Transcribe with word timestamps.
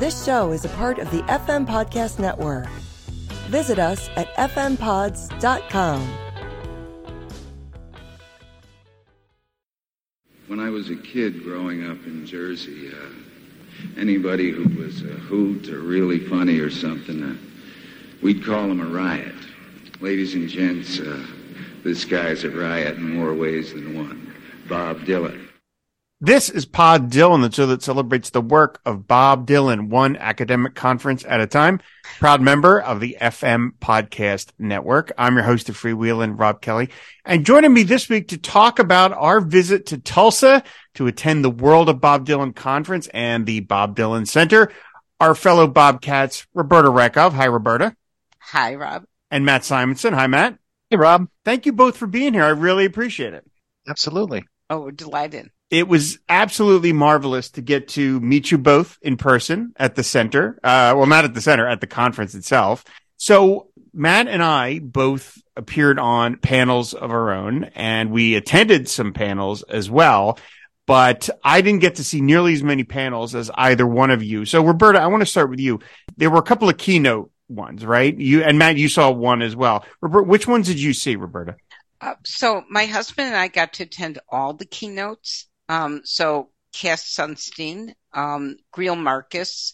This 0.00 0.24
show 0.24 0.52
is 0.52 0.64
a 0.64 0.70
part 0.70 0.98
of 0.98 1.10
the 1.10 1.20
FM 1.24 1.66
Podcast 1.66 2.18
Network. 2.18 2.66
Visit 3.50 3.78
us 3.78 4.08
at 4.16 4.34
fmpods.com. 4.34 6.08
When 10.46 10.58
I 10.58 10.70
was 10.70 10.88
a 10.88 10.96
kid 10.96 11.44
growing 11.44 11.84
up 11.84 11.98
in 12.06 12.24
Jersey, 12.24 12.88
uh, 12.88 14.00
anybody 14.00 14.50
who 14.50 14.82
was 14.82 15.02
a 15.02 15.08
hoot 15.08 15.68
or 15.68 15.80
really 15.80 16.18
funny 16.18 16.60
or 16.60 16.70
something, 16.70 17.22
uh, 17.22 17.36
we'd 18.22 18.42
call 18.42 18.70
him 18.70 18.80
a 18.80 18.86
riot. 18.86 19.34
Ladies 20.00 20.34
and 20.34 20.48
gents, 20.48 20.98
uh, 20.98 21.22
this 21.84 22.06
guy's 22.06 22.44
a 22.44 22.50
riot 22.50 22.96
in 22.96 23.16
more 23.16 23.34
ways 23.34 23.74
than 23.74 23.94
one. 23.98 24.34
Bob 24.66 25.00
Dylan. 25.00 25.49
This 26.22 26.50
is 26.50 26.66
Pod 26.66 27.10
Dylan, 27.10 27.40
the 27.40 27.50
show 27.50 27.64
that 27.68 27.82
celebrates 27.82 28.28
the 28.28 28.42
work 28.42 28.82
of 28.84 29.08
Bob 29.08 29.46
Dylan, 29.46 29.88
one 29.88 30.18
academic 30.18 30.74
conference 30.74 31.24
at 31.24 31.40
a 31.40 31.46
time. 31.46 31.80
Proud 32.18 32.42
member 32.42 32.78
of 32.78 33.00
the 33.00 33.16
FM 33.18 33.70
Podcast 33.80 34.48
Network. 34.58 35.12
I'm 35.16 35.36
your 35.36 35.44
host 35.44 35.70
of 35.70 35.80
Freewheeling, 35.80 36.38
Rob 36.38 36.60
Kelly. 36.60 36.90
And 37.24 37.46
joining 37.46 37.72
me 37.72 37.84
this 37.84 38.10
week 38.10 38.28
to 38.28 38.36
talk 38.36 38.78
about 38.78 39.12
our 39.12 39.40
visit 39.40 39.86
to 39.86 39.96
Tulsa 39.96 40.62
to 40.96 41.06
attend 41.06 41.42
the 41.42 41.48
World 41.48 41.88
of 41.88 42.02
Bob 42.02 42.26
Dylan 42.26 42.54
Conference 42.54 43.08
and 43.14 43.46
the 43.46 43.60
Bob 43.60 43.96
Dylan 43.96 44.28
Center, 44.28 44.70
our 45.20 45.34
fellow 45.34 45.66
Bobcats, 45.66 46.46
Roberta 46.52 46.90
Rakove. 46.90 47.32
Hi, 47.32 47.46
Roberta. 47.46 47.96
Hi, 48.40 48.74
Rob. 48.74 49.04
And 49.30 49.46
Matt 49.46 49.62
Simonsen. 49.62 50.12
Hi, 50.12 50.26
Matt. 50.26 50.58
Hey, 50.90 50.98
Rob. 50.98 51.28
Thank 51.46 51.64
you 51.64 51.72
both 51.72 51.96
for 51.96 52.06
being 52.06 52.34
here. 52.34 52.44
I 52.44 52.50
really 52.50 52.84
appreciate 52.84 53.32
it. 53.32 53.50
Absolutely. 53.88 54.44
Oh, 54.68 54.80
we're 54.80 54.90
delighted 54.90 55.50
it 55.70 55.86
was 55.86 56.18
absolutely 56.28 56.92
marvelous 56.92 57.50
to 57.50 57.62
get 57.62 57.88
to 57.88 58.18
meet 58.20 58.50
you 58.50 58.58
both 58.58 58.98
in 59.02 59.16
person 59.16 59.72
at 59.76 59.94
the 59.94 60.02
center. 60.02 60.58
Uh, 60.64 60.94
well, 60.96 61.06
not 61.06 61.24
at 61.24 61.32
the 61.34 61.40
center, 61.40 61.66
at 61.66 61.80
the 61.80 61.86
conference 61.86 62.34
itself. 62.34 62.84
So 63.16 63.68
Matt 63.92 64.28
and 64.28 64.42
I 64.42 64.80
both 64.80 65.38
appeared 65.56 65.98
on 65.98 66.38
panels 66.38 66.94
of 66.94 67.10
our 67.10 67.32
own 67.32 67.64
and 67.74 68.10
we 68.10 68.34
attended 68.34 68.88
some 68.88 69.12
panels 69.12 69.62
as 69.62 69.90
well. 69.90 70.38
But 70.86 71.30
I 71.44 71.60
didn't 71.60 71.82
get 71.82 71.96
to 71.96 72.04
see 72.04 72.20
nearly 72.20 72.52
as 72.54 72.64
many 72.64 72.82
panels 72.82 73.36
as 73.36 73.48
either 73.54 73.86
one 73.86 74.10
of 74.10 74.24
you. 74.24 74.44
So 74.44 74.64
Roberta, 74.64 75.00
I 75.00 75.06
want 75.06 75.20
to 75.20 75.26
start 75.26 75.50
with 75.50 75.60
you. 75.60 75.78
There 76.16 76.30
were 76.30 76.38
a 76.38 76.42
couple 76.42 76.68
of 76.68 76.78
keynote 76.78 77.30
ones, 77.48 77.84
right? 77.86 78.16
You 78.16 78.42
and 78.42 78.58
Matt, 78.58 78.76
you 78.76 78.88
saw 78.88 79.10
one 79.12 79.40
as 79.40 79.54
well. 79.54 79.84
Roberta, 80.00 80.26
which 80.26 80.48
ones 80.48 80.66
did 80.66 80.80
you 80.80 80.92
see, 80.92 81.14
Roberta? 81.14 81.54
Uh, 82.00 82.14
so 82.24 82.64
my 82.68 82.86
husband 82.86 83.28
and 83.28 83.36
I 83.36 83.48
got 83.48 83.74
to 83.74 83.84
attend 83.84 84.18
all 84.30 84.54
the 84.54 84.64
keynotes. 84.64 85.46
Um, 85.70 86.00
so 86.04 86.50
Cass 86.72 87.14
Sunstein, 87.14 87.94
um, 88.12 88.56
Greil 88.74 89.00
Marcus, 89.00 89.72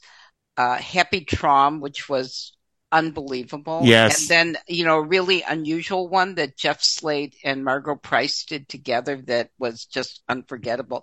uh, 0.58 0.76
Happy 0.76 1.24
Traum, 1.24 1.80
which 1.80 2.06
was 2.06 2.52
unbelievable. 2.92 3.80
Yes. 3.82 4.20
And 4.20 4.28
then, 4.28 4.62
you 4.68 4.84
know, 4.84 4.98
a 4.98 5.06
really 5.06 5.42
unusual 5.42 6.06
one 6.08 6.34
that 6.34 6.58
Jeff 6.58 6.82
Slate 6.82 7.36
and 7.42 7.64
Margo 7.64 7.96
Price 7.96 8.44
did 8.44 8.68
together 8.68 9.22
that 9.26 9.48
was 9.58 9.86
just 9.86 10.22
unforgettable. 10.28 11.02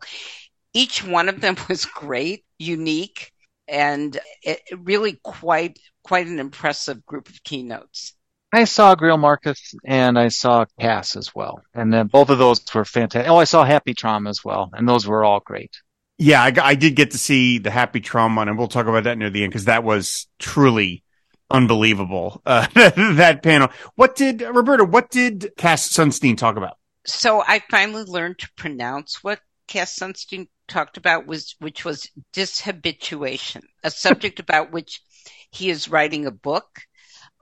Each 0.73 1.03
one 1.03 1.27
of 1.27 1.41
them 1.41 1.55
was 1.69 1.85
great, 1.85 2.45
unique, 2.59 3.31
and 3.67 4.19
it, 4.43 4.61
really 4.77 5.19
quite 5.23 5.79
quite 6.03 6.27
an 6.27 6.39
impressive 6.39 7.03
group 7.03 7.29
of 7.29 7.43
keynotes. 7.43 8.13
I 8.53 8.65
saw 8.65 8.95
Greil 8.95 9.19
Marcus 9.19 9.73
and 9.83 10.17
I 10.17 10.27
saw 10.27 10.65
Cass 10.79 11.15
as 11.15 11.33
well. 11.33 11.63
And 11.73 11.91
then 11.91 12.05
both 12.05 12.29
of 12.29 12.37
those 12.37 12.61
were 12.73 12.85
fantastic. 12.85 13.29
Oh, 13.29 13.37
I 13.37 13.45
saw 13.45 13.63
Happy 13.63 13.95
Traum 13.95 14.27
as 14.27 14.45
well. 14.45 14.69
And 14.73 14.87
those 14.87 15.07
were 15.07 15.25
all 15.25 15.39
great. 15.39 15.71
Yeah, 16.19 16.43
I, 16.43 16.53
I 16.61 16.75
did 16.75 16.95
get 16.95 17.11
to 17.11 17.17
see 17.17 17.57
the 17.57 17.71
Happy 17.71 17.99
Traum, 17.99 18.35
one, 18.35 18.47
and 18.47 18.57
we'll 18.57 18.67
talk 18.67 18.85
about 18.85 19.05
that 19.05 19.17
near 19.17 19.31
the 19.31 19.43
end 19.43 19.51
because 19.51 19.65
that 19.65 19.83
was 19.83 20.27
truly 20.37 21.03
unbelievable. 21.49 22.41
Uh, 22.45 22.67
that 23.15 23.41
panel. 23.41 23.69
What 23.95 24.15
did, 24.15 24.41
Roberta, 24.41 24.85
what 24.85 25.09
did 25.09 25.51
Cass 25.57 25.89
Sunstein 25.89 26.37
talk 26.37 26.55
about? 26.55 26.77
So 27.07 27.41
I 27.41 27.61
finally 27.71 28.03
learned 28.03 28.37
to 28.39 28.49
pronounce 28.55 29.23
what 29.23 29.39
Cass 29.67 29.97
Sunstein 29.97 30.47
talked 30.67 30.97
about 30.97 31.25
was, 31.25 31.55
which 31.59 31.83
was 31.83 32.09
dishabituation, 32.33 33.63
a 33.83 33.89
subject 33.89 34.39
about 34.39 34.71
which 34.71 35.01
he 35.49 35.69
is 35.71 35.89
writing 35.89 36.27
a 36.27 36.31
book 36.31 36.81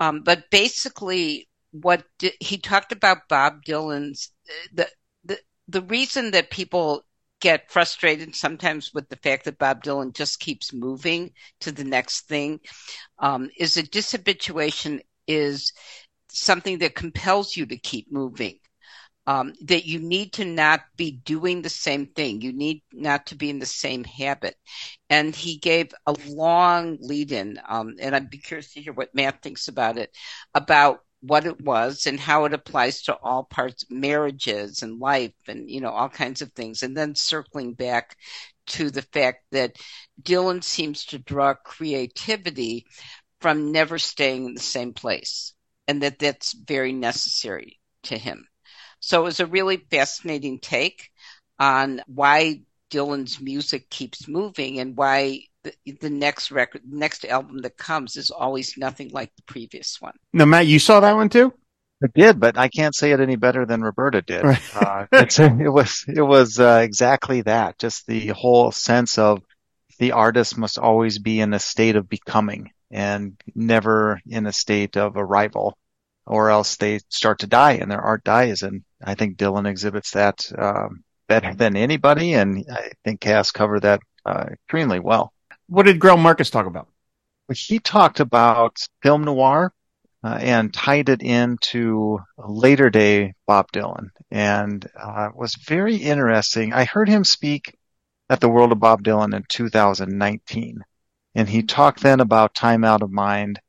um, 0.01 0.23
but 0.23 0.49
basically, 0.49 1.47
what 1.69 2.03
di- 2.17 2.33
he 2.39 2.57
talked 2.57 2.91
about 2.91 3.29
Bob 3.29 3.63
Dylan's 3.63 4.31
the 4.73 4.89
the 5.23 5.37
the 5.67 5.83
reason 5.83 6.31
that 6.31 6.49
people 6.49 7.05
get 7.39 7.71
frustrated 7.71 8.35
sometimes 8.35 8.91
with 8.95 9.07
the 9.09 9.15
fact 9.17 9.45
that 9.45 9.59
Bob 9.59 9.83
Dylan 9.83 10.15
just 10.15 10.39
keeps 10.39 10.73
moving 10.73 11.31
to 11.59 11.71
the 11.71 11.83
next 11.83 12.27
thing 12.27 12.59
um, 13.19 13.51
is 13.57 13.75
that 13.75 13.91
dishabituation 13.91 15.01
is 15.27 15.71
something 16.29 16.79
that 16.79 16.95
compels 16.95 17.55
you 17.55 17.67
to 17.67 17.77
keep 17.77 18.11
moving 18.11 18.57
um, 19.27 19.53
that 19.65 19.85
you 19.85 19.99
need 19.99 20.33
to 20.33 20.45
not 20.45 20.81
be 20.97 21.11
doing 21.11 21.61
the 21.61 21.69
same 21.69 22.07
thing. 22.07 22.41
You 22.41 22.53
need 22.53 22.81
not 22.91 23.27
to 23.27 23.35
be 23.35 23.49
in 23.49 23.59
the 23.59 23.65
same 23.65 24.03
habit. 24.03 24.55
And 25.09 25.35
he 25.35 25.57
gave 25.57 25.93
a 26.07 26.15
long 26.27 26.97
lead 27.01 27.31
in, 27.31 27.59
um, 27.67 27.95
and 27.99 28.15
I'd 28.15 28.29
be 28.29 28.37
curious 28.37 28.73
to 28.73 28.81
hear 28.81 28.93
what 28.93 29.13
Matt 29.13 29.41
thinks 29.41 29.67
about 29.67 29.97
it, 29.97 30.11
about 30.55 31.01
what 31.21 31.45
it 31.45 31.61
was 31.61 32.07
and 32.07 32.19
how 32.19 32.45
it 32.45 32.53
applies 32.53 33.03
to 33.03 33.15
all 33.15 33.43
parts 33.43 33.85
marriages 33.91 34.81
and 34.81 34.99
life 34.99 35.33
and, 35.47 35.69
you 35.69 35.79
know, 35.79 35.91
all 35.91 36.09
kinds 36.09 36.41
of 36.41 36.51
things. 36.53 36.81
And 36.81 36.97
then 36.97 37.13
circling 37.15 37.73
back 37.73 38.15
to 38.67 38.89
the 38.89 39.03
fact 39.03 39.43
that 39.51 39.75
Dylan 40.21 40.63
seems 40.63 41.05
to 41.07 41.19
draw 41.19 41.53
creativity 41.53 42.85
from 43.39 43.71
never 43.71 43.99
staying 43.99 44.45
in 44.45 44.53
the 44.55 44.61
same 44.61 44.93
place 44.93 45.53
and 45.87 46.01
that 46.03 46.19
that's 46.19 46.53
very 46.53 46.91
necessary 46.91 47.79
to 48.03 48.17
him. 48.17 48.47
So 49.01 49.21
it 49.21 49.25
was 49.25 49.39
a 49.39 49.45
really 49.45 49.77
fascinating 49.77 50.59
take 50.59 51.09
on 51.59 52.01
why 52.07 52.61
Dylan's 52.91 53.41
music 53.41 53.89
keeps 53.89 54.27
moving 54.27 54.79
and 54.79 54.95
why 54.95 55.41
the, 55.63 55.73
the 55.99 56.09
next 56.09 56.51
record, 56.51 56.81
next 56.87 57.25
album 57.25 57.59
that 57.59 57.77
comes 57.77 58.15
is 58.17 58.31
always 58.31 58.77
nothing 58.77 59.09
like 59.11 59.31
the 59.35 59.43
previous 59.43 59.99
one. 59.99 60.13
Now, 60.33 60.45
Matt, 60.45 60.67
you 60.67 60.79
saw 60.79 60.99
that 60.99 61.15
one 61.15 61.29
too? 61.29 61.53
I 62.03 62.07
did, 62.15 62.39
but 62.39 62.57
I 62.57 62.67
can't 62.67 62.95
say 62.95 63.11
it 63.11 63.19
any 63.19 63.35
better 63.35 63.65
than 63.65 63.81
Roberta 63.81 64.21
did. 64.21 64.43
Right. 64.43 64.61
uh, 64.75 65.05
it 65.11 65.71
was 65.71 66.03
it 66.07 66.21
was 66.21 66.59
uh, 66.59 66.81
exactly 66.83 67.41
that. 67.41 67.77
Just 67.77 68.07
the 68.07 68.27
whole 68.29 68.71
sense 68.71 69.19
of 69.19 69.43
the 69.99 70.13
artist 70.13 70.57
must 70.57 70.79
always 70.79 71.19
be 71.19 71.39
in 71.39 71.53
a 71.53 71.59
state 71.59 71.95
of 71.95 72.09
becoming 72.09 72.71
and 72.89 73.39
never 73.53 74.19
in 74.27 74.47
a 74.47 74.53
state 74.53 74.97
of 74.97 75.15
arrival 75.15 75.77
or 76.25 76.49
else 76.49 76.77
they 76.77 76.99
start 77.09 77.39
to 77.39 77.47
die 77.47 77.73
and 77.73 77.91
their 77.91 78.01
art 78.01 78.23
dies. 78.23 78.61
And 78.61 78.83
I 79.03 79.15
think 79.15 79.37
Dylan 79.37 79.67
exhibits 79.67 80.11
that 80.11 80.51
um, 80.57 81.03
better 81.27 81.53
than 81.53 81.77
anybody, 81.77 82.33
and 82.33 82.65
I 82.69 82.91
think 83.03 83.21
Cass 83.21 83.51
covered 83.51 83.81
that 83.81 84.01
uh, 84.25 84.47
extremely 84.51 84.99
well. 84.99 85.31
What 85.67 85.85
did 85.85 85.99
Greil 85.99 86.19
Marcus 86.19 86.49
talk 86.49 86.65
about? 86.65 86.89
He 87.53 87.79
talked 87.79 88.19
about 88.19 88.77
film 89.01 89.23
noir 89.23 89.73
uh, 90.23 90.37
and 90.41 90.73
tied 90.73 91.09
it 91.09 91.21
into 91.21 92.19
later 92.37 92.89
day 92.89 93.33
Bob 93.47 93.71
Dylan, 93.71 94.09
and 94.29 94.85
uh, 94.99 95.29
was 95.33 95.55
very 95.55 95.95
interesting. 95.95 96.73
I 96.73 96.85
heard 96.85 97.09
him 97.09 97.23
speak 97.23 97.77
at 98.29 98.39
the 98.39 98.49
World 98.49 98.71
of 98.71 98.79
Bob 98.79 99.03
Dylan 99.03 99.35
in 99.35 99.45
2019, 99.47 100.83
and 101.35 101.49
he 101.49 101.63
talked 101.63 102.01
then 102.01 102.19
about 102.19 102.53
Time 102.53 102.83
Out 102.83 103.01
of 103.01 103.11
Mind 103.11 103.59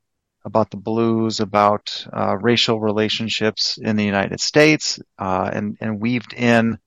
about 0.44 0.70
the 0.70 0.76
blues, 0.76 1.40
about 1.40 2.06
uh, 2.12 2.36
racial 2.36 2.80
relationships 2.80 3.78
in 3.78 3.96
the 3.96 4.04
United 4.04 4.40
States, 4.40 4.98
uh, 5.18 5.50
and, 5.52 5.76
and 5.80 6.00
weaved 6.00 6.32
in 6.34 6.78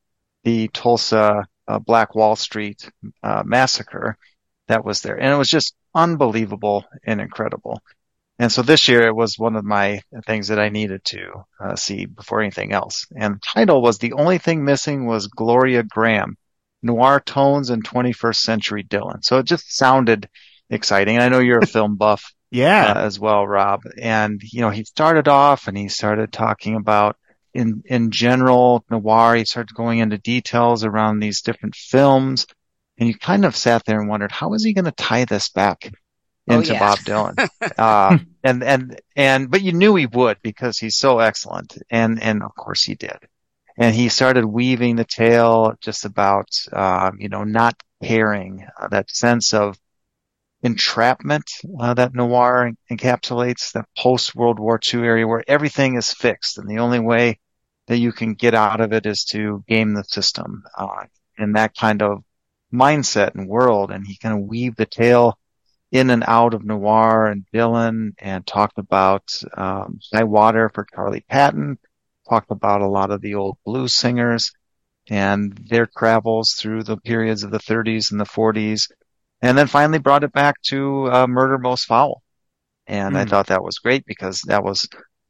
the 0.43 0.67
Tulsa 0.69 1.47
uh, 1.67 1.79
Black 1.79 2.15
Wall 2.15 2.35
Street 2.35 2.89
uh, 3.23 3.43
massacre 3.45 4.17
that 4.67 4.85
was 4.85 5.01
there. 5.01 5.15
And 5.15 5.33
it 5.33 5.37
was 5.37 5.49
just 5.49 5.75
unbelievable 5.93 6.85
and 7.05 7.21
incredible. 7.21 7.81
And 8.37 8.51
so 8.51 8.61
this 8.61 8.87
year 8.89 9.07
it 9.07 9.15
was 9.15 9.39
one 9.39 9.55
of 9.55 9.63
my 9.63 10.01
things 10.25 10.49
that 10.49 10.59
I 10.59 10.69
needed 10.69 11.03
to 11.05 11.45
uh, 11.59 11.75
see 11.75 12.05
before 12.05 12.41
anything 12.41 12.73
else. 12.73 13.05
And 13.15 13.35
the 13.35 13.39
title 13.39 13.81
was 13.81 13.97
The 13.97 14.13
Only 14.13 14.39
Thing 14.39 14.65
Missing 14.65 15.05
Was 15.05 15.27
Gloria 15.27 15.83
Grahame, 15.83 16.33
Noir 16.83 17.21
Tones 17.21 17.69
and 17.69 17.83
21st 17.87 18.35
Century 18.35 18.83
Dylan. 18.83 19.23
So 19.23 19.37
it 19.37 19.45
just 19.45 19.73
sounded 19.75 20.27
exciting. 20.69 21.17
I 21.17 21.29
know 21.29 21.39
you're 21.39 21.59
a 21.59 21.67
film 21.77 21.95
buff 21.95 22.33
yeah, 22.55 22.93
uh, 22.95 22.99
as 23.05 23.19
well, 23.19 23.45
Rob. 23.47 23.81
And 24.01 24.41
you 24.43 24.61
know, 24.61 24.69
he 24.69 24.83
started 24.83 25.27
off 25.27 25.67
and 25.67 25.77
he 25.77 25.87
started 25.89 26.31
talking 26.31 26.75
about 26.75 27.17
in 27.53 27.83
in 27.85 28.11
general 28.11 28.83
noir. 28.89 29.35
He 29.35 29.45
started 29.45 29.75
going 29.75 29.99
into 29.99 30.17
details 30.17 30.83
around 30.83 31.19
these 31.19 31.41
different 31.41 31.75
films, 31.75 32.47
and 32.97 33.07
you 33.09 33.15
kind 33.17 33.45
of 33.45 33.55
sat 33.55 33.85
there 33.85 33.99
and 33.99 34.09
wondered 34.09 34.31
how 34.31 34.53
is 34.53 34.63
he 34.63 34.73
going 34.73 34.85
to 34.85 34.91
tie 34.91 35.25
this 35.25 35.49
back 35.49 35.91
Oh, 36.47 36.59
into 36.59 36.73
yeah. 36.73 36.79
Bob 36.79 36.99
Dylan? 36.99 37.49
uh, 37.77 38.17
and 38.43 38.63
and 38.63 39.01
and 39.15 39.49
but 39.51 39.61
you 39.63 39.73
knew 39.73 39.95
he 39.95 40.05
would 40.05 40.37
because 40.43 40.77
he's 40.77 40.97
so 40.97 41.19
excellent, 41.19 41.77
and 41.89 42.21
and 42.21 42.43
of 42.43 42.53
course 42.55 42.83
he 42.83 42.95
did. 42.95 43.17
And 43.77 43.93
he 43.95 44.09
started 44.09 44.45
weaving 44.45 44.95
the 44.95 45.03
tale 45.05 45.73
just 45.81 46.05
about, 46.05 46.47
um, 46.71 47.17
you 47.19 47.27
know, 47.29 47.43
not 47.43 47.75
caring, 48.01 48.65
uh, 48.79 48.87
that 48.89 49.09
sense 49.11 49.53
of 49.53 49.77
entrapment 50.65 51.45
uh, 51.79 51.93
that 51.93 52.15
noir 52.15 52.71
encapsulates, 52.91 53.71
that 53.73 53.85
post 53.97 54.35
World 54.35 54.59
War 54.59 54.79
II 54.93 55.01
area 55.01 55.27
where 55.27 55.43
everything 55.47 55.95
is 55.95 56.11
fixed 56.11 56.57
and 56.57 56.67
the 56.67 56.79
only 56.79 56.99
way 56.99 57.39
that 57.87 57.97
you 57.97 58.11
can 58.11 58.33
get 58.33 58.55
out 58.55 58.81
of 58.81 58.91
it 58.91 59.05
is 59.05 59.25
to 59.25 59.63
game 59.67 59.93
the 59.93 60.03
system. 60.03 60.63
Uh, 60.75 61.05
and 61.37 61.55
that 61.55 61.75
kind 61.75 62.01
of 62.01 62.23
mindset 62.73 63.35
and 63.35 63.47
world. 63.47 63.91
And 63.91 64.05
he 64.05 64.17
kind 64.17 64.37
of 64.37 64.45
weaved 64.45 64.77
the 64.77 64.85
tale 64.85 65.37
in 65.91 66.09
and 66.09 66.23
out 66.27 66.53
of 66.53 66.65
noir 66.65 67.27
and 67.27 67.45
Dylan 67.53 68.13
and 68.17 68.45
talked 68.45 68.77
about 68.77 69.23
um, 69.55 69.99
High 70.13 70.23
Water 70.23 70.69
for 70.73 70.85
Charley 70.93 71.23
Patton, 71.29 71.77
talked 72.27 72.51
about 72.51 72.81
a 72.81 72.87
lot 72.87 73.11
of 73.11 73.21
the 73.21 73.35
old 73.35 73.57
blues 73.65 73.93
singers 73.93 74.51
and 75.09 75.53
their 75.69 75.85
travels 75.85 76.53
through 76.53 76.83
the 76.83 76.97
periods 76.97 77.43
of 77.43 77.51
the 77.51 77.59
30s 77.59 78.11
and 78.11 78.19
the 78.19 78.25
40s, 78.25 78.89
and 79.45 79.57
then 79.57 79.67
finally 79.67 79.99
brought 79.99 80.23
it 80.23 80.33
back 80.33 80.59
to 80.63 81.07
uh, 81.11 81.27
Murder 81.27 81.59
Most 81.59 81.85
Foul. 81.85 82.23
And 82.87 83.13
mm. 83.13 83.17
I 83.17 83.23
hmm. 83.23 83.29
thought 83.29 83.47
that 83.47 83.63
was 83.63 83.77
great 83.77 84.05
because 84.05 84.41
that 84.47 84.63
was 84.63 84.87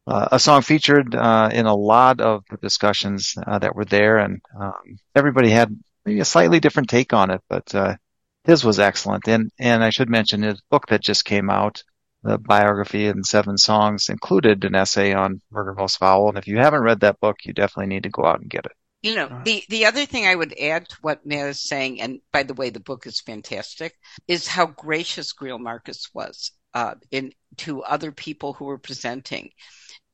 uh, 0.07 0.29
a 0.31 0.39
song 0.39 0.61
featured 0.61 1.15
uh, 1.15 1.49
in 1.51 1.65
a 1.65 1.75
lot 1.75 2.21
of 2.21 2.43
the 2.49 2.57
discussions 2.57 3.33
uh, 3.45 3.59
that 3.59 3.75
were 3.75 3.85
there, 3.85 4.17
and 4.19 4.39
um, 4.59 4.73
everybody 5.15 5.49
had 5.49 5.75
maybe 6.05 6.19
a 6.19 6.25
slightly 6.25 6.59
different 6.59 6.89
take 6.89 7.11
on 7.11 7.31
it, 7.31 7.41
but 7.49 7.73
uh, 7.73 7.95
his 8.43 8.63
was 8.63 8.79
excellent. 8.79 9.27
And 9.27 9.51
and 9.57 9.83
I 9.83 9.89
should 9.89 10.09
mention 10.09 10.43
his 10.43 10.61
book 10.69 10.87
that 10.87 11.01
just 11.01 11.25
came 11.25 11.49
out, 11.49 11.83
the 12.23 12.37
biography 12.37 13.07
and 13.07 13.25
seven 13.25 13.57
songs, 13.57 14.09
included 14.09 14.63
an 14.63 14.75
essay 14.75 15.13
on 15.13 15.41
Murder 15.51 15.73
Most 15.73 15.97
Foul. 15.97 16.29
And 16.29 16.37
if 16.37 16.47
you 16.47 16.57
haven't 16.57 16.83
read 16.83 16.99
that 16.99 17.19
book, 17.19 17.37
you 17.43 17.53
definitely 17.53 17.87
need 17.87 18.03
to 18.03 18.09
go 18.09 18.25
out 18.25 18.41
and 18.41 18.49
get 18.49 18.65
it. 18.65 18.73
You 19.05 19.13
know, 19.13 19.41
the, 19.45 19.63
the 19.69 19.85
other 19.85 20.07
thing 20.07 20.25
I 20.25 20.33
would 20.33 20.57
add 20.59 20.89
to 20.89 20.97
what 21.03 21.27
Matt 21.27 21.49
is 21.49 21.61
saying, 21.61 22.01
and 22.01 22.21
by 22.33 22.41
the 22.41 22.55
way, 22.55 22.71
the 22.71 22.79
book 22.79 23.05
is 23.05 23.21
fantastic, 23.21 23.93
is 24.27 24.47
how 24.47 24.65
gracious 24.65 25.31
Greil 25.31 25.59
Marcus 25.59 26.09
was 26.11 26.49
uh, 26.73 26.95
in 27.11 27.31
to 27.57 27.83
other 27.83 28.11
people 28.11 28.53
who 28.53 28.65
were 28.65 28.79
presenting. 28.79 29.51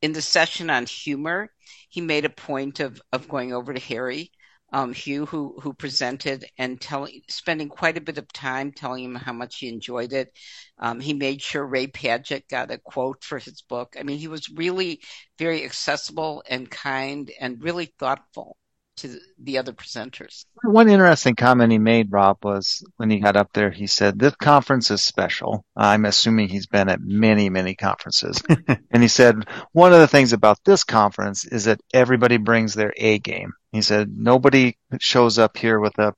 In 0.02 0.12
the 0.12 0.22
session 0.22 0.70
on 0.70 0.86
humor, 0.86 1.54
he 1.88 2.02
made 2.02 2.26
a 2.26 2.30
point 2.30 2.82
of, 2.82 3.02
of 3.14 3.30
going 3.30 3.54
over 3.54 3.74
to 3.74 3.80
Harry 3.80 4.30
um, 4.74 4.92
Hugh, 4.92 5.26
who 5.26 5.58
who 5.62 5.74
presented 5.74 6.44
and 6.58 6.80
telling, 6.80 7.22
spending 7.30 7.70
quite 7.70 7.98
a 7.98 8.02
bit 8.02 8.18
of 8.18 8.32
time 8.34 8.74
telling 8.74 9.06
him 9.06 9.16
how 9.16 9.32
much 9.32 9.60
he 9.60 9.70
enjoyed 9.70 10.12
it. 10.12 10.38
Um, 10.80 11.00
he 11.00 11.14
made 11.14 11.42
sure 11.42 11.66
Ray 11.66 11.88
Padgett 11.88 12.50
got 12.50 12.72
a 12.72 12.78
quote 12.78 13.24
for 13.24 13.40
his 13.40 13.62
book. 13.62 13.96
I 13.98 14.04
mean, 14.04 14.18
he 14.18 14.28
was 14.28 14.50
really 14.50 15.02
very 15.38 15.64
accessible 15.64 16.44
and 16.50 16.70
kind 16.70 17.32
and 17.40 17.64
really 17.64 17.94
thoughtful 17.98 18.58
to 19.02 19.20
the 19.40 19.58
other 19.58 19.74
presenters. 19.74 20.46
One 20.64 20.90
interesting 20.90 21.36
comment 21.36 21.72
he 21.72 21.80
made, 21.80 22.12
Rob, 22.12 22.38
was 22.44 22.84
when 22.98 23.10
he 23.10 23.20
got 23.20 23.36
up 23.36 23.50
there, 23.54 23.72
he 23.72 23.88
said, 23.88 24.20
This 24.20 24.36
conference 24.36 24.92
is 24.92 25.04
special. 25.04 25.66
I'm 25.76 26.06
assuming 26.06 26.50
he's 26.50 26.68
been 26.68 26.88
at 26.88 27.02
many, 27.02 27.50
many 27.50 27.76
conferences. 27.76 28.42
and 28.92 29.02
he 29.02 29.08
said, 29.08 29.48
One 29.72 29.92
of 29.92 30.00
the 30.00 30.08
things 30.08 30.34
about 30.34 30.60
this 30.66 30.84
conference 30.84 31.46
is 31.46 31.66
that 31.66 31.82
everybody 31.94 32.38
brings 32.38 32.74
their 32.74 32.94
A 32.98 33.18
game. 33.20 33.54
He 33.72 33.82
said, 33.82 34.12
Nobody 34.16 34.78
shows 35.00 35.40
up 35.40 35.58
here 35.58 35.80
with 35.80 35.98
a 35.98 36.14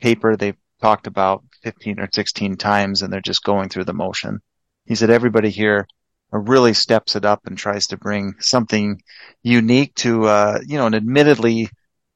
paper 0.00 0.36
they've 0.36 0.56
talked 0.80 1.06
about 1.06 1.44
15 1.62 2.00
or 2.00 2.08
16 2.10 2.56
times 2.56 3.02
and 3.02 3.12
they're 3.12 3.20
just 3.20 3.44
going 3.44 3.68
through 3.68 3.84
the 3.84 3.92
motion. 3.92 4.40
He 4.86 4.94
said, 4.94 5.10
Everybody 5.10 5.50
here 5.50 5.86
really 6.30 6.72
steps 6.72 7.14
it 7.14 7.26
up 7.26 7.46
and 7.46 7.58
tries 7.58 7.88
to 7.88 7.98
bring 7.98 8.34
something 8.40 9.02
unique 9.42 9.94
to, 9.96 10.24
uh, 10.24 10.60
you 10.66 10.78
know, 10.78 10.86
an 10.86 10.94
admittedly 10.94 11.68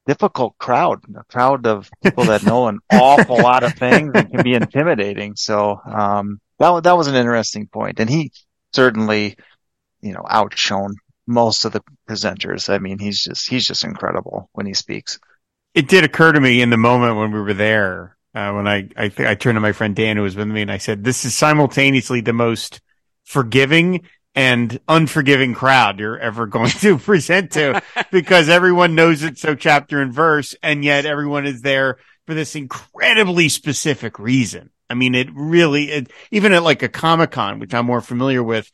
difficult 0.07 0.57
crowd, 0.57 1.03
a 1.15 1.23
crowd 1.25 1.67
of 1.67 1.89
people 2.01 2.23
that 2.23 2.43
know 2.43 2.67
an 2.67 2.79
awful 2.91 3.37
lot 3.37 3.63
of 3.63 3.73
things 3.73 4.13
and 4.15 4.31
can 4.31 4.41
be 4.43 4.55
intimidating. 4.55 5.35
So, 5.35 5.79
um, 5.85 6.39
that, 6.57 6.83
that 6.85 6.97
was 6.97 7.07
an 7.07 7.15
interesting 7.15 7.67
point. 7.67 7.99
And 7.99 8.09
he 8.09 8.31
certainly, 8.73 9.35
you 10.01 10.13
know, 10.13 10.25
outshone 10.27 10.95
most 11.27 11.65
of 11.65 11.73
the 11.73 11.83
presenters. 12.09 12.73
I 12.73 12.79
mean, 12.79 12.97
he's 12.97 13.21
just, 13.21 13.49
he's 13.49 13.67
just 13.67 13.83
incredible 13.83 14.49
when 14.53 14.65
he 14.65 14.73
speaks. 14.73 15.19
It 15.73 15.87
did 15.87 16.03
occur 16.03 16.31
to 16.31 16.39
me 16.39 16.61
in 16.61 16.69
the 16.69 16.77
moment 16.77 17.17
when 17.17 17.31
we 17.31 17.39
were 17.39 17.53
there, 17.53 18.17
uh, 18.33 18.51
when 18.53 18.67
I, 18.67 18.89
I, 18.95 19.09
th- 19.09 19.27
I 19.27 19.35
turned 19.35 19.57
to 19.57 19.61
my 19.61 19.73
friend 19.73 19.95
Dan 19.95 20.17
who 20.17 20.23
was 20.23 20.35
with 20.35 20.47
me 20.47 20.61
and 20.61 20.71
I 20.71 20.77
said, 20.77 21.03
this 21.03 21.25
is 21.25 21.35
simultaneously 21.35 22.21
the 22.21 22.33
most 22.33 22.81
forgiving 23.25 24.07
and 24.37 24.79
unforgiving 24.87 25.55
crowd 25.55 25.99
you're 25.99 26.19
ever 26.19 26.45
going 26.45 26.69
to 26.81 26.99
present 26.99 27.51
to 27.51 27.81
because 28.11 28.47
everyone 28.47 28.93
knows 28.93 29.23
it 29.23 29.39
so 29.39 29.55
chapter 29.55 29.99
and 29.99 30.13
verse 30.13 30.55
and 30.61 30.85
yet 30.85 31.07
everyone 31.07 31.47
is 31.47 31.61
there 31.61 31.97
for 32.27 32.35
this 32.35 32.55
incredibly 32.55 33.49
specific 33.49 34.19
reason. 34.19 34.69
I 34.89 34.93
mean, 34.93 35.15
it 35.15 35.29
really, 35.33 35.85
it, 35.85 36.11
even 36.29 36.53
at 36.53 36.61
like 36.61 36.83
a 36.83 36.87
Comic 36.87 37.31
Con, 37.31 37.59
which 37.59 37.73
I'm 37.73 37.87
more 37.87 37.99
familiar 37.99 38.43
with, 38.43 38.69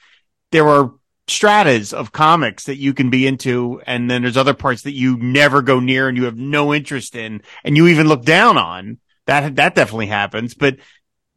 there 0.52 0.68
are 0.68 0.94
stratas 1.28 1.94
of 1.94 2.12
comics 2.12 2.66
that 2.66 2.78
you 2.78 2.94
can 2.94 3.10
be 3.10 3.26
into. 3.26 3.82
And 3.88 4.12
then 4.12 4.24
there's 4.24 4.38
other 4.38 4.54
parts 4.54 4.82
that 4.82 4.92
you 4.92 5.18
never 5.18 5.62
go 5.62 5.80
near 5.80 6.10
and 6.10 6.18
you 6.18 6.26
have 6.26 6.38
no 6.38 6.74
interest 6.74 7.16
in 7.16 7.42
and 7.64 7.78
you 7.78 7.88
even 7.88 8.10
look 8.10 8.26
down 8.26 8.58
on 8.58 8.98
that. 9.28 9.56
That 9.56 9.76
definitely 9.76 10.08
happens. 10.08 10.56
But, 10.56 10.78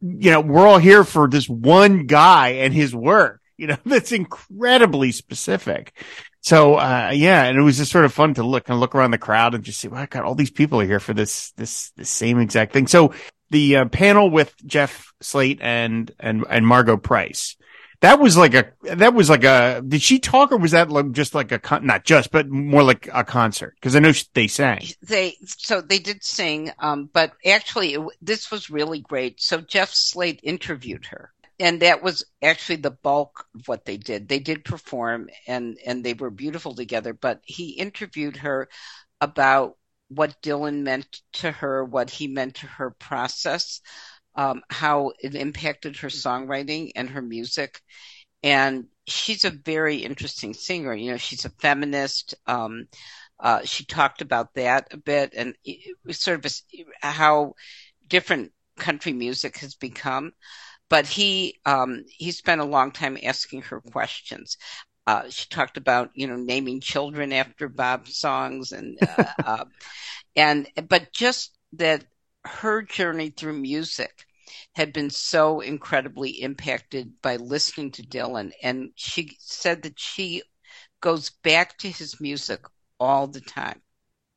you 0.01 0.31
know, 0.31 0.41
we're 0.41 0.67
all 0.67 0.79
here 0.79 1.05
for 1.05 1.29
this 1.29 1.47
one 1.47 2.07
guy 2.07 2.49
and 2.49 2.73
his 2.73 2.93
work 2.93 3.41
you 3.61 3.67
know, 3.67 3.77
that's 3.85 4.11
incredibly 4.11 5.11
specific. 5.11 5.93
So, 6.41 6.75
uh, 6.75 7.11
yeah, 7.13 7.43
and 7.43 7.57
it 7.57 7.61
was 7.61 7.77
just 7.77 7.91
sort 7.91 8.05
of 8.05 8.13
fun 8.13 8.35
to 8.35 8.43
look 8.43 8.69
and 8.69 8.79
look 8.79 8.95
around 8.95 9.11
the 9.11 9.17
crowd 9.17 9.55
and 9.55 9.63
just 9.63 9.79
see, 9.79 9.87
well, 9.87 10.01
I 10.01 10.05
got 10.05 10.23
all 10.23 10.35
these 10.35 10.51
people 10.51 10.79
are 10.79 10.85
here 10.85 10.99
for 10.99 11.13
this, 11.13 11.51
this, 11.51 11.89
this 11.97 12.09
same 12.09 12.39
exact 12.39 12.71
thing. 12.71 12.87
So 12.87 13.13
the 13.49 13.77
uh, 13.77 13.85
panel 13.85 14.29
with 14.29 14.53
Jeff 14.65 15.11
Slate 15.19 15.59
and, 15.61 16.11
and, 16.19 16.45
and 16.49 16.65
Margo 16.65 16.95
Price, 16.95 17.57
that 18.01 18.19
was 18.19 18.37
like 18.37 18.53
a, 18.53 18.71
that 18.83 19.15
was 19.15 19.27
like 19.29 19.43
a, 19.43 19.81
did 19.85 20.03
she 20.03 20.19
talk 20.19 20.51
or 20.51 20.57
was 20.57 20.71
that 20.71 20.91
like 20.91 21.11
just 21.11 21.33
like 21.33 21.51
a, 21.51 21.57
con- 21.57 21.85
not 21.85 22.05
just, 22.05 22.31
but 22.31 22.47
more 22.47 22.83
like 22.83 23.09
a 23.11 23.23
concert? 23.23 23.75
Cause 23.81 23.95
I 23.95 23.99
know 23.99 24.13
they 24.35 24.47
sang. 24.47 24.85
They, 25.01 25.35
so 25.43 25.81
they 25.81 25.97
did 25.97 26.23
sing, 26.23 26.71
um, 26.77 27.09
but 27.11 27.33
actually 27.43 27.95
it, 27.95 28.01
this 28.21 28.51
was 28.51 28.69
really 28.69 28.99
great. 28.99 29.41
So 29.41 29.59
Jeff 29.61 29.91
Slate 29.91 30.39
interviewed 30.43 31.07
her 31.07 31.33
and 31.59 31.81
that 31.81 32.03
was 32.03 32.23
actually 32.41 32.77
the 32.77 32.91
bulk 32.91 33.45
of 33.55 33.67
what 33.67 33.85
they 33.85 33.97
did. 33.97 34.27
They 34.27 34.39
did 34.39 34.63
perform 34.65 35.29
and 35.47 35.77
and 35.85 36.03
they 36.03 36.13
were 36.13 36.29
beautiful 36.29 36.75
together, 36.75 37.13
but 37.13 37.41
he 37.43 37.71
interviewed 37.71 38.37
her 38.37 38.69
about 39.21 39.77
what 40.09 40.41
Dylan 40.41 40.83
meant 40.83 41.21
to 41.33 41.51
her, 41.51 41.83
what 41.83 42.09
he 42.09 42.27
meant 42.27 42.55
to 42.55 42.67
her 42.67 42.91
process, 42.91 43.81
um, 44.35 44.61
how 44.69 45.13
it 45.19 45.35
impacted 45.35 45.97
her 45.97 46.09
songwriting 46.09 46.91
and 46.95 47.09
her 47.09 47.21
music. 47.21 47.81
And 48.43 48.85
she's 49.07 49.45
a 49.45 49.49
very 49.51 49.97
interesting 49.97 50.53
singer. 50.53 50.93
You 50.93 51.11
know, 51.11 51.17
she's 51.17 51.45
a 51.45 51.49
feminist. 51.49 52.35
Um, 52.45 52.87
uh, 53.39 53.61
she 53.65 53.85
talked 53.85 54.21
about 54.21 54.53
that 54.55 54.87
a 54.91 54.97
bit 54.97 55.33
and 55.35 55.55
sort 56.11 56.45
of 56.45 56.51
how 57.01 57.53
different 58.07 58.51
country 58.77 59.13
music 59.13 59.57
has 59.57 59.75
become 59.75 60.33
but 60.89 61.05
he 61.07 61.59
um, 61.65 62.05
he 62.09 62.31
spent 62.31 62.61
a 62.61 62.65
long 62.65 62.91
time 62.91 63.17
asking 63.23 63.63
her 63.63 63.81
questions. 63.81 64.57
Uh, 65.05 65.29
she 65.29 65.47
talked 65.49 65.77
about 65.77 66.11
you 66.15 66.27
know 66.27 66.35
naming 66.35 66.81
children 66.81 67.33
after 67.33 67.69
Bob 67.69 68.07
songs 68.07 68.71
and 68.71 68.97
uh, 69.17 69.25
uh, 69.43 69.65
and 70.35 70.67
but 70.87 71.11
just 71.13 71.57
that 71.73 72.05
her 72.45 72.81
journey 72.81 73.29
through 73.29 73.59
music 73.59 74.25
had 74.75 74.93
been 74.93 75.09
so 75.09 75.59
incredibly 75.59 76.41
impacted 76.41 77.11
by 77.21 77.35
listening 77.35 77.91
to 77.91 78.03
Dylan, 78.03 78.51
and 78.63 78.91
she 78.95 79.35
said 79.39 79.81
that 79.83 79.99
she 79.99 80.41
goes 81.01 81.29
back 81.29 81.77
to 81.79 81.89
his 81.89 82.19
music 82.21 82.61
all 82.99 83.27
the 83.27 83.41
time, 83.41 83.81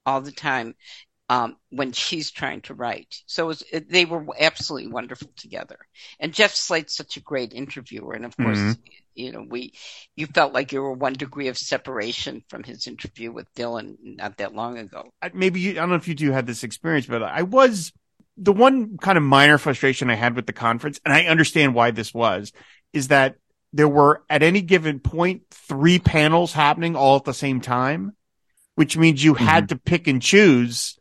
all 0.05 0.21
the 0.21 0.33
time, 0.33 0.75
when 1.71 1.93
she's 1.93 2.31
trying 2.31 2.61
to 2.63 2.75
write. 2.75 3.23
So 3.27 3.45
it 3.45 3.47
was, 3.47 3.63
it, 3.73 3.91
they 3.91 4.05
were 4.05 4.27
absolutely 4.39 4.91
wonderful 4.91 5.31
together. 5.37 5.79
And 6.19 6.35
Jeff 6.35 6.55
Slate's 6.55 6.97
such 6.97 7.17
a 7.17 7.21
great 7.21 7.53
interviewer. 7.53 8.15
And 8.15 8.25
of 8.25 8.37
course, 8.37 8.59
mm-hmm. 8.59 8.81
you 9.15 9.33
know, 9.33 9.47
we, 9.49 9.75
you 10.17 10.27
felt 10.27 10.53
like 10.53 10.73
you 10.73 10.83
were 10.83 10.93
one 10.93 11.13
degree 11.13 11.49
of 11.49 11.57
separation 11.57 12.43
from 12.49 12.65
his 12.65 12.87
interview 12.89 13.31
with 13.31 13.53
Dylan 13.55 13.97
not 14.03 14.39
that 14.39 14.55
long 14.55 14.79
ago. 14.79 15.11
Maybe 15.33 15.61
you, 15.61 15.71
I 15.73 15.75
don't 15.75 15.91
know 15.91 15.95
if 15.95 16.09
you 16.09 16.17
two 16.17 16.33
had 16.33 16.47
this 16.47 16.65
experience, 16.65 17.07
but 17.07 17.23
I 17.23 17.43
was 17.43 17.93
the 18.37 18.53
one 18.53 18.97
kind 18.99 19.19
of 19.19 19.23
minor 19.23 19.59
frustration 19.59 20.11
I 20.11 20.15
had 20.15 20.35
with 20.35 20.47
the 20.47 20.53
conference, 20.53 20.99
and 21.05 21.15
I 21.15 21.27
understand 21.27 21.75
why 21.75 21.93
this 21.93 22.13
was, 22.13 22.53
is 22.93 23.09
that 23.09 23.37
there 23.73 23.89
were 23.89 24.25
at 24.29 24.43
any 24.43 24.63
given 24.63 24.99
point 24.99 25.43
three 25.51 26.01
panels 26.01 26.53
happening 26.53 26.97
all 26.97 27.17
at 27.17 27.25
the 27.25 27.35
same 27.35 27.61
time, 27.61 28.17
which 28.75 28.97
means 28.97 29.23
you 29.23 29.35
mm-hmm. 29.35 29.45
had 29.45 29.69
to 29.69 29.77
pick 29.77 30.09
and 30.09 30.21
choose 30.21 30.97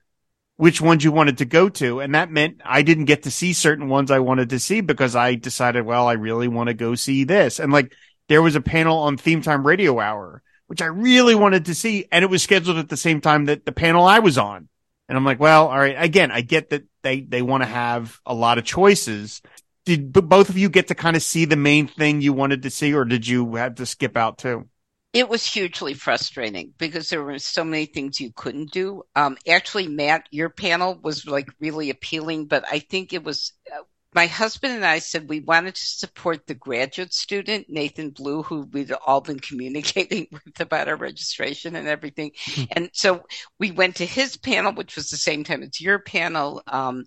which 0.59 0.81
ones 0.81 1.05
you 1.05 1.11
wanted 1.13 1.37
to 1.37 1.45
go 1.45 1.69
to. 1.69 2.01
And 2.01 2.15
that 2.15 2.29
meant 2.29 2.59
I 2.65 2.81
didn't 2.81 3.05
get 3.05 3.23
to 3.23 3.31
see 3.31 3.53
certain 3.53 3.87
ones 3.87 4.11
I 4.11 4.19
wanted 4.19 4.49
to 4.49 4.59
see 4.59 4.81
because 4.81 5.15
I 5.15 5.35
decided, 5.35 5.85
well, 5.85 6.05
I 6.05 6.13
really 6.13 6.49
want 6.49 6.67
to 6.67 6.73
go 6.73 6.95
see 6.95 7.23
this. 7.23 7.61
And 7.61 7.71
like 7.71 7.93
there 8.27 8.41
was 8.41 8.57
a 8.57 8.61
panel 8.61 8.97
on 8.97 9.15
theme 9.15 9.41
time 9.41 9.65
radio 9.65 10.01
hour, 10.01 10.43
which 10.67 10.81
I 10.81 10.87
really 10.87 11.33
wanted 11.33 11.67
to 11.67 11.75
see. 11.75 12.09
And 12.11 12.23
it 12.23 12.29
was 12.29 12.43
scheduled 12.43 12.75
at 12.75 12.89
the 12.89 12.97
same 12.97 13.21
time 13.21 13.45
that 13.45 13.63
the 13.63 13.71
panel 13.71 14.03
I 14.03 14.19
was 14.19 14.37
on. 14.37 14.67
And 15.07 15.17
I'm 15.17 15.23
like, 15.23 15.39
well, 15.39 15.69
all 15.69 15.79
right. 15.79 15.95
Again, 15.97 16.29
I 16.29 16.41
get 16.41 16.71
that 16.71 16.83
they, 17.03 17.21
they 17.21 17.41
want 17.41 17.63
to 17.63 17.69
have 17.69 18.19
a 18.25 18.33
lot 18.33 18.57
of 18.57 18.65
choices. 18.65 19.41
did 19.85 20.11
both 20.11 20.49
of 20.49 20.57
you 20.57 20.67
get 20.67 20.89
to 20.89 20.93
kind 20.93 21.15
of 21.15 21.23
see 21.23 21.45
the 21.45 21.55
main 21.55 21.87
thing 21.87 22.19
you 22.19 22.33
wanted 22.33 22.63
to 22.63 22.69
see, 22.69 22.93
or 22.93 23.05
did 23.05 23.25
you 23.25 23.55
have 23.55 23.75
to 23.75 23.85
skip 23.85 24.17
out 24.17 24.37
too? 24.39 24.67
It 25.11 25.27
was 25.27 25.43
hugely 25.45 25.95
frustrating 25.95 26.73
because 26.77 27.09
there 27.09 27.23
were 27.23 27.39
so 27.39 27.63
many 27.63 27.87
things 27.87 28.19
you 28.19 28.31
couldn't 28.35 28.71
do. 28.71 29.03
Um, 29.15 29.37
actually, 29.47 29.87
Matt, 29.87 30.27
your 30.29 30.49
panel 30.49 30.99
was 31.01 31.25
like 31.25 31.49
really 31.59 31.89
appealing, 31.89 32.45
but 32.45 32.63
I 32.71 32.79
think 32.79 33.11
it 33.11 33.23
was 33.23 33.53
uh, 33.73 33.81
my 34.13 34.25
husband 34.25 34.73
and 34.73 34.85
I 34.85 34.99
said 34.99 35.29
we 35.29 35.39
wanted 35.39 35.75
to 35.75 35.85
support 35.85 36.47
the 36.47 36.55
graduate 36.55 37.13
student, 37.13 37.67
Nathan 37.69 38.09
Blue, 38.09 38.41
who 38.41 38.61
we'd 38.71 38.91
all 38.91 39.21
been 39.21 39.39
communicating 39.49 40.27
with 40.31 40.59
about 40.59 40.87
our 40.87 40.95
registration 40.95 41.75
and 41.75 41.87
everything. 41.87 42.31
and 42.71 42.89
so 42.93 43.23
we 43.59 43.71
went 43.71 43.97
to 43.97 44.05
his 44.05 44.37
panel, 44.37 44.73
which 44.73 44.95
was 44.95 45.09
the 45.09 45.17
same 45.17 45.43
time 45.43 45.61
as 45.61 45.79
your 45.79 45.99
panel. 45.99 46.61
Um, 46.67 47.05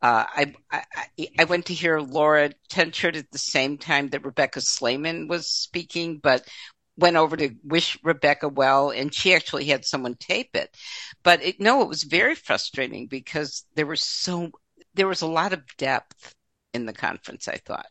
uh, 0.00 0.24
I, 0.28 0.54
I, 0.70 0.84
I 1.38 1.44
went 1.44 1.66
to 1.66 1.74
hear 1.74 1.98
Laura 1.98 2.50
Tenschert 2.68 3.16
at 3.16 3.30
the 3.30 3.38
same 3.38 3.78
time 3.78 4.10
that 4.10 4.24
Rebecca 4.24 4.60
Slayman 4.60 5.28
was 5.28 5.48
speaking, 5.48 6.18
but 6.22 6.46
went 6.96 7.16
over 7.16 7.36
to 7.36 7.50
wish 7.64 7.98
Rebecca 8.02 8.48
well, 8.48 8.90
and 8.90 9.12
she 9.12 9.34
actually 9.34 9.66
had 9.66 9.84
someone 9.84 10.14
tape 10.14 10.54
it. 10.54 10.74
But 11.22 11.42
it, 11.42 11.60
no, 11.60 11.82
it 11.82 11.88
was 11.88 12.04
very 12.04 12.34
frustrating 12.34 13.06
because 13.06 13.64
there 13.74 13.86
was 13.86 14.02
so 14.02 14.50
there 14.94 15.08
was 15.08 15.22
a 15.22 15.26
lot 15.26 15.52
of 15.52 15.62
depth 15.76 16.34
in 16.72 16.86
the 16.86 16.92
conference. 16.92 17.48
I 17.48 17.56
thought. 17.56 17.86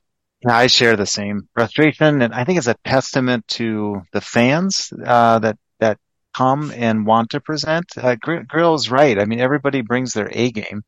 I 0.46 0.68
share 0.68 0.96
the 0.98 1.06
same 1.06 1.48
frustration, 1.54 2.22
and 2.22 2.34
I 2.34 2.44
think 2.44 2.58
it's 2.58 2.68
a 2.68 2.76
testament 2.86 3.48
to 3.50 4.02
the 4.12 4.22
fans 4.22 4.92
uh, 5.06 5.40
that 5.40 5.58
that 5.80 6.00
come 6.34 6.72
and 6.76 7.06
want 7.06 7.32
to 7.32 7.40
present. 7.40 7.86
Uh, 7.98 8.16
Greil 8.16 8.76
is 8.76 8.92
right. 8.92 9.20
I 9.20 9.26
mean, 9.26 9.40
everybody 9.40 9.82
brings 9.82 10.14
their 10.14 10.30
A 10.32 10.52
game, 10.52 10.84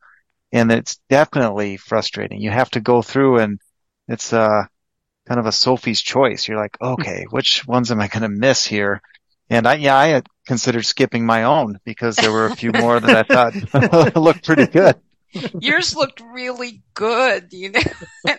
and 0.51 0.71
it's 0.71 0.97
definitely 1.09 1.77
frustrating. 1.77 2.41
You 2.41 2.51
have 2.51 2.69
to 2.71 2.81
go 2.81 3.01
through, 3.01 3.39
and 3.39 3.59
it's 4.07 4.33
uh 4.33 4.63
kind 5.27 5.39
of 5.39 5.45
a 5.45 5.51
Sophie's 5.51 6.01
choice. 6.01 6.47
You're 6.47 6.57
like, 6.57 6.77
okay, 6.81 7.25
which 7.29 7.67
ones 7.67 7.91
am 7.91 7.99
I 7.99 8.07
going 8.07 8.23
to 8.23 8.29
miss 8.29 8.65
here? 8.65 9.01
And 9.49 9.67
I, 9.67 9.75
yeah, 9.75 9.95
I 9.95 10.07
had 10.07 10.27
considered 10.47 10.85
skipping 10.85 11.25
my 11.25 11.43
own 11.43 11.79
because 11.83 12.15
there 12.15 12.31
were 12.31 12.47
a 12.47 12.55
few 12.55 12.71
more 12.71 12.99
that 12.99 13.31
I 13.31 13.53
thought 13.53 14.15
looked 14.15 14.45
pretty 14.45 14.67
good. 14.67 14.95
Yours 15.59 15.95
looked 15.95 16.21
really 16.21 16.81
good, 16.93 17.49
you 17.51 17.71
know. 17.71 17.81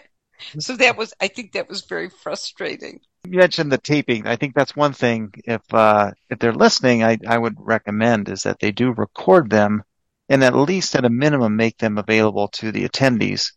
so 0.58 0.76
that 0.76 0.96
was, 0.96 1.12
I 1.20 1.28
think 1.28 1.52
that 1.52 1.68
was 1.68 1.82
very 1.82 2.08
frustrating. 2.08 3.00
You 3.24 3.38
mentioned 3.38 3.70
the 3.72 3.78
taping. 3.78 4.26
I 4.26 4.36
think 4.36 4.54
that's 4.54 4.76
one 4.76 4.92
thing. 4.92 5.32
If 5.44 5.62
uh, 5.74 6.12
if 6.30 6.38
they're 6.38 6.54
listening, 6.54 7.02
I 7.02 7.18
I 7.26 7.36
would 7.36 7.56
recommend 7.58 8.28
is 8.28 8.44
that 8.44 8.60
they 8.60 8.70
do 8.70 8.92
record 8.92 9.50
them, 9.50 9.82
and 10.28 10.44
at 10.44 10.54
least 10.54 10.94
at 10.94 11.04
a 11.04 11.10
minimum 11.10 11.56
make 11.56 11.76
them 11.76 11.98
available 11.98 12.46
to 12.48 12.70
the 12.70 12.88
attendees 12.88 13.50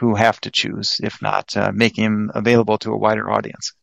who 0.00 0.14
have 0.14 0.40
to 0.40 0.50
choose, 0.50 0.98
if 1.02 1.20
not 1.20 1.54
uh, 1.56 1.70
making 1.74 2.04
them 2.04 2.30
available 2.34 2.78
to 2.78 2.90
a 2.90 2.96
wider 2.96 3.30
audience. 3.30 3.74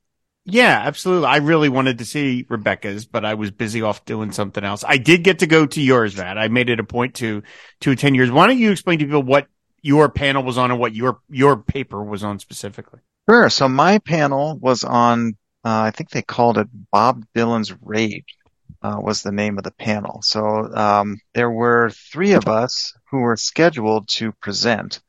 Yeah, 0.45 0.81
absolutely. 0.83 1.27
I 1.27 1.38
really 1.38 1.69
wanted 1.69 2.00
to 2.00 2.05
see 2.05 2.45
Rebecca's, 2.50 3.05
but 3.05 3.24
I 3.24 3.36
was 3.36 3.51
busy 3.51 3.83
off 3.83 4.03
doing 4.05 4.31
something 4.31 4.63
else. 4.63 4.83
I 4.88 4.97
did 4.97 5.24
get 5.24 5.39
to 5.39 5.47
go 5.47 5.67
to 5.67 5.81
yours, 5.81 6.17
Matt. 6.17 6.39
I 6.39 6.47
made 6.47 6.69
it 6.69 6.79
a 6.79 6.83
point 6.83 7.15
to 7.15 7.43
to 7.81 7.91
attend 7.91 8.15
yours. 8.15 8.31
Why 8.31 8.47
don't 8.47 8.57
you 8.57 8.71
explain 8.71 8.97
to 9.00 9.05
people 9.05 9.24
what 9.24 9.47
your 9.83 10.09
panel 10.09 10.43
was 10.43 10.57
on 10.57 10.71
and 10.71 10.79
what 10.79 10.95
your 10.95 11.19
your 11.29 11.57
paper 11.57 12.03
was 12.03 12.24
on 12.24 12.39
specifically? 12.39 13.01
Sure. 13.29 13.50
So 13.50 13.69
my 13.69 14.00
panel 14.00 14.57
was 14.57 14.83
on. 14.83 15.38
Uh, 15.63 15.81
I 15.81 15.91
think 15.91 16.09
they 16.09 16.24
called 16.24 16.57
it 16.57 16.67
Bob 16.91 17.25
Dylan's 17.36 17.75
Rage. 17.81 18.38
Uh, 18.81 18.97
was 19.00 19.21
the 19.21 19.31
name 19.31 19.57
of 19.57 19.63
the 19.63 19.71
panel. 19.71 20.19
So 20.21 20.39
um, 20.74 21.17
there 21.33 21.51
were 21.51 21.89
three 21.89 22.33
of 22.33 22.47
us 22.47 22.93
who 23.09 23.19
were 23.19 23.36
scheduled 23.36 24.07
to 24.09 24.31
present 24.33 25.01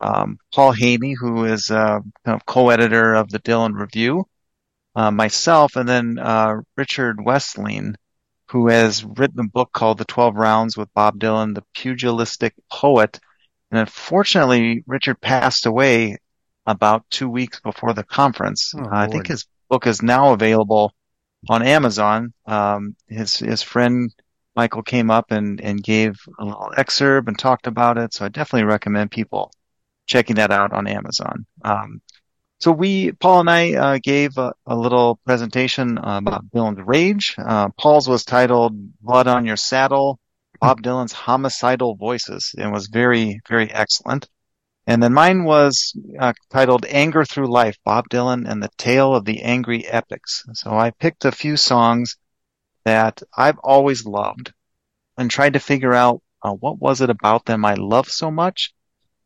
um, 0.00 0.38
Paul 0.54 0.72
Haney, 0.72 1.14
who 1.14 1.44
is 1.44 1.70
uh, 1.70 2.00
kind 2.24 2.36
of 2.36 2.46
co-editor 2.46 3.14
of 3.14 3.30
the 3.30 3.40
Dylan 3.40 3.74
Review, 3.74 4.26
uh, 4.94 5.10
myself, 5.10 5.76
and 5.76 5.88
then 5.88 6.18
uh, 6.18 6.56
Richard 6.76 7.24
Westling, 7.24 7.94
who 8.50 8.68
has 8.68 9.04
written 9.04 9.40
a 9.40 9.48
book 9.48 9.70
called 9.72 9.98
The 9.98 10.04
Twelve 10.04 10.36
Rounds 10.36 10.76
with 10.76 10.92
Bob 10.94 11.18
Dylan, 11.18 11.54
the 11.54 11.64
pugilistic 11.74 12.54
poet. 12.70 13.20
And 13.70 13.80
unfortunately, 13.80 14.82
Richard 14.86 15.20
passed 15.20 15.66
away 15.66 16.18
about 16.66 17.04
two 17.10 17.28
weeks 17.28 17.60
before 17.60 17.92
the 17.92 18.04
conference. 18.04 18.72
Oh, 18.76 18.86
I 18.90 19.08
think 19.08 19.26
his 19.26 19.46
book 19.68 19.86
is 19.86 20.02
now 20.02 20.32
available 20.32 20.94
on 21.48 21.62
Amazon. 21.62 22.32
Um, 22.46 22.96
his 23.08 23.36
his 23.36 23.62
friend 23.62 24.12
Michael 24.56 24.82
came 24.82 25.10
up 25.10 25.30
and 25.30 25.60
and 25.60 25.82
gave 25.82 26.16
a 26.38 26.44
little 26.44 26.72
excerpt 26.76 27.28
and 27.28 27.38
talked 27.38 27.66
about 27.66 27.98
it. 27.98 28.14
So 28.14 28.24
I 28.24 28.28
definitely 28.28 28.66
recommend 28.66 29.10
people 29.10 29.52
checking 30.08 30.36
that 30.36 30.50
out 30.50 30.72
on 30.72 30.88
Amazon. 30.88 31.46
Um, 31.62 32.00
so 32.58 32.72
we, 32.72 33.12
Paul 33.12 33.40
and 33.40 33.50
I, 33.50 33.74
uh, 33.74 33.98
gave 34.02 34.36
a, 34.36 34.52
a, 34.66 34.74
little 34.74 35.20
presentation 35.24 35.96
about 35.98 36.24
Bob 36.24 36.50
Dylan's 36.52 36.84
Rage. 36.84 37.36
Uh, 37.38 37.68
Paul's 37.78 38.08
was 38.08 38.24
titled 38.24 38.72
Blood 39.00 39.28
on 39.28 39.46
Your 39.46 39.56
Saddle, 39.56 40.18
Bob 40.60 40.82
Dylan's 40.82 41.12
Homicidal 41.12 41.94
Voices, 41.94 42.54
and 42.58 42.72
was 42.72 42.88
very, 42.88 43.40
very 43.48 43.70
excellent. 43.70 44.28
And 44.88 45.00
then 45.00 45.12
mine 45.12 45.44
was 45.44 45.94
uh, 46.18 46.32
titled 46.50 46.84
Anger 46.86 47.24
Through 47.24 47.52
Life, 47.52 47.76
Bob 47.84 48.08
Dylan 48.08 48.50
and 48.50 48.60
the 48.60 48.70
Tale 48.76 49.14
of 49.14 49.24
the 49.24 49.42
Angry 49.42 49.86
Epics. 49.86 50.44
So 50.54 50.72
I 50.72 50.90
picked 50.90 51.26
a 51.26 51.30
few 51.30 51.56
songs 51.56 52.16
that 52.84 53.22
I've 53.36 53.58
always 53.58 54.04
loved 54.06 54.52
and 55.16 55.30
tried 55.30 55.52
to 55.52 55.60
figure 55.60 55.94
out 55.94 56.22
uh, 56.42 56.52
what 56.52 56.78
was 56.78 57.02
it 57.02 57.10
about 57.10 57.44
them 57.44 57.64
I 57.64 57.74
love 57.74 58.08
so 58.08 58.30
much 58.30 58.72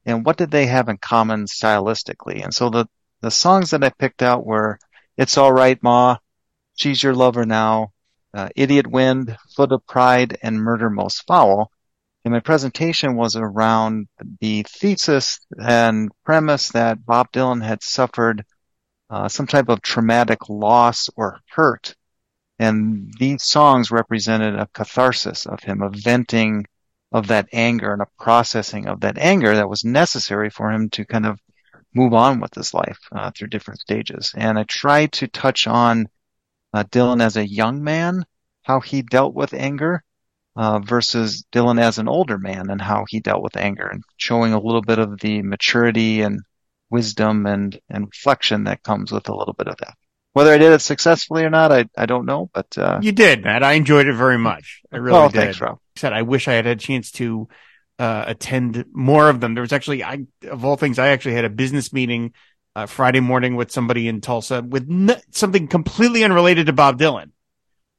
and 0.04 0.25
what 0.25 0.37
did 0.37 0.50
they 0.50 0.66
have 0.66 0.88
in 0.88 0.99
common 0.99 1.44
stylistically? 1.47 2.42
And 2.42 2.52
so 2.52 2.71
the, 2.71 2.87
the 3.21 3.30
songs 3.30 3.71
that 3.71 3.85
I 3.85 3.90
picked 3.90 4.23
out 4.23 4.44
were 4.44 4.78
It's 5.16 5.38
Alright 5.38 5.82
Ma, 5.82 6.16
She's 6.76 7.02
Your 7.02 7.14
Lover 7.14 7.47
Now, 7.47 7.92
uh, 8.35 8.49
Idiot 8.56 8.87
Wind, 8.87 9.37
Foot 9.54 9.73
of 9.73 9.87
Pride, 9.87 10.38
and 10.42 10.61
Murder 10.61 10.90
Most 10.90 11.26
Foul. 11.26 11.71
And 12.25 12.32
my 12.32 12.40
presentation 12.40 13.16
was 13.16 13.37
around 13.37 14.09
the 14.40 14.64
thesis 14.68 15.40
and 15.61 16.11
premise 16.25 16.68
that 16.71 17.04
Bob 17.04 17.32
Dylan 17.32 17.62
had 17.62 17.82
suffered 17.82 18.44
uh, 19.11 19.28
some 19.28 19.47
type 19.47 19.68
of 19.68 19.82
traumatic 19.82 20.49
loss 20.49 21.09
or 21.16 21.40
hurt. 21.50 21.94
And 22.59 23.12
these 23.18 23.42
songs 23.42 23.90
represented 23.90 24.54
a 24.54 24.68
catharsis 24.73 25.47
of 25.47 25.61
him, 25.61 25.82
a 25.82 25.90
venting 25.90 26.64
of 27.12 27.28
that 27.28 27.49
anger 27.52 27.92
and 27.92 28.02
a 28.02 28.09
processing 28.19 28.87
of 28.87 29.00
that 29.00 29.19
anger 29.19 29.54
that 29.54 29.69
was 29.69 29.85
necessary 29.85 30.50
for 30.50 30.71
him 30.71 30.88
to 30.90 31.04
kind 31.04 31.26
of 31.26 31.38
move 31.95 32.14
on 32.14 32.40
with 32.40 32.54
his 32.54 32.73
life 32.73 32.99
uh, 33.12 33.31
through 33.31 33.49
different 33.49 33.81
stages. 33.81 34.33
And 34.37 34.59
I 34.59 34.64
tried 34.64 35.12
to 35.12 35.28
touch 35.28 35.66
on 35.66 36.09
uh, 36.73 36.85
Dylan 36.85 37.23
as 37.23 37.37
a 37.37 37.47
young 37.47 37.85
man, 37.85 38.25
how 38.62 38.81
he 38.81 39.02
dealt 39.02 39.35
with 39.35 39.52
anger, 39.52 40.02
uh, 40.57 40.78
versus 40.78 41.45
Dylan 41.52 41.81
as 41.81 41.99
an 41.99 42.09
older 42.09 42.38
man 42.38 42.71
and 42.71 42.81
how 42.81 43.04
he 43.09 43.21
dealt 43.21 43.42
with 43.42 43.57
anger, 43.57 43.87
and 43.87 44.02
showing 44.16 44.52
a 44.52 44.61
little 44.61 44.83
bit 44.83 44.99
of 44.99 45.21
the 45.21 45.42
maturity 45.42 46.23
and 46.23 46.40
wisdom 46.90 47.47
and, 47.47 47.78
and 47.88 48.07
reflection 48.07 48.64
that 48.64 48.83
comes 48.83 49.12
with 49.12 49.28
a 49.28 49.35
little 49.35 49.54
bit 49.54 49.69
of 49.69 49.76
that. 49.78 49.95
Whether 50.33 50.53
I 50.53 50.59
did 50.59 50.73
it 50.73 50.81
successfully 50.81 51.45
or 51.45 51.51
not, 51.51 51.73
I, 51.73 51.85
I 51.97 52.07
don't 52.07 52.25
know, 52.25 52.49
but, 52.55 52.79
uh, 52.79 53.01
you 53.03 53.12
did, 53.12 53.45
Matt. 53.45 53.62
I 53.62 53.75
enjoyed 53.75 54.07
it 54.07 54.15
very 54.15 54.39
much. 54.39 54.81
I 54.91 54.97
really 54.97 55.12
well, 55.12 55.29
did. 55.29 55.39
thanks, 55.39 55.61
Rob. 55.61 55.79
Said 55.97 56.15
I 56.15 56.23
wish 56.23 56.49
I 56.49 56.55
had 56.55 56.65
had 56.65 56.79
a 56.79 56.81
chance 56.81 57.11
to, 57.12 57.49
uh, 57.99 58.25
attend 58.27 58.87
more 58.93 59.29
of 59.29 59.41
them. 59.41 59.55
There 59.55 59.61
was 59.61 59.75
actually, 59.75 60.03
I, 60.03 60.25
of 60.49 60.65
all 60.65 60.77
things, 60.77 60.99
I 60.99 61.09
actually 61.09 61.35
had 61.35 61.45
a 61.45 61.51
business 61.51 61.93
meeting, 61.93 62.33
uh, 62.75 62.87
Friday 62.87 63.21
morning 63.21 63.57
with 63.57 63.71
somebody 63.71 64.09
in 64.09 64.21
Tulsa 64.21 64.62
with 64.62 64.89
n- 64.91 65.21
something 65.31 65.69
completely 65.69 66.25
unrelated 66.25 66.67
to 66.67 66.73
Bob 66.73 66.99
Dylan. 66.99 67.31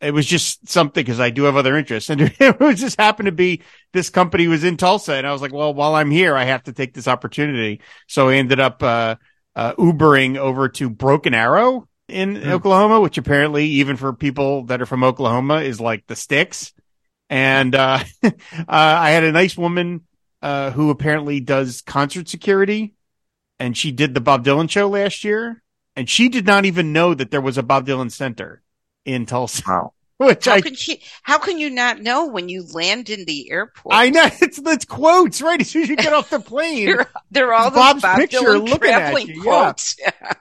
It 0.02 0.14
was 0.14 0.26
just 0.26 0.68
something 0.68 1.02
because 1.04 1.20
I 1.20 1.30
do 1.30 1.44
have 1.44 1.56
other 1.56 1.78
interests 1.78 2.10
and 2.10 2.22
it 2.40 2.60
was 2.60 2.80
just 2.80 3.00
happened 3.00 3.28
to 3.28 3.32
be 3.32 3.62
this 3.94 4.10
company 4.10 4.48
was 4.48 4.64
in 4.64 4.78
Tulsa 4.78 5.14
and 5.14 5.28
I 5.28 5.32
was 5.32 5.42
like, 5.42 5.54
well, 5.54 5.74
while 5.74 5.96
I'm 5.96 6.12
here, 6.12 6.36
I 6.36 6.46
have 6.46 6.64
to 6.64 6.74
take 6.74 6.94
this 6.94 7.08
opportunity. 7.08 7.82
So 8.08 8.30
I 8.30 8.36
ended 8.36 8.60
up, 8.60 8.82
uh, 8.82 9.16
uh, 9.56 9.76
Ubering 9.76 10.36
over 10.36 10.68
to 10.70 10.90
Broken 10.90 11.36
Arrow 11.36 11.88
in 12.14 12.36
mm. 12.36 12.48
Oklahoma, 12.52 13.02
which 13.02 13.18
apparently 13.18 13.66
even 13.66 13.98
for 13.98 14.14
people 14.14 14.64
that 14.66 14.82
are 14.82 14.86
from 14.86 15.04
Oklahoma 15.04 15.62
is 15.62 15.82
like 15.82 16.06
the 16.08 16.16
sticks. 16.16 16.74
And, 17.30 17.74
uh, 17.74 18.00
uh, 18.24 18.32
I 18.68 19.10
had 19.12 19.24
a 19.24 19.32
nice 19.32 19.58
woman, 19.58 20.02
uh, 20.42 20.72
who 20.72 20.90
apparently 20.90 21.40
does 21.40 21.82
concert 21.82 22.30
security 22.30 22.94
and 23.60 23.78
she 23.78 23.92
did 23.92 24.14
the 24.14 24.22
Bob 24.22 24.44
Dylan 24.46 24.70
show 24.70 24.90
last 24.90 25.24
year 25.24 25.64
and 25.96 26.10
she 26.10 26.30
did 26.30 26.46
not 26.46 26.66
even 26.66 26.94
know 26.94 27.14
that 27.14 27.32
there 27.32 27.42
was 27.42 27.58
a 27.58 27.64
Bob 27.64 27.88
Dylan 27.88 28.12
center 28.12 28.62
in 29.06 29.26
Tulsa. 29.26 29.64
Wow. 29.68 29.94
Which 30.18 30.46
how 30.46 30.54
I, 30.54 30.62
can 30.62 30.76
she? 30.76 31.02
How 31.24 31.40
can 31.40 31.58
you 31.58 31.70
not 31.70 32.00
know 32.00 32.28
when 32.28 32.48
you 32.48 32.66
land 32.72 33.10
in 33.10 33.26
the 33.26 33.52
airport? 33.52 33.96
I 33.96 34.10
know 34.10 34.30
it's, 34.42 34.60
it's 34.64 34.86
quotes 34.86 35.42
right 35.42 35.60
as 35.60 35.70
soon 35.70 35.84
as 35.84 35.90
you 35.90 35.96
get 35.96 36.14
off 36.14 36.30
the 36.30 36.40
plane. 36.52 36.86
they're, 36.86 37.10
they're 37.32 37.54
all 37.54 37.72
Bob's 37.72 38.04
Bob 38.04 38.20
picture 38.20 38.38
Dylan 38.38 38.70
looking 38.70 38.92
at 38.92 38.98
traveling 39.00 39.28
you, 39.28 39.36
yeah. 39.38 39.42
quotes. 39.42 39.98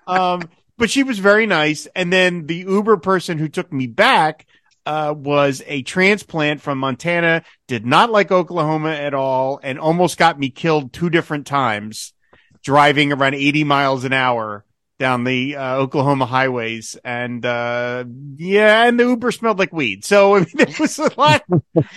um, 0.07 0.49
but 0.79 0.91
she 0.91 1.03
was 1.03 1.19
very 1.19 1.47
nice. 1.47 1.87
And 1.95 2.13
then 2.13 2.47
the 2.47 2.57
Uber 2.57 2.97
person 2.99 3.39
who 3.39 3.49
took 3.49 3.73
me 3.73 3.87
back, 3.87 4.47
uh, 4.85 5.15
was 5.17 5.63
a 5.67 5.83
transplant 5.83 6.61
from 6.61 6.79
Montana, 6.79 7.45
did 7.69 7.87
not 7.87 8.11
like 8.11 8.33
Oklahoma 8.33 8.91
at 8.91 9.15
all, 9.15 9.61
and 9.63 9.79
almost 9.79 10.19
got 10.19 10.39
me 10.39 10.51
killed 10.51 10.93
two 10.93 11.11
different 11.11 11.47
times. 11.47 12.13
driving 12.65 13.13
around 13.13 13.35
80 13.35 13.65
miles 13.65 14.05
an 14.05 14.13
hour 14.13 14.65
down 15.03 15.25
the 15.25 15.57
uh, 15.57 15.79
Oklahoma 15.79 16.27
highways, 16.27 16.97
and 17.05 17.45
uh, 17.45 18.05
yeah, 18.37 18.85
and 18.87 19.01
the 19.01 19.03
Uber 19.03 19.33
smelled 19.33 19.59
like 19.59 19.73
weed. 19.73 20.05
So 20.05 20.37
I 20.37 20.39
mean, 20.39 20.49
it 20.55 20.79
was 20.79 20.97
a 21.01 21.11
lot. 21.19 21.43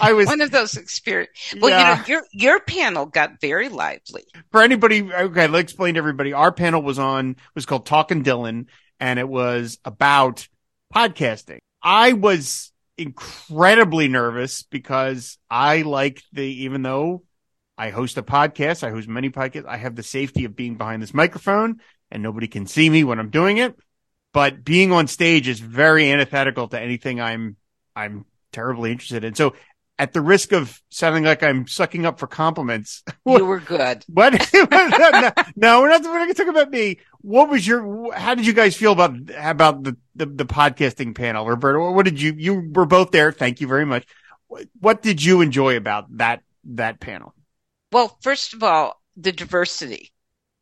I 0.02 0.14
was 0.14 0.26
one 0.26 0.42
of 0.42 0.50
those 0.50 0.76
experiences. 0.76 1.62
Well, 1.62 1.70
yeah. 1.70 1.92
you 1.92 1.98
know, 1.98 2.08
your 2.08 2.24
your 2.34 2.60
panel 2.62 3.06
got 3.06 3.40
very 3.40 3.70
lively. 3.70 4.24
For 4.52 4.64
anybody, 4.64 5.14
okay, 5.14 5.46
let's 5.46 5.62
explain 5.62 5.94
to 5.94 6.00
everybody. 6.00 6.34
Our 6.34 6.52
panel 6.52 6.82
was 6.82 6.98
on 6.98 7.36
was 7.54 7.68
called 7.68 7.86
Talking 7.86 8.24
Dylan, 8.24 8.66
and 9.00 9.20
it 9.20 9.30
was 9.30 9.78
about 9.86 10.48
podcasting. 10.94 11.60
I 11.84 12.14
was 12.14 12.72
incredibly 12.98 14.08
nervous 14.08 14.64
because 14.64 15.38
I 15.48 15.84
like 15.84 16.24
the 16.34 16.42
even 16.42 16.82
though 16.82 17.22
I 17.78 17.92
host 17.92 18.18
a 18.18 18.24
podcast, 18.24 18.84
I 18.84 18.90
host 18.90 19.08
many 19.08 19.30
podcasts, 19.30 19.68
I 19.68 19.78
have 19.78 19.96
the 19.96 20.02
safety 20.02 20.46
of 20.46 20.56
being 20.56 20.76
behind 20.76 21.04
this 21.04 21.14
microphone 21.14 21.82
and 22.12 22.24
nobody 22.24 22.48
can 22.48 22.68
see 22.68 22.90
me 22.90 23.04
when 23.04 23.20
I'm 23.20 23.30
doing 23.30 23.58
it. 23.58 23.76
But 24.34 24.66
being 24.66 24.92
on 24.92 25.08
stage 25.08 25.48
is 25.48 25.60
very 25.60 26.12
antithetical 26.12 26.68
to 26.70 26.80
anything 26.80 27.22
I'm 27.22 27.56
I'm 27.96 28.26
terribly 28.52 28.92
interested 28.92 29.24
in. 29.24 29.36
So 29.36 29.56
at 29.98 30.14
the 30.14 30.22
risk 30.22 30.52
of 30.52 30.82
sounding 30.90 31.24
like 31.24 31.42
I'm 31.44 31.68
sucking 31.68 32.06
up 32.06 32.20
for 32.20 32.28
compliments. 32.28 33.04
You 33.26 33.46
were 33.46 33.60
good. 33.60 34.06
What? 34.14 34.34
no, 34.54 34.66
no, 35.56 35.82
we're 35.82 35.90
not, 35.90 36.04
we're 36.04 36.20
not 36.20 36.26
going 36.26 36.28
to 36.28 36.34
talk 36.34 36.48
about 36.48 36.70
me. 36.70 37.00
What 37.22 37.50
was 37.50 37.66
your, 37.66 38.14
how 38.14 38.36
did 38.36 38.46
you 38.46 38.54
guys 38.54 38.76
feel 38.76 38.92
about, 38.92 39.16
about 39.36 39.84
the, 39.84 39.98
the, 40.16 40.26
the 40.28 40.46
podcasting 40.46 41.16
panel? 41.16 41.46
Roberto, 41.46 41.92
what 41.92 42.06
did 42.06 42.22
you, 42.22 42.34
you 42.38 42.72
were 42.74 42.86
both 42.86 43.12
there. 43.12 43.32
Thank 43.32 43.62
you 43.62 43.68
very 43.68 43.86
much. 43.86 44.06
What 44.80 45.02
did 45.02 45.24
you 45.24 45.42
enjoy 45.42 45.76
about 45.76 46.06
that, 46.18 46.44
that 46.66 47.00
panel? 47.00 47.34
Well, 47.92 48.16
first 48.22 48.54
of 48.54 48.64
all, 48.64 49.02
the 49.18 49.32
diversity 49.32 50.12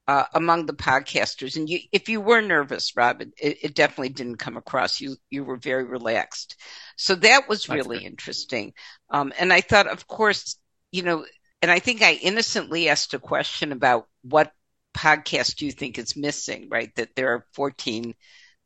uh, 0.08 0.26
among 0.34 0.66
the 0.66 0.74
podcasters. 0.74 1.56
And 1.56 1.70
you, 1.70 1.80
if 1.92 2.10
you 2.10 2.20
were 2.20 2.42
nervous, 2.42 2.96
Rob, 2.96 3.22
it, 3.22 3.34
it, 3.38 3.76
definitely 3.76 4.10
didn't 4.10 4.38
come 4.38 4.58
across. 4.58 5.00
You 5.00 5.16
you 5.30 5.44
were 5.44 5.58
very 5.58 5.86
relaxed, 5.86 6.60
so 6.98 7.16
that 7.16 7.48
was 7.48 7.70
really 7.70 8.04
interesting. 8.06 8.74
Um, 9.10 9.32
and 9.40 9.54
I 9.54 9.62
thought, 9.62 9.88
of 9.88 10.08
course, 10.08 10.58
you 10.92 11.04
know, 11.04 11.26
and 11.62 11.72
I 11.72 11.80
think 11.80 12.02
I 12.02 12.14
innocently 12.14 12.90
asked 12.90 13.14
a 13.14 13.20
question 13.20 13.72
about 13.72 14.08
what 14.24 14.52
podcast 14.96 15.56
do 15.56 15.66
you 15.66 15.72
think 15.72 15.98
is 15.98 16.16
missing, 16.16 16.68
right? 16.70 16.94
That 16.96 17.16
there 17.16 17.34
are 17.34 17.46
14 17.54 18.14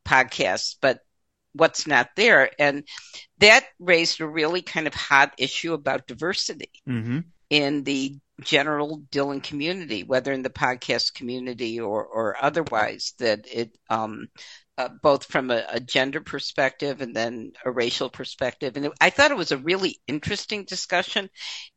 podcasts, 0.06 0.76
but 0.82 1.00
what's 1.54 1.86
not 1.86 2.10
there, 2.16 2.50
and 2.58 2.84
that 3.38 3.66
raised 3.80 4.22
a 4.22 4.28
really 4.28 4.64
kind 4.64 4.88
of 4.88 4.94
hot 4.96 5.34
issue 5.38 5.74
about 5.74 6.08
diversity. 6.08 6.72
Mm-hmm 6.88 7.20
in 7.50 7.84
the 7.84 8.18
general 8.42 9.02
Dylan 9.12 9.42
community, 9.42 10.04
whether 10.04 10.32
in 10.32 10.44
the 10.44 10.50
podcast 10.50 11.14
community 11.14 11.80
or, 11.80 12.06
or 12.06 12.36
otherwise, 12.40 13.14
that 13.20 13.46
it, 13.52 13.78
um, 13.90 14.28
uh, 14.78 14.90
both 15.02 15.26
from 15.26 15.50
a, 15.50 15.66
a, 15.70 15.80
gender 15.80 16.22
perspective 16.22 17.02
and 17.02 17.16
then 17.16 17.52
a 17.66 17.72
racial 17.72 18.12
perspective. 18.12 18.78
And 18.78 18.86
it, 18.86 18.92
I 19.02 19.10
thought 19.10 19.32
it 19.32 19.38
was 19.38 19.52
a 19.52 19.58
really 19.58 20.00
interesting 20.08 20.66
discussion 20.66 21.32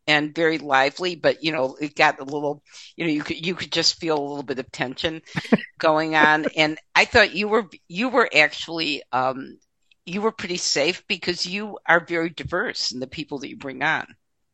and 0.06 0.34
very 0.34 0.58
lively, 0.58 1.16
but 1.16 1.42
you 1.42 1.52
know, 1.52 1.76
it 1.80 1.94
got 1.94 2.20
a 2.20 2.24
little, 2.24 2.62
you 2.96 3.06
know, 3.06 3.10
you 3.10 3.22
could, 3.22 3.46
you 3.46 3.54
could 3.54 3.72
just 3.72 3.98
feel 3.98 4.18
a 4.18 4.20
little 4.20 4.42
bit 4.42 4.58
of 4.58 4.70
tension 4.70 5.22
going 5.78 6.14
on. 6.14 6.44
And 6.56 6.78
I 6.94 7.06
thought 7.06 7.34
you 7.34 7.48
were, 7.48 7.70
you 7.88 8.10
were 8.10 8.28
actually, 8.34 9.02
um, 9.12 9.56
you 10.04 10.20
were 10.20 10.32
pretty 10.32 10.58
safe 10.58 11.02
because 11.08 11.46
you 11.46 11.78
are 11.86 12.04
very 12.04 12.28
diverse 12.28 12.92
in 12.92 13.00
the 13.00 13.06
people 13.06 13.38
that 13.38 13.48
you 13.48 13.56
bring 13.56 13.82
on 13.82 14.06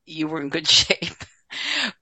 you 0.06 0.28
were 0.28 0.40
in 0.40 0.48
good 0.48 0.68
shape. 0.68 1.24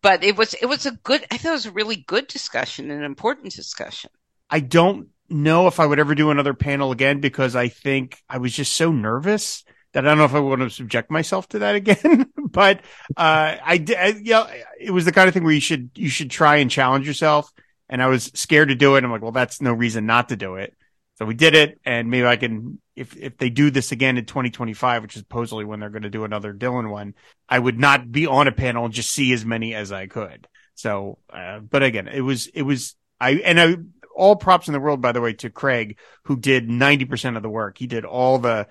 but 0.03 0.25
it 0.25 0.37
was 0.37 0.55
it 0.55 0.67
was 0.67 0.87
a 0.87 0.93
good 0.93 1.25
I 1.31 1.37
thought 1.37 1.51
it 1.51 1.53
was 1.53 1.67
a 1.67 1.73
really 1.73 1.97
good 1.97 2.27
discussion, 2.29 2.91
an 2.91 3.03
important 3.05 3.55
discussion. 3.55 4.11
I 4.51 4.61
don't 4.61 5.09
know 5.29 5.67
if 5.67 5.81
I 5.81 5.87
would 5.87 5.99
ever 5.99 6.15
do 6.15 6.31
another 6.31 6.55
panel 6.55 6.93
again 6.93 7.21
because 7.21 7.57
I 7.57 7.69
think 7.69 8.19
I 8.29 8.39
was 8.39 8.53
just 8.53 8.75
so 8.75 8.93
nervous 8.93 9.65
that 9.93 10.05
I 10.05 10.09
don't 10.09 10.19
know 10.19 10.25
if 10.25 10.35
I 10.35 10.41
want 10.41 10.61
to 10.61 10.71
subject 10.71 11.11
myself 11.11 11.49
to 11.51 11.61
that 11.61 11.75
again. 11.77 12.31
but 12.37 12.81
uh, 13.17 13.57
I 13.65 13.79
did. 13.79 14.27
Yeah, 14.27 14.53
it 14.79 14.91
was 14.91 15.05
the 15.05 15.13
kind 15.13 15.29
of 15.29 15.35
thing 15.35 15.45
where 15.45 15.53
you 15.53 15.61
should 15.61 15.91
you 15.95 16.09
should 16.09 16.31
try 16.31 16.57
and 16.57 16.71
challenge 16.71 17.07
yourself. 17.07 17.51
And 17.89 18.03
I 18.03 18.07
was 18.07 18.31
scared 18.35 18.69
to 18.69 18.75
do 18.75 18.97
it. 18.97 19.05
I'm 19.05 19.11
like, 19.11 19.23
well, 19.23 19.33
that's 19.33 19.61
no 19.61 19.73
reason 19.73 20.07
not 20.07 20.31
to 20.31 20.37
do 20.37 20.57
it. 20.57 20.75
So 21.17 21.25
we 21.27 21.35
did 21.35 21.55
it, 21.55 21.79
and 21.85 22.11
maybe 22.11 22.27
I 22.27 22.37
can 22.37 22.81
if 22.97 23.17
if 23.17 23.39
they 23.39 23.51
do 23.51 23.71
this 23.71 23.93
again 23.93 24.17
in 24.17 24.25
2025, 24.25 25.03
which 25.03 25.17
is 25.17 25.21
supposedly 25.21 25.65
when 25.65 25.81
they're 25.81 25.91
going 25.91 26.03
to 26.03 26.11
do 26.11 26.25
another 26.25 26.55
Dylan 26.55 26.91
one, 26.91 27.15
I 27.49 27.59
would 27.59 27.79
not 27.79 28.11
be 28.11 28.27
on 28.27 28.49
a 28.49 28.53
panel 28.53 28.85
and 28.85 28.95
just 28.95 29.11
see 29.11 29.33
as 29.33 29.45
many 29.45 29.75
as 29.75 29.93
I 29.93 30.07
could. 30.07 30.47
So, 30.75 31.19
uh, 31.31 31.61
but 31.61 31.83
again, 31.83 32.09
it 32.09 32.21
was 32.21 32.47
it 32.49 32.63
was 32.63 32.97
I 33.21 33.33
and 33.33 33.61
I 33.61 33.77
all 34.17 34.37
props 34.37 34.69
in 34.69 34.73
the 34.73 34.81
world, 34.81 35.01
by 35.01 35.13
the 35.13 35.21
way, 35.21 35.33
to 35.35 35.51
Craig 35.51 35.99
who 36.25 36.39
did 36.39 36.71
90 36.71 37.05
percent 37.07 37.37
of 37.37 37.43
the 37.43 37.51
work. 37.51 37.79
He 37.79 37.87
did 37.87 38.05
all 38.05 38.39
the 38.39 38.69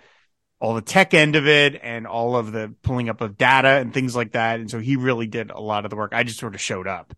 all 0.59 0.75
the 0.75 0.81
tech 0.81 1.13
end 1.13 1.35
of 1.35 1.45
it 1.45 1.77
and 1.83 2.07
all 2.07 2.37
of 2.37 2.53
the 2.53 2.73
pulling 2.83 3.09
up 3.09 3.19
of 3.19 3.37
data 3.37 3.67
and 3.67 3.93
things 3.93 4.15
like 4.15 4.31
that. 4.31 4.61
And 4.61 4.71
so 4.71 4.79
he 4.79 4.95
really 4.95 5.27
did 5.27 5.51
a 5.51 5.59
lot 5.59 5.83
of 5.85 5.89
the 5.89 5.97
work. 5.97 6.13
I 6.13 6.23
just 6.23 6.39
sort 6.39 6.55
of 6.55 6.61
showed 6.61 6.87
up, 6.87 7.13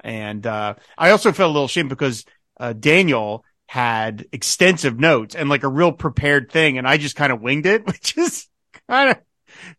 and 0.00 0.46
uh, 0.46 0.74
I 0.98 1.10
also 1.10 1.32
felt 1.32 1.50
a 1.50 1.52
little 1.52 1.68
shame 1.68 1.88
because 1.88 2.26
uh, 2.58 2.74
Daniel 2.74 3.44
had 3.70 4.26
extensive 4.32 4.98
notes 4.98 5.36
and 5.36 5.48
like 5.48 5.62
a 5.62 5.68
real 5.68 5.92
prepared 5.92 6.50
thing. 6.50 6.76
And 6.76 6.88
I 6.88 6.96
just 6.96 7.14
kind 7.14 7.30
of 7.30 7.40
winged 7.40 7.66
it, 7.66 7.86
which 7.86 8.18
is 8.18 8.48
kind 8.88 9.10
of 9.10 9.18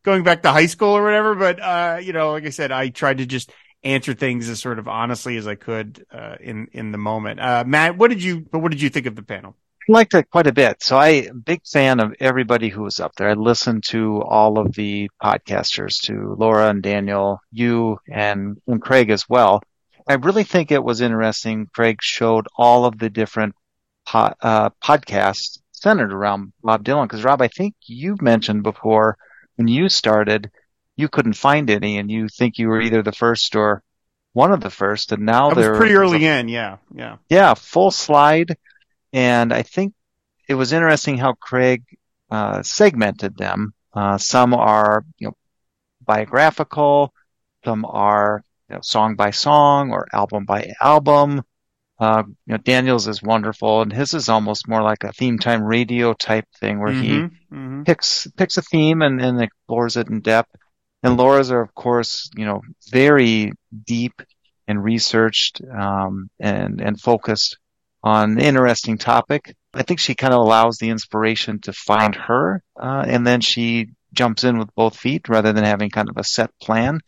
going 0.02 0.24
back 0.24 0.44
to 0.44 0.52
high 0.52 0.68
school 0.68 0.96
or 0.96 1.04
whatever. 1.04 1.36
But, 1.36 1.60
uh, 1.60 2.00
you 2.02 2.14
know, 2.14 2.32
like 2.32 2.46
I 2.46 2.52
said, 2.52 2.72
I 2.72 2.88
tried 2.88 3.18
to 3.18 3.26
just 3.26 3.52
answer 3.84 4.14
things 4.14 4.48
as 4.48 4.62
sort 4.62 4.80
of 4.80 4.88
honestly 4.88 5.36
as 5.36 5.46
I 5.46 5.56
could, 5.56 6.06
uh, 6.10 6.38
in, 6.40 6.70
in 6.72 6.94
the 6.94 6.98
moment. 6.98 7.42
Uh, 7.42 7.66
Matt, 7.68 7.98
what 7.98 8.08
did 8.08 8.24
you, 8.24 8.46
what 8.52 8.72
did 8.72 8.82
you 8.82 8.90
think 8.90 9.08
of 9.08 9.18
the 9.18 9.24
panel? 9.24 9.58
I 9.90 9.92
liked 9.92 10.14
it 10.14 10.30
quite 10.30 10.48
a 10.48 10.54
bit. 10.54 10.82
So 10.82 10.98
I, 10.98 11.30
big 11.30 11.60
fan 11.68 12.00
of 12.00 12.16
everybody 12.22 12.70
who 12.70 12.84
was 12.84 13.02
up 13.02 13.16
there. 13.18 13.32
I 13.32 13.34
listened 13.34 13.84
to 13.90 14.22
all 14.22 14.58
of 14.58 14.72
the 14.72 15.10
podcasters, 15.22 16.00
to 16.04 16.38
Laura 16.40 16.70
and 16.70 16.82
Daniel, 16.82 17.42
you 17.52 18.00
and, 18.10 18.56
and 18.68 18.82
Craig 18.82 19.10
as 19.10 19.28
well. 19.28 19.62
I 20.08 20.14
really 20.14 20.46
think 20.46 20.72
it 20.72 20.84
was 20.84 21.02
interesting. 21.02 21.68
Craig 21.74 21.98
showed 22.02 22.48
all 22.56 22.86
of 22.86 22.98
the 22.98 23.10
different 23.10 23.54
po- 24.06 24.34
uh, 24.42 24.70
podcast 24.84 25.60
centered 25.72 26.14
around 26.14 26.54
Bob 26.64 26.84
Dylan. 26.84 27.06
Because 27.06 27.24
Rob, 27.24 27.42
I 27.42 27.48
think 27.48 27.76
you 27.86 28.18
mentioned 28.22 28.64
before 28.64 29.18
when 29.56 29.68
you 29.68 29.90
started, 29.90 30.52
you 30.96 31.08
couldn't 31.08 31.34
find 31.34 31.70
any, 31.70 31.98
and 31.98 32.10
you 32.10 32.28
think 32.28 32.58
you 32.58 32.68
were 32.68 32.82
either 32.82 33.02
the 33.02 33.12
first 33.12 33.56
or 33.56 33.84
one 34.34 34.52
of 34.52 34.62
the 34.62 34.70
first, 34.70 35.12
and 35.12 35.26
now 35.26 35.52
they're 35.52 35.76
pretty 35.76 35.96
early 35.96 36.26
a, 36.26 36.40
in. 36.40 36.48
Yeah, 36.48 36.78
yeah, 36.94 37.18
yeah, 37.30 37.54
full 37.54 37.92
slide. 37.92 38.56
And 39.14 39.54
I 39.54 39.64
think 39.64 39.94
it 40.48 40.54
was 40.54 40.72
interesting 40.72 41.18
how 41.18 41.34
Craig 41.34 41.84
uh, 42.30 42.64
segmented 42.64 43.38
them. 43.38 43.74
Uh, 43.94 44.18
some 44.18 44.54
are 44.54 45.06
you 45.18 45.28
know 45.28 45.36
biographical, 46.02 47.14
some 47.66 47.86
are 47.86 48.44
you 48.70 48.76
know, 48.76 48.82
song 48.82 49.16
by 49.16 49.32
song 49.32 49.92
or 49.92 50.08
album 50.14 50.46
by 50.46 50.72
album. 50.82 51.44
Uh, 52.02 52.24
you 52.48 52.54
know, 52.54 52.58
Daniels 52.58 53.08
is 53.08 53.22
wonderful, 53.22 53.84
and 53.84 53.94
his 53.94 54.16
is 54.16 54.28
almost 54.28 54.68
more 54.68 54.82
like 54.82 55.04
a 55.04 55.14
theme 55.14 55.38
time 55.38 55.64
radio 55.64 56.14
type 56.14 56.46
thing 56.60 56.80
where 56.80 56.92
mm-hmm, 56.92 57.04
he 57.04 57.18
mm-hmm. 57.56 57.84
picks 57.84 58.26
picks 58.36 58.58
a 58.58 58.64
theme 58.64 59.04
and, 59.04 59.20
then 59.20 59.40
explores 59.40 59.98
it 59.98 60.10
in 60.10 60.20
depth. 60.22 60.50
And 61.04 61.16
Laura's 61.16 61.52
are, 61.52 61.62
of 61.62 61.76
course, 61.76 62.32
you 62.36 62.46
know, 62.46 62.62
very 62.90 63.52
deep 63.86 64.20
and 64.68 64.84
researched 64.84 65.62
um, 65.72 66.32
and 66.40 66.82
and 66.82 67.00
focused 67.00 67.60
on 68.04 68.32
an 68.32 68.40
interesting 68.40 68.98
topic. 68.98 69.56
I 69.72 69.84
think 69.84 70.00
she 70.00 70.16
kind 70.16 70.34
of 70.34 70.40
allows 70.40 70.78
the 70.78 70.90
inspiration 70.90 71.60
to 71.62 71.72
find 71.72 72.16
her, 72.16 72.64
uh, 72.82 73.06
and 73.06 73.28
then 73.28 73.42
she 73.42 73.90
jumps 74.12 74.44
in 74.44 74.58
with 74.58 74.74
both 74.74 74.98
feet 74.98 75.30
rather 75.30 75.54
than 75.54 75.66
having 75.66 75.92
kind 75.92 76.10
of 76.10 76.18
a 76.18 76.24
set 76.24 76.50
plan. 76.60 77.00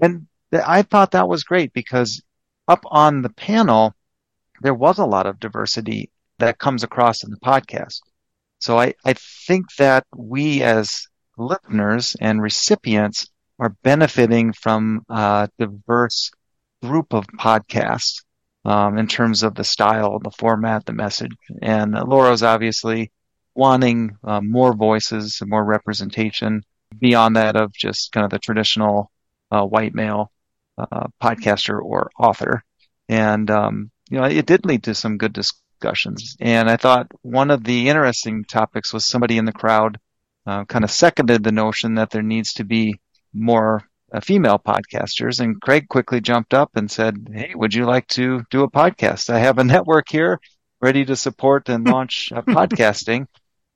And 0.00 0.28
th- 0.52 0.62
I 0.64 0.82
thought 0.82 1.10
that 1.10 1.28
was 1.28 1.42
great 1.42 1.72
because 1.72 2.22
up 2.68 2.84
on 2.86 3.22
the 3.22 3.30
panel 3.30 3.92
there 4.60 4.74
was 4.74 4.98
a 4.98 5.06
lot 5.06 5.26
of 5.26 5.40
diversity 5.40 6.10
that 6.38 6.58
comes 6.58 6.82
across 6.82 7.22
in 7.24 7.30
the 7.30 7.36
podcast. 7.38 8.00
So 8.58 8.78
I, 8.78 8.94
I 9.04 9.14
think 9.14 9.66
that 9.76 10.06
we 10.14 10.62
as 10.62 11.06
listeners 11.36 12.16
and 12.20 12.42
recipients 12.42 13.28
are 13.58 13.76
benefiting 13.82 14.52
from 14.52 15.02
a 15.08 15.48
diverse 15.58 16.30
group 16.82 17.12
of 17.12 17.26
podcasts 17.38 18.22
um, 18.64 18.98
in 18.98 19.06
terms 19.06 19.42
of 19.42 19.54
the 19.54 19.64
style, 19.64 20.18
the 20.18 20.30
format, 20.30 20.84
the 20.84 20.92
message. 20.92 21.32
And 21.62 21.92
Laura's 21.92 22.42
obviously 22.42 23.10
wanting 23.54 24.16
uh, 24.24 24.40
more 24.40 24.74
voices, 24.74 25.38
and 25.40 25.50
more 25.50 25.64
representation 25.64 26.62
beyond 26.98 27.36
that 27.36 27.56
of 27.56 27.72
just 27.72 28.12
kind 28.12 28.24
of 28.24 28.30
the 28.30 28.38
traditional 28.38 29.10
uh, 29.50 29.64
white 29.64 29.94
male 29.94 30.30
uh, 30.78 31.06
podcaster 31.22 31.80
or 31.82 32.10
author. 32.18 32.62
And 33.08 33.50
um, 33.50 33.89
you 34.10 34.18
know, 34.18 34.24
it 34.24 34.46
did 34.46 34.66
lead 34.66 34.82
to 34.84 34.94
some 34.94 35.18
good 35.18 35.32
discussions. 35.32 36.36
And 36.40 36.68
I 36.68 36.76
thought 36.76 37.10
one 37.22 37.50
of 37.50 37.64
the 37.64 37.88
interesting 37.88 38.44
topics 38.44 38.92
was 38.92 39.06
somebody 39.06 39.38
in 39.38 39.44
the 39.44 39.52
crowd 39.52 39.98
uh, 40.46 40.64
kind 40.64 40.84
of 40.84 40.90
seconded 40.90 41.44
the 41.44 41.52
notion 41.52 41.94
that 41.94 42.10
there 42.10 42.22
needs 42.22 42.54
to 42.54 42.64
be 42.64 43.00
more 43.32 43.82
uh, 44.12 44.20
female 44.20 44.58
podcasters. 44.58 45.40
And 45.40 45.60
Craig 45.60 45.88
quickly 45.88 46.20
jumped 46.20 46.54
up 46.54 46.70
and 46.74 46.90
said, 46.90 47.28
Hey, 47.32 47.52
would 47.54 47.72
you 47.72 47.86
like 47.86 48.08
to 48.08 48.42
do 48.50 48.64
a 48.64 48.70
podcast? 48.70 49.30
I 49.30 49.38
have 49.38 49.58
a 49.58 49.64
network 49.64 50.08
here 50.10 50.40
ready 50.80 51.04
to 51.04 51.14
support 51.16 51.68
and 51.68 51.86
launch 51.88 52.32
uh, 52.34 52.42
podcasting. 52.42 53.26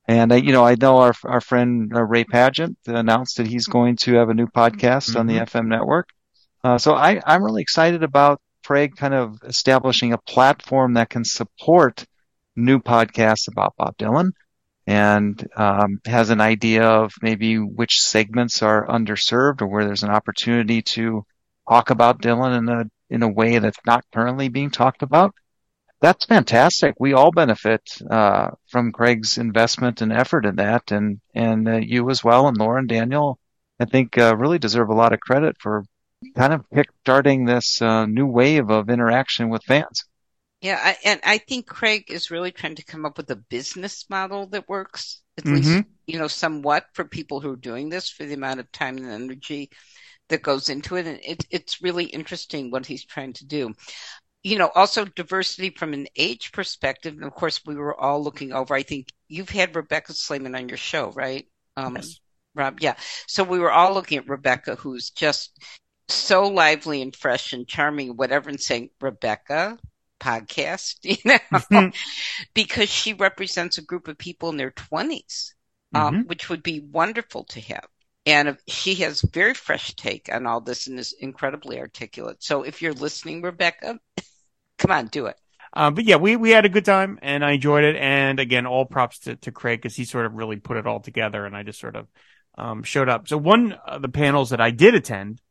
And 0.07 0.31
uh, 0.31 0.35
you 0.35 0.51
know, 0.51 0.65
I 0.65 0.75
know 0.75 0.97
our 0.97 1.13
our 1.23 1.41
friend 1.41 1.91
uh, 1.95 2.03
Ray 2.03 2.25
Padgett 2.25 2.75
announced 2.85 3.37
that 3.37 3.47
he's 3.47 3.65
going 3.67 3.95
to 3.97 4.15
have 4.15 4.29
a 4.29 4.33
new 4.33 4.47
podcast 4.47 5.09
mm-hmm. 5.09 5.19
on 5.19 5.27
the 5.27 5.37
FM 5.37 5.67
network. 5.67 6.09
Uh, 6.63 6.77
so 6.77 6.93
I, 6.95 7.21
I'm 7.25 7.43
really 7.43 7.61
excited 7.61 8.03
about 8.03 8.41
Craig 8.65 8.95
kind 8.95 9.13
of 9.13 9.37
establishing 9.43 10.13
a 10.13 10.17
platform 10.17 10.93
that 10.93 11.09
can 11.09 11.23
support 11.23 12.05
new 12.55 12.79
podcasts 12.79 13.47
about 13.47 13.75
Bob 13.77 13.95
Dylan 13.97 14.31
and 14.87 15.47
um, 15.55 15.99
has 16.05 16.31
an 16.31 16.41
idea 16.41 16.83
of 16.83 17.13
maybe 17.21 17.57
which 17.57 18.01
segments 18.01 18.63
are 18.63 18.87
underserved 18.87 19.61
or 19.61 19.67
where 19.67 19.85
there's 19.85 20.03
an 20.03 20.09
opportunity 20.09 20.81
to 20.81 21.23
talk 21.69 21.89
about 21.89 22.21
Dylan 22.21 22.57
in 22.57 22.69
a 22.69 22.85
in 23.09 23.21
a 23.21 23.31
way 23.31 23.59
that's 23.59 23.77
not 23.85 24.03
currently 24.11 24.49
being 24.49 24.71
talked 24.71 25.03
about. 25.03 25.35
That's 26.01 26.25
fantastic. 26.25 26.95
We 26.99 27.13
all 27.13 27.31
benefit 27.31 27.81
uh, 28.09 28.51
from 28.67 28.91
Craig's 28.91 29.37
investment 29.37 30.01
and 30.01 30.11
effort 30.11 30.45
in 30.45 30.55
that, 30.55 30.91
and 30.91 31.19
and 31.35 31.67
uh, 31.67 31.77
you 31.77 32.09
as 32.09 32.23
well, 32.23 32.47
and 32.47 32.57
Lauren 32.57 32.87
Daniel, 32.87 33.37
I 33.79 33.85
think 33.85 34.17
uh, 34.17 34.35
really 34.35 34.59
deserve 34.59 34.89
a 34.89 34.95
lot 34.95 35.13
of 35.13 35.19
credit 35.19 35.55
for 35.59 35.83
kind 36.35 36.53
of 36.53 36.65
kick-starting 36.73 37.45
this 37.45 37.81
uh, 37.81 38.05
new 38.05 38.25
wave 38.25 38.69
of 38.69 38.89
interaction 38.89 39.49
with 39.49 39.63
fans. 39.63 40.05
Yeah, 40.61 40.79
I, 40.81 40.97
and 41.03 41.19
I 41.23 41.37
think 41.37 41.67
Craig 41.67 42.05
is 42.09 42.31
really 42.31 42.51
trying 42.51 42.75
to 42.75 42.85
come 42.85 43.05
up 43.05 43.17
with 43.17 43.29
a 43.29 43.35
business 43.35 44.09
model 44.09 44.47
that 44.47 44.67
works, 44.67 45.21
at 45.37 45.43
mm-hmm. 45.43 45.55
least, 45.55 45.85
you 46.07 46.17
know, 46.17 46.27
somewhat 46.27 46.85
for 46.93 47.05
people 47.05 47.39
who 47.39 47.51
are 47.51 47.57
doing 47.57 47.89
this 47.89 48.09
for 48.09 48.25
the 48.25 48.33
amount 48.33 48.59
of 48.59 48.71
time 48.71 48.97
and 48.97 49.07
energy 49.07 49.69
that 50.29 50.41
goes 50.41 50.69
into 50.69 50.95
it. 50.95 51.05
And 51.05 51.19
it, 51.23 51.45
it's 51.51 51.83
really 51.83 52.05
interesting 52.05 52.71
what 52.71 52.85
he's 52.85 53.05
trying 53.05 53.33
to 53.33 53.45
do. 53.45 53.73
You 54.41 54.57
know, 54.57 54.71
also 54.73 55.05
diversity 55.05 55.71
from 55.71 55.93
an 55.93 56.07
age 56.15 56.51
perspective. 56.51 57.13
And 57.13 57.25
of 57.25 57.33
course, 57.33 57.61
we 57.65 57.75
were 57.75 57.99
all 57.99 58.23
looking 58.23 58.53
over. 58.53 58.73
I 58.73 58.83
think 58.83 59.09
you've 59.27 59.49
had 59.49 59.75
Rebecca 59.75 60.13
Slayman 60.13 60.57
on 60.57 60.69
your 60.69 60.77
show, 60.77 61.11
right? 61.11 61.47
Um, 61.77 61.95
yes. 61.95 62.19
Rob, 62.55 62.79
yeah. 62.79 62.95
So 63.27 63.43
we 63.43 63.59
were 63.59 63.71
all 63.71 63.93
looking 63.93 64.17
at 64.17 64.29
Rebecca, 64.29 64.75
who's 64.75 65.09
just 65.09 65.59
so 66.07 66.47
lively 66.47 67.01
and 67.01 67.15
fresh 67.15 67.53
and 67.53 67.67
charming, 67.67 68.15
whatever, 68.15 68.49
and 68.49 68.59
saying, 68.59 68.89
Rebecca, 69.01 69.77
podcast, 70.19 70.97
you 71.03 71.17
know, 71.25 71.39
mm-hmm. 71.53 71.89
because 72.53 72.89
she 72.89 73.13
represents 73.13 73.77
a 73.77 73.83
group 73.83 74.07
of 74.07 74.17
people 74.17 74.49
in 74.49 74.57
their 74.57 74.71
20s, 74.71 75.53
um, 75.93 76.13
mm-hmm. 76.15 76.27
which 76.27 76.49
would 76.49 76.63
be 76.63 76.79
wonderful 76.79 77.43
to 77.45 77.61
have. 77.61 77.87
And 78.25 78.57
she 78.67 78.95
has 78.95 79.21
very 79.21 79.53
fresh 79.53 79.93
take 79.95 80.33
on 80.33 80.47
all 80.47 80.59
this 80.59 80.87
and 80.87 80.97
is 80.97 81.13
incredibly 81.13 81.79
articulate. 81.79 82.41
So 82.41 82.63
if 82.63 82.81
you're 82.81 82.93
listening, 82.93 83.43
Rebecca, 83.43 83.99
come 84.79 84.91
on, 84.91 85.07
do 85.07 85.27
it. 85.27 85.35
Um, 85.73 85.93
but 85.93 86.05
yeah, 86.05 86.15
we, 86.15 86.35
we 86.35 86.51
had 86.51 86.65
a 86.65 86.69
good 86.69 86.85
time 86.85 87.19
and 87.21 87.45
I 87.45 87.51
enjoyed 87.51 87.83
it. 87.83 87.97
And 87.97 88.39
again, 88.39 88.65
all 88.65 88.85
props 88.85 89.19
to, 89.19 89.35
to 89.35 89.51
Craig 89.51 89.79
because 89.79 89.95
he 89.95 90.05
sort 90.05 90.25
of 90.25 90.33
really 90.33 90.55
put 90.55 90.77
it 90.77 90.87
all 90.87 91.01
together 91.01 91.45
and 91.45 91.55
I 91.55 91.63
just 91.63 91.79
sort 91.79 91.95
of, 91.95 92.07
um, 92.57 92.83
showed 92.83 93.09
up. 93.09 93.27
So 93.27 93.37
one 93.37 93.73
of 93.73 94.01
the 94.01 94.09
panels 94.09 94.51
that 94.51 94.61
I 94.61 94.71
did 94.71 94.95
attend 94.95 95.41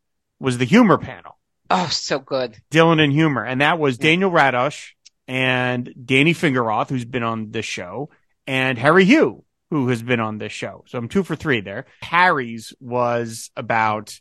was 0.40 0.58
the 0.58 0.64
humor 0.64 0.98
panel. 0.98 1.38
Oh, 1.70 1.88
so 1.90 2.18
good. 2.18 2.56
Dylan 2.70 3.02
and 3.02 3.12
humor. 3.12 3.44
And 3.44 3.60
that 3.60 3.78
was 3.78 3.98
Daniel 3.98 4.30
Radosh 4.30 4.90
and 5.26 5.92
Danny 6.04 6.34
Fingeroth, 6.34 6.90
who's 6.90 7.04
been 7.04 7.22
on 7.22 7.50
this 7.50 7.64
show, 7.64 8.10
and 8.46 8.78
Harry 8.78 9.04
Hugh, 9.04 9.44
who 9.70 9.88
has 9.88 10.02
been 10.02 10.20
on 10.20 10.38
this 10.38 10.52
show. 10.52 10.84
So 10.86 10.98
I'm 10.98 11.08
two 11.08 11.22
for 11.22 11.36
three 11.36 11.60
there. 11.60 11.86
Harry's 12.02 12.74
was 12.80 13.50
about 13.56 14.18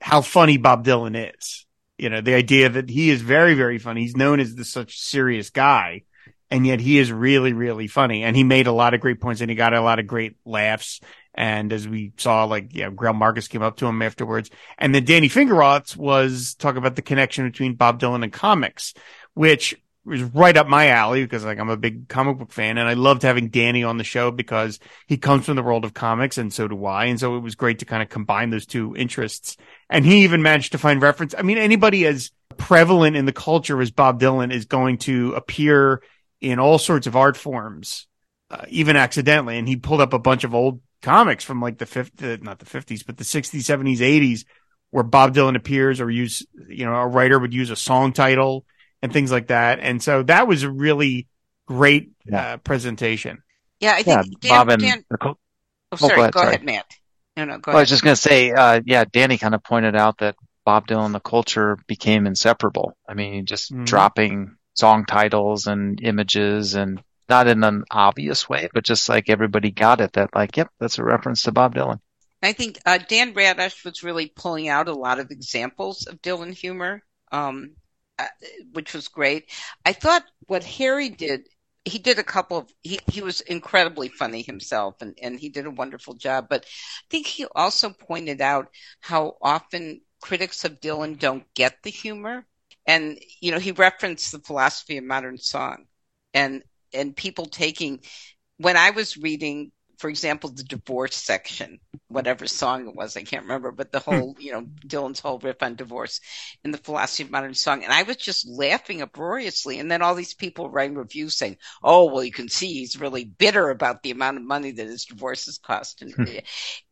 how 0.00 0.20
funny 0.20 0.56
Bob 0.56 0.84
Dylan 0.84 1.34
is. 1.34 1.66
You 1.98 2.10
know, 2.10 2.20
the 2.20 2.34
idea 2.34 2.68
that 2.68 2.90
he 2.90 3.10
is 3.10 3.22
very, 3.22 3.54
very 3.54 3.78
funny. 3.78 4.02
He's 4.02 4.16
known 4.16 4.38
as 4.38 4.54
this 4.54 4.70
such 4.70 4.98
serious 5.00 5.50
guy, 5.50 6.02
and 6.50 6.66
yet 6.66 6.78
he 6.78 6.98
is 6.98 7.10
really, 7.10 7.52
really 7.52 7.88
funny. 7.88 8.22
And 8.22 8.36
he 8.36 8.44
made 8.44 8.66
a 8.66 8.72
lot 8.72 8.94
of 8.94 9.00
great 9.00 9.20
points 9.20 9.40
and 9.40 9.50
he 9.50 9.56
got 9.56 9.74
a 9.74 9.80
lot 9.80 9.98
of 9.98 10.06
great 10.06 10.36
laughs. 10.44 11.00
And 11.36 11.72
as 11.72 11.86
we 11.86 12.12
saw, 12.16 12.44
like, 12.44 12.74
yeah, 12.74 12.90
Greil 12.90 13.14
Marcus 13.14 13.48
came 13.48 13.62
up 13.62 13.76
to 13.76 13.86
him 13.86 14.00
afterwards. 14.00 14.50
And 14.78 14.94
then 14.94 15.04
Danny 15.04 15.28
Fingeroth 15.28 15.96
was 15.96 16.54
talking 16.54 16.78
about 16.78 16.96
the 16.96 17.02
connection 17.02 17.48
between 17.48 17.74
Bob 17.74 18.00
Dylan 18.00 18.24
and 18.24 18.32
comics, 18.32 18.94
which 19.34 19.76
was 20.06 20.22
right 20.22 20.56
up 20.56 20.68
my 20.68 20.88
alley 20.88 21.24
because 21.24 21.44
like 21.44 21.58
I'm 21.58 21.68
a 21.68 21.76
big 21.76 22.08
comic 22.08 22.38
book 22.38 22.52
fan 22.52 22.78
and 22.78 22.88
I 22.88 22.94
loved 22.94 23.22
having 23.22 23.48
Danny 23.48 23.82
on 23.82 23.98
the 23.98 24.04
show 24.04 24.30
because 24.30 24.78
he 25.08 25.16
comes 25.16 25.44
from 25.44 25.56
the 25.56 25.64
world 25.64 25.84
of 25.84 25.94
comics 25.94 26.38
and 26.38 26.52
so 26.52 26.68
do 26.68 26.86
I. 26.86 27.06
And 27.06 27.18
so 27.18 27.36
it 27.36 27.40
was 27.40 27.56
great 27.56 27.80
to 27.80 27.84
kind 27.84 28.02
of 28.02 28.08
combine 28.08 28.50
those 28.50 28.66
two 28.66 28.94
interests. 28.96 29.56
And 29.90 30.06
he 30.06 30.22
even 30.22 30.42
managed 30.42 30.72
to 30.72 30.78
find 30.78 31.02
reference. 31.02 31.34
I 31.36 31.42
mean, 31.42 31.58
anybody 31.58 32.06
as 32.06 32.30
prevalent 32.56 33.16
in 33.16 33.26
the 33.26 33.32
culture 33.32 33.80
as 33.80 33.90
Bob 33.90 34.20
Dylan 34.20 34.52
is 34.52 34.64
going 34.64 34.98
to 34.98 35.34
appear 35.34 36.02
in 36.40 36.60
all 36.60 36.78
sorts 36.78 37.08
of 37.08 37.16
art 37.16 37.36
forms, 37.36 38.06
uh, 38.50 38.64
even 38.68 38.96
accidentally. 38.96 39.58
And 39.58 39.66
he 39.66 39.76
pulled 39.76 40.00
up 40.00 40.12
a 40.12 40.18
bunch 40.18 40.44
of 40.44 40.54
old 40.54 40.80
comics 41.06 41.44
from 41.44 41.60
like 41.60 41.78
the 41.78 41.86
50, 41.86 42.38
not 42.38 42.58
the 42.58 42.66
50s, 42.66 43.06
but 43.06 43.16
the 43.16 43.22
60s, 43.22 43.60
70s, 43.60 43.98
80s, 43.98 44.44
where 44.90 45.04
Bob 45.04 45.34
Dylan 45.34 45.56
appears 45.56 46.00
or 46.00 46.10
use, 46.10 46.44
you 46.68 46.84
know, 46.84 46.94
a 46.94 47.06
writer 47.06 47.38
would 47.38 47.54
use 47.54 47.70
a 47.70 47.76
song 47.76 48.12
title 48.12 48.64
and 49.02 49.12
things 49.12 49.30
like 49.30 49.46
that. 49.46 49.78
And 49.78 50.02
so 50.02 50.24
that 50.24 50.48
was 50.48 50.64
a 50.64 50.70
really 50.70 51.28
great 51.68 52.10
yeah. 52.24 52.54
uh, 52.54 52.56
presentation. 52.56 53.42
Yeah, 53.78 53.92
I 53.92 54.02
think 54.02 54.16
yeah, 54.16 54.22
Dan, 54.40 54.50
Bob 54.50 54.68
and 54.70 54.82
Dan, 54.82 55.04
oh, 55.20 55.34
oh, 55.92 55.96
sorry, 55.96 56.16
go, 56.16 56.22
ahead, 56.22 56.32
go 56.32 56.40
sorry. 56.40 56.54
ahead, 56.54 56.64
Matt. 56.64 56.86
No, 57.36 57.44
no, 57.44 57.58
go 57.58 57.70
well, 57.70 57.76
ahead. 57.76 57.76
I 57.76 57.82
was 57.82 57.88
just 57.88 58.02
going 58.02 58.16
to 58.16 58.20
say, 58.20 58.50
uh, 58.50 58.80
yeah, 58.84 59.04
Danny 59.04 59.38
kind 59.38 59.54
of 59.54 59.62
pointed 59.62 59.94
out 59.94 60.18
that 60.18 60.34
Bob 60.64 60.88
Dylan, 60.88 61.12
the 61.12 61.20
culture 61.20 61.78
became 61.86 62.26
inseparable. 62.26 62.96
I 63.08 63.14
mean, 63.14 63.46
just 63.46 63.72
mm-hmm. 63.72 63.84
dropping 63.84 64.56
song 64.74 65.04
titles 65.04 65.68
and 65.68 66.00
images 66.02 66.74
and 66.74 67.00
not 67.28 67.48
in 67.48 67.64
an 67.64 67.84
obvious 67.90 68.48
way, 68.48 68.68
but 68.72 68.84
just 68.84 69.08
like 69.08 69.28
everybody 69.28 69.70
got 69.70 70.00
it 70.00 70.12
that 70.14 70.34
like, 70.34 70.56
yep, 70.56 70.70
that's 70.78 70.98
a 70.98 71.04
reference 71.04 71.42
to 71.42 71.52
Bob 71.52 71.74
Dylan. 71.74 72.00
I 72.42 72.52
think 72.52 72.78
uh, 72.86 72.98
Dan 72.98 73.34
Radosh 73.34 73.84
was 73.84 74.02
really 74.02 74.26
pulling 74.28 74.68
out 74.68 74.88
a 74.88 74.94
lot 74.94 75.18
of 75.18 75.30
examples 75.30 76.06
of 76.06 76.22
Dylan 76.22 76.52
humor, 76.52 77.02
um, 77.32 77.72
uh, 78.18 78.26
which 78.72 78.94
was 78.94 79.08
great. 79.08 79.50
I 79.84 79.92
thought 79.92 80.24
what 80.46 80.62
Harry 80.62 81.08
did, 81.08 81.48
he 81.84 81.98
did 81.98 82.18
a 82.18 82.24
couple 82.24 82.58
of, 82.58 82.70
he, 82.82 83.00
he 83.10 83.22
was 83.22 83.40
incredibly 83.40 84.08
funny 84.08 84.42
himself 84.42 84.96
and, 85.00 85.18
and 85.20 85.40
he 85.40 85.48
did 85.48 85.66
a 85.66 85.70
wonderful 85.70 86.14
job. 86.14 86.46
But 86.48 86.64
I 86.64 87.04
think 87.10 87.26
he 87.26 87.46
also 87.54 87.90
pointed 87.90 88.40
out 88.40 88.68
how 89.00 89.36
often 89.40 90.02
critics 90.20 90.64
of 90.64 90.80
Dylan 90.80 91.18
don't 91.18 91.44
get 91.54 91.82
the 91.82 91.90
humor. 91.90 92.46
And, 92.86 93.18
you 93.40 93.50
know, 93.50 93.58
he 93.58 93.72
referenced 93.72 94.30
the 94.30 94.38
philosophy 94.38 94.98
of 94.98 95.04
modern 95.04 95.38
song. 95.38 95.86
And 96.32 96.62
and 96.96 97.16
people 97.16 97.46
taking 97.46 98.00
when 98.58 98.76
I 98.76 98.90
was 98.90 99.16
reading, 99.16 99.70
for 99.98 100.10
example, 100.10 100.50
the 100.50 100.62
divorce 100.62 101.16
section, 101.16 101.78
whatever 102.08 102.46
song 102.46 102.86
it 102.86 102.94
was, 102.94 103.16
I 103.16 103.22
can't 103.22 103.44
remember, 103.44 103.70
but 103.70 103.92
the 103.92 103.98
whole, 103.98 104.34
hmm. 104.34 104.40
you 104.40 104.52
know, 104.52 104.62
Dylan's 104.86 105.20
whole 105.20 105.38
riff 105.38 105.62
on 105.62 105.74
divorce 105.74 106.20
in 106.64 106.70
the 106.70 106.78
philosophy 106.78 107.22
of 107.22 107.30
modern 107.30 107.54
song. 107.54 107.82
And 107.82 107.92
I 107.92 108.02
was 108.02 108.16
just 108.16 108.46
laughing 108.48 109.02
uproariously. 109.02 109.78
And 109.78 109.90
then 109.90 110.02
all 110.02 110.14
these 110.14 110.34
people 110.34 110.70
writing 110.70 110.96
reviews 110.96 111.36
saying, 111.36 111.56
Oh, 111.82 112.06
well, 112.06 112.24
you 112.24 112.32
can 112.32 112.48
see 112.48 112.72
he's 112.74 113.00
really 113.00 113.24
bitter 113.24 113.70
about 113.70 114.02
the 114.02 114.10
amount 114.10 114.36
of 114.36 114.42
money 114.42 114.70
that 114.72 114.86
his 114.86 115.06
divorces 115.06 115.58
cost. 115.58 116.02
And, 116.02 116.12
hmm. 116.12 116.24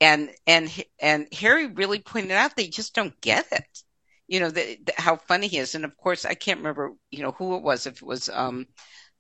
and, 0.01 0.31
and, 0.47 0.85
and 0.99 1.29
Harry 1.33 1.67
really 1.67 1.99
pointed 1.99 2.33
out 2.33 2.57
they 2.57 2.69
just 2.69 2.95
don't 2.95 3.19
get 3.21 3.47
it. 3.53 3.83
You 4.27 4.41
know, 4.41 4.49
the, 4.49 4.79
the, 4.83 4.95
how 4.97 5.17
funny 5.17 5.49
he 5.49 5.59
is. 5.59 5.75
And 5.75 5.85
of 5.85 5.95
course, 5.99 6.25
I 6.25 6.33
can't 6.33 6.61
remember, 6.61 6.93
you 7.11 7.23
know, 7.23 7.33
who 7.33 7.57
it 7.57 7.63
was, 7.63 7.87
if 7.87 7.97
it 7.97 8.03
was, 8.03 8.31
um, 8.31 8.67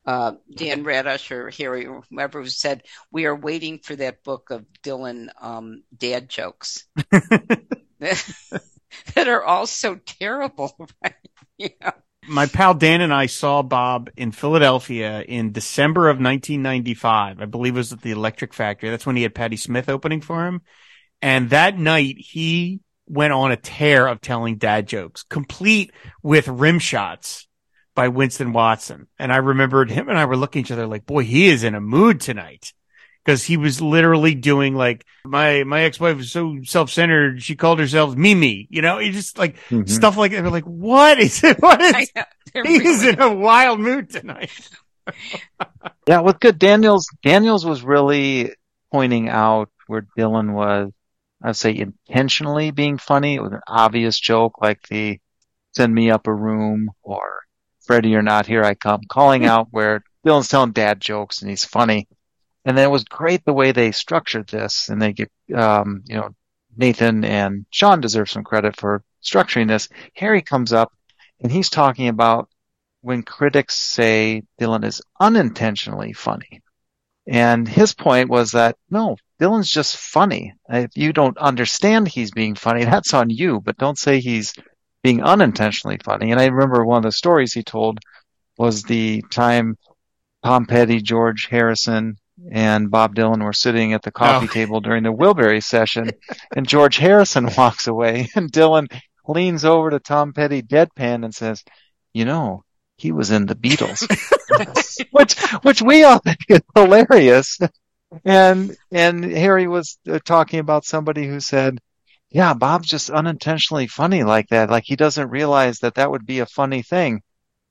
uh, 0.06 0.32
Dan 0.54 0.84
Radosh 0.84 1.30
or 1.30 1.50
Harry 1.50 1.86
or 1.86 2.02
whoever 2.10 2.42
who 2.42 2.48
said, 2.48 2.82
we 3.10 3.26
are 3.26 3.36
waiting 3.36 3.78
for 3.78 3.96
that 3.96 4.22
book 4.22 4.50
of 4.50 4.64
Dylan 4.82 5.28
um, 5.40 5.82
dad 5.96 6.28
jokes 6.28 6.86
that 7.98 8.22
are 9.16 9.42
all 9.42 9.66
so 9.66 9.96
terrible. 9.96 10.76
Right? 11.02 11.14
You 11.56 11.70
know? 11.80 11.92
My 12.26 12.46
pal 12.46 12.74
Dan 12.74 13.00
and 13.00 13.12
I 13.12 13.26
saw 13.26 13.62
Bob 13.62 14.10
in 14.16 14.32
Philadelphia 14.32 15.22
in 15.22 15.52
December 15.52 16.08
of 16.08 16.16
1995. 16.16 17.40
I 17.40 17.44
believe 17.44 17.74
it 17.74 17.78
was 17.78 17.92
at 17.92 18.00
the 18.00 18.10
Electric 18.10 18.54
Factory. 18.54 18.90
That's 18.90 19.06
when 19.06 19.16
he 19.16 19.22
had 19.22 19.34
Patti 19.34 19.56
Smith 19.56 19.88
opening 19.88 20.20
for 20.20 20.46
him. 20.46 20.62
And 21.22 21.50
that 21.50 21.78
night 21.78 22.16
he 22.18 22.80
went 23.06 23.32
on 23.32 23.52
a 23.52 23.56
tear 23.56 24.06
of 24.06 24.20
telling 24.20 24.56
dad 24.56 24.88
jokes, 24.88 25.22
complete 25.22 25.92
with 26.22 26.48
rim 26.48 26.78
shots 26.78 27.46
by 27.94 28.08
Winston 28.08 28.52
Watson. 28.52 29.06
And 29.18 29.32
I 29.32 29.36
remembered 29.36 29.90
him 29.90 30.08
and 30.08 30.18
I 30.18 30.24
were 30.24 30.36
looking 30.36 30.60
at 30.60 30.66
each 30.66 30.72
other 30.72 30.86
like, 30.86 31.06
boy, 31.06 31.24
he 31.24 31.48
is 31.48 31.64
in 31.64 31.74
a 31.74 31.80
mood 31.80 32.20
tonight. 32.20 32.72
Cause 33.26 33.42
he 33.42 33.56
was 33.56 33.80
literally 33.80 34.34
doing 34.34 34.74
like, 34.74 35.06
my, 35.24 35.64
my 35.64 35.84
ex-wife 35.84 36.18
was 36.18 36.30
so 36.30 36.58
self-centered. 36.62 37.42
She 37.42 37.56
called 37.56 37.78
herself 37.78 38.14
Mimi, 38.14 38.66
you 38.68 38.82
know, 38.82 38.98
he 38.98 39.12
just 39.12 39.38
like 39.38 39.56
mm-hmm. 39.70 39.86
stuff 39.86 40.18
like 40.18 40.32
that. 40.32 40.42
We're 40.42 40.50
like, 40.50 40.64
what 40.64 41.18
is 41.18 41.42
it? 41.42 41.56
What 41.62 41.80
is, 41.80 42.12
he's 42.52 43.02
in 43.02 43.20
a 43.20 43.32
wild 43.32 43.80
mood 43.80 44.10
tonight. 44.10 44.68
yeah, 46.06 46.20
with 46.20 46.38
good 46.38 46.58
Daniels, 46.58 47.08
Daniels 47.22 47.64
was 47.64 47.82
really 47.82 48.54
pointing 48.92 49.30
out 49.30 49.70
where 49.86 50.06
Dylan 50.18 50.52
was 50.52 50.92
I'd 51.44 51.56
say 51.56 51.76
intentionally 51.76 52.70
being 52.70 52.96
funny. 52.96 53.34
It 53.34 53.42
was 53.42 53.52
an 53.52 53.60
obvious 53.68 54.18
joke 54.18 54.62
like 54.62 54.88
the 54.88 55.20
send 55.76 55.94
me 55.94 56.10
up 56.10 56.26
a 56.26 56.34
room 56.34 56.90
or 57.02 57.43
Freddie, 57.84 58.10
you're 58.10 58.22
not 58.22 58.46
here. 58.46 58.64
I 58.64 58.74
come 58.74 59.02
calling 59.08 59.44
out 59.52 59.68
where 59.70 60.02
Dylan's 60.26 60.48
telling 60.48 60.72
dad 60.72 61.00
jokes 61.00 61.40
and 61.40 61.50
he's 61.50 61.64
funny. 61.64 62.08
And 62.64 62.76
then 62.76 62.86
it 62.86 62.90
was 62.90 63.04
great 63.04 63.44
the 63.44 63.52
way 63.52 63.72
they 63.72 63.92
structured 63.92 64.48
this 64.48 64.88
and 64.88 65.00
they 65.00 65.12
get, 65.12 65.30
um, 65.54 66.02
you 66.06 66.16
know, 66.16 66.30
Nathan 66.76 67.24
and 67.24 67.66
Sean 67.70 68.00
deserve 68.00 68.30
some 68.30 68.42
credit 68.42 68.76
for 68.76 69.02
structuring 69.22 69.68
this. 69.68 69.88
Harry 70.14 70.42
comes 70.42 70.72
up 70.72 70.92
and 71.40 71.52
he's 71.52 71.68
talking 71.68 72.08
about 72.08 72.48
when 73.02 73.22
critics 73.22 73.74
say 73.74 74.42
Dylan 74.58 74.84
is 74.84 75.02
unintentionally 75.20 76.14
funny. 76.14 76.62
And 77.26 77.68
his 77.68 77.94
point 77.94 78.28
was 78.28 78.52
that 78.52 78.76
no, 78.90 79.16
Dylan's 79.40 79.70
just 79.70 79.96
funny. 79.96 80.54
If 80.68 80.96
you 80.96 81.12
don't 81.12 81.38
understand 81.38 82.08
he's 82.08 82.30
being 82.30 82.54
funny, 82.54 82.84
that's 82.84 83.14
on 83.14 83.30
you, 83.30 83.60
but 83.60 83.76
don't 83.76 83.98
say 83.98 84.20
he's 84.20 84.54
being 85.04 85.22
unintentionally 85.22 85.98
funny. 86.02 86.32
And 86.32 86.40
I 86.40 86.46
remember 86.46 86.84
one 86.84 86.96
of 86.96 87.02
the 87.02 87.12
stories 87.12 87.52
he 87.52 87.62
told 87.62 88.00
was 88.56 88.82
the 88.82 89.22
time 89.30 89.76
Tom 90.42 90.64
Petty, 90.64 91.02
George 91.02 91.46
Harrison, 91.46 92.16
and 92.50 92.90
Bob 92.90 93.14
Dylan 93.14 93.44
were 93.44 93.52
sitting 93.52 93.92
at 93.92 94.02
the 94.02 94.10
coffee 94.10 94.48
oh. 94.50 94.52
table 94.52 94.80
during 94.80 95.02
the 95.02 95.12
Wilbury 95.12 95.62
session, 95.62 96.10
and 96.56 96.66
George 96.66 96.96
Harrison 96.96 97.50
walks 97.56 97.86
away, 97.86 98.28
and 98.34 98.50
Dylan 98.50 98.90
leans 99.28 99.64
over 99.64 99.90
to 99.90 100.00
Tom 100.00 100.32
Petty 100.32 100.62
deadpan 100.62 101.22
and 101.24 101.34
says, 101.34 101.62
"You 102.14 102.24
know, 102.24 102.64
he 102.96 103.12
was 103.12 103.30
in 103.30 103.44
the 103.44 103.54
Beatles," 103.54 104.08
which 105.12 105.38
which 105.62 105.82
we 105.82 106.02
all 106.02 106.18
think 106.18 106.38
is 106.48 106.62
hilarious. 106.74 107.58
And 108.24 108.74
and 108.90 109.22
Harry 109.22 109.68
was 109.68 109.98
uh, 110.10 110.18
talking 110.24 110.60
about 110.60 110.84
somebody 110.84 111.26
who 111.26 111.40
said, 111.40 111.78
"Yeah, 112.34 112.52
Bob's 112.52 112.88
just 112.88 113.08
unintentionally 113.08 113.86
funny 113.86 114.24
like 114.24 114.48
that. 114.48 114.68
Like 114.68 114.84
he 114.86 114.96
doesn't 114.96 115.30
realize 115.30 115.78
that 115.78 115.94
that 115.94 116.10
would 116.10 116.26
be 116.26 116.40
a 116.40 116.46
funny 116.46 116.82
thing." 116.82 117.22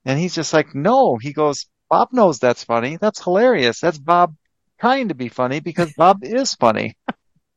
And 0.05 0.19
he's 0.19 0.35
just 0.35 0.53
like, 0.53 0.73
"No." 0.73 1.17
He 1.21 1.33
goes, 1.33 1.67
"Bob 1.89 2.09
knows 2.13 2.39
that's 2.39 2.63
funny. 2.63 2.97
That's 2.97 3.23
hilarious. 3.23 3.79
That's 3.79 3.99
Bob 3.99 4.35
trying 4.79 5.09
to 5.09 5.15
be 5.15 5.29
funny 5.29 5.59
because 5.59 5.93
Bob 5.93 6.19
is 6.23 6.55
funny." 6.55 6.95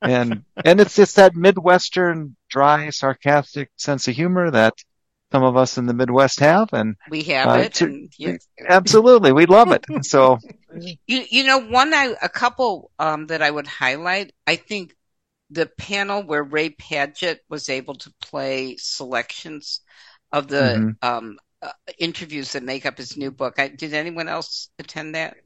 and 0.03 0.45
and 0.65 0.81
it's 0.81 0.97
just 0.97 1.17
that 1.17 1.35
midwestern 1.35 2.37
dry 2.49 2.91
sarcastic 2.91 3.71
sense 3.77 4.09
of 4.09 4.15
humor 4.15 4.51
that 4.51 4.75
some 5.33 5.43
of 5.43 5.57
us 5.57 5.79
in 5.79 5.87
the 5.87 5.95
midwest 5.95 6.41
have 6.41 6.73
and 6.73 6.97
we 7.11 7.23
have 7.25 7.49
uh, 7.49 7.61
it 7.61 7.75
to, 7.75 8.09
absolutely 8.69 9.33
we 9.33 9.47
love 9.47 9.73
it 9.73 9.85
so 10.03 10.39
you 11.07 11.25
you 11.31 11.45
know 11.45 11.59
one 11.59 11.93
I, 11.93 12.15
a 12.23 12.29
couple 12.29 12.91
um, 12.99 13.27
that 13.29 13.43
i 13.43 13.51
would 13.51 13.67
highlight 13.67 14.33
i 14.47 14.57
think 14.57 14.95
the 15.51 15.67
panel 15.67 16.23
where 16.23 16.43
ray 16.43 16.71
padgett 16.71 17.39
was 17.49 17.69
able 17.69 17.95
to 17.95 18.13
play 18.21 18.77
selections 18.77 19.81
of 20.33 20.49
the 20.49 20.57
mm-hmm. 20.57 20.91
um, 21.03 21.39
uh, 21.63 21.71
interviews 21.99 22.53
that 22.53 22.63
make 22.63 22.85
up 22.85 22.99
his 22.99 23.17
new 23.17 23.31
book. 23.31 23.59
I, 23.59 23.69
did 23.69 23.95
anyone 23.95 24.29
else 24.29 24.69
attend 24.79 25.15
that? 25.15 25.37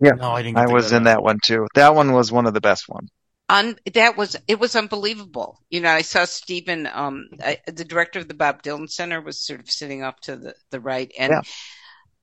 Yeah. 0.00 0.12
No 0.16 0.32
i 0.32 0.42
didn't 0.42 0.58
i 0.58 0.66
was 0.66 0.92
in 0.92 1.04
that. 1.04 1.22
one 1.22 1.38
too. 1.44 1.66
That 1.74 1.94
one 1.94 2.12
was 2.12 2.32
one 2.32 2.46
of 2.46 2.54
the 2.54 2.60
best 2.60 2.88
ones 2.88 3.10
un, 3.52 3.76
that 3.92 4.16
was 4.16 4.36
it 4.48 4.58
was 4.58 4.74
unbelievable. 4.74 5.60
You 5.70 5.80
know, 5.80 5.90
I 5.90 6.02
saw 6.02 6.24
Stephen, 6.24 6.88
um, 6.92 7.28
I, 7.42 7.58
the 7.66 7.84
director 7.84 8.18
of 8.18 8.28
the 8.28 8.34
Bob 8.34 8.62
Dylan 8.62 8.90
Center, 8.90 9.20
was 9.20 9.44
sort 9.44 9.60
of 9.60 9.70
sitting 9.70 10.02
off 10.02 10.18
to 10.22 10.36
the 10.36 10.54
the 10.70 10.80
right, 10.80 11.12
and 11.18 11.30
yeah. 11.30 11.40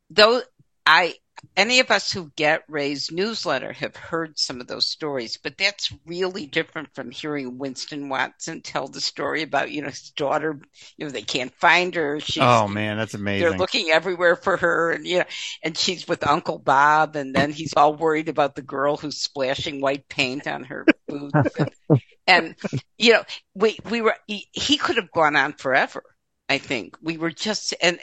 though 0.09 0.41
I 0.85 1.15
any 1.55 1.79
of 1.79 1.91
us 1.91 2.11
who 2.11 2.31
get 2.35 2.63
Ray's 2.67 3.11
newsletter 3.11 3.73
have 3.73 3.95
heard 3.95 4.39
some 4.39 4.61
of 4.61 4.67
those 4.67 4.87
stories, 4.87 5.37
but 5.37 5.57
that's 5.57 5.93
really 6.05 6.45
different 6.45 6.93
from 6.95 7.11
hearing 7.11 7.57
Winston 7.57 8.09
Watson 8.09 8.61
tell 8.61 8.87
the 8.87 9.01
story 9.01 9.41
about, 9.41 9.71
you 9.71 9.81
know, 9.81 9.89
his 9.89 10.11
daughter, 10.11 10.59
you 10.97 11.05
know, 11.05 11.11
they 11.11 11.21
can't 11.21 11.53
find 11.55 11.95
her. 11.95 12.19
She's, 12.19 12.41
oh 12.41 12.67
man, 12.67 12.97
that's 12.97 13.13
amazing. 13.13 13.49
They're 13.49 13.57
looking 13.57 13.89
everywhere 13.89 14.35
for 14.35 14.57
her 14.57 14.91
and, 14.91 15.05
you 15.05 15.19
know, 15.19 15.25
and 15.63 15.77
she's 15.77 16.07
with 16.07 16.25
Uncle 16.25 16.59
Bob 16.59 17.15
and 17.15 17.35
then 17.35 17.51
he's 17.51 17.73
all 17.75 17.93
worried 17.93 18.29
about 18.29 18.55
the 18.55 18.61
girl 18.61 18.97
who's 18.97 19.17
splashing 19.17 19.81
white 19.81 20.07
paint 20.07 20.47
on 20.47 20.63
her 20.63 20.85
boots. 21.07 21.55
and, 21.59 21.71
and, 22.27 22.55
you 22.97 23.13
know, 23.13 23.23
we, 23.53 23.77
we 23.89 24.01
were, 24.01 24.15
he, 24.27 24.47
he 24.51 24.77
could 24.77 24.95
have 24.95 25.11
gone 25.11 25.35
on 25.35 25.53
forever 25.53 26.03
I 26.49 26.57
think. 26.57 26.97
We 27.01 27.17
were 27.17 27.31
just 27.31 27.75
and 27.81 27.99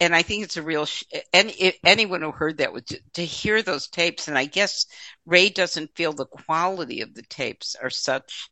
and 0.00 0.14
I 0.14 0.22
think 0.22 0.44
it's 0.44 0.56
a 0.56 0.62
real 0.62 0.86
sh- 0.86 1.04
and 1.32 1.52
anyone 1.84 2.22
who 2.22 2.30
heard 2.30 2.58
that 2.58 2.72
would 2.72 2.86
to, 2.86 3.00
to 3.14 3.24
hear 3.24 3.62
those 3.62 3.88
tapes 3.88 4.28
and 4.28 4.38
I 4.38 4.44
guess 4.46 4.86
Ray 5.26 5.48
doesn't 5.48 5.96
feel 5.96 6.12
the 6.12 6.26
quality 6.26 7.00
of 7.00 7.14
the 7.14 7.22
tapes 7.22 7.74
are 7.74 7.90
such 7.90 8.48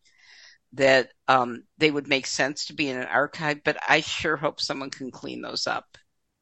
that 0.74 1.12
um, 1.28 1.62
they 1.78 1.90
would 1.90 2.08
make 2.08 2.26
sense 2.26 2.66
to 2.66 2.74
be 2.74 2.88
in 2.88 2.98
an 2.98 3.06
archive 3.06 3.62
but 3.64 3.78
I 3.88 4.00
sure 4.00 4.36
hope 4.36 4.60
someone 4.60 4.90
can 4.90 5.10
clean 5.10 5.40
those 5.40 5.66
up 5.66 5.96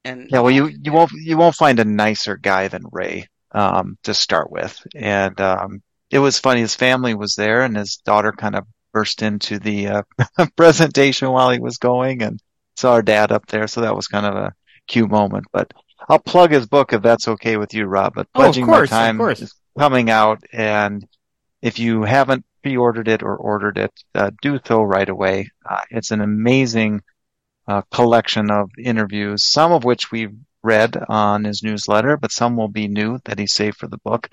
and 0.04 0.28
yeah 0.30 0.40
well 0.40 0.50
you 0.50 0.66
you 0.66 0.90
won't 0.90 1.12
you 1.12 1.36
won't 1.36 1.54
find 1.54 1.78
a 1.78 1.84
nicer 1.84 2.36
guy 2.36 2.68
than 2.68 2.82
Ray 2.90 3.28
um, 3.56 3.98
to 4.04 4.14
start 4.14 4.50
with. 4.50 4.80
And 4.94 5.40
um, 5.40 5.82
it 6.10 6.18
was 6.18 6.38
funny 6.38 6.60
his 6.60 6.74
family 6.74 7.14
was 7.14 7.34
there 7.34 7.62
and 7.62 7.76
his 7.76 7.96
daughter 7.96 8.32
kind 8.32 8.54
of 8.54 8.66
burst 8.92 9.22
into 9.22 9.58
the 9.58 9.88
uh, 9.88 10.02
presentation 10.56 11.30
while 11.30 11.50
he 11.50 11.58
was 11.58 11.78
going 11.78 12.22
and 12.22 12.40
saw 12.76 12.92
our 12.92 13.02
dad 13.02 13.32
up 13.32 13.46
there, 13.46 13.66
so 13.66 13.80
that 13.80 13.96
was 13.96 14.06
kind 14.06 14.26
of 14.26 14.34
a 14.34 14.54
cute 14.86 15.10
moment. 15.10 15.46
But 15.52 15.72
I'll 16.08 16.18
plug 16.18 16.52
his 16.52 16.66
book 16.66 16.92
if 16.92 17.02
that's 17.02 17.28
okay 17.28 17.56
with 17.56 17.74
you, 17.74 17.86
Rob. 17.86 18.14
But 18.14 18.32
pledging 18.32 18.64
oh, 18.64 18.68
course, 18.68 18.90
my 18.90 18.96
time 18.96 19.20
is 19.20 19.54
coming 19.78 20.10
out, 20.10 20.42
and 20.52 21.06
if 21.62 21.78
you 21.78 22.02
haven't 22.02 22.44
pre-ordered 22.62 23.08
it 23.08 23.22
or 23.22 23.36
ordered 23.36 23.78
it, 23.78 23.92
uh, 24.14 24.30
do 24.42 24.58
so 24.64 24.82
right 24.82 25.08
away. 25.08 25.48
Uh, 25.68 25.80
it's 25.90 26.10
an 26.10 26.20
amazing 26.20 27.00
uh, 27.68 27.82
collection 27.92 28.50
of 28.50 28.70
interviews, 28.82 29.44
some 29.44 29.72
of 29.72 29.84
which 29.84 30.10
we've 30.10 30.36
read 30.62 30.96
on 31.08 31.44
his 31.44 31.62
newsletter, 31.62 32.16
but 32.16 32.32
some 32.32 32.56
will 32.56 32.68
be 32.68 32.88
new 32.88 33.18
that 33.24 33.38
he 33.38 33.46
saved 33.46 33.76
for 33.76 33.86
the 33.86 33.98
book. 33.98 34.28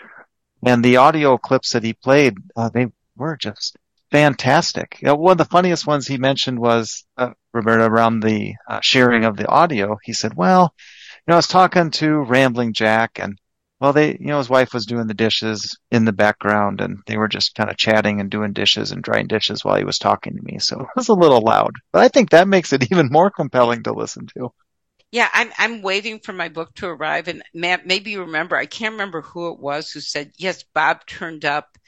And 0.65 0.83
the 0.83 0.97
audio 0.97 1.37
clips 1.37 1.71
that 1.73 1.83
he 1.83 1.93
played, 1.93 2.35
uh, 2.55 2.69
they 2.69 2.87
were 3.15 3.37
just 3.37 3.77
fantastic. 4.13 4.99
You 5.01 5.07
know, 5.07 5.15
one 5.15 5.31
of 5.31 5.37
the 5.39 5.45
funniest 5.45 5.87
ones 5.87 6.05
he 6.05 6.17
mentioned 6.19 6.59
was 6.59 7.03
uh, 7.17 7.31
Roberta 7.51 7.85
around 7.85 8.19
the 8.19 8.53
uh, 8.69 8.79
sharing 8.83 9.25
of 9.25 9.35
the 9.35 9.47
audio. 9.47 9.97
He 10.03 10.13
said, 10.13 10.35
"Well, 10.35 10.71
you 10.77 11.31
know, 11.31 11.33
I 11.33 11.37
was 11.37 11.47
talking 11.47 11.89
to 11.91 12.19
Rambling 12.19 12.73
Jack, 12.73 13.19
and 13.19 13.39
well, 13.79 13.91
they, 13.91 14.11
you 14.11 14.27
know, 14.27 14.37
his 14.37 14.51
wife 14.51 14.71
was 14.71 14.85
doing 14.85 15.07
the 15.07 15.15
dishes 15.15 15.75
in 15.89 16.05
the 16.05 16.13
background, 16.13 16.79
and 16.79 16.99
they 17.07 17.17
were 17.17 17.27
just 17.27 17.55
kind 17.55 17.71
of 17.71 17.77
chatting 17.77 18.21
and 18.21 18.29
doing 18.29 18.53
dishes 18.53 18.91
and 18.91 19.01
drying 19.01 19.25
dishes 19.25 19.65
while 19.65 19.77
he 19.77 19.83
was 19.83 19.97
talking 19.97 20.35
to 20.35 20.43
me. 20.43 20.59
So 20.59 20.79
it 20.81 20.87
was 20.95 21.09
a 21.09 21.15
little 21.15 21.41
loud, 21.41 21.71
but 21.91 22.03
I 22.03 22.07
think 22.07 22.29
that 22.29 22.47
makes 22.47 22.71
it 22.71 22.91
even 22.91 23.09
more 23.11 23.31
compelling 23.31 23.81
to 23.83 23.93
listen 23.93 24.27
to." 24.37 24.51
Yeah, 25.11 25.29
I'm 25.33 25.51
I'm 25.57 25.81
waiting 25.81 26.19
for 26.19 26.33
my 26.33 26.49
book 26.49 26.75
to 26.75 26.87
arrive, 26.87 27.27
and 27.27 27.41
Matt, 27.55 27.87
maybe 27.87 28.11
you 28.11 28.21
remember. 28.21 28.55
I 28.55 28.67
can't 28.67 28.93
remember 28.93 29.23
who 29.23 29.51
it 29.51 29.59
was 29.59 29.89
who 29.89 30.01
said, 30.01 30.33
"Yes, 30.37 30.63
Bob 30.75 31.07
turned 31.07 31.45
up." 31.45 31.79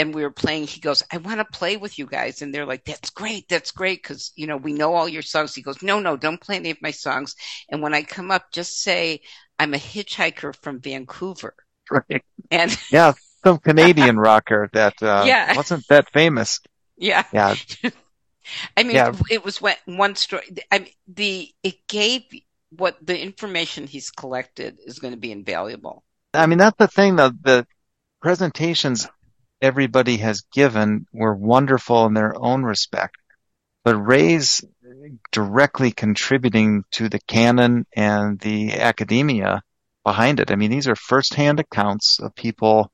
And 0.00 0.14
we 0.14 0.22
were 0.22 0.30
playing 0.30 0.66
he 0.66 0.80
goes 0.80 1.04
i 1.12 1.18
want 1.18 1.38
to 1.38 1.58
play 1.58 1.76
with 1.76 1.98
you 1.98 2.06
guys. 2.06 2.40
And 2.42 2.54
they're 2.54 2.66
like 2.66 2.84
that's 2.84 3.10
great 3.10 3.48
that's 3.48 3.70
great 3.70 4.02
because 4.02 4.32
you 4.34 4.46
know 4.46 4.56
we 4.56 4.72
know 4.72 4.94
all 4.94 5.08
your 5.08 5.22
songs. 5.22 5.54
He 5.54 5.62
goes 5.62 5.82
no 5.82 6.00
no 6.00 6.16
don't 6.16 6.40
play 6.40 6.56
any 6.56 6.70
of 6.70 6.82
my 6.82 6.90
songs. 6.90 7.36
And 7.68 7.82
when 7.82 7.94
i 7.94 8.02
come 8.02 8.30
up 8.30 8.50
just 8.50 8.80
say 8.80 9.20
i'm 9.58 9.74
a 9.74 9.78
hitchhiker 9.78 10.56
from 10.56 10.80
vancouver. 10.80 11.54
Right. 11.90 12.24
And 12.50 12.76
yeah 12.90 13.12
some 13.44 13.58
canadian 13.58 14.18
rocker 14.18 14.70
that 14.72 14.94
uh, 15.02 15.24
yeah. 15.26 15.54
wasn't 15.54 15.86
that 15.88 16.10
famous. 16.10 16.60
Yeah. 16.96 17.24
Yeah. 17.32 17.54
I 18.76 18.82
mean 18.82 18.96
yeah. 18.96 19.12
it 19.30 19.44
was 19.44 19.62
one 19.84 20.16
story 20.16 20.44
i 20.72 20.80
mean 20.80 20.92
the 21.06 21.52
it 21.62 21.86
gave 21.86 22.22
what 22.70 22.96
the 23.04 23.20
information 23.20 23.86
he's 23.86 24.10
collected 24.10 24.78
is 24.86 24.98
going 24.98 25.12
to 25.12 25.20
be 25.20 25.32
invaluable. 25.32 26.04
I 26.32 26.46
mean 26.46 26.58
that's 26.58 26.78
the 26.78 26.88
thing 26.88 27.16
though 27.16 27.32
the 27.42 27.66
presentations 28.22 29.08
everybody 29.60 30.18
has 30.18 30.42
given 30.52 31.06
were 31.12 31.34
wonderful 31.34 32.06
in 32.06 32.14
their 32.14 32.34
own 32.36 32.62
respect, 32.62 33.16
but 33.84 33.96
Ray's 33.96 34.64
directly 35.32 35.90
contributing 35.90 36.84
to 36.92 37.08
the 37.08 37.20
canon 37.20 37.86
and 37.94 38.38
the 38.40 38.74
academia 38.74 39.62
behind 40.04 40.40
it. 40.40 40.50
I 40.50 40.56
mean, 40.56 40.70
these 40.70 40.88
are 40.88 40.96
firsthand 40.96 41.60
accounts 41.60 42.20
of 42.20 42.34
people 42.34 42.90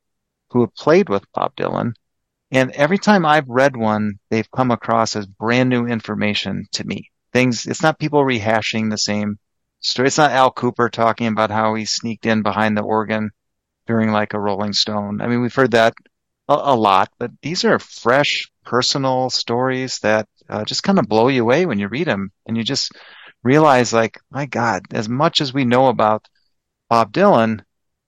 who 0.51 0.61
have 0.61 0.75
played 0.75 1.09
with 1.09 1.31
Bob 1.33 1.55
Dylan. 1.57 1.95
And 2.51 2.71
every 2.73 2.99
time 2.99 3.27
I've 3.27 3.49
read 3.49 3.77
one, 3.77 4.19
they've 4.31 4.51
come 4.51 4.71
across 4.71 5.17
as 5.17 5.27
brand 5.27 5.69
new 5.69 5.87
information 5.87 6.67
to 6.73 6.85
me. 6.85 7.11
Things, 7.33 7.67
it's 7.67 7.83
not 7.83 7.99
people 7.99 8.21
rehashing 8.21 8.91
the 8.91 8.99
same 8.99 9.39
story. 9.81 10.09
It's 10.09 10.19
not 10.19 10.31
Al 10.31 10.53
Kooper 10.53 10.91
talking 10.91 11.27
about 11.27 11.51
how 11.51 11.75
he 11.75 11.85
sneaked 11.85 12.27
in 12.27 12.43
behind 12.43 12.77
the 12.77 12.83
organ 12.83 13.31
during 13.87 14.11
like 14.11 14.33
a 14.33 14.41
Rolling 14.41 14.73
Stone. 14.73 15.21
I 15.21 15.27
mean, 15.27 15.43
we've 15.43 15.55
heard 15.55 15.73
that 15.73 15.95
a, 16.49 16.55
a 16.55 16.77
lot, 16.77 17.11
but 17.19 17.31
these 17.43 17.65
are 17.65 17.79
fresh, 17.79 18.51
personal 18.65 19.31
stories 19.31 19.99
that 20.01 20.29
uh, 20.49 20.65
just 20.65 20.83
kind 20.83 20.99
of 20.99 21.09
blow 21.09 21.29
you 21.29 21.43
away 21.43 21.67
when 21.67 21.79
you 21.79 21.89
read 21.89 22.07
them, 22.07 22.31
and 22.47 22.57
you 22.57 22.65
just 22.65 22.93
realize, 23.43 23.93
like, 23.93 24.19
my 24.31 24.47
God, 24.47 24.83
as 24.93 25.09
much 25.09 25.41
as 25.41 25.55
we 25.55 25.65
know 25.65 25.87
about 25.89 26.27
Bob 26.89 27.13
Dylan, 27.13 27.61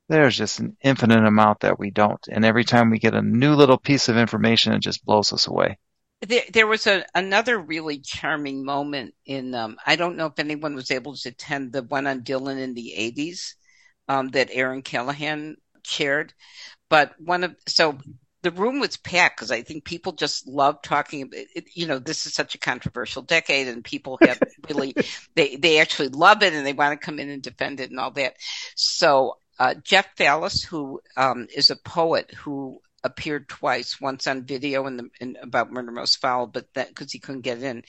there's 0.09 0.37
just 0.37 0.59
an 0.61 0.77
infinite 0.83 1.25
amount 1.25 1.61
that 1.61 1.79
we 1.79 1.91
don't. 1.91 2.25
And 2.31 2.45
every 2.45 2.65
time 2.65 2.91
we 2.91 2.99
get 2.99 3.15
a 3.15 3.23
new 3.23 3.55
little 3.55 3.79
piece 3.79 4.09
of 4.09 4.17
information, 4.17 4.73
it 4.73 4.81
just 4.81 5.05
blows 5.05 5.33
us 5.33 5.47
away. 5.47 5.79
there, 6.21 6.43
there 6.53 6.67
was 6.67 6.87
a, 6.87 7.05
another 7.15 7.59
really 7.59 7.99
charming 8.01 8.65
moment 8.65 9.15
in, 9.27 9.55
um, 9.55 9.77
I 9.87 9.97
don't 9.97 10.17
know 10.17 10.27
if 10.27 10.39
anyone 10.39 10.75
was 10.75 10.91
able 10.91 11.15
to 11.15 11.29
attend 11.29 11.73
the 11.73 11.83
one 11.83 12.07
on 12.07 12.23
Dylan 12.23 12.59
in 12.59 12.75
the 12.75 12.95
80s 12.99 13.55
um, 14.09 14.29
that 14.29 14.49
Erin 14.51 14.83
Callahan 14.83 15.57
chaired, 15.85 16.33
but 16.89 17.13
one 17.21 17.45
of, 17.45 17.57
so 17.67 17.99
the 18.43 18.51
room 18.51 18.81
was 18.81 18.97
packed 18.97 19.37
because 19.37 19.51
I 19.51 19.63
think 19.63 19.85
people 19.85 20.13
just 20.13 20.47
love 20.47 20.81
talking. 20.83 21.23
About 21.23 21.41
it, 21.55 21.65
you 21.75 21.87
know, 21.87 21.99
this 21.99 22.27
is 22.27 22.35
such 22.35 22.55
a 22.55 22.59
controversial 22.59 23.23
decade, 23.23 23.69
and 23.69 23.85
people 23.85 24.19
have 24.23 24.41
really 24.69 24.95
they 25.35 25.57
they 25.57 25.81
actually 25.81 26.09
love 26.09 26.43
it 26.43 26.53
and 26.53 26.67
they 26.67 26.73
want 26.73 26.99
to 26.99 27.05
come 27.05 27.19
in 27.19 27.31
and 27.31 27.43
defend 27.43 27.81
it 27.81 27.91
and 27.91 27.99
all 27.99 28.11
that. 28.13 28.35
So 28.77 29.39
uh, 29.59 29.75
Jeff 29.83 30.15
Fallis, 30.17 30.65
who 30.65 31.01
um, 31.17 31.49
is 31.55 31.71
a 31.71 31.77
poet 31.77 32.33
who 32.33 32.81
appeared 33.05 33.49
twice, 33.49 34.01
once 34.01 34.27
on 34.27 34.45
video 34.45 34.87
in 34.87 34.97
the 34.97 35.11
in, 35.21 35.37
about 35.43 35.71
Murder 35.73 35.93
Most 35.93 36.17
Foul, 36.17 36.47
but 36.47 36.67
that 36.75 36.89
because 36.89 37.13
he 37.13 37.19
couldn't 37.21 37.43
get 37.43 37.63
in. 37.63 37.85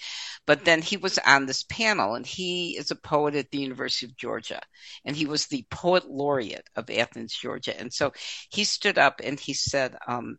But 0.45 0.65
then 0.65 0.81
he 0.81 0.97
was 0.97 1.17
on 1.19 1.45
this 1.45 1.63
panel, 1.63 2.15
and 2.15 2.25
he 2.25 2.77
is 2.77 2.91
a 2.91 2.95
poet 2.95 3.35
at 3.35 3.51
the 3.51 3.59
University 3.59 4.05
of 4.05 4.17
Georgia, 4.17 4.61
and 5.05 5.15
he 5.15 5.25
was 5.25 5.47
the 5.47 5.65
poet 5.71 6.09
laureate 6.09 6.69
of 6.75 6.89
Athens, 6.89 7.33
Georgia. 7.35 7.79
And 7.79 7.93
so 7.93 8.13
he 8.49 8.63
stood 8.63 8.97
up 8.97 9.21
and 9.23 9.39
he 9.39 9.53
said, 9.53 9.95
um, 10.07 10.37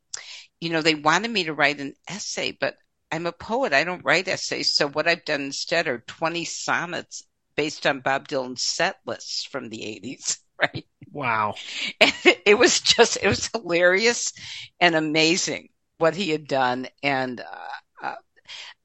"You 0.60 0.70
know, 0.70 0.82
they 0.82 0.94
wanted 0.94 1.30
me 1.32 1.44
to 1.44 1.54
write 1.54 1.80
an 1.80 1.94
essay, 2.08 2.52
but 2.52 2.76
I'm 3.12 3.26
a 3.26 3.32
poet. 3.32 3.72
I 3.72 3.84
don't 3.84 4.04
write 4.04 4.28
essays. 4.28 4.72
So 4.74 4.88
what 4.88 5.08
I've 5.08 5.24
done 5.24 5.42
instead 5.42 5.88
are 5.88 6.00
20 6.06 6.44
sonnets 6.44 7.24
based 7.56 7.86
on 7.86 8.00
Bob 8.00 8.28
Dylan's 8.28 8.62
set 8.62 9.00
lists 9.06 9.44
from 9.44 9.70
the 9.70 9.84
80s." 9.86 10.38
right? 10.60 10.86
Wow. 11.12 11.54
And 12.00 12.12
it 12.46 12.58
was 12.58 12.80
just, 12.80 13.18
it 13.22 13.28
was 13.28 13.50
hilarious 13.52 14.32
and 14.78 14.94
amazing 14.94 15.68
what 15.98 16.14
he 16.14 16.30
had 16.30 16.46
done. 16.46 16.88
And 17.02 17.40
uh, 17.40 18.06
uh, 18.06 18.14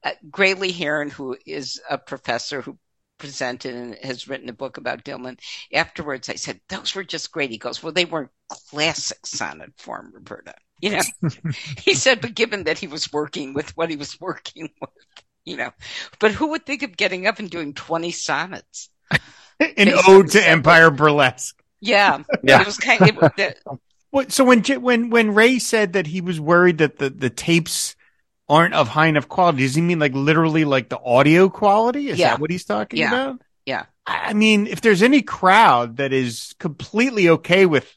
uh 0.04 0.12
Graley 0.30 0.72
Herren, 0.72 1.10
who 1.10 1.36
is 1.46 1.80
a 1.88 1.98
professor 1.98 2.60
who 2.60 2.78
presented 3.18 3.74
and 3.74 3.96
has 4.02 4.28
written 4.28 4.48
a 4.48 4.54
book 4.54 4.76
about 4.76 5.04
Dylan. 5.04 5.38
Afterwards, 5.72 6.28
I 6.28 6.34
said, 6.34 6.60
those 6.68 6.94
were 6.94 7.04
just 7.04 7.32
great. 7.32 7.50
He 7.50 7.58
goes, 7.58 7.82
well, 7.82 7.92
they 7.92 8.04
weren't 8.04 8.30
classic 8.48 9.26
sonnet 9.26 9.72
form, 9.78 10.12
Roberta. 10.14 10.54
You 10.80 10.90
know, 10.90 11.02
he 11.78 11.94
said, 11.94 12.20
but 12.20 12.34
given 12.34 12.64
that 12.64 12.78
he 12.78 12.86
was 12.86 13.12
working 13.12 13.54
with 13.54 13.76
what 13.76 13.90
he 13.90 13.96
was 13.96 14.20
working 14.20 14.70
with, 14.80 14.90
you 15.44 15.56
know, 15.56 15.70
but 16.18 16.32
who 16.32 16.48
would 16.50 16.66
think 16.66 16.82
of 16.82 16.96
getting 16.96 17.26
up 17.26 17.38
and 17.38 17.48
doing 17.48 17.72
20 17.72 18.10
sonnets? 18.10 18.90
An 19.60 19.92
ode 20.06 20.30
to 20.32 20.48
Empire 20.48 20.90
Burlesque. 20.90 21.62
Yeah, 21.80 22.22
yeah. 22.42 22.60
It 22.60 22.66
was 22.66 22.78
kind 22.78 23.02
of. 23.02 23.32
It, 23.36 23.58
what, 24.10 24.32
so 24.32 24.44
when 24.44 24.62
when 24.62 25.10
when 25.10 25.34
Ray 25.34 25.58
said 25.58 25.92
that 25.94 26.06
he 26.06 26.20
was 26.20 26.40
worried 26.40 26.78
that 26.78 26.98
the 26.98 27.10
the 27.10 27.30
tapes 27.30 27.96
aren't 28.48 28.74
of 28.74 28.88
high 28.88 29.06
enough 29.06 29.28
quality, 29.28 29.58
does 29.58 29.74
he 29.74 29.82
mean 29.82 29.98
like 29.98 30.14
literally 30.14 30.64
like 30.64 30.88
the 30.88 30.98
audio 30.98 31.48
quality? 31.48 32.08
Is 32.08 32.18
yeah. 32.18 32.30
that 32.30 32.40
what 32.40 32.50
he's 32.50 32.64
talking 32.64 33.00
yeah. 33.00 33.08
about? 33.08 33.42
Yeah. 33.64 33.86
I 34.06 34.34
mean, 34.34 34.68
if 34.68 34.80
there's 34.80 35.02
any 35.02 35.22
crowd 35.22 35.96
that 35.96 36.12
is 36.12 36.54
completely 36.60 37.28
okay 37.28 37.66
with 37.66 37.92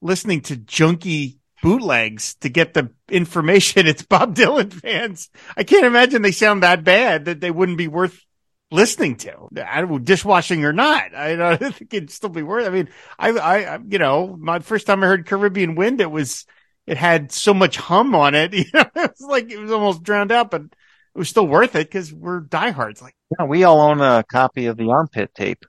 listening 0.00 0.40
to 0.42 0.56
junky 0.56 1.36
bootlegs 1.62 2.34
to 2.36 2.48
get 2.48 2.72
the 2.72 2.90
information, 3.10 3.86
it's 3.86 4.02
Bob 4.02 4.34
Dylan 4.34 4.72
fans. 4.72 5.28
I 5.56 5.64
can't 5.64 5.84
imagine 5.84 6.22
they 6.22 6.32
sound 6.32 6.62
that 6.62 6.82
bad 6.82 7.26
that 7.26 7.40
they 7.40 7.50
wouldn't 7.50 7.78
be 7.78 7.88
worth 7.88 8.24
listening 8.70 9.16
to. 9.16 9.48
I 9.66 9.80
don't, 9.80 10.04
dishwashing 10.04 10.64
or 10.64 10.72
not. 10.72 11.14
I 11.14 11.36
don't 11.56 11.74
think 11.74 11.92
it'd 11.92 12.10
still 12.10 12.30
be 12.30 12.42
worth. 12.42 12.66
I 12.66 12.70
mean, 12.70 12.88
I, 13.18 13.30
I, 13.30 13.78
you 13.88 13.98
know, 13.98 14.36
my 14.38 14.60
first 14.60 14.86
time 14.86 15.02
I 15.02 15.06
heard 15.06 15.26
Caribbean 15.26 15.74
Wind, 15.74 16.00
it 16.00 16.10
was, 16.10 16.46
it 16.86 16.96
had 16.96 17.32
so 17.32 17.54
much 17.54 17.76
hum 17.76 18.14
on 18.14 18.34
it. 18.34 18.52
You 18.54 18.64
know, 18.72 18.84
it 18.94 19.10
was 19.18 19.28
like 19.28 19.50
it 19.50 19.58
was 19.58 19.72
almost 19.72 20.02
drowned 20.02 20.32
out, 20.32 20.50
but 20.50 20.62
it 20.62 21.18
was 21.18 21.28
still 21.28 21.46
worth 21.46 21.74
it 21.74 21.88
because 21.88 22.12
we're 22.12 22.40
diehards. 22.40 23.02
Like, 23.02 23.14
yeah, 23.38 23.46
we 23.46 23.64
all 23.64 23.80
own 23.80 24.00
a 24.00 24.24
copy 24.24 24.66
of 24.66 24.76
the 24.76 24.90
armpit 24.90 25.34
tape, 25.34 25.64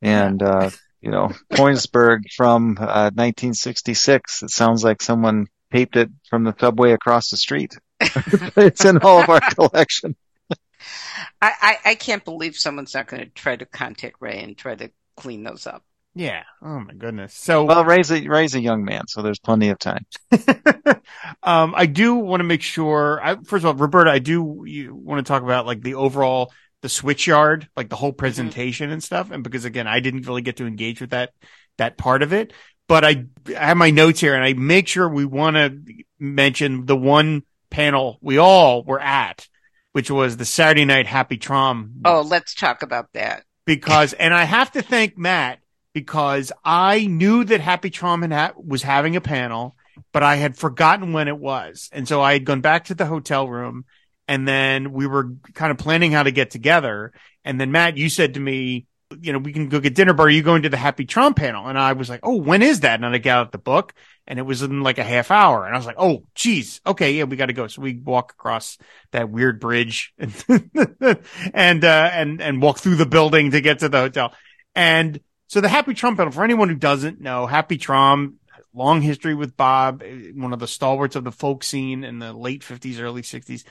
and 0.00 0.42
uh, 0.42 0.70
you 1.00 1.10
know, 1.10 1.30
Koenigsberg 1.52 2.20
from 2.34 2.76
uh, 2.78 3.10
1966. 3.14 4.44
It 4.44 4.50
sounds 4.50 4.84
like 4.84 5.02
someone 5.02 5.46
taped 5.72 5.96
it 5.96 6.10
from 6.28 6.44
the 6.44 6.54
subway 6.58 6.92
across 6.92 7.30
the 7.30 7.36
street. 7.36 7.76
it's 8.00 8.84
in 8.84 8.98
all 8.98 9.20
of 9.22 9.28
our 9.28 9.40
collection. 9.40 10.14
I, 11.40 11.52
I, 11.60 11.90
I 11.90 11.94
can't 11.94 12.24
believe 12.24 12.56
someone's 12.56 12.94
not 12.94 13.06
going 13.06 13.22
to 13.22 13.30
try 13.30 13.56
to 13.56 13.66
contact 13.66 14.16
Ray 14.20 14.42
and 14.42 14.56
try 14.56 14.74
to 14.74 14.90
clean 15.16 15.42
those 15.42 15.66
up. 15.66 15.84
Yeah. 16.14 16.42
Oh 16.60 16.80
my 16.80 16.92
goodness. 16.92 17.34
So 17.34 17.64
well, 17.64 17.84
Ray's 17.84 18.10
a 18.10 18.26
Ray's 18.28 18.54
a 18.54 18.60
young 18.60 18.84
man, 18.84 19.06
so 19.06 19.22
there's 19.22 19.38
plenty 19.38 19.70
of 19.70 19.78
time. 19.78 20.04
um, 21.42 21.74
I 21.74 21.86
do 21.86 22.16
want 22.16 22.40
to 22.40 22.44
make 22.44 22.60
sure. 22.60 23.18
I, 23.22 23.36
first 23.36 23.64
of 23.64 23.66
all, 23.66 23.74
Roberta, 23.74 24.10
I 24.10 24.18
do 24.18 24.62
you 24.66 24.94
want 24.94 25.24
to 25.24 25.30
talk 25.30 25.42
about 25.42 25.64
like 25.64 25.80
the 25.80 25.94
overall 25.94 26.52
the 26.82 26.88
switchyard, 26.88 27.68
like 27.76 27.88
the 27.88 27.96
whole 27.96 28.10
mm-hmm. 28.10 28.18
presentation 28.18 28.86
mm-hmm. 28.86 28.94
and 28.94 29.02
stuff. 29.02 29.30
And 29.30 29.42
because 29.42 29.64
again, 29.64 29.86
I 29.86 30.00
didn't 30.00 30.26
really 30.26 30.42
get 30.42 30.58
to 30.58 30.66
engage 30.66 31.00
with 31.00 31.10
that 31.10 31.30
that 31.78 31.96
part 31.96 32.22
of 32.22 32.34
it, 32.34 32.52
but 32.88 33.04
I, 33.04 33.24
I 33.48 33.66
have 33.66 33.78
my 33.78 33.90
notes 33.90 34.20
here, 34.20 34.34
and 34.34 34.44
I 34.44 34.52
make 34.52 34.88
sure 34.88 35.08
we 35.08 35.24
want 35.24 35.56
to 35.56 35.82
mention 36.18 36.84
the 36.84 36.96
one 36.96 37.44
panel 37.70 38.18
we 38.20 38.36
all 38.36 38.84
were 38.84 39.00
at 39.00 39.48
which 39.92 40.10
was 40.10 40.36
the 40.36 40.44
Saturday 40.44 40.84
Night 40.84 41.06
Happy 41.06 41.36
Traum. 41.36 41.92
Oh, 42.04 42.22
let's 42.22 42.54
talk 42.54 42.82
about 42.82 43.12
that. 43.12 43.44
Because, 43.64 44.12
and 44.12 44.34
I 44.34 44.44
have 44.44 44.72
to 44.72 44.82
thank 44.82 45.16
Matt 45.16 45.60
because 45.92 46.50
I 46.64 47.06
knew 47.06 47.44
that 47.44 47.60
Happy 47.60 47.90
Traum 47.90 48.28
ha- 48.30 48.54
was 48.56 48.82
having 48.82 49.16
a 49.16 49.20
panel, 49.20 49.76
but 50.12 50.22
I 50.22 50.36
had 50.36 50.56
forgotten 50.56 51.12
when 51.12 51.28
it 51.28 51.38
was. 51.38 51.88
And 51.92 52.08
so 52.08 52.20
I 52.20 52.32
had 52.32 52.44
gone 52.44 52.60
back 52.60 52.84
to 52.84 52.94
the 52.94 53.06
hotel 53.06 53.48
room 53.48 53.84
and 54.26 54.46
then 54.48 54.92
we 54.92 55.06
were 55.06 55.34
kind 55.54 55.70
of 55.70 55.78
planning 55.78 56.12
how 56.12 56.22
to 56.22 56.32
get 56.32 56.50
together. 56.50 57.12
And 57.44 57.60
then 57.60 57.72
Matt, 57.72 57.96
you 57.96 58.08
said 58.08 58.34
to 58.34 58.40
me, 58.40 58.86
you 59.20 59.32
know, 59.32 59.38
we 59.38 59.52
can 59.52 59.68
go 59.68 59.80
get 59.80 59.94
dinner, 59.94 60.12
but 60.12 60.24
are 60.24 60.30
you 60.30 60.42
going 60.42 60.62
to 60.62 60.68
the 60.68 60.76
Happy 60.76 61.04
Traum 61.04 61.34
panel? 61.34 61.66
And 61.66 61.78
I 61.78 61.92
was 61.92 62.08
like, 62.08 62.20
Oh, 62.22 62.36
when 62.36 62.62
is 62.62 62.80
that? 62.80 63.02
And 63.02 63.06
I 63.06 63.18
got 63.18 63.38
out 63.38 63.52
the 63.52 63.58
book 63.58 63.94
and 64.26 64.38
it 64.38 64.42
was 64.42 64.62
in 64.62 64.82
like 64.82 64.98
a 64.98 65.04
half 65.04 65.30
hour. 65.30 65.66
And 65.66 65.74
I 65.74 65.78
was 65.78 65.86
like, 65.86 65.96
Oh, 65.98 66.24
geez. 66.34 66.80
Okay. 66.86 67.12
Yeah, 67.12 67.24
we 67.24 67.36
got 67.36 67.46
to 67.46 67.52
go. 67.52 67.66
So 67.66 67.82
we 67.82 67.94
walk 67.96 68.32
across 68.32 68.78
that 69.10 69.30
weird 69.30 69.60
bridge 69.60 70.12
and, 70.18 70.32
and, 71.54 71.84
uh, 71.84 72.10
and, 72.12 72.40
and 72.40 72.62
walk 72.62 72.78
through 72.78 72.96
the 72.96 73.06
building 73.06 73.50
to 73.52 73.60
get 73.60 73.80
to 73.80 73.88
the 73.88 74.00
hotel. 74.00 74.32
And 74.74 75.20
so 75.48 75.60
the 75.60 75.68
Happy 75.68 75.94
Traum 75.94 76.16
panel, 76.16 76.32
for 76.32 76.44
anyone 76.44 76.68
who 76.68 76.74
doesn't 76.74 77.20
know, 77.20 77.46
Happy 77.46 77.76
Traum, 77.76 78.38
long 78.74 79.02
history 79.02 79.34
with 79.34 79.56
Bob, 79.56 80.02
one 80.34 80.52
of 80.52 80.58
the 80.58 80.66
stalwarts 80.66 81.16
of 81.16 81.24
the 81.24 81.32
folk 81.32 81.62
scene 81.62 82.04
in 82.04 82.18
the 82.18 82.32
late 82.32 82.64
fifties, 82.64 82.98
early 82.98 83.22
sixties, 83.22 83.64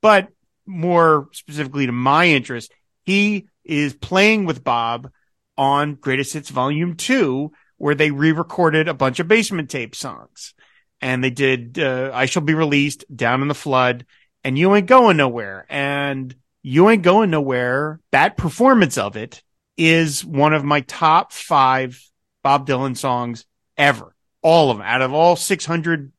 but 0.00 0.28
more 0.66 1.28
specifically 1.32 1.86
to 1.86 1.92
my 1.92 2.26
interest, 2.26 2.72
he 3.04 3.48
is 3.66 3.94
playing 3.94 4.46
with 4.46 4.64
Bob 4.64 5.10
on 5.56 5.94
Greatest 5.94 6.32
Hits 6.32 6.50
Volume 6.50 6.96
2, 6.96 7.52
where 7.78 7.94
they 7.94 8.10
re-recorded 8.10 8.88
a 8.88 8.94
bunch 8.94 9.20
of 9.20 9.28
basement 9.28 9.70
tape 9.70 9.94
songs. 9.94 10.54
And 11.00 11.22
they 11.22 11.30
did, 11.30 11.78
uh, 11.78 12.10
I 12.14 12.26
Shall 12.26 12.42
Be 12.42 12.54
Released, 12.54 13.04
Down 13.14 13.42
in 13.42 13.48
the 13.48 13.54
Flood, 13.54 14.06
and 14.44 14.58
You 14.58 14.74
Ain't 14.74 14.86
Going 14.86 15.16
Nowhere. 15.16 15.66
And 15.68 16.34
You 16.62 16.88
Ain't 16.88 17.02
Going 17.02 17.30
Nowhere, 17.30 18.00
that 18.12 18.36
performance 18.36 18.96
of 18.96 19.16
it 19.16 19.42
is 19.76 20.24
one 20.24 20.54
of 20.54 20.64
my 20.64 20.80
top 20.80 21.32
five 21.32 22.00
Bob 22.42 22.66
Dylan 22.66 22.96
songs 22.96 23.44
ever. 23.76 24.14
All 24.42 24.70
of 24.70 24.78
them 24.78 24.86
out 24.86 25.02
of 25.02 25.12
all 25.12 25.36
600 25.36 26.12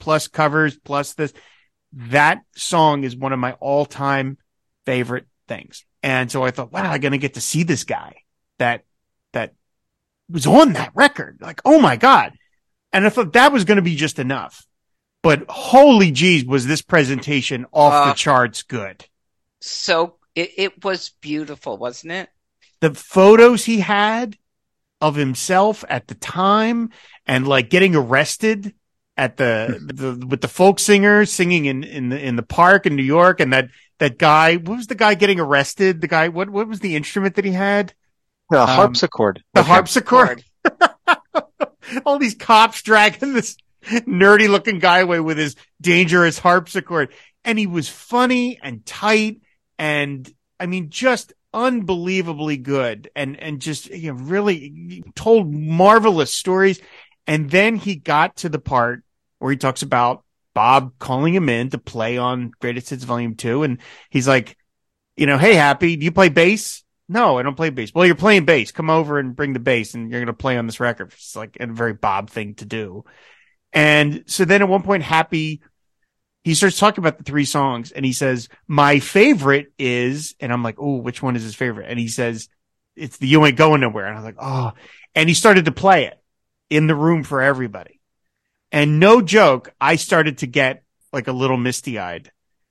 plus 0.00 0.28
covers 0.28 0.76
plus 0.76 1.14
this. 1.14 1.32
That 1.92 2.42
song 2.56 3.04
is 3.04 3.16
one 3.16 3.32
of 3.32 3.38
my 3.38 3.52
all 3.52 3.86
time 3.86 4.38
favorite 4.84 5.27
things. 5.48 5.84
And 6.02 6.30
so 6.30 6.44
I 6.44 6.50
thought, 6.50 6.72
wow, 6.72 6.92
I'm 6.92 7.00
going 7.00 7.12
to 7.12 7.18
get 7.18 7.34
to 7.34 7.40
see 7.40 7.62
this 7.62 7.84
guy 7.84 8.16
that, 8.58 8.84
that 9.32 9.54
was 10.30 10.46
on 10.46 10.74
that 10.74 10.92
record. 10.94 11.38
Like, 11.40 11.60
oh 11.64 11.80
my 11.80 11.96
God. 11.96 12.32
And 12.92 13.04
I 13.04 13.08
thought 13.08 13.32
that 13.32 13.52
was 13.52 13.64
going 13.64 13.76
to 13.76 13.82
be 13.82 13.96
just 13.96 14.18
enough. 14.18 14.64
But 15.22 15.46
holy 15.48 16.12
geez, 16.12 16.44
was 16.44 16.66
this 16.66 16.82
presentation 16.82 17.66
off 17.72 17.92
uh, 17.92 18.10
the 18.10 18.14
charts 18.14 18.62
good. 18.62 19.04
So 19.60 20.16
it, 20.34 20.52
it 20.56 20.84
was 20.84 21.10
beautiful, 21.20 21.76
wasn't 21.76 22.12
it? 22.12 22.28
The 22.80 22.94
photos 22.94 23.64
he 23.64 23.80
had 23.80 24.36
of 25.00 25.16
himself 25.16 25.84
at 25.88 26.06
the 26.06 26.14
time 26.14 26.90
and 27.26 27.46
like 27.46 27.70
getting 27.70 27.96
arrested 27.96 28.74
at 29.18 29.36
the, 29.36 29.80
the 29.92 30.26
with 30.26 30.40
the 30.40 30.48
folk 30.48 30.78
singers 30.78 31.32
singing 31.32 31.64
in 31.64 31.82
in 31.82 32.08
the 32.08 32.24
in 32.24 32.36
the 32.36 32.42
park 32.42 32.86
in 32.86 32.94
New 32.94 33.02
York 33.02 33.40
and 33.40 33.52
that 33.52 33.68
that 33.98 34.16
guy. 34.16 34.56
What 34.56 34.76
was 34.76 34.86
the 34.86 34.94
guy 34.94 35.14
getting 35.14 35.40
arrested? 35.40 36.00
The 36.00 36.06
guy. 36.06 36.28
What 36.28 36.48
what 36.48 36.68
was 36.68 36.80
the 36.80 36.94
instrument 36.94 37.34
that 37.34 37.44
he 37.44 37.50
had? 37.50 37.92
The 38.48 38.62
um, 38.62 38.68
harpsichord. 38.68 39.42
The 39.54 39.64
harpsichord. 39.64 40.44
All 42.06 42.18
these 42.18 42.36
cops 42.36 42.80
dragging 42.82 43.32
this 43.34 43.56
nerdy 43.84 44.48
looking 44.48 44.78
guy 44.78 45.00
away 45.00 45.20
with 45.20 45.36
his 45.36 45.56
dangerous 45.80 46.38
harpsichord, 46.38 47.12
and 47.44 47.58
he 47.58 47.66
was 47.66 47.88
funny 47.88 48.60
and 48.62 48.86
tight, 48.86 49.40
and 49.80 50.32
I 50.60 50.66
mean, 50.66 50.90
just 50.90 51.32
unbelievably 51.52 52.58
good, 52.58 53.10
and 53.16 53.36
and 53.36 53.60
just 53.60 53.90
you 53.90 54.12
know, 54.12 54.20
really 54.20 55.02
told 55.16 55.52
marvelous 55.52 56.32
stories. 56.32 56.80
And 57.26 57.50
then 57.50 57.76
he 57.76 57.96
got 57.96 58.36
to 58.36 58.48
the 58.48 58.58
part 58.58 59.02
where 59.38 59.50
he 59.50 59.56
talks 59.56 59.82
about 59.82 60.24
Bob 60.54 60.98
calling 60.98 61.34
him 61.34 61.48
in 61.48 61.70
to 61.70 61.78
play 61.78 62.18
on 62.18 62.52
Greatest 62.60 62.90
Hits 62.90 63.04
Volume 63.04 63.34
Two, 63.34 63.62
and 63.62 63.78
he's 64.10 64.28
like, 64.28 64.56
you 65.16 65.26
know, 65.26 65.38
hey, 65.38 65.54
Happy, 65.54 65.96
do 65.96 66.04
you 66.04 66.12
play 66.12 66.28
bass? 66.28 66.84
No, 67.08 67.38
I 67.38 67.42
don't 67.42 67.56
play 67.56 67.70
bass. 67.70 67.92
Well, 67.94 68.04
you're 68.04 68.14
playing 68.14 68.44
bass. 68.44 68.70
Come 68.70 68.90
over 68.90 69.18
and 69.18 69.34
bring 69.34 69.52
the 69.52 69.60
bass, 69.60 69.94
and 69.94 70.10
you're 70.10 70.20
going 70.20 70.26
to 70.26 70.32
play 70.32 70.58
on 70.58 70.66
this 70.66 70.80
record. 70.80 71.12
It's 71.12 71.34
like 71.34 71.56
a 71.58 71.66
very 71.66 71.94
Bob 71.94 72.30
thing 72.30 72.54
to 72.56 72.66
do. 72.66 73.04
And 73.72 74.24
so 74.26 74.44
then 74.44 74.62
at 74.62 74.68
one 74.68 74.82
point, 74.82 75.02
Happy, 75.02 75.62
he 76.44 76.54
starts 76.54 76.78
talking 76.78 77.02
about 77.02 77.18
the 77.18 77.24
three 77.24 77.44
songs, 77.44 77.92
and 77.92 78.04
he 78.04 78.12
says, 78.12 78.48
"My 78.66 79.00
favorite 79.00 79.72
is," 79.78 80.34
and 80.40 80.52
I'm 80.52 80.62
like, 80.62 80.76
"Oh, 80.78 80.96
which 80.96 81.22
one 81.22 81.36
is 81.36 81.42
his 81.42 81.54
favorite?" 81.54 81.86
And 81.88 81.98
he 81.98 82.08
says, 82.08 82.48
"It's 82.96 83.18
the 83.18 83.26
You 83.26 83.44
Ain't 83.44 83.56
Going 83.56 83.80
Nowhere." 83.80 84.06
And 84.06 84.14
I 84.14 84.20
was 84.20 84.24
like, 84.24 84.38
"Oh," 84.40 84.72
and 85.14 85.28
he 85.28 85.34
started 85.34 85.64
to 85.64 85.72
play 85.72 86.06
it 86.06 86.18
in 86.70 86.86
the 86.86 86.94
room 86.94 87.24
for 87.24 87.42
everybody. 87.42 87.97
And 88.70 89.00
no 89.00 89.22
joke, 89.22 89.72
I 89.80 89.96
started 89.96 90.38
to 90.38 90.46
get 90.46 90.82
like 91.12 91.28
a 91.28 91.32
little 91.32 91.56
misty 91.56 91.98
eyed 91.98 92.30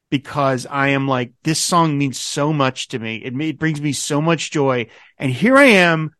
because 0.09 0.65
I 0.69 0.89
am 0.89 1.07
like, 1.07 1.33
this 1.43 1.59
song 1.59 1.97
means 1.97 2.19
so 2.19 2.53
much 2.53 2.89
to 2.89 2.99
me. 2.99 3.17
It, 3.17 3.39
it 3.39 3.59
brings 3.59 3.81
me 3.81 3.93
so 3.93 4.21
much 4.21 4.51
joy. 4.51 4.87
And 5.17 5.31
here 5.31 5.57
I 5.57 5.65
am 5.65 6.11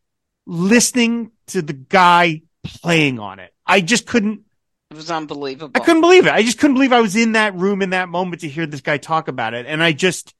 listening 0.46 1.30
to 1.48 1.62
the 1.62 1.72
guy 1.72 2.42
playing 2.64 3.18
on 3.18 3.38
it. 3.38 3.54
I 3.66 3.80
just 3.80 4.06
couldn't. 4.06 4.42
It 4.90 4.96
was 4.96 5.10
unbelievable. 5.10 5.72
I 5.74 5.84
couldn't 5.84 6.00
believe 6.00 6.26
it. 6.26 6.32
I 6.32 6.42
just 6.42 6.58
couldn't 6.58 6.74
believe 6.74 6.92
I 6.92 7.00
was 7.00 7.14
in 7.14 7.32
that 7.32 7.54
room 7.54 7.82
in 7.82 7.90
that 7.90 8.08
moment 8.08 8.40
to 8.40 8.48
hear 8.48 8.66
this 8.66 8.80
guy 8.80 8.96
talk 8.96 9.28
about 9.28 9.54
it. 9.54 9.66
And 9.66 9.82
I 9.82 9.92
just, 9.92 10.34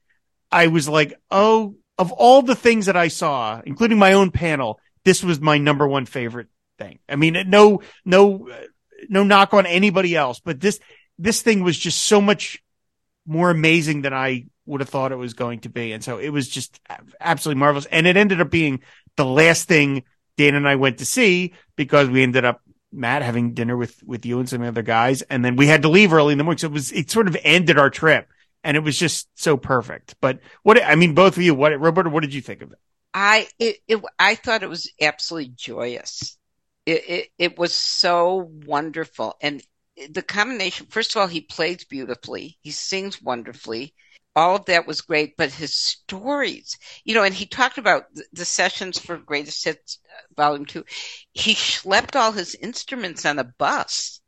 I 0.51 0.67
was 0.67 0.89
like, 0.89 1.13
oh, 1.29 1.75
of 1.97 2.11
all 2.11 2.41
the 2.41 2.55
things 2.55 2.87
that 2.87 2.97
I 2.97 3.09
saw, 3.09 3.61
including 3.63 3.99
my 3.99 4.13
own 4.13 4.31
panel, 4.31 4.79
this 5.05 5.23
was 5.23 5.39
my 5.39 5.59
number 5.59 5.87
one 5.87 6.05
favorite 6.05 6.47
thing. 6.79 6.99
I 7.07 7.15
mean, 7.15 7.37
no, 7.47 7.81
no, 8.05 8.49
no 9.07 9.23
knock 9.23 9.53
on 9.53 9.65
anybody 9.65 10.15
else, 10.15 10.39
but 10.39 10.59
this, 10.59 10.79
this 11.17 11.41
thing 11.41 11.63
was 11.63 11.77
just 11.77 12.03
so 12.03 12.21
much 12.21 12.63
more 13.25 13.51
amazing 13.51 14.01
than 14.01 14.13
I 14.13 14.45
would 14.65 14.81
have 14.81 14.89
thought 14.89 15.11
it 15.11 15.17
was 15.17 15.33
going 15.33 15.59
to 15.61 15.69
be. 15.69 15.91
And 15.91 16.03
so 16.03 16.17
it 16.17 16.29
was 16.29 16.47
just 16.47 16.79
absolutely 17.19 17.59
marvelous. 17.59 17.85
And 17.85 18.07
it 18.07 18.17
ended 18.17 18.41
up 18.41 18.49
being 18.49 18.81
the 19.15 19.25
last 19.25 19.67
thing 19.67 20.03
Dan 20.37 20.55
and 20.55 20.67
I 20.67 20.75
went 20.75 20.99
to 20.99 21.05
see 21.05 21.53
because 21.75 22.07
we 22.07 22.23
ended 22.23 22.45
up 22.45 22.61
Matt 22.91 23.21
having 23.21 23.53
dinner 23.53 23.75
with, 23.75 24.01
with 24.03 24.25
you 24.25 24.39
and 24.39 24.47
some 24.47 24.61
other 24.61 24.81
guys. 24.81 25.21
And 25.23 25.43
then 25.43 25.57
we 25.57 25.67
had 25.67 25.81
to 25.81 25.89
leave 25.89 26.13
early 26.13 26.31
in 26.31 26.37
the 26.37 26.43
morning. 26.43 26.59
So 26.59 26.67
it 26.67 26.73
was, 26.73 26.91
it 26.91 27.11
sort 27.11 27.27
of 27.27 27.37
ended 27.43 27.77
our 27.77 27.89
trip 27.89 28.27
and 28.63 28.77
it 28.77 28.81
was 28.81 28.97
just 28.97 29.27
so 29.35 29.57
perfect. 29.57 30.15
But 30.21 30.39
what, 30.63 30.81
I 30.83 30.95
mean, 30.95 31.13
both 31.13 31.35
of 31.35 31.43
you, 31.43 31.53
what, 31.53 31.77
Roberta, 31.79 32.09
what 32.09 32.21
did 32.21 32.33
you 32.33 32.41
think 32.41 32.61
of 32.61 32.71
it? 32.71 32.79
I, 33.13 33.47
it, 33.59 33.77
it 33.87 34.01
I 34.17 34.35
thought 34.35 34.63
it 34.63 34.69
was 34.69 34.91
absolutely 35.01 35.53
joyous. 35.55 36.37
It, 36.85 37.09
it, 37.09 37.29
it 37.37 37.57
was 37.59 37.73
so 37.73 38.49
wonderful. 38.65 39.35
And 39.41 39.61
the 40.09 40.21
combination, 40.21 40.87
first 40.87 41.15
of 41.15 41.21
all, 41.21 41.27
he 41.27 41.41
plays 41.41 41.83
beautifully. 41.85 42.57
He 42.61 42.71
sings 42.71 43.21
wonderfully. 43.21 43.93
All 44.35 44.55
of 44.55 44.65
that 44.65 44.87
was 44.87 45.01
great, 45.01 45.35
but 45.37 45.51
his 45.51 45.73
stories, 45.75 46.77
you 47.03 47.13
know, 47.13 47.23
and 47.23 47.33
he 47.35 47.45
talked 47.45 47.77
about 47.77 48.05
the 48.31 48.45
sessions 48.45 48.97
for 48.97 49.17
Greatest 49.17 49.63
Hits 49.65 49.99
uh, 50.05 50.21
Volume 50.35 50.65
2. 50.65 50.85
He 51.33 51.53
schlepped 51.55 52.15
all 52.15 52.31
his 52.31 52.55
instruments 52.55 53.25
on 53.25 53.39
a 53.39 53.43
bus 53.43 54.21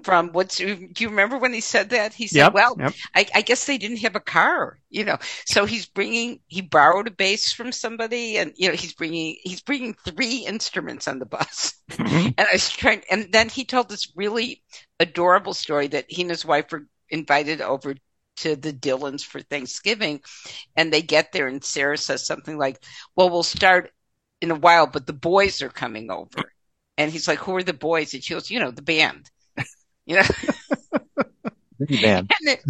from 0.00 0.30
what's 0.32 0.56
do 0.56 0.88
you 0.98 1.08
remember 1.08 1.38
when 1.38 1.52
he 1.52 1.60
said 1.60 1.90
that? 1.90 2.14
He 2.14 2.26
said 2.26 2.38
Yep, 2.38 2.54
well 2.54 2.76
yep. 2.78 2.94
I, 3.14 3.26
I 3.34 3.42
guess 3.42 3.66
they 3.66 3.78
didn't 3.78 3.98
have 3.98 4.16
a 4.16 4.20
car 4.20 4.78
you 4.90 5.04
know. 5.04 5.18
So 5.44 5.66
he's 5.66 5.86
bringing 5.86 6.40
he 6.46 6.60
borrowed 6.60 7.08
a 7.08 7.10
bass 7.10 7.52
from 7.52 7.72
somebody 7.72 8.38
and 8.38 8.52
you 8.56 8.68
know 8.68 8.74
he's 8.74 8.94
bringing 8.94 9.36
he's 9.42 9.60
bringing 9.60 9.94
three 9.94 10.44
instruments 10.46 11.08
on 11.08 11.18
the 11.18 11.26
bus. 11.26 11.74
Mm-hmm. 11.90 12.28
And 12.36 12.40
i 12.40 12.48
was 12.52 12.70
trying 12.70 13.02
and 13.10 13.32
then 13.32 13.48
he 13.48 13.64
told 13.64 13.88
this 13.88 14.12
really 14.14 14.62
adorable 15.00 15.54
story 15.54 15.88
that 15.88 16.06
he 16.08 16.22
and 16.22 16.30
his 16.30 16.44
wife 16.44 16.70
were 16.70 16.86
invited 17.10 17.60
over 17.60 17.94
to 18.36 18.56
the 18.56 18.72
Dylans 18.72 19.24
for 19.24 19.40
thanksgiving 19.40 20.20
and 20.76 20.92
they 20.92 21.02
get 21.02 21.32
there 21.32 21.48
and 21.48 21.64
sarah 21.64 21.98
says 21.98 22.24
something 22.24 22.56
like 22.56 22.82
well 23.16 23.30
we'll 23.30 23.42
start 23.42 23.92
in 24.40 24.50
a 24.50 24.54
while 24.54 24.86
but 24.86 25.06
the 25.06 25.12
boys 25.12 25.62
are 25.62 25.70
coming 25.70 26.10
over. 26.10 26.52
And 26.96 27.10
he's 27.10 27.28
like 27.28 27.38
who 27.38 27.54
are 27.56 27.62
the 27.62 27.72
boys? 27.72 28.14
And 28.14 28.22
she 28.22 28.34
goes 28.34 28.50
you 28.50 28.60
know 28.60 28.70
the 28.70 28.82
band 28.82 29.30
you 30.08 30.16
know? 30.16 30.22
And 32.40 32.48
it, 32.48 32.60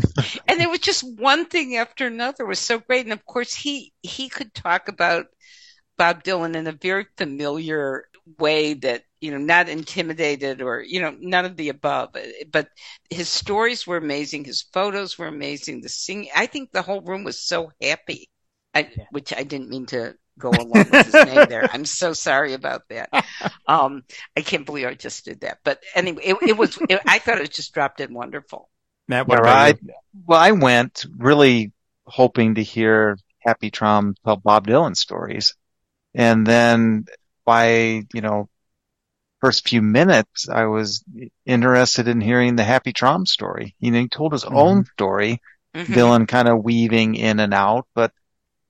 and 0.49 0.61
it 0.61 0.71
was 0.71 0.81
just 0.81 1.03
one 1.03 1.47
thing 1.47 1.77
after 1.77 2.07
another 2.07 2.45
it 2.45 2.49
was 2.49 2.61
so 2.61 2.79
great. 2.79 3.07
And 3.07 3.13
of 3.13 3.25
course 3.25 3.55
he 3.55 3.93
he 4.03 4.29
could 4.29 4.55
talk 4.55 4.89
about 4.89 5.27
bob 5.99 6.25
dylan 6.25 6.57
in 6.57 6.67
a 6.69 6.73
very 6.73 7.07
familiar 7.17 8.07
way 8.39 8.75
that 8.75 9.05
you 9.21 9.31
know 9.33 9.39
not 9.39 9.69
intimidated 9.69 10.63
or 10.63 10.83
you 10.83 11.01
know 11.01 11.17
none 11.21 11.45
of 11.47 11.57
the 11.57 11.71
above. 11.71 12.17
But 12.53 12.69
his 13.11 13.29
stories 13.29 13.87
were 13.87 13.99
amazing. 13.99 14.45
His 14.45 14.63
photos 14.63 15.19
were 15.19 15.29
amazing. 15.29 15.83
The 15.83 15.91
singing 15.91 16.31
i 16.37 16.47
think 16.47 16.73
the 16.73 16.83
whole 16.83 17.03
room 17.03 17.25
was 17.25 17.41
so 17.43 17.73
happy. 17.83 18.29
I, 18.75 18.91
which 19.11 19.33
i 19.35 19.45
didn't 19.45 19.71
mean 19.71 19.87
to 19.89 20.17
go 20.39 20.61
along 20.61 20.91
with 20.91 21.05
his 21.05 21.23
name 21.23 21.47
there 21.47 21.67
i'm 21.73 21.85
so 21.85 22.13
sorry 22.13 22.55
about 22.55 22.83
that 22.89 23.11
um 23.67 24.05
i 24.37 24.43
can't 24.43 24.67
believe 24.67 24.87
i 24.87 24.95
just 24.95 25.25
did 25.25 25.41
that 25.41 25.59
but 25.65 25.83
anyway 25.95 26.23
it, 26.25 26.37
it 26.47 26.57
was 26.57 26.79
it, 26.89 27.01
i 27.09 27.19
thought 27.19 27.41
it 27.41 27.53
just 27.53 27.75
dropped 27.75 28.01
in 28.01 28.15
wonderful 28.15 28.71
Matt, 29.09 29.27
what 29.29 29.39
Yeah, 29.39 29.41
about 29.41 29.63
right. 29.63 29.77
you? 29.81 29.81
Well, 30.27 30.41
I 30.41 30.53
went 30.53 31.05
really 31.17 31.73
hoping 32.07 32.55
to 32.55 32.63
hear 32.63 33.19
Happy 33.41 33.71
Traum 33.71 34.15
tell 34.25 34.37
Bob 34.37 34.67
Dylan 34.67 34.97
stories. 34.97 35.55
And 36.15 36.47
then 36.47 37.07
by, 37.47 38.05
you 38.15 38.21
know, 38.23 38.49
first 39.41 39.69
few 39.69 39.83
minutes, 39.83 40.49
I 40.49 40.67
was 40.67 41.05
interested 41.47 42.09
in 42.09 42.21
hearing 42.21 42.57
the 42.57 42.65
Happy 42.65 42.93
Traum 42.93 43.27
story. 43.27 43.77
You 43.81 43.93
know, 43.93 44.01
he 44.01 44.09
told 44.09 44.33
his 44.33 44.45
own 44.45 44.85
story, 44.95 45.41
Mhm. 45.75 45.95
Dylan 45.95 46.29
kind 46.29 46.49
of 46.49 46.65
weaving 46.65 47.15
in 47.17 47.41
and 47.41 47.55
out, 47.55 47.87
but 47.95 48.13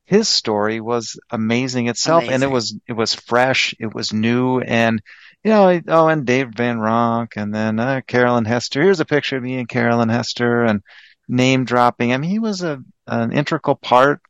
his 0.08 0.26
story 0.26 0.80
was 0.80 1.20
amazing 1.30 1.88
itself. 1.88 2.24
And 2.30 2.42
it 2.42 2.50
was, 2.50 2.74
it 2.88 2.94
was 2.94 3.14
fresh. 3.14 3.74
It 3.78 3.94
was 3.94 4.10
new. 4.10 4.58
And, 4.58 5.02
you 5.44 5.50
know, 5.50 5.82
oh, 5.86 6.08
and 6.08 6.24
Dave 6.24 6.48
Van 6.56 6.78
Ronk 6.78 7.36
and 7.36 7.54
then, 7.54 7.78
uh, 7.78 8.00
Carolyn 8.06 8.46
Hester. 8.46 8.82
Here's 8.82 9.00
a 9.00 9.04
picture 9.04 9.36
of 9.36 9.42
me 9.42 9.58
and 9.58 9.68
Carolyn 9.68 10.08
Hester 10.08 10.64
and 10.64 10.80
name 11.28 11.66
dropping. 11.66 12.14
I 12.14 12.16
mean, 12.16 12.30
he 12.30 12.38
was 12.38 12.62
a, 12.62 12.82
an 13.06 13.32
integral 13.32 13.76
part 13.76 14.22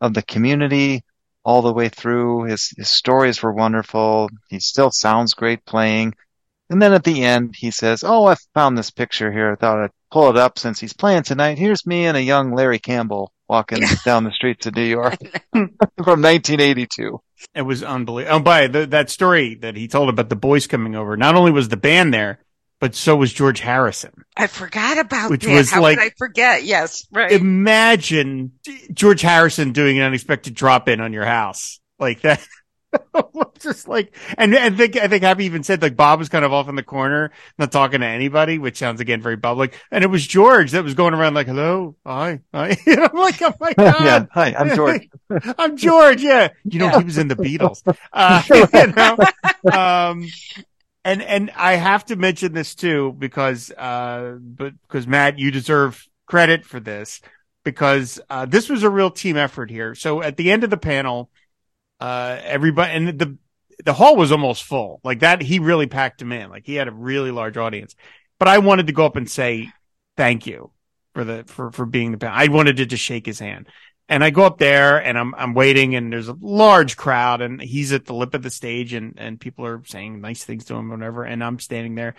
of 0.00 0.14
the 0.14 0.22
community 0.22 1.04
all 1.44 1.60
the 1.60 1.74
way 1.74 1.90
through. 1.90 2.44
His, 2.44 2.72
his 2.74 2.88
stories 2.88 3.42
were 3.42 3.52
wonderful. 3.52 4.30
He 4.48 4.58
still 4.58 4.90
sounds 4.90 5.34
great 5.34 5.66
playing. 5.66 6.14
And 6.70 6.80
then 6.80 6.94
at 6.94 7.04
the 7.04 7.22
end, 7.22 7.56
he 7.58 7.70
says, 7.70 8.02
Oh, 8.02 8.24
I 8.24 8.36
found 8.54 8.78
this 8.78 8.90
picture 8.90 9.30
here. 9.30 9.52
I 9.52 9.56
thought 9.56 9.84
I'd 9.84 9.90
pull 10.10 10.30
it 10.30 10.38
up 10.38 10.58
since 10.58 10.80
he's 10.80 10.94
playing 10.94 11.24
tonight. 11.24 11.58
Here's 11.58 11.84
me 11.84 12.06
and 12.06 12.16
a 12.16 12.22
young 12.22 12.54
Larry 12.54 12.78
Campbell 12.78 13.32
walking 13.48 13.82
down 14.04 14.24
the 14.24 14.32
streets 14.32 14.66
of 14.66 14.74
New 14.74 14.82
York 14.84 15.16
from 15.52 16.22
1982. 16.22 17.20
It 17.54 17.62
was 17.62 17.82
unbelievable. 17.82 18.36
Oh, 18.36 18.40
by 18.40 18.66
the, 18.66 18.86
that 18.86 19.10
story 19.10 19.54
that 19.56 19.76
he 19.76 19.88
told 19.88 20.08
about 20.08 20.28
the 20.28 20.36
boys 20.36 20.66
coming 20.66 20.94
over, 20.96 21.16
not 21.16 21.34
only 21.34 21.52
was 21.52 21.68
the 21.68 21.76
band 21.76 22.12
there, 22.14 22.40
but 22.80 22.94
so 22.94 23.16
was 23.16 23.32
George 23.32 23.60
Harrison. 23.60 24.12
I 24.36 24.46
forgot 24.48 24.98
about 24.98 25.30
Which 25.30 25.44
that. 25.44 25.52
was 25.54 25.70
How 25.70 25.80
like- 25.82 25.98
I 25.98 26.10
forget? 26.18 26.64
Yes, 26.64 27.06
right. 27.12 27.32
Imagine 27.32 28.52
George 28.92 29.22
Harrison 29.22 29.72
doing 29.72 29.98
an 29.98 30.04
unexpected 30.04 30.54
drop 30.54 30.88
in 30.88 31.00
on 31.00 31.12
your 31.12 31.24
house 31.24 31.80
like 31.98 32.20
that. 32.22 32.46
Just 33.58 33.88
like, 33.88 34.14
and 34.36 34.54
I 34.54 34.70
think, 34.70 34.96
I 34.96 35.08
think 35.08 35.22
Happy 35.22 35.44
even 35.44 35.62
said 35.62 35.82
like 35.82 35.96
Bob 35.96 36.18
was 36.18 36.28
kind 36.28 36.44
of 36.44 36.52
off 36.52 36.68
in 36.68 36.76
the 36.76 36.82
corner, 36.82 37.32
not 37.58 37.72
talking 37.72 38.00
to 38.00 38.06
anybody, 38.06 38.58
which 38.58 38.76
sounds 38.76 39.00
again 39.00 39.20
very 39.20 39.36
public. 39.36 39.74
And 39.90 40.04
it 40.04 40.08
was 40.08 40.26
George 40.26 40.72
that 40.72 40.84
was 40.84 40.94
going 40.94 41.14
around 41.14 41.34
like, 41.34 41.46
hello, 41.46 41.96
hi, 42.04 42.40
hi. 42.52 42.76
And 42.86 43.00
I'm 43.00 43.16
like, 43.16 43.40
oh 43.42 43.54
my 43.60 43.72
God. 43.78 44.04
yeah. 44.04 44.26
Hi, 44.32 44.54
I'm 44.58 44.74
George. 44.74 45.08
I'm 45.58 45.76
George. 45.76 46.22
Yeah. 46.22 46.48
You 46.64 46.80
know, 46.80 46.98
he 46.98 47.04
was 47.04 47.18
in 47.18 47.28
the 47.28 47.36
Beatles. 47.36 47.82
Uh, 48.12 48.42
you 48.50 48.92
know, 48.92 49.16
um, 49.78 50.26
and, 51.04 51.22
and 51.22 51.50
I 51.56 51.76
have 51.76 52.04
to 52.06 52.16
mention 52.16 52.52
this 52.52 52.74
too, 52.74 53.14
because, 53.18 53.70
uh, 53.70 54.36
but 54.40 54.74
because 54.82 55.06
Matt, 55.06 55.38
you 55.38 55.50
deserve 55.50 56.06
credit 56.26 56.64
for 56.64 56.80
this 56.80 57.20
because, 57.64 58.20
uh, 58.28 58.46
this 58.46 58.68
was 58.68 58.82
a 58.82 58.90
real 58.90 59.10
team 59.10 59.36
effort 59.36 59.70
here. 59.70 59.94
So 59.94 60.22
at 60.22 60.36
the 60.36 60.50
end 60.50 60.64
of 60.64 60.70
the 60.70 60.76
panel, 60.76 61.30
uh, 62.00 62.38
everybody, 62.42 62.92
and 62.92 63.18
the, 63.18 63.38
the 63.84 63.92
hall 63.92 64.16
was 64.16 64.32
almost 64.32 64.64
full 64.64 65.00
like 65.04 65.20
that. 65.20 65.42
He 65.42 65.58
really 65.58 65.86
packed 65.86 66.20
him 66.20 66.32
in. 66.32 66.50
Like 66.50 66.66
he 66.66 66.74
had 66.74 66.88
a 66.88 66.92
really 66.92 67.30
large 67.30 67.56
audience, 67.56 67.94
but 68.38 68.48
I 68.48 68.58
wanted 68.58 68.86
to 68.88 68.92
go 68.92 69.06
up 69.06 69.16
and 69.16 69.30
say 69.30 69.70
thank 70.16 70.46
you 70.46 70.70
for 71.14 71.24
the, 71.24 71.44
for, 71.46 71.70
for 71.72 71.86
being 71.86 72.12
the, 72.12 72.30
I 72.30 72.48
wanted 72.48 72.76
to 72.76 72.86
just 72.86 73.02
shake 73.02 73.26
his 73.26 73.38
hand. 73.38 73.68
And 74.08 74.22
I 74.22 74.30
go 74.30 74.44
up 74.44 74.58
there 74.58 75.02
and 75.02 75.18
I'm, 75.18 75.34
I'm 75.34 75.54
waiting 75.54 75.96
and 75.96 76.12
there's 76.12 76.28
a 76.28 76.36
large 76.40 76.96
crowd 76.96 77.40
and 77.40 77.60
he's 77.60 77.92
at 77.92 78.04
the 78.04 78.14
lip 78.14 78.34
of 78.34 78.42
the 78.42 78.50
stage 78.50 78.92
and, 78.92 79.14
and 79.16 79.40
people 79.40 79.66
are 79.66 79.82
saying 79.84 80.20
nice 80.20 80.44
things 80.44 80.66
to 80.66 80.74
him, 80.74 80.90
whatever. 80.90 81.24
And 81.24 81.42
I'm 81.42 81.58
standing 81.58 81.96
there. 81.96 82.14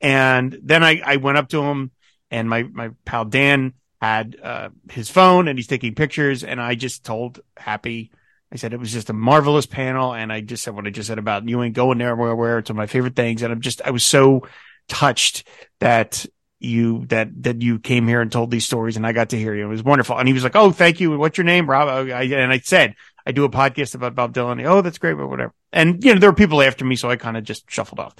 And 0.00 0.56
then 0.62 0.84
I, 0.84 1.00
I 1.04 1.16
went 1.16 1.38
up 1.38 1.48
to 1.48 1.62
him 1.62 1.90
and 2.30 2.48
my, 2.48 2.62
my 2.62 2.90
pal 3.04 3.24
Dan 3.24 3.74
had, 4.00 4.36
uh, 4.40 4.68
his 4.90 5.08
phone 5.08 5.48
and 5.48 5.58
he's 5.58 5.66
taking 5.66 5.94
pictures. 5.94 6.44
And 6.44 6.60
I 6.60 6.76
just 6.76 7.04
told 7.04 7.40
Happy, 7.56 8.12
I 8.52 8.56
said 8.56 8.74
it 8.74 8.80
was 8.80 8.92
just 8.92 9.10
a 9.10 9.14
marvelous 9.14 9.66
panel. 9.66 10.12
And 10.12 10.32
I 10.32 10.42
just 10.42 10.62
said 10.62 10.74
what 10.74 10.86
I 10.86 10.90
just 10.90 11.08
said 11.08 11.18
about 11.18 11.48
you 11.48 11.62
ain't 11.62 11.74
going 11.74 11.98
there 11.98 12.14
where, 12.14 12.34
where 12.34 12.58
it's 12.58 12.68
one 12.68 12.76
of 12.76 12.82
my 12.82 12.86
favorite 12.86 13.16
things. 13.16 13.42
And 13.42 13.52
I'm 13.52 13.60
just, 13.60 13.80
I 13.82 13.90
was 13.90 14.04
so 14.04 14.46
touched 14.88 15.48
that 15.80 16.26
you 16.62 17.06
that 17.06 17.42
that 17.42 17.60
you 17.60 17.78
came 17.78 18.06
here 18.06 18.20
and 18.20 18.30
told 18.30 18.50
these 18.50 18.64
stories 18.64 18.96
and 18.96 19.06
I 19.06 19.12
got 19.12 19.30
to 19.30 19.38
hear 19.38 19.54
you. 19.54 19.64
It 19.64 19.68
was 19.68 19.82
wonderful. 19.82 20.16
And 20.16 20.28
he 20.28 20.34
was 20.34 20.44
like, 20.44 20.54
"Oh, 20.54 20.70
thank 20.70 21.00
you. 21.00 21.18
What's 21.18 21.36
your 21.36 21.44
name, 21.44 21.68
Rob?" 21.68 21.88
I, 21.88 22.22
and 22.22 22.52
I 22.52 22.60
said, 22.60 22.94
"I 23.26 23.32
do 23.32 23.44
a 23.44 23.50
podcast 23.50 23.94
about 23.94 24.14
Bob 24.14 24.32
Dylan." 24.32 24.64
Oh, 24.64 24.80
that's 24.80 24.98
great, 24.98 25.14
but 25.14 25.28
whatever. 25.28 25.52
And 25.72 26.02
you 26.04 26.14
know, 26.14 26.20
there 26.20 26.30
were 26.30 26.36
people 26.36 26.62
after 26.62 26.84
me, 26.84 26.96
so 26.96 27.10
I 27.10 27.16
kind 27.16 27.36
of 27.36 27.44
just 27.44 27.68
shuffled 27.68 27.98
off. 27.98 28.14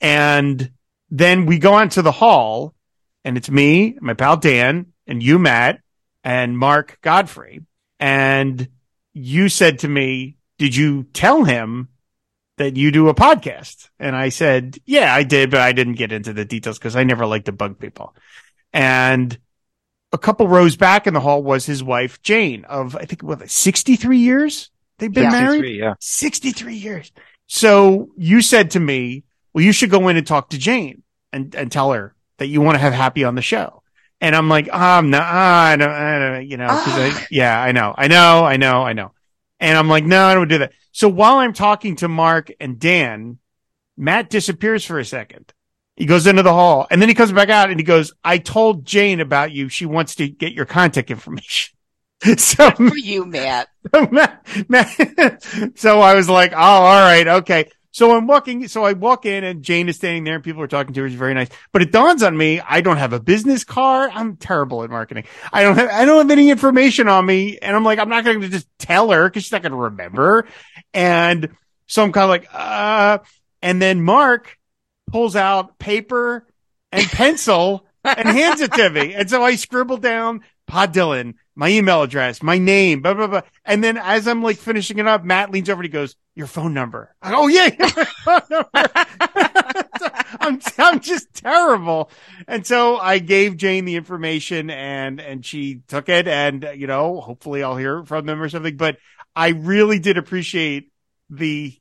And 0.00 0.72
then 1.10 1.46
we 1.46 1.58
go 1.58 1.74
on 1.74 1.88
to 1.90 2.02
the 2.02 2.12
hall, 2.12 2.74
and 3.24 3.36
it's 3.36 3.50
me, 3.50 3.96
my 4.00 4.14
pal 4.14 4.36
Dan, 4.36 4.86
and 5.06 5.22
you, 5.22 5.38
Matt, 5.38 5.80
and 6.24 6.58
Mark 6.58 6.98
Godfrey. 7.02 7.60
And 8.00 8.68
you 9.16 9.48
said 9.48 9.80
to 9.80 9.88
me, 9.88 10.36
"Did 10.58 10.76
you 10.76 11.04
tell 11.04 11.44
him?" 11.44 11.88
that 12.58 12.76
you 12.76 12.90
do 12.90 13.08
a 13.08 13.14
podcast. 13.14 13.90
And 13.98 14.16
I 14.16 14.30
said, 14.30 14.78
yeah, 14.86 15.14
I 15.14 15.24
did, 15.24 15.50
but 15.50 15.60
I 15.60 15.72
didn't 15.72 15.94
get 15.94 16.12
into 16.12 16.32
the 16.32 16.44
details 16.44 16.78
because 16.78 16.96
I 16.96 17.04
never 17.04 17.26
like 17.26 17.44
to 17.44 17.52
bug 17.52 17.78
people. 17.78 18.14
And 18.72 19.36
a 20.12 20.18
couple 20.18 20.48
rows 20.48 20.76
back 20.76 21.06
in 21.06 21.14
the 21.14 21.20
hall 21.20 21.42
was 21.42 21.66
his 21.66 21.82
wife, 21.82 22.22
Jane, 22.22 22.64
of 22.64 22.96
I 22.96 23.04
think 23.04 23.22
what 23.22 23.50
63 23.50 24.18
years 24.18 24.70
they've 24.98 25.12
been 25.12 25.24
Yeah, 25.24 25.30
married. 25.30 25.58
63, 25.58 25.78
yeah. 25.78 25.94
63 26.00 26.74
years. 26.76 27.12
So 27.46 28.08
you 28.16 28.40
said 28.40 28.70
to 28.72 28.80
me, 28.80 29.24
well, 29.52 29.64
you 29.64 29.72
should 29.72 29.90
go 29.90 30.08
in 30.08 30.16
and 30.16 30.26
talk 30.26 30.50
to 30.50 30.58
Jane 30.58 31.02
and, 31.32 31.54
and 31.54 31.70
tell 31.70 31.92
her 31.92 32.14
that 32.38 32.46
you 32.46 32.60
want 32.60 32.76
to 32.76 32.80
have 32.80 32.92
Happy 32.92 33.24
on 33.24 33.34
the 33.34 33.42
show. 33.42 33.82
And 34.20 34.34
I'm 34.34 34.48
like, 34.48 34.72
um, 34.72 35.10
no, 35.10 35.20
I 35.20 35.76
don't, 35.76 35.90
I 35.90 36.18
don't, 36.18 36.50
you 36.50 36.56
know, 36.56 36.66
I, 36.68 37.26
yeah, 37.30 37.60
I 37.60 37.72
know, 37.72 37.94
I 37.96 38.08
know, 38.08 38.44
I 38.44 38.56
know, 38.56 38.82
I 38.82 38.92
know. 38.92 39.12
And 39.60 39.76
I'm 39.76 39.88
like, 39.88 40.04
no, 40.04 40.24
I 40.24 40.34
don't 40.34 40.48
do 40.48 40.58
that. 40.58 40.72
So 40.92 41.08
while 41.08 41.36
I'm 41.36 41.52
talking 41.52 41.96
to 41.96 42.08
Mark 42.08 42.50
and 42.58 42.78
Dan, 42.78 43.38
Matt 43.96 44.30
disappears 44.30 44.84
for 44.84 44.98
a 44.98 45.04
second. 45.04 45.52
He 45.96 46.04
goes 46.04 46.26
into 46.26 46.42
the 46.42 46.52
hall 46.52 46.86
and 46.90 47.00
then 47.00 47.08
he 47.08 47.14
comes 47.14 47.32
back 47.32 47.48
out 47.48 47.70
and 47.70 47.80
he 47.80 47.84
goes, 47.84 48.12
I 48.22 48.38
told 48.38 48.84
Jane 48.84 49.20
about 49.20 49.52
you. 49.52 49.68
She 49.68 49.86
wants 49.86 50.16
to 50.16 50.28
get 50.28 50.52
your 50.52 50.66
contact 50.66 51.10
information. 51.10 51.76
so 52.36 52.70
For 52.70 52.96
you, 52.96 53.24
Matt. 53.24 53.68
Matt, 54.10 54.46
Matt, 54.68 55.72
so 55.78 56.00
I 56.00 56.14
was 56.14 56.28
like, 56.28 56.52
oh, 56.52 56.56
all 56.56 57.00
right, 57.00 57.26
okay. 57.26 57.70
So 57.96 58.14
I'm 58.14 58.26
walking, 58.26 58.68
so 58.68 58.84
I 58.84 58.92
walk 58.92 59.24
in 59.24 59.42
and 59.42 59.62
Jane 59.62 59.88
is 59.88 59.96
standing 59.96 60.24
there 60.24 60.34
and 60.34 60.44
people 60.44 60.60
are 60.60 60.66
talking 60.66 60.92
to 60.92 61.00
her. 61.00 61.08
She's 61.08 61.16
very 61.16 61.32
nice. 61.32 61.48
But 61.72 61.80
it 61.80 61.92
dawns 61.92 62.22
on 62.22 62.36
me, 62.36 62.60
I 62.60 62.82
don't 62.82 62.98
have 62.98 63.14
a 63.14 63.20
business 63.20 63.64
card. 63.64 64.10
I'm 64.12 64.36
terrible 64.36 64.84
at 64.84 64.90
marketing. 64.90 65.24
I 65.50 65.62
don't 65.62 65.76
have, 65.78 65.88
I 65.88 66.04
don't 66.04 66.18
have 66.18 66.30
any 66.30 66.50
information 66.50 67.08
on 67.08 67.24
me. 67.24 67.56
And 67.56 67.74
I'm 67.74 67.84
like, 67.84 67.98
I'm 67.98 68.10
not 68.10 68.22
going 68.22 68.42
to 68.42 68.50
just 68.50 68.68
tell 68.78 69.12
her 69.12 69.30
because 69.30 69.44
she's 69.44 69.52
not 69.52 69.62
going 69.62 69.72
to 69.72 69.78
remember. 69.78 70.46
And 70.92 71.56
so 71.86 72.02
I'm 72.02 72.12
kind 72.12 72.24
of 72.24 72.28
like, 72.28 72.48
uh, 72.52 73.20
and 73.62 73.80
then 73.80 74.02
Mark 74.02 74.58
pulls 75.10 75.34
out 75.34 75.78
paper 75.78 76.46
and 76.92 77.06
pencil 77.06 77.86
and 78.04 78.28
hands 78.28 78.60
it 78.60 78.74
to 78.74 78.90
me. 78.90 79.14
And 79.14 79.30
so 79.30 79.42
I 79.42 79.56
scribble 79.56 79.96
down 79.96 80.42
Pod 80.66 80.92
Dylan, 80.92 81.34
my 81.54 81.68
email 81.68 82.02
address, 82.02 82.42
my 82.42 82.58
name, 82.58 83.00
blah, 83.00 83.14
blah, 83.14 83.28
blah. 83.28 83.42
And 83.64 83.82
then 83.84 83.96
as 83.96 84.26
I'm 84.26 84.42
like 84.42 84.56
finishing 84.56 84.98
it 84.98 85.06
up, 85.06 85.24
Matt 85.24 85.50
leans 85.50 85.70
over 85.70 85.80
and 85.80 85.86
he 85.86 85.92
goes, 85.92 86.16
your 86.34 86.46
phone 86.46 86.74
number. 86.74 87.14
I 87.22 87.30
go, 87.30 87.44
oh 87.44 87.46
yeah. 87.46 87.70
I'm, 90.40 90.60
I'm 90.78 91.00
just 91.00 91.32
terrible. 91.34 92.10
And 92.46 92.66
so 92.66 92.98
I 92.98 93.18
gave 93.18 93.56
Jane 93.56 93.84
the 93.84 93.96
information 93.96 94.70
and, 94.70 95.20
and 95.20 95.44
she 95.44 95.80
took 95.88 96.08
it 96.08 96.28
and, 96.28 96.68
you 96.74 96.86
know, 96.86 97.20
hopefully 97.20 97.62
I'll 97.62 97.76
hear 97.76 98.04
from 98.04 98.26
them 98.26 98.42
or 98.42 98.48
something, 98.48 98.76
but 98.76 98.98
I 99.34 99.48
really 99.48 99.98
did 99.98 100.18
appreciate 100.18 100.90
the 101.30 101.74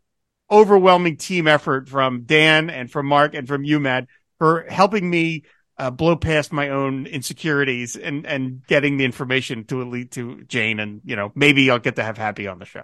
overwhelming 0.50 1.18
team 1.18 1.48
effort 1.48 1.90
from 1.90 2.24
Dan 2.24 2.70
and 2.70 2.90
from 2.90 3.08
Mark 3.08 3.34
and 3.34 3.48
from 3.48 3.64
you, 3.64 3.80
Matt, 3.80 4.08
for 4.38 4.66
helping 4.70 5.10
me 5.10 5.44
uh, 5.78 5.92
blow 5.92 6.16
past 6.16 6.52
my 6.54 6.70
own 6.70 7.06
insecurities 7.06 7.96
and, 7.96 8.26
and 8.26 8.66
getting 8.68 8.98
the 8.98 9.06
information 9.06 9.64
to 9.66 9.84
lead 9.84 10.12
to 10.12 10.44
Jane. 10.46 10.80
And, 10.80 11.02
you 11.06 11.16
know, 11.16 11.32
maybe 11.36 11.70
I'll 11.70 11.80
get 11.80 11.96
to 11.98 12.04
have 12.04 12.18
Happy 12.18 12.48
on 12.48 12.60
the 12.60 12.66
show. 12.66 12.84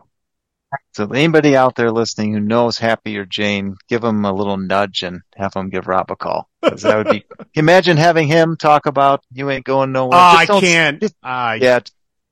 So 0.93 1.05
anybody 1.11 1.55
out 1.57 1.75
there 1.75 1.91
listening 1.91 2.33
who 2.33 2.39
knows 2.39 2.77
Happy 2.77 3.17
or 3.17 3.25
Jane, 3.25 3.75
give 3.89 4.01
them 4.01 4.23
a 4.23 4.31
little 4.31 4.55
nudge 4.57 5.03
and 5.03 5.19
have 5.35 5.51
them 5.53 5.69
give 5.69 5.85
Rob 5.87 6.09
a 6.11 6.15
call. 6.15 6.49
'Cause 6.63 6.83
that 6.83 6.97
would 6.97 7.09
be, 7.09 7.25
imagine 7.55 7.97
having 7.97 8.27
him 8.27 8.55
talk 8.55 8.85
about 8.85 9.21
you 9.33 9.49
ain't 9.49 9.65
going 9.65 9.91
nowhere. 9.91 10.17
Oh, 10.17 10.21
I 10.37 10.45
can't. 10.45 11.01
just- 11.01 11.15
Uh, 11.21 11.57
yeah. 11.59 11.79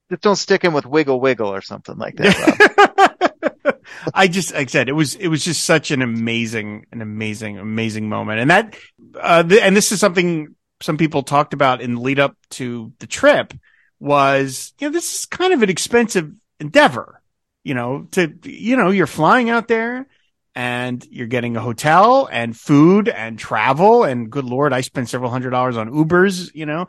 Just 0.09 0.21
don't 0.23 0.35
stick 0.37 0.63
him 0.63 0.73
with 0.73 0.85
wiggle 0.85 1.19
wiggle 1.19 1.53
or 1.53 1.61
something 1.61 1.97
like 1.97 2.15
that. 2.15 3.15
I 4.13 4.27
just, 4.27 4.53
like 4.53 4.67
I 4.67 4.71
said, 4.71 4.89
it 4.89 4.93
was, 4.93 5.15
it 5.15 5.27
was 5.27 5.43
just 5.43 5.63
such 5.63 5.91
an 5.91 6.01
amazing, 6.01 6.85
an 6.91 7.01
amazing, 7.01 7.57
amazing 7.57 8.09
moment. 8.09 8.39
And 8.39 8.49
that, 8.51 8.75
uh, 9.19 9.43
th- 9.43 9.61
and 9.61 9.75
this 9.75 9.91
is 9.91 9.99
something 9.99 10.55
some 10.81 10.97
people 10.97 11.23
talked 11.23 11.53
about 11.53 11.81
in 11.81 11.95
the 11.95 12.01
lead 12.01 12.19
up 12.19 12.35
to 12.51 12.93
the 12.99 13.07
trip 13.07 13.53
was, 13.99 14.73
you 14.79 14.87
know, 14.87 14.93
this 14.93 15.19
is 15.19 15.25
kind 15.25 15.53
of 15.53 15.61
an 15.61 15.69
expensive 15.69 16.31
endeavor, 16.59 17.21
you 17.63 17.73
know, 17.73 18.07
to, 18.11 18.33
you 18.43 18.77
know, 18.77 18.89
you're 18.89 19.07
flying 19.07 19.49
out 19.49 19.67
there 19.67 20.07
and 20.55 21.05
you're 21.09 21.27
getting 21.27 21.57
a 21.57 21.61
hotel 21.61 22.27
and 22.31 22.55
food 22.57 23.09
and 23.09 23.37
travel. 23.37 24.03
And 24.03 24.29
good 24.29 24.45
Lord, 24.45 24.73
I 24.73 24.81
spent 24.81 25.09
several 25.09 25.31
hundred 25.31 25.51
dollars 25.51 25.77
on 25.77 25.89
Ubers, 25.91 26.53
you 26.53 26.65
know, 26.65 26.87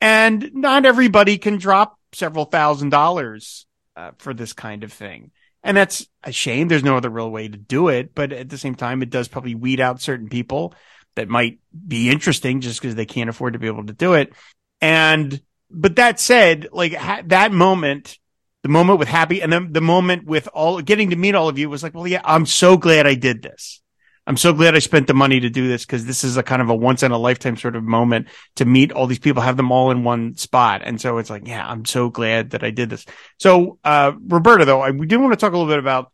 and 0.00 0.50
not 0.54 0.86
everybody 0.86 1.38
can 1.38 1.58
drop 1.58 1.98
several 2.12 2.44
thousand 2.44 2.90
dollars 2.90 3.66
uh, 3.96 4.12
for 4.18 4.34
this 4.34 4.52
kind 4.52 4.84
of 4.84 4.92
thing. 4.92 5.30
And 5.62 5.76
that's 5.76 6.06
a 6.24 6.32
shame. 6.32 6.68
There's 6.68 6.84
no 6.84 6.96
other 6.96 7.10
real 7.10 7.30
way 7.30 7.48
to 7.48 7.58
do 7.58 7.88
it. 7.88 8.14
But 8.14 8.32
at 8.32 8.48
the 8.48 8.58
same 8.58 8.74
time, 8.74 9.02
it 9.02 9.10
does 9.10 9.28
probably 9.28 9.54
weed 9.54 9.80
out 9.80 10.00
certain 10.00 10.28
people 10.28 10.74
that 11.16 11.28
might 11.28 11.58
be 11.86 12.10
interesting 12.10 12.60
just 12.60 12.80
because 12.80 12.94
they 12.94 13.06
can't 13.06 13.30
afford 13.30 13.52
to 13.52 13.58
be 13.58 13.66
able 13.66 13.86
to 13.86 13.92
do 13.92 14.14
it. 14.14 14.32
And, 14.80 15.40
but 15.70 15.96
that 15.96 16.18
said, 16.18 16.68
like 16.72 16.94
ha- 16.94 17.22
that 17.26 17.52
moment, 17.52 18.18
the 18.62 18.68
moment 18.68 18.98
with 18.98 19.08
happy 19.08 19.42
and 19.42 19.52
then 19.52 19.72
the 19.72 19.80
moment 19.80 20.24
with 20.24 20.48
all 20.52 20.80
getting 20.80 21.10
to 21.10 21.16
meet 21.16 21.34
all 21.34 21.48
of 21.48 21.58
you 21.58 21.68
was 21.68 21.82
like, 21.82 21.94
well, 21.94 22.06
yeah, 22.06 22.22
I'm 22.24 22.46
so 22.46 22.76
glad 22.76 23.06
I 23.06 23.14
did 23.14 23.42
this. 23.42 23.79
I'm 24.30 24.36
so 24.36 24.52
glad 24.52 24.76
I 24.76 24.78
spent 24.78 25.08
the 25.08 25.12
money 25.12 25.40
to 25.40 25.50
do 25.50 25.66
this 25.66 25.84
because 25.84 26.06
this 26.06 26.22
is 26.22 26.36
a 26.36 26.44
kind 26.44 26.62
of 26.62 26.70
a 26.70 26.74
once 26.74 27.02
in 27.02 27.10
a 27.10 27.18
lifetime 27.18 27.56
sort 27.56 27.74
of 27.74 27.82
moment 27.82 28.28
to 28.54 28.64
meet 28.64 28.92
all 28.92 29.08
these 29.08 29.18
people, 29.18 29.42
have 29.42 29.56
them 29.56 29.72
all 29.72 29.90
in 29.90 30.04
one 30.04 30.36
spot. 30.36 30.82
And 30.84 31.00
so 31.00 31.18
it's 31.18 31.30
like, 31.30 31.48
yeah, 31.48 31.66
I'm 31.66 31.84
so 31.84 32.10
glad 32.10 32.50
that 32.50 32.62
I 32.62 32.70
did 32.70 32.90
this. 32.90 33.04
So, 33.40 33.80
uh, 33.82 34.12
Roberta, 34.28 34.64
though, 34.64 34.82
I, 34.82 34.92
we 34.92 35.08
do 35.08 35.18
want 35.18 35.32
to 35.32 35.36
talk 35.36 35.52
a 35.52 35.56
little 35.56 35.68
bit 35.68 35.80
about 35.80 36.12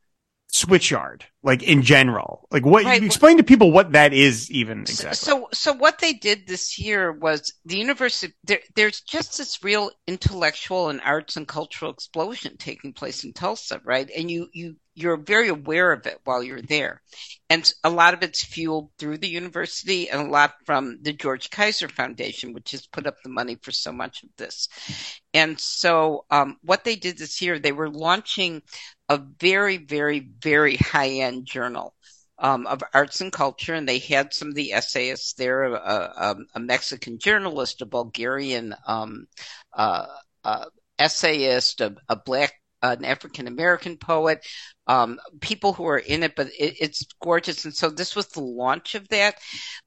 Switchyard, 0.65 1.23
like 1.43 1.63
in 1.63 1.83
general. 1.83 2.47
Like 2.51 2.65
what, 2.65 2.85
Right. 2.85 3.03
explain 3.03 3.37
to 3.37 3.43
people 3.45 3.71
what 3.73 3.93
that 3.93 4.13
is 4.13 4.51
even 4.51 4.81
exactly. 4.81 5.17
So, 5.17 5.49
so 5.53 5.73
what 5.73 5.99
they 5.99 6.13
did 6.15 6.47
this 6.47 6.79
year 6.79 7.13
was 7.13 7.53
the 7.65 7.77
university. 7.79 8.33
There, 8.45 8.61
there's 8.75 9.01
just 9.03 9.37
this 9.39 9.63
real 9.63 9.91
intellectual 10.07 10.89
and 10.89 11.01
arts 11.03 11.37
and 11.37 11.47
cultural 11.47 11.91
explosion 11.91 12.57
taking 12.57 12.93
place 12.93 13.25
in 13.25 13.33
Tulsa, 13.33 13.81
right? 13.85 14.11
And 14.17 14.31
you, 14.31 14.49
you, 14.53 14.77
you're 14.95 15.19
very 15.19 15.49
aware 15.49 15.93
of 15.93 16.07
it 16.07 16.19
while 16.25 16.43
you're 16.43 16.63
there, 16.63 17.03
and 17.51 17.71
a 17.85 17.91
lot 17.91 18.15
of 18.15 18.23
it's 18.23 18.43
fueled 18.43 18.89
through 18.99 19.19
the 19.19 19.29
university, 19.29 20.09
and 20.09 20.27
a 20.27 20.31
lot 20.31 20.55
from 20.65 20.99
the 21.03 21.13
George 21.13 21.51
Kaiser 21.51 21.89
Foundation, 21.89 22.55
which 22.55 22.71
has 22.71 22.87
put 22.87 23.07
up 23.07 23.17
the 23.23 23.29
money 23.29 23.59
for 23.61 23.73
so 23.73 23.93
much 23.93 24.23
of 24.23 24.31
this. 24.39 24.69
And 25.35 25.61
so, 25.61 26.25
um, 26.31 26.57
what 26.63 26.85
they 26.85 26.97
did 26.97 27.19
this 27.19 27.43
year, 27.43 27.59
they 27.59 27.73
were 27.73 27.91
launching 27.91 28.63
a 29.09 29.19
very, 29.19 29.77
very, 29.77 30.21
very 30.41 30.77
high 30.77 31.11
end 31.11 31.47
journal 31.47 31.95
um, 32.39 32.67
of 32.67 32.83
arts 32.93 33.21
and 33.21 33.33
culture, 33.33 33.75
and 33.75 33.89
they 33.89 33.99
had 33.99 34.35
some 34.35 34.49
of 34.49 34.55
the 34.55 34.73
essayists 34.73 35.35
there, 35.35 35.65
a, 35.65 35.75
a, 35.75 36.37
a 36.55 36.61
Mexican 36.61 37.19
journalist, 37.19 37.83
a 37.83 37.87
Bulgarian 37.87 38.75
um, 38.87 39.27
uh, 39.73 40.07
uh, 40.45 40.67
essayist, 40.99 41.81
a, 41.81 41.95
a 42.09 42.17
black, 42.17 42.53
an 42.93 43.05
African 43.05 43.47
American 43.47 43.97
poet, 43.97 44.45
um, 44.89 45.19
people 45.41 45.73
who 45.73 45.87
are 45.87 45.99
in 45.99 46.23
it, 46.23 46.37
but 46.37 46.47
it, 46.49 46.77
it's 46.81 47.07
gorgeous. 47.21 47.65
And 47.65 47.75
so 47.75 47.91
this 47.91 48.15
was 48.15 48.29
the 48.29 48.41
launch 48.41 48.95
of 48.95 49.09
that. 49.09 49.37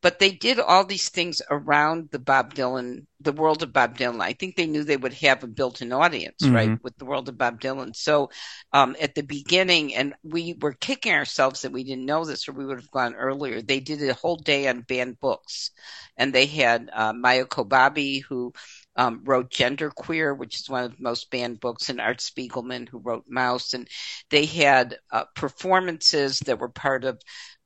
But 0.02 0.20
they 0.20 0.32
did 0.32 0.60
all 0.60 0.86
these 0.86 1.10
things 1.10 1.41
around 1.50 2.10
the 2.12 2.20
Bob 2.20 2.54
Dylan, 2.54 3.06
the 3.22 3.32
world 3.32 3.64
of 3.64 3.72
Bob 3.72 3.97
Dylan. 3.97 4.22
I 4.22 4.34
think 4.34 4.56
they 4.56 4.68
knew 4.68 4.84
they 4.84 4.97
would 4.97 5.14
have 5.14 5.43
a 5.43 5.47
built-in 5.47 5.93
audience, 5.93 6.43
Mhm. 6.43 6.54
right, 6.54 6.84
with 6.84 6.97
the 6.97 7.06
world 7.06 7.30
of 7.30 7.38
Bob 7.38 7.62
Dylan. 7.62 7.95
So 7.95 8.30
um, 8.74 8.95
at 9.00 9.16
the 9.16 9.24
beginning, 9.24 9.95
and 9.95 10.14
we 10.24 10.56
were 10.60 10.74
kicking 10.74 11.14
ourselves 11.14 11.62
that 11.62 11.72
we 11.72 11.84
didn't 11.84 12.06
know 12.06 12.26
this, 12.26 12.47
or 12.47 12.52
we 12.54 12.66
would 12.66 12.80
have 12.80 12.91
gone 12.91 13.16
earlier. 13.16 13.62
They 13.62 13.80
did 13.80 14.02
a 14.08 14.14
whole 14.14 14.38
day 14.38 14.68
on 14.68 14.82
banned 14.82 15.20
books, 15.20 15.72
and 16.18 16.34
they 16.34 16.45
had 16.45 16.89
uh, 16.93 17.14
Maia 17.14 17.45
Kobabe, 17.45 18.22
who 18.22 18.54
um, 19.00 19.22
wrote 19.24 19.50
Genderqueer, 19.50 20.38
which 20.38 20.60
is 20.60 20.70
one 20.70 20.84
of 20.84 20.91
the 20.91 21.02
most 21.02 21.32
banned 21.32 21.62
books, 21.62 21.88
and 21.88 22.02
Art 22.02 22.18
Spiegelman, 22.18 22.89
who 22.89 23.00
wrote 23.00 23.24
Maus, 23.30 23.74
and 23.74 23.88
they 24.30 24.45
had 24.45 24.97
uh, 25.10 25.24
performances 25.36 26.39
that 26.41 26.60
were 26.60 26.68
part 26.68 27.06
of 27.06 27.22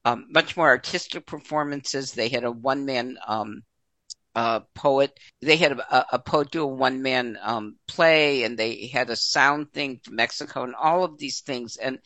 um, 0.06 0.28
much 0.30 0.56
more 0.56 0.68
artistic 0.68 1.26
performances. 1.26 2.12
They 2.12 2.30
had 2.30 2.44
a 2.44 2.52
one-man 2.52 3.18
um, 3.28 3.64
uh, 4.36 4.60
poet. 4.76 5.20
They 5.42 5.58
had 5.58 5.72
a, 5.72 6.16
a 6.16 6.20
poet 6.20 6.52
do 6.52 6.62
a 6.62 6.68
one 6.68 7.02
man 7.02 7.40
um, 7.42 7.78
play, 7.88 8.44
and 8.44 8.56
they 8.56 8.86
had 8.94 9.10
a 9.10 9.16
sound 9.16 9.74
thing 9.74 10.02
from 10.04 10.18
Mexico, 10.18 10.64
and 10.64 10.76
all 10.76 11.04
of 11.04 11.18
these 11.18 11.42
things. 11.42 11.78
And 11.78 11.98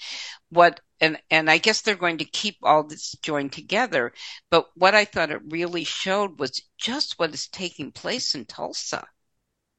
what 0.50 0.80
and 1.02 1.20
and 1.30 1.50
I 1.50 1.58
guess 1.58 1.82
they're 1.82 1.96
going 1.96 2.20
to 2.20 2.26
keep 2.26 2.56
all 2.64 2.84
this 2.84 3.12
joined 3.22 3.52
together. 3.52 4.14
But 4.50 4.68
what 4.76 4.96
I 4.96 5.04
thought 5.04 5.32
it 5.32 5.42
really 5.52 5.84
showed 5.84 6.40
was 6.40 6.62
just 6.78 7.20
what 7.20 7.34
is 7.34 7.50
taking 7.50 7.92
place 7.92 8.36
in 8.36 8.46
Tulsa. 8.46 9.06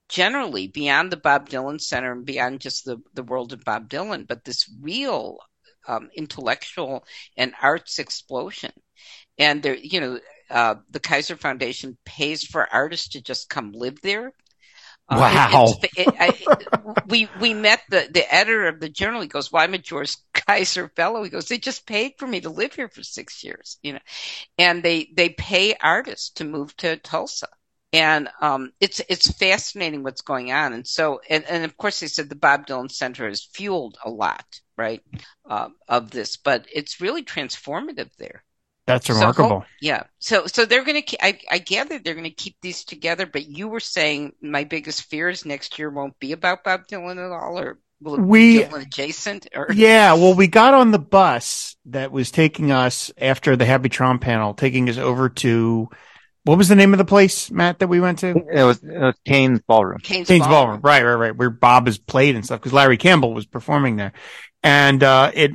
Generally, 0.09 0.69
beyond 0.69 1.11
the 1.11 1.17
Bob 1.17 1.49
Dylan 1.49 1.81
Center 1.81 2.13
and 2.13 2.25
beyond 2.25 2.61
just 2.61 2.85
the, 2.85 2.99
the 3.15 3.23
world 3.23 3.53
of 3.53 3.65
Bob 3.65 3.89
Dylan, 3.89 4.27
but 4.27 4.45
this 4.45 4.71
real 4.81 5.39
um, 5.87 6.11
intellectual 6.15 7.05
and 7.37 7.55
arts 7.61 7.99
explosion. 7.99 8.73
And 9.39 9.63
there, 9.63 9.77
you 9.77 10.01
know, 10.01 10.21
uh, 10.51 10.77
the 10.91 11.01
Kaiser 11.01 11.37
Foundation 11.37 11.97
pays 12.05 12.45
for 12.45 12.67
artists 12.73 13.09
to 13.11 13.21
just 13.21 13.49
come 13.49 13.73
live 13.73 14.01
there. 14.03 14.33
Uh, 15.09 15.17
wow. 15.19 15.75
It, 15.83 15.91
it, 15.97 16.15
I, 16.19 17.03
we 17.07 17.29
we 17.41 17.55
met 17.55 17.81
the, 17.89 18.09
the 18.11 18.35
editor 18.35 18.69
of 18.69 18.81
the 18.81 18.91
journal. 18.91 19.23
He 19.23 19.29
goes, 19.29 19.51
"Why 19.51 19.61
well, 19.61 19.69
am 19.69 19.75
a 19.75 19.79
George 19.79 20.17
Kaiser 20.35 20.91
fellow?" 20.95 21.23
He 21.23 21.31
goes, 21.31 21.49
"They 21.49 21.59
just 21.59 21.87
paid 21.87 22.15
for 22.19 22.27
me 22.27 22.41
to 22.41 22.51
live 22.51 22.75
here 22.75 22.89
for 22.89 23.03
six 23.03 23.43
years, 23.43 23.79
you 23.83 23.95
know, 23.95 24.01
and 24.59 24.83
they 24.83 25.09
they 25.15 25.31
pay 25.31 25.75
artists 25.75 26.31
to 26.37 26.45
move 26.45 26.77
to 26.79 26.97
Tulsa." 26.99 27.49
And 27.93 28.29
um, 28.43 28.73
it's 28.81 29.01
it's 29.09 29.33
fascinating 29.33 30.03
what's 30.03 30.21
going 30.21 30.53
on. 30.53 30.75
And 30.75 30.87
so, 30.87 31.21
and, 31.31 31.45
and 31.49 31.65
of 31.65 31.77
course, 31.79 32.01
they 32.01 32.07
said 32.07 32.29
the 32.29 32.35
Bob 32.35 32.67
Dylan 32.67 32.91
Center 32.91 33.27
has 33.27 33.43
fueled 33.43 33.97
a 34.05 34.11
lot, 34.11 34.61
right, 34.77 35.03
uh, 35.49 35.71
of 35.89 36.11
this, 36.11 36.37
but 36.37 36.67
it's 36.73 37.01
really 37.01 37.25
transformative 37.25 38.11
there. 38.19 38.45
That's 38.89 39.11
remarkable. 39.11 39.61
So, 39.61 39.67
yeah. 39.83 40.05
So, 40.19 40.47
so 40.47 40.65
they're 40.65 40.83
going 40.83 41.03
to, 41.03 41.25
I, 41.25 41.39
I 41.51 41.59
gather 41.59 41.99
they're 41.99 42.15
going 42.15 42.25
to 42.25 42.31
keep 42.31 42.57
these 42.63 42.85
together, 42.85 43.27
but 43.27 43.47
you 43.47 43.69
were 43.69 43.81
saying 43.81 44.33
my 44.41 44.65
biggest 44.65 45.03
fear 45.03 45.29
is 45.29 45.45
next 45.45 45.79
year 45.79 45.91
won't 45.91 46.19
be 46.19 46.33
about 46.33 46.65
Bob 46.65 46.89
Dylan 46.91 47.23
at 47.23 47.31
all 47.31 47.59
or 47.59 47.79
will 48.01 48.15
it 48.15 48.23
we, 48.23 48.61
be 48.61 48.65
Dylan 48.65 48.83
adjacent 48.85 49.47
or? 49.55 49.67
Yeah. 49.75 50.15
Well, 50.15 50.33
we 50.33 50.47
got 50.47 50.73
on 50.73 50.91
the 50.91 50.99
bus 50.99 51.77
that 51.85 52.13
was 52.13 52.31
taking 52.31 52.73
us 52.73 53.13
after 53.19 53.57
the 53.57 53.67
Happy 53.67 53.91
Traum 53.91 54.21
panel, 54.21 54.55
taking 54.55 54.89
us 54.89 54.97
over 54.97 55.29
to, 55.29 55.91
what 56.45 56.59
was 56.59 56.69
the 56.69 56.77
name 56.77 56.93
of 56.95 56.99
the 56.99 57.05
place, 57.05 57.51
Matt, 57.51 57.81
that 57.81 57.89
we 57.89 58.01
went 58.01 58.21
to? 58.21 58.29
It 58.31 58.65
was 58.65 58.83
uh, 58.83 59.13
Cain's 59.25 59.61
Ballroom. 59.61 59.99
Kane's, 59.99 60.29
Cain's 60.29 60.47
Ballroom. 60.47 60.81
Ballroom. 60.81 60.81
Right, 60.83 61.05
right, 61.05 61.15
right. 61.15 61.37
Where 61.37 61.51
Bob 61.51 61.87
has 61.87 61.99
played 61.99 62.35
and 62.35 62.45
stuff 62.45 62.61
because 62.61 62.73
Larry 62.73 62.97
Campbell 62.97 63.35
was 63.35 63.47
performing 63.47 63.97
there. 63.97 64.13
And, 64.63 65.03
uh, 65.03 65.31
it, 65.35 65.53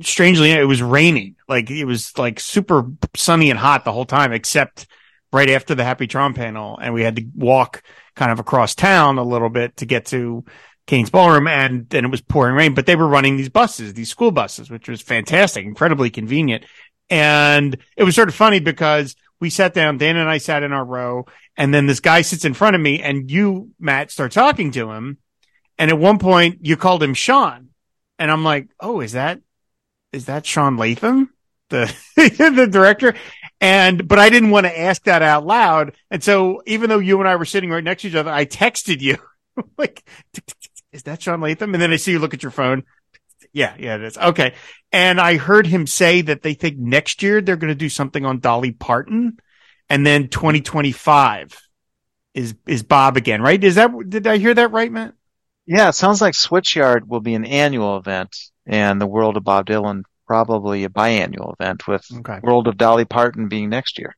strangely, 0.00 0.52
it 0.52 0.64
was 0.64 0.82
raining. 0.82 1.36
Like 1.48 1.70
it 1.70 1.84
was 1.84 2.16
like 2.18 2.40
super 2.40 2.90
sunny 3.14 3.50
and 3.50 3.58
hot 3.58 3.84
the 3.84 3.92
whole 3.92 4.04
time, 4.04 4.32
except 4.32 4.86
right 5.32 5.50
after 5.50 5.74
the 5.74 5.84
Happy 5.84 6.06
Traum 6.06 6.34
panel. 6.34 6.78
And 6.78 6.94
we 6.94 7.02
had 7.02 7.16
to 7.16 7.26
walk 7.34 7.82
kind 8.16 8.32
of 8.32 8.38
across 8.38 8.74
town 8.74 9.18
a 9.18 9.22
little 9.22 9.50
bit 9.50 9.76
to 9.78 9.86
get 9.86 10.06
to 10.06 10.44
Cain's 10.86 11.10
Ballroom 11.10 11.46
and 11.46 11.88
then 11.90 12.04
it 12.06 12.10
was 12.10 12.22
pouring 12.22 12.56
rain, 12.56 12.74
but 12.74 12.86
they 12.86 12.96
were 12.96 13.06
running 13.06 13.36
these 13.36 13.50
buses, 13.50 13.94
these 13.94 14.08
school 14.08 14.30
buses, 14.30 14.70
which 14.70 14.88
was 14.88 15.02
fantastic, 15.02 15.64
incredibly 15.64 16.08
convenient. 16.08 16.64
And 17.10 17.76
it 17.96 18.04
was 18.04 18.14
sort 18.14 18.28
of 18.28 18.34
funny 18.34 18.58
because 18.58 19.14
we 19.40 19.50
sat 19.50 19.74
down, 19.74 19.98
Dan 19.98 20.16
and 20.16 20.28
I 20.28 20.38
sat 20.38 20.62
in 20.62 20.72
our 20.72 20.84
row 20.84 21.26
and 21.56 21.72
then 21.72 21.86
this 21.86 22.00
guy 22.00 22.22
sits 22.22 22.44
in 22.44 22.54
front 22.54 22.76
of 22.76 22.82
me 22.82 23.02
and 23.02 23.30
you, 23.30 23.70
Matt, 23.78 24.10
start 24.10 24.32
talking 24.32 24.70
to 24.72 24.90
him. 24.92 25.18
And 25.78 25.90
at 25.90 25.98
one 25.98 26.18
point 26.18 26.58
you 26.62 26.76
called 26.76 27.02
him 27.02 27.14
Sean 27.14 27.68
and 28.18 28.30
I'm 28.30 28.44
like, 28.44 28.68
Oh, 28.80 29.00
is 29.00 29.12
that, 29.12 29.40
is 30.12 30.26
that 30.26 30.46
Sean 30.46 30.76
Latham? 30.76 31.30
The, 31.70 31.94
the 32.16 32.68
director. 32.70 33.14
And, 33.60 34.08
but 34.08 34.18
I 34.18 34.30
didn't 34.30 34.50
want 34.50 34.66
to 34.66 34.78
ask 34.78 35.02
that 35.04 35.22
out 35.22 35.44
loud. 35.46 35.94
And 36.10 36.22
so 36.22 36.62
even 36.66 36.88
though 36.88 36.98
you 36.98 37.18
and 37.20 37.28
I 37.28 37.36
were 37.36 37.44
sitting 37.44 37.70
right 37.70 37.84
next 37.84 38.02
to 38.02 38.08
each 38.08 38.14
other, 38.14 38.30
I 38.30 38.46
texted 38.46 39.00
you 39.00 39.18
like, 39.78 40.08
is 40.92 41.02
that 41.04 41.22
Sean 41.22 41.40
Latham? 41.40 41.74
And 41.74 41.82
then 41.82 41.92
I 41.92 41.96
see 41.96 42.12
you 42.12 42.18
look 42.18 42.34
at 42.34 42.42
your 42.42 42.52
phone. 42.52 42.84
Yeah, 43.58 43.74
yeah, 43.76 43.96
it 43.96 44.02
is. 44.04 44.16
Okay. 44.16 44.54
And 44.92 45.20
I 45.20 45.36
heard 45.36 45.66
him 45.66 45.88
say 45.88 46.20
that 46.20 46.42
they 46.42 46.54
think 46.54 46.78
next 46.78 47.24
year 47.24 47.40
they're 47.40 47.56
going 47.56 47.72
to 47.72 47.74
do 47.74 47.88
something 47.88 48.24
on 48.24 48.38
Dolly 48.38 48.70
Parton 48.70 49.38
and 49.90 50.06
then 50.06 50.28
2025 50.28 51.58
is, 52.34 52.54
is 52.68 52.84
Bob 52.84 53.16
again, 53.16 53.42
right? 53.42 53.62
Is 53.62 53.74
that, 53.74 53.90
did 54.08 54.28
I 54.28 54.38
hear 54.38 54.54
that 54.54 54.70
right, 54.70 54.92
Matt? 54.92 55.14
Yeah, 55.66 55.88
it 55.88 55.94
sounds 55.94 56.20
like 56.20 56.34
Switchyard 56.34 57.08
will 57.08 57.18
be 57.18 57.34
an 57.34 57.44
annual 57.44 57.96
event 57.96 58.36
and 58.64 59.00
the 59.00 59.08
World 59.08 59.36
of 59.36 59.42
Bob 59.42 59.66
Dylan 59.66 60.02
probably 60.24 60.84
a 60.84 60.88
biannual 60.88 61.54
event 61.58 61.88
with 61.88 62.06
Okay. 62.18 62.38
World 62.44 62.68
of 62.68 62.76
Dolly 62.76 63.06
Parton 63.06 63.48
being 63.48 63.70
next 63.70 63.98
year. 63.98 64.14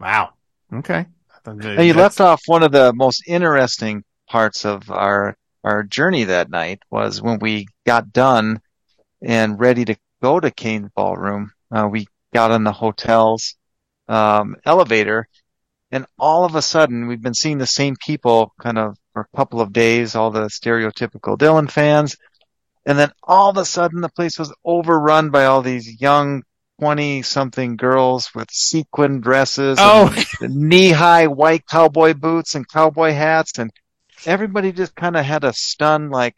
Wow. 0.00 0.30
Okay. 0.72 1.04
And 1.44 1.86
you 1.86 1.92
left 1.92 2.22
off 2.22 2.40
one 2.46 2.62
of 2.62 2.72
the 2.72 2.94
most 2.94 3.24
interesting 3.26 4.02
parts 4.30 4.64
of 4.64 4.90
our 4.90 5.36
our 5.64 5.82
journey 5.82 6.24
that 6.24 6.50
night 6.50 6.80
was 6.90 7.22
when 7.22 7.38
we 7.38 7.66
got 7.86 8.12
done 8.12 8.60
and 9.22 9.58
ready 9.60 9.84
to 9.84 9.96
go 10.20 10.40
to 10.40 10.50
Cain's 10.50 10.90
Ballroom. 10.94 11.52
Uh, 11.70 11.88
we 11.90 12.06
got 12.32 12.50
on 12.50 12.64
the 12.64 12.72
hotel's 12.72 13.54
um, 14.08 14.56
elevator, 14.64 15.28
and 15.90 16.06
all 16.18 16.44
of 16.44 16.54
a 16.54 16.62
sudden 16.62 17.06
we've 17.06 17.22
been 17.22 17.34
seeing 17.34 17.58
the 17.58 17.66
same 17.66 17.96
people 17.96 18.52
kind 18.60 18.78
of 18.78 18.96
for 19.12 19.28
a 19.32 19.36
couple 19.36 19.60
of 19.60 19.72
days, 19.72 20.14
all 20.14 20.30
the 20.30 20.46
stereotypical 20.46 21.36
Dylan 21.36 21.70
fans, 21.70 22.16
and 22.86 22.98
then 22.98 23.12
all 23.22 23.50
of 23.50 23.56
a 23.56 23.64
sudden 23.64 24.00
the 24.00 24.08
place 24.08 24.38
was 24.38 24.52
overrun 24.64 25.30
by 25.30 25.44
all 25.44 25.62
these 25.62 26.00
young 26.00 26.42
20 26.80 27.22
something 27.22 27.76
girls 27.76 28.30
with 28.34 28.50
sequin 28.50 29.20
dresses 29.20 29.78
Oh, 29.80 30.12
knee 30.40 30.90
high 30.90 31.28
white 31.28 31.64
cowboy 31.66 32.14
boots 32.14 32.56
and 32.56 32.66
cowboy 32.68 33.12
hats 33.12 33.58
and 33.58 33.70
everybody 34.26 34.72
just 34.72 34.94
kind 34.94 35.16
of 35.16 35.24
had 35.24 35.44
a 35.44 35.52
stun 35.52 36.10
like 36.10 36.36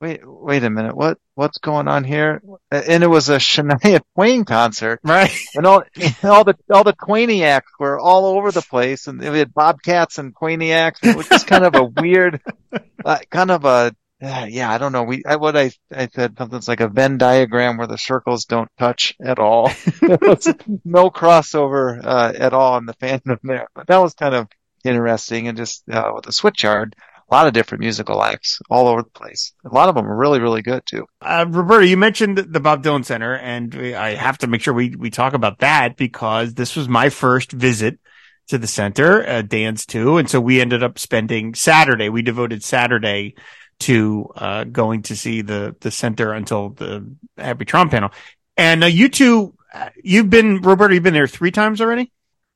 wait 0.00 0.20
wait 0.24 0.64
a 0.64 0.70
minute 0.70 0.96
what 0.96 1.16
what's 1.34 1.58
going 1.58 1.86
on 1.86 2.02
here 2.02 2.42
and 2.70 3.04
it 3.04 3.06
was 3.06 3.28
a 3.28 3.36
Shania 3.36 4.00
Twain 4.14 4.44
concert 4.44 5.00
right. 5.04 5.32
and 5.54 5.64
all 5.64 5.84
all 6.24 6.44
the 6.44 6.56
all 6.70 6.84
the 6.84 6.92
Quaniacs 6.92 7.70
were 7.78 7.98
all 7.98 8.26
over 8.26 8.50
the 8.50 8.62
place 8.62 9.06
and 9.06 9.20
we 9.20 9.38
had 9.38 9.54
Bobcats 9.54 10.18
and 10.18 10.34
it 10.40 11.16
was 11.16 11.28
just 11.28 11.46
kind 11.46 11.64
of 11.64 11.76
a 11.76 11.84
weird 11.84 12.40
uh, 13.04 13.18
kind 13.30 13.50
of 13.50 13.64
a 13.64 13.94
uh, 14.22 14.46
yeah, 14.48 14.70
I 14.70 14.78
don't 14.78 14.92
know. 14.92 15.02
We, 15.02 15.24
I, 15.26 15.34
what 15.34 15.56
I, 15.56 15.72
I 15.92 16.06
said 16.06 16.38
something's 16.38 16.68
like 16.68 16.78
a 16.78 16.86
Venn 16.86 17.18
diagram 17.18 17.76
where 17.76 17.88
the 17.88 17.98
circles 17.98 18.44
don't 18.44 18.70
touch 18.78 19.16
at 19.20 19.40
all. 19.40 19.66
no 20.84 21.10
crossover, 21.10 22.00
uh, 22.04 22.32
at 22.38 22.52
all 22.52 22.78
in 22.78 22.86
the 22.86 22.94
fandom 22.94 23.38
there. 23.42 23.66
But 23.74 23.88
that 23.88 23.96
was 23.96 24.14
kind 24.14 24.36
of 24.36 24.46
interesting 24.84 25.48
and 25.48 25.56
just, 25.56 25.82
uh, 25.90 26.12
with 26.14 26.24
the 26.24 26.30
switchyard, 26.30 26.94
a 27.32 27.34
lot 27.34 27.46
of 27.46 27.54
different 27.54 27.80
musical 27.80 28.22
acts 28.22 28.60
all 28.68 28.86
over 28.88 29.02
the 29.02 29.08
place. 29.08 29.52
A 29.64 29.74
lot 29.74 29.88
of 29.88 29.94
them 29.94 30.06
are 30.06 30.14
really, 30.14 30.38
really 30.38 30.60
good 30.60 30.84
too. 30.84 31.06
Uh, 31.22 31.46
Roberta, 31.48 31.86
you 31.86 31.96
mentioned 31.96 32.36
the 32.36 32.60
Bob 32.60 32.84
Dylan 32.84 33.06
Center, 33.06 33.34
and 33.34 33.74
I 33.74 34.14
have 34.14 34.36
to 34.38 34.46
make 34.46 34.60
sure 34.60 34.74
we, 34.74 34.94
we 34.94 35.08
talk 35.08 35.32
about 35.32 35.60
that 35.60 35.96
because 35.96 36.52
this 36.52 36.76
was 36.76 36.88
my 36.88 37.08
first 37.08 37.50
visit 37.50 37.98
to 38.48 38.58
the 38.58 38.66
center, 38.66 39.26
uh, 39.26 39.40
Dan's 39.40 39.86
too. 39.86 40.18
And 40.18 40.28
so 40.28 40.40
we 40.40 40.60
ended 40.60 40.82
up 40.82 40.98
spending 40.98 41.54
Saturday. 41.54 42.10
We 42.10 42.20
devoted 42.20 42.62
Saturday 42.62 43.36
to, 43.80 44.30
uh, 44.36 44.64
going 44.64 45.02
to 45.02 45.16
see 45.16 45.40
the, 45.40 45.74
the 45.80 45.90
center 45.90 46.34
until 46.34 46.70
the 46.70 47.16
Happy 47.38 47.64
Traum 47.64 47.88
panel. 47.88 48.10
And 48.58 48.84
uh, 48.84 48.88
you 48.88 49.08
two, 49.08 49.54
uh, 49.72 49.88
you've 50.04 50.28
been, 50.28 50.60
Roberta, 50.60 50.92
you've 50.92 51.02
been 51.02 51.14
there 51.14 51.26
three 51.26 51.50
times 51.50 51.80
already? 51.80 52.12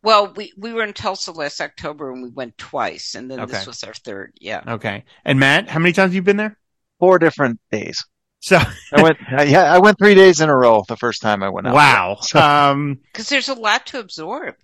Well, 0.06 0.32
we, 0.36 0.52
we 0.56 0.72
were 0.72 0.84
in 0.84 0.92
Tulsa 0.92 1.32
last 1.32 1.60
October 1.60 2.12
and 2.12 2.22
we 2.22 2.30
went 2.30 2.56
twice, 2.56 3.16
and 3.16 3.28
then 3.28 3.40
Okay. 3.40 3.52
this 3.52 3.66
was 3.66 3.82
our 3.82 3.92
third. 3.92 4.34
Yeah. 4.40 4.62
Okay. 4.66 5.02
And 5.24 5.40
Matt, 5.40 5.68
how 5.68 5.80
many 5.80 5.92
times 5.92 6.10
have 6.10 6.14
you 6.14 6.22
been 6.22 6.36
there? 6.36 6.56
Four 7.00 7.18
different 7.18 7.58
days. 7.72 8.04
So, 8.38 8.56
I 8.92 9.02
went, 9.02 9.18
uh, 9.36 9.42
yeah, 9.48 9.64
I 9.64 9.78
went 9.80 9.98
three 9.98 10.14
days 10.14 10.40
in 10.40 10.48
a 10.48 10.56
row 10.56 10.84
the 10.86 10.96
first 10.96 11.22
time 11.22 11.42
I 11.42 11.48
went 11.48 11.66
out. 11.66 11.74
wow. 11.74 12.18
So- 12.22 12.38
Um, 12.38 13.00
Because 13.12 13.28
there's 13.28 13.48
a 13.48 13.54
lot 13.54 13.86
to 13.86 13.98
absorb. 13.98 14.54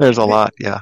There's 0.00 0.18
a 0.18 0.24
lot. 0.24 0.52
Yeah. 0.58 0.80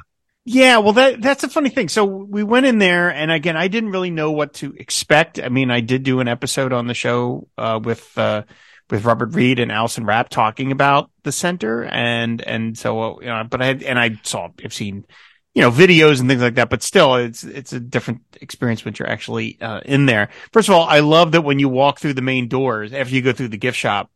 Yeah, 0.49 0.77
well, 0.77 0.93
that 0.93 1.21
that's 1.21 1.43
a 1.43 1.49
funny 1.49 1.69
thing. 1.69 1.87
So 1.89 2.05
we 2.05 2.41
went 2.41 2.65
in 2.65 2.79
there, 2.79 3.09
and 3.11 3.29
again, 3.31 3.55
I 3.57 3.67
didn't 3.67 3.91
really 3.91 4.11
know 4.11 4.31
what 4.31 4.53
to 4.55 4.73
expect. 4.77 5.39
I 5.39 5.49
mean, 5.49 5.69
I 5.69 5.81
did 5.81 6.01
do 6.03 6.21
an 6.21 6.27
episode 6.29 6.71
on 6.73 6.87
the 6.87 6.93
show 6.93 7.49
uh, 7.57 7.79
with 7.83 8.17
uh, 8.17 8.43
with 8.89 9.05
Robert 9.05 9.33
Reed 9.33 9.59
and 9.59 9.71
Allison 9.71 10.05
Rapp 10.05 10.29
talking 10.29 10.71
about 10.71 11.09
the 11.23 11.31
center, 11.31 11.83
and 11.83 12.41
and 12.41 12.77
so 12.77 13.21
you 13.21 13.27
know, 13.27 13.43
but 13.49 13.61
I 13.61 13.69
and 13.71 13.99
I 13.99 14.19
saw, 14.23 14.49
I've 14.63 14.73
seen, 14.73 15.05
you 15.53 15.61
know, 15.61 15.71
videos 15.71 16.19
and 16.19 16.29
things 16.29 16.41
like 16.41 16.55
that, 16.55 16.69
but 16.69 16.83
still, 16.83 17.15
it's 17.15 17.43
it's 17.43 17.73
a 17.73 17.79
different 17.79 18.21
experience 18.41 18.85
when 18.85 18.93
you're 18.97 19.09
actually 19.09 19.59
uh, 19.61 19.81
in 19.85 20.05
there. 20.05 20.29
First 20.53 20.69
of 20.69 20.75
all, 20.75 20.87
I 20.87 20.99
love 20.99 21.33
that 21.33 21.41
when 21.41 21.59
you 21.59 21.69
walk 21.69 21.99
through 21.99 22.13
the 22.13 22.21
main 22.21 22.47
doors 22.47 22.93
after 22.93 23.13
you 23.13 23.21
go 23.21 23.33
through 23.33 23.49
the 23.49 23.57
gift 23.57 23.77
shop, 23.77 24.09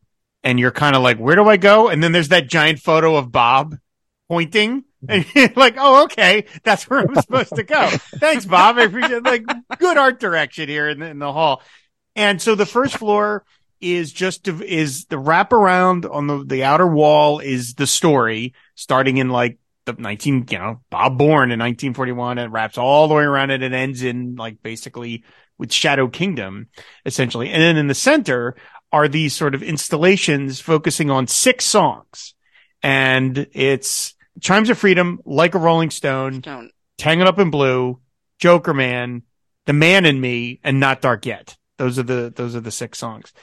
and 0.44 0.60
you're 0.60 0.72
kind 0.72 0.96
of 0.96 1.02
like, 1.02 1.18
where 1.18 1.36
do 1.36 1.48
I 1.48 1.58
go? 1.58 1.90
And 1.90 2.04
then 2.04 2.12
there's 2.12 2.30
that 2.30 2.48
giant 2.48 2.80
photo 2.80 3.16
of 3.16 3.32
Bob 3.32 3.76
pointing. 4.28 4.86
And 5.08 5.26
like, 5.56 5.76
oh, 5.78 6.04
okay, 6.04 6.46
that's 6.64 6.90
where 6.90 7.00
I'm 7.00 7.16
supposed 7.16 7.56
to 7.56 7.64
go. 7.64 7.90
Thanks, 7.90 8.46
Bob. 8.46 8.78
I 8.78 8.84
appreciate 8.84 9.24
like 9.24 9.44
good 9.80 9.98
art 9.98 10.20
direction 10.20 10.70
here 10.70 10.90
in 10.90 11.00
the, 11.00 11.08
in 11.08 11.20
the 11.20 11.32
hall. 11.32 11.62
And 12.16 12.42
so 12.42 12.56
the 12.56 12.66
first 12.66 12.98
floor 12.98 13.44
is 13.82 14.12
just 14.12 14.46
to, 14.46 14.64
is 14.64 15.06
the 15.06 15.18
wraparound 15.18 16.10
on 16.10 16.28
the 16.28 16.44
the 16.46 16.64
outer 16.64 16.88
wall 16.88 17.40
is 17.40 17.74
the 17.76 17.88
story 17.88 18.54
starting 18.76 19.18
in 19.18 19.30
like 19.30 19.58
the 19.86 19.94
19 19.94 20.46
you 20.50 20.58
know 20.58 20.82
Bob 20.90 21.18
born 21.18 21.52
in 21.52 21.60
1941 21.60 22.38
and 22.38 22.54
wraps 22.54 22.78
all 22.78 23.08
the 23.08 23.16
way 23.16 23.24
around 23.24 23.50
it 23.50 23.64
and 23.64 23.74
ends 23.74 24.04
in 24.04 24.36
like 24.36 24.62
basically 24.62 25.24
with 25.58 25.72
Shadow 25.72 26.08
Kingdom 26.08 26.68
essentially. 27.06 27.50
And 27.50 27.62
then 27.62 27.78
in 27.78 27.88
the 27.88 27.96
center 27.96 28.56
are 28.92 29.08
these 29.08 29.34
sort 29.34 29.56
of 29.56 29.64
installations 29.64 30.60
focusing 30.60 31.10
on 31.10 31.28
six 31.28 31.66
songs. 31.66 32.34
And 32.84 33.48
it's 33.54 34.16
Chimes 34.40 34.70
of 34.70 34.78
Freedom, 34.78 35.20
Like 35.26 35.56
a 35.56 35.60
Rolling 35.60 35.92
Stone, 35.92 36.42
Don't. 36.42 36.72
Tangled 36.98 37.28
Up 37.28 37.40
in 37.40 37.52
Blue, 37.52 38.00
Jokerman, 38.40 39.22
The 39.66 39.74
Man 39.74 40.06
in 40.06 40.20
Me, 40.20 40.60
and 40.64 40.80
Not 40.80 41.02
Dark 41.02 41.26
Yet. 41.26 41.56
Those 41.78 41.98
are 41.98 42.04
the 42.04 42.32
those 42.36 42.56
are 42.56 42.60
the 42.60 42.72
six 42.72 43.00
songs. 43.00 43.34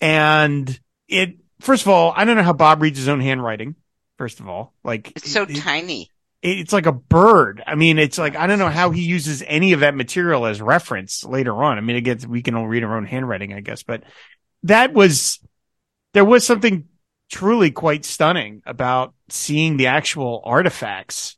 And 0.00 0.78
it 1.08 1.36
first 1.60 1.82
of 1.82 1.88
all, 1.88 2.12
I 2.16 2.24
don't 2.24 2.36
know 2.36 2.42
how 2.42 2.52
Bob 2.52 2.82
reads 2.82 2.98
his 2.98 3.08
own 3.08 3.20
handwriting. 3.20 3.74
First 4.18 4.40
of 4.40 4.48
all, 4.48 4.74
like 4.84 5.12
It's 5.16 5.30
so 5.30 5.42
it- 5.42 5.50
it- 5.50 5.56
tiny. 5.60 6.10
it's 6.42 6.72
like 6.72 6.86
a 6.86 6.92
bird. 6.92 7.62
I 7.66 7.74
mean, 7.74 7.98
it's 7.98 8.18
like 8.18 8.36
I 8.36 8.46
don't 8.46 8.58
know 8.58 8.68
how 8.68 8.90
he 8.90 9.02
uses 9.02 9.42
any 9.46 9.72
of 9.72 9.80
that 9.80 9.94
material 9.94 10.46
as 10.46 10.60
reference 10.60 11.24
later 11.24 11.62
on. 11.62 11.78
I 11.78 11.80
mean, 11.80 11.96
again, 11.96 12.18
we 12.28 12.42
can 12.42 12.54
all 12.54 12.66
read 12.68 12.84
our 12.84 12.96
own 12.96 13.06
handwriting, 13.06 13.52
I 13.52 13.60
guess, 13.60 13.82
but 13.82 14.02
that 14.62 14.92
was 14.92 15.38
there 16.14 16.24
was 16.24 16.46
something 16.46 16.84
truly 17.30 17.70
quite 17.70 18.04
stunning 18.04 18.62
about 18.66 19.12
seeing 19.28 19.76
the 19.76 19.88
actual 19.88 20.40
artifacts 20.44 21.36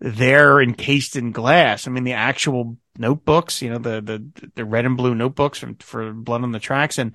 there 0.00 0.60
encased 0.60 1.16
in 1.16 1.32
glass. 1.32 1.86
I 1.86 1.90
mean, 1.90 2.04
the 2.04 2.12
actual 2.14 2.78
notebooks, 2.96 3.62
you 3.62 3.70
know, 3.70 3.78
the 3.78 4.00
the 4.00 4.50
the 4.54 4.64
red 4.64 4.86
and 4.86 4.96
blue 4.96 5.14
notebooks 5.14 5.58
from 5.58 5.76
for 5.76 6.12
Blood 6.12 6.42
on 6.42 6.52
the 6.52 6.58
Tracks, 6.60 6.98
and 6.98 7.12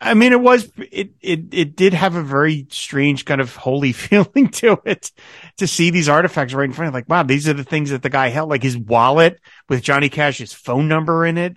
I 0.00 0.14
mean, 0.14 0.32
it 0.32 0.40
was 0.40 0.70
it 0.76 1.12
it 1.20 1.54
it 1.54 1.76
did 1.76 1.94
have 1.94 2.14
a 2.14 2.22
very 2.22 2.66
strange 2.70 3.24
kind 3.24 3.40
of 3.40 3.56
holy 3.56 3.92
feeling 3.92 4.48
to 4.48 4.80
it 4.84 5.12
to 5.58 5.66
see 5.66 5.90
these 5.90 6.08
artifacts 6.08 6.52
right 6.54 6.64
in 6.64 6.72
front 6.72 6.88
of 6.88 6.94
like, 6.94 7.08
wow, 7.08 7.22
these 7.22 7.48
are 7.48 7.54
the 7.54 7.64
things 7.64 7.90
that 7.90 8.02
the 8.02 8.10
guy 8.10 8.28
held, 8.28 8.50
like 8.50 8.62
his 8.62 8.76
wallet 8.76 9.40
with 9.68 9.82
Johnny 9.82 10.08
Cash's 10.08 10.52
phone 10.52 10.88
number 10.88 11.24
in 11.24 11.38
it 11.38 11.56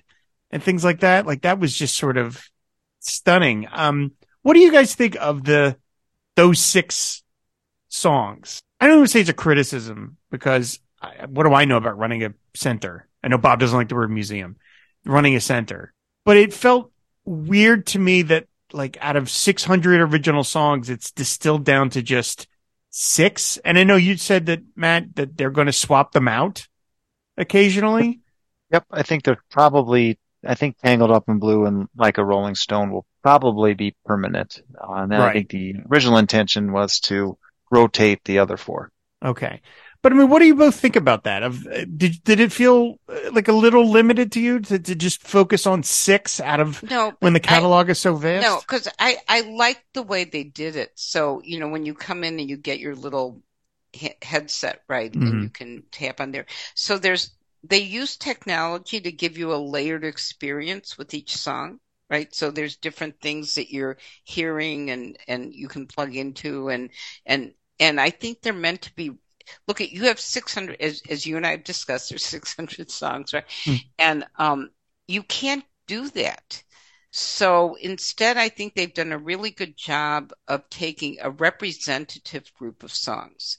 and 0.51 0.63
things 0.63 0.83
like 0.83 1.01
that. 1.01 1.25
Like 1.25 1.41
that 1.41 1.59
was 1.59 1.75
just 1.75 1.97
sort 1.97 2.17
of 2.17 2.41
stunning. 2.99 3.67
Um, 3.71 4.13
what 4.43 4.53
do 4.53 4.59
you 4.59 4.71
guys 4.71 4.95
think 4.95 5.17
of 5.19 5.43
the 5.43 5.77
those 6.35 6.59
six 6.59 7.23
songs? 7.89 8.61
I 8.79 8.88
don't 8.88 8.97
even 8.97 9.07
say 9.07 9.21
it's 9.21 9.29
a 9.29 9.33
criticism 9.33 10.17
because 10.29 10.79
I, 11.01 11.25
what 11.25 11.43
do 11.43 11.53
I 11.53 11.65
know 11.65 11.77
about 11.77 11.97
running 11.97 12.23
a 12.23 12.33
center? 12.53 13.07
I 13.23 13.27
know 13.27 13.38
Bob 13.38 13.59
doesn't 13.59 13.75
like 13.75 13.89
the 13.89 13.95
word 13.95 14.11
museum, 14.11 14.57
running 15.05 15.35
a 15.35 15.41
center, 15.41 15.93
but 16.23 16.38
it 16.38 16.53
felt 16.53 16.91
weird 17.28 17.86
to 17.88 17.99
me 17.99 18.23
that 18.23 18.47
like 18.73 18.97
out 19.01 19.15
of 19.15 19.30
600 19.30 20.01
original 20.01 20.43
songs, 20.43 20.89
it's 20.89 21.11
distilled 21.11 21.63
down 21.63 21.89
to 21.91 22.01
just 22.01 22.47
six. 22.89 23.57
And 23.57 23.78
I 23.78 23.84
know 23.84 23.95
you 23.95 24.17
said 24.17 24.47
that 24.47 24.61
Matt, 24.75 25.15
that 25.15 25.38
they're 25.38 25.51
going 25.51 25.67
to 25.67 25.73
swap 25.73 26.11
them 26.13 26.28
out 26.28 26.67
occasionally. 27.38 28.21
Yep, 28.71 28.86
I 28.91 29.03
think 29.03 29.23
they're 29.23 29.43
probably. 29.51 30.19
I 30.45 30.55
think 30.55 30.78
Tangled 30.78 31.11
Up 31.11 31.28
in 31.28 31.39
Blue 31.39 31.65
and 31.65 31.88
Like 31.97 32.19
a 32.19 32.23
Rolling 32.23 32.55
Stone 32.55 32.91
will 32.91 33.05
probably 33.23 33.73
be 33.73 33.95
permanent. 34.05 34.61
Uh, 34.80 34.93
and 34.93 35.11
then 35.11 35.19
I 35.19 35.34
think 35.34 35.49
the 35.49 35.75
original 35.91 36.17
intention 36.17 36.71
was 36.71 36.99
to 37.01 37.38
rotate 37.71 38.23
the 38.23 38.39
other 38.39 38.55
four. 38.55 38.91
Okay. 39.25 39.61
But 40.08 40.14
I 40.14 40.20
mean, 40.20 40.30
what 40.30 40.39
do 40.39 40.45
you 40.45 40.55
both 40.55 40.80
think 40.80 40.95
about 40.95 41.26
that? 41.26 41.43
Of 41.43 41.68
uh, 41.68 41.84
did 41.84 42.24
did 42.24 42.39
it 42.39 42.53
feel 42.53 42.95
uh, 43.10 43.30
like 43.34 43.49
a 43.49 43.51
little 43.51 43.89
limited 43.91 44.32
to 44.32 44.39
you 44.39 44.62
to, 44.62 44.80
to 44.80 44.95
just 44.95 45.22
focus 45.22 45.68
on 45.68 45.84
six 45.84 46.39
out 46.39 46.62
of 46.62 46.82
No, 46.89 47.12
when 47.20 47.34
the 47.34 47.41
I- 47.41 47.43
catalog 47.43 47.89
is 47.89 47.99
so 47.99 48.16
vast? 48.16 48.41
No, 48.41 48.62
because 48.62 48.88
I 48.99 49.18
I 49.28 49.41
like 49.41 49.84
the 49.93 50.03
way 50.03 50.24
they 50.24 50.45
did 50.45 50.78
it. 50.78 50.93
So 50.95 51.41
you 51.43 51.60
know 51.60 51.68
when 51.68 51.86
you 51.86 51.93
come 51.93 52.24
in 52.24 52.39
and 52.39 52.49
you 52.49 52.55
get 52.55 52.80
your 52.80 52.95
little 52.95 53.43
he- 53.91 54.16
headset 54.22 54.82
right, 54.88 55.12
Mhm. 55.12 55.22
and 55.30 55.43
you 55.43 55.49
can 55.49 55.84
tap 55.91 56.22
on 56.22 56.32
there. 56.32 56.45
So 56.74 56.97
there's 56.97 57.32
they 57.66 57.80
use 57.80 58.16
technology 58.16 59.01
to 59.01 59.12
give 59.12 59.38
you 59.38 59.53
a 59.53 59.58
layered 59.58 60.05
experience 60.05 60.97
with 60.97 61.14
each 61.14 61.36
song, 61.36 61.82
right? 62.10 62.34
So 62.34 62.49
there's 62.49 62.78
different 62.78 63.20
things 63.20 63.55
that 63.55 63.74
you're 63.74 63.97
hearing 64.24 64.89
and 64.89 65.18
and 65.28 65.53
you 65.53 65.68
can 65.68 65.86
plug 65.86 66.16
into 66.16 66.70
and 66.70 66.91
and 67.26 67.51
and 67.78 67.99
I 67.99 68.10
think 68.10 68.41
they're 68.41 68.53
meant 68.53 68.84
to 68.84 68.95
be. 68.95 69.12
Look 69.67 69.81
at 69.81 69.91
you 69.91 70.03
have 70.05 70.19
600 70.19 70.81
as 70.81 71.01
as 71.09 71.25
you 71.25 71.37
and 71.37 71.45
I 71.45 71.51
have 71.51 71.63
discussed. 71.63 72.09
There's 72.09 72.25
600 72.25 72.91
songs, 72.91 73.33
right? 73.33 73.45
Mm. 73.65 73.85
And 73.99 74.25
um, 74.37 74.69
you 75.07 75.23
can't 75.23 75.65
do 75.87 76.09
that. 76.09 76.63
So 77.11 77.75
instead, 77.75 78.37
I 78.37 78.49
think 78.49 78.75
they've 78.75 78.93
done 78.93 79.11
a 79.11 79.17
really 79.17 79.49
good 79.49 79.77
job 79.77 80.33
of 80.47 80.69
taking 80.69 81.17
a 81.21 81.31
representative 81.31 82.53
group 82.53 82.83
of 82.83 82.93
songs. 82.93 83.57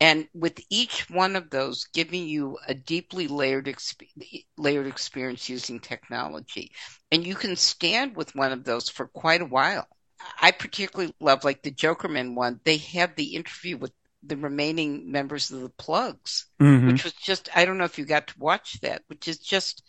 And 0.00 0.28
with 0.32 0.60
each 0.70 1.10
one 1.10 1.36
of 1.36 1.50
those 1.50 1.84
giving 1.92 2.26
you 2.28 2.58
a 2.66 2.74
deeply 2.74 3.28
layered, 3.28 3.66
exp- 3.66 4.44
layered 4.56 4.86
experience 4.86 5.48
using 5.48 5.80
technology. 5.80 6.72
And 7.10 7.26
you 7.26 7.34
can 7.34 7.56
stand 7.56 8.16
with 8.16 8.34
one 8.34 8.52
of 8.52 8.64
those 8.64 8.88
for 8.88 9.08
quite 9.08 9.42
a 9.42 9.46
while. 9.46 9.88
I 10.40 10.52
particularly 10.52 11.14
love 11.20 11.44
like 11.44 11.62
the 11.62 11.72
Jokerman 11.72 12.34
one. 12.34 12.60
They 12.64 12.78
have 12.78 13.16
the 13.16 13.34
interview 13.34 13.76
with 13.76 13.92
the 14.26 14.36
remaining 14.36 15.10
members 15.10 15.50
of 15.50 15.60
the 15.60 15.70
Plugz 15.70 16.44
Mhm. 16.60 16.86
which 16.86 17.04
was 17.04 17.12
just 17.14 17.48
I 17.56 17.64
don't 17.64 17.78
know 17.78 17.84
if 17.84 17.98
you 17.98 18.04
got 18.04 18.28
to 18.28 18.38
watch 18.38 18.80
that, 18.80 19.02
which 19.08 19.28
is 19.28 19.38
just 19.38 19.82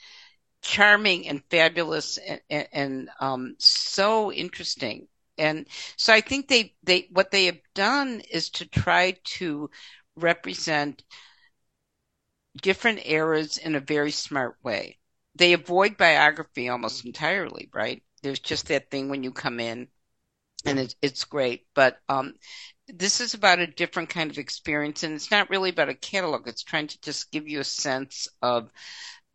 charming 0.62 1.28
and 1.28 1.44
fabulous 1.50 2.18
and, 2.18 2.42
and, 2.50 2.68
and 2.74 3.10
um, 3.20 3.56
so 3.60 4.32
interesting. 4.32 5.08
And 5.38 5.68
so 5.98 6.14
I 6.14 6.22
think 6.22 6.48
they 6.48 6.76
they 6.84 7.08
what 7.12 7.32
they 7.32 7.46
have 7.46 7.60
done 7.74 8.22
is 8.32 8.50
to 8.52 8.66
try 8.68 9.18
to 9.40 9.70
represent 10.16 11.04
different 12.62 13.06
eras 13.06 13.58
in 13.58 13.76
a 13.76 13.80
very 13.80 14.12
smart 14.12 14.58
way. 14.64 14.98
They 15.36 15.54
avoid 15.54 15.98
biography 15.98 16.70
almost 16.70 17.06
entirely, 17.06 17.70
right? 17.74 18.04
There's 18.24 18.40
just 18.40 18.68
that 18.68 18.90
thing 18.90 19.10
when 19.10 19.24
you 19.24 19.32
come 19.32 19.60
in 19.60 19.88
and 20.66 20.80
it's 20.80 20.96
it's 21.02 21.24
great, 21.26 21.66
but 21.76 22.00
um 22.10 22.34
this 22.88 23.20
is 23.22 23.34
about 23.34 23.60
a 23.60 23.68
different 23.68 24.10
kind 24.10 24.32
of 24.32 24.38
experience 24.38 25.04
and 25.04 25.16
it's 25.16 25.32
not 25.32 25.50
really 25.50 25.70
about 25.72 25.90
a 25.90 25.96
catalog. 25.96 26.48
It's 26.48 26.64
trying 26.64 26.88
to 26.88 27.02
just 27.02 27.32
give 27.32 27.48
you 27.48 27.60
a 27.60 27.64
sense 27.66 28.28
of 28.42 28.72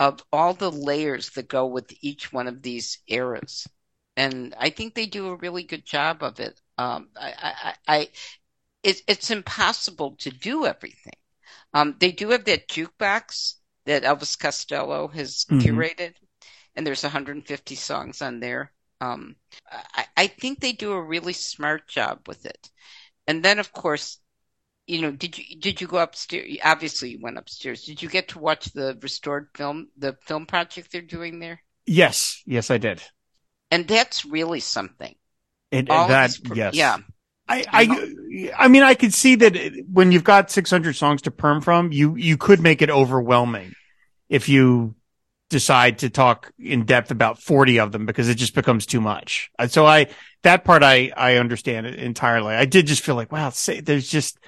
of 0.00 0.22
all 0.32 0.54
the 0.54 0.70
layers 0.72 1.30
that 1.30 1.48
go 1.48 1.66
with 1.66 1.92
each 2.02 2.32
one 2.32 2.48
of 2.48 2.62
these 2.62 2.98
eras. 3.08 3.66
And 4.16 4.54
i 4.58 4.70
think 4.70 4.94
they 4.94 5.06
do 5.06 5.28
a 5.28 5.36
really 5.36 5.62
good 5.64 5.86
job 5.86 6.22
of 6.22 6.40
it. 6.40 6.60
Um 6.78 7.08
i 7.16 7.34
i, 7.88 7.96
I 7.98 8.08
it, 8.82 9.02
it's 9.08 9.30
impossible 9.30 10.16
to 10.20 10.30
do 10.30 10.66
everything. 10.66 11.14
Um 11.74 11.96
they 12.00 12.12
do 12.12 12.30
have 12.30 12.44
that 12.46 12.68
jukebox 12.68 13.54
that 13.86 14.04
elvis 14.04 14.38
costello 14.38 15.08
has 15.08 15.46
Mhm. 15.50 15.60
curated 15.60 16.14
and 16.76 16.86
there's 16.86 17.04
150 17.04 17.76
songs 17.76 18.22
on 18.22 18.40
there 18.40 18.72
um 19.00 19.36
I, 19.70 20.06
I 20.16 20.26
think 20.26 20.60
they 20.60 20.72
do 20.72 20.92
a 20.92 21.02
really 21.02 21.32
smart 21.32 21.88
job 21.88 22.28
with 22.28 22.46
it 22.46 22.70
and 23.30 23.44
then, 23.44 23.60
of 23.60 23.72
course, 23.72 24.18
you 24.88 25.02
know, 25.02 25.12
did 25.12 25.38
you 25.38 25.60
did 25.60 25.80
you 25.80 25.86
go 25.86 25.98
upstairs? 25.98 26.56
Obviously, 26.64 27.10
you 27.10 27.20
went 27.20 27.38
upstairs. 27.38 27.84
Did 27.84 28.02
you 28.02 28.08
get 28.08 28.28
to 28.30 28.40
watch 28.40 28.64
the 28.72 28.98
restored 29.00 29.50
film, 29.54 29.86
the 29.96 30.16
film 30.26 30.46
project 30.46 30.90
they're 30.90 31.00
doing 31.00 31.38
there? 31.38 31.62
Yes, 31.86 32.42
yes, 32.44 32.72
I 32.72 32.78
did. 32.78 33.00
And 33.70 33.86
that's 33.86 34.24
really 34.24 34.58
something. 34.58 35.14
And, 35.70 35.88
and 35.88 36.10
that, 36.10 36.36
pro- 36.42 36.56
yes, 36.56 36.74
yeah. 36.74 36.98
I, 37.48 37.64
I, 37.68 38.54
I 38.58 38.66
mean, 38.66 38.82
I 38.82 38.94
could 38.94 39.14
see 39.14 39.36
that 39.36 39.84
when 39.92 40.10
you've 40.10 40.24
got 40.24 40.50
600 40.50 40.96
songs 40.96 41.22
to 41.22 41.30
perm 41.30 41.60
from, 41.60 41.92
you, 41.92 42.16
you 42.16 42.36
could 42.36 42.60
make 42.60 42.82
it 42.82 42.90
overwhelming 42.90 43.74
if 44.28 44.48
you 44.48 44.96
decide 45.50 45.98
to 45.98 46.08
talk 46.08 46.52
in 46.58 46.84
depth 46.84 47.10
about 47.10 47.38
40 47.38 47.80
of 47.80 47.92
them 47.92 48.06
because 48.06 48.28
it 48.28 48.36
just 48.36 48.54
becomes 48.54 48.86
too 48.86 49.00
much. 49.00 49.50
So 49.68 49.84
I, 49.84 50.06
that 50.42 50.64
part 50.64 50.82
I, 50.82 51.12
I 51.14 51.36
understand 51.36 51.86
it 51.86 51.96
entirely. 51.96 52.54
I 52.54 52.64
did 52.64 52.86
just 52.86 53.02
feel 53.02 53.16
like, 53.16 53.30
wow, 53.30 53.50
say, 53.50 53.80
there's 53.80 54.08
just, 54.08 54.38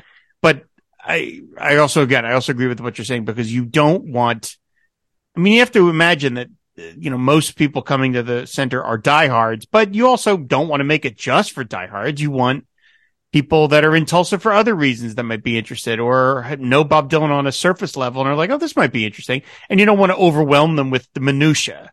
but 0.41 0.65
I, 1.05 1.43
I 1.59 1.77
also, 1.77 2.03
again, 2.03 2.25
I 2.25 2.33
also 2.33 2.53
agree 2.53 2.69
with 2.69 2.81
what 2.81 2.97
you're 2.97 3.05
saying 3.05 3.25
because 3.25 3.53
you 3.53 3.65
don't 3.65 4.05
want, 4.05 4.57
I 5.37 5.41
mean, 5.41 5.55
you 5.55 5.59
have 5.59 5.73
to 5.73 5.91
imagine 5.91 6.35
that, 6.35 6.49
uh, 6.79 6.83
you 6.97 7.11
know, 7.11 7.19
most 7.19 7.57
people 7.57 7.83
coming 7.83 8.13
to 8.15 8.23
the 8.23 8.47
center 8.47 8.83
are 8.83 8.97
diehards, 8.97 9.67
but 9.67 9.95
you 9.95 10.07
also 10.07 10.37
don't 10.37 10.69
want 10.69 10.81
to 10.81 10.85
make 10.85 11.05
it 11.05 11.19
just 11.19 11.53
for 11.53 11.65
diehards. 11.65 12.23
You 12.23 12.31
want 12.31 12.65
people 13.33 13.69
that 13.69 13.85
are 13.85 13.97
in 13.97 14.05
Tulsa 14.05 14.39
for 14.39 14.53
other 14.53 14.75
reasons 14.75 15.15
that 15.15 15.23
might 15.25 15.43
be 15.43 15.57
interested 15.57 15.99
or 15.99 16.47
know 16.59 16.85
Bob 16.85 17.11
Dylan 17.11 17.31
on 17.31 17.47
a 17.47 17.53
surface 17.53 17.97
level 17.97 18.21
and 18.21 18.31
are 18.31 18.37
like, 18.37 18.51
oh, 18.51 18.59
this 18.59 18.77
might 18.77 18.93
be 18.93 19.07
interesting. 19.07 19.43
And 19.71 19.81
you 19.81 19.87
don't 19.87 19.99
want 19.99 20.13
to 20.13 20.19
overwhelm 20.19 20.77
them 20.77 20.91
with 20.91 21.09
the 21.15 21.21
minutia 21.21 21.93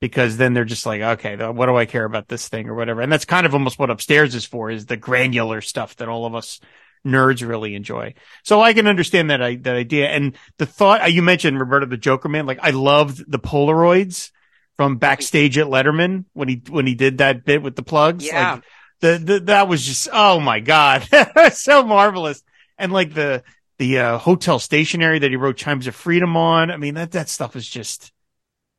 because 0.00 0.36
then 0.36 0.52
they're 0.52 0.66
just 0.66 0.84
like, 0.84 1.00
okay, 1.00 1.36
what 1.50 1.66
do 1.66 1.76
I 1.76 1.86
care 1.86 2.04
about 2.04 2.28
this 2.28 2.48
thing 2.48 2.68
or 2.68 2.74
whatever? 2.74 3.00
And 3.00 3.10
that's 3.10 3.24
kind 3.24 3.46
of 3.46 3.54
almost 3.54 3.78
what 3.78 3.88
upstairs 3.88 4.34
is 4.34 4.44
for 4.44 4.70
is 4.70 4.86
the 4.86 4.98
granular 4.98 5.62
stuff 5.62 5.96
that 5.96 6.08
all 6.08 6.26
of 6.26 6.34
us 6.34 6.60
nerds 7.06 7.46
really 7.46 7.74
enjoy. 7.74 8.12
So 8.42 8.60
I 8.60 8.74
can 8.74 8.86
understand 8.86 9.30
that, 9.30 9.38
that 9.62 9.76
idea. 9.76 10.08
And 10.08 10.36
the 10.58 10.66
thought 10.66 11.02
uh, 11.02 11.06
you 11.06 11.22
mentioned, 11.22 11.58
Roberto, 11.58 11.86
the 11.86 11.96
Jokerman, 11.96 12.46
like 12.46 12.58
I 12.62 12.70
loved 12.70 13.30
the 13.30 13.38
Polaroids 13.38 14.30
from 14.76 14.98
backstage 14.98 15.56
at 15.56 15.68
Letterman 15.68 16.26
when 16.34 16.48
he, 16.48 16.62
when 16.68 16.86
he 16.86 16.94
did 16.94 17.18
that 17.18 17.46
bit 17.46 17.62
with 17.62 17.76
the 17.76 17.82
Plugz. 17.82 18.22
Yeah. 18.22 18.54
Like, 18.54 18.64
the, 19.00 19.18
the 19.18 19.40
that 19.40 19.68
was 19.68 19.84
just 19.84 20.08
oh 20.12 20.40
my 20.40 20.60
god 20.60 21.06
so 21.52 21.82
marvelous 21.84 22.42
and 22.78 22.92
like 22.92 23.14
the 23.14 23.42
the 23.78 23.98
uh, 23.98 24.18
hotel 24.18 24.58
stationery 24.58 25.18
that 25.18 25.30
he 25.30 25.36
wrote 25.36 25.56
chimes 25.56 25.86
of 25.86 25.94
freedom 25.94 26.36
on 26.36 26.70
i 26.70 26.76
mean 26.76 26.94
that 26.94 27.12
that 27.12 27.28
stuff 27.28 27.56
is 27.56 27.68
just 27.68 28.12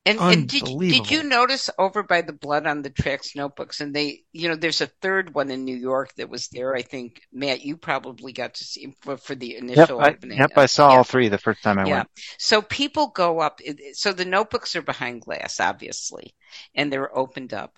And, 0.08 0.20
and 0.20 0.48
did, 0.48 0.64
did 0.64 1.12
you 1.12 1.24
notice 1.24 1.70
over 1.78 2.02
by 2.02 2.22
the 2.22 2.32
blood 2.32 2.66
on 2.66 2.82
the 2.82 2.90
tracks 2.90 3.36
notebooks? 3.36 3.82
And 3.82 3.94
they, 3.94 4.24
you 4.32 4.48
know, 4.48 4.56
there's 4.56 4.80
a 4.80 4.88
third 4.88 5.36
one 5.36 5.52
in 5.52 5.66
New 5.66 5.76
York 5.76 6.14
that 6.16 6.30
was 6.30 6.48
there. 6.48 6.74
I 6.74 6.82
think 6.82 7.22
Matt, 7.34 7.62
you 7.66 7.76
probably 7.76 8.32
got 8.32 8.54
to 8.54 8.64
see 8.64 8.96
for, 9.02 9.18
for 9.18 9.36
the 9.36 9.58
initial 9.58 10.00
yep, 10.00 10.16
opening. 10.16 10.40
I, 10.40 10.44
yep, 10.44 10.52
I 10.56 10.66
saw 10.68 10.92
yeah. 10.92 10.98
all 10.98 11.04
three 11.04 11.28
the 11.28 11.38
first 11.38 11.62
time 11.62 11.78
I 11.78 11.86
yeah. 11.86 11.94
went. 11.96 12.10
So 12.40 12.62
people 12.62 13.08
go 13.08 13.42
up. 13.42 13.60
So 13.94 14.14
the 14.14 14.24
notebooks 14.24 14.78
are 14.78 14.82
behind 14.82 15.24
glass, 15.24 15.60
obviously, 15.60 16.34
and 16.74 16.92
they're 16.92 17.16
opened 17.16 17.54
up 17.54 17.78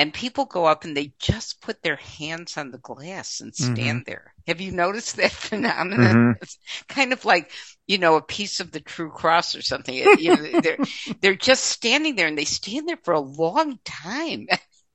and 0.00 0.14
people 0.14 0.46
go 0.46 0.64
up 0.64 0.84
and 0.84 0.96
they 0.96 1.12
just 1.18 1.60
put 1.60 1.82
their 1.82 1.96
hands 1.96 2.56
on 2.56 2.70
the 2.70 2.78
glass 2.78 3.42
and 3.42 3.54
stand 3.54 3.76
mm-hmm. 3.78 3.98
there. 4.06 4.32
Have 4.46 4.58
you 4.58 4.72
noticed 4.72 5.16
that 5.16 5.30
phenomenon? 5.30 6.14
Mm-hmm. 6.14 6.42
It's 6.42 6.56
kind 6.88 7.12
of 7.12 7.26
like, 7.26 7.50
you 7.86 7.98
know, 7.98 8.16
a 8.16 8.22
piece 8.22 8.60
of 8.60 8.72
the 8.72 8.80
true 8.80 9.10
cross 9.10 9.54
or 9.54 9.60
something. 9.60 9.94
you 9.94 10.34
know, 10.34 10.60
they're, 10.62 10.78
they're 11.20 11.34
just 11.34 11.64
standing 11.64 12.16
there 12.16 12.28
and 12.28 12.38
they 12.38 12.46
stand 12.46 12.88
there 12.88 12.96
for 13.04 13.12
a 13.12 13.20
long 13.20 13.78
time. 13.84 14.46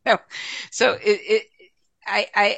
so 0.72 0.94
it, 0.94 1.00
it, 1.04 1.44
I, 2.08 2.28
I, 2.34 2.58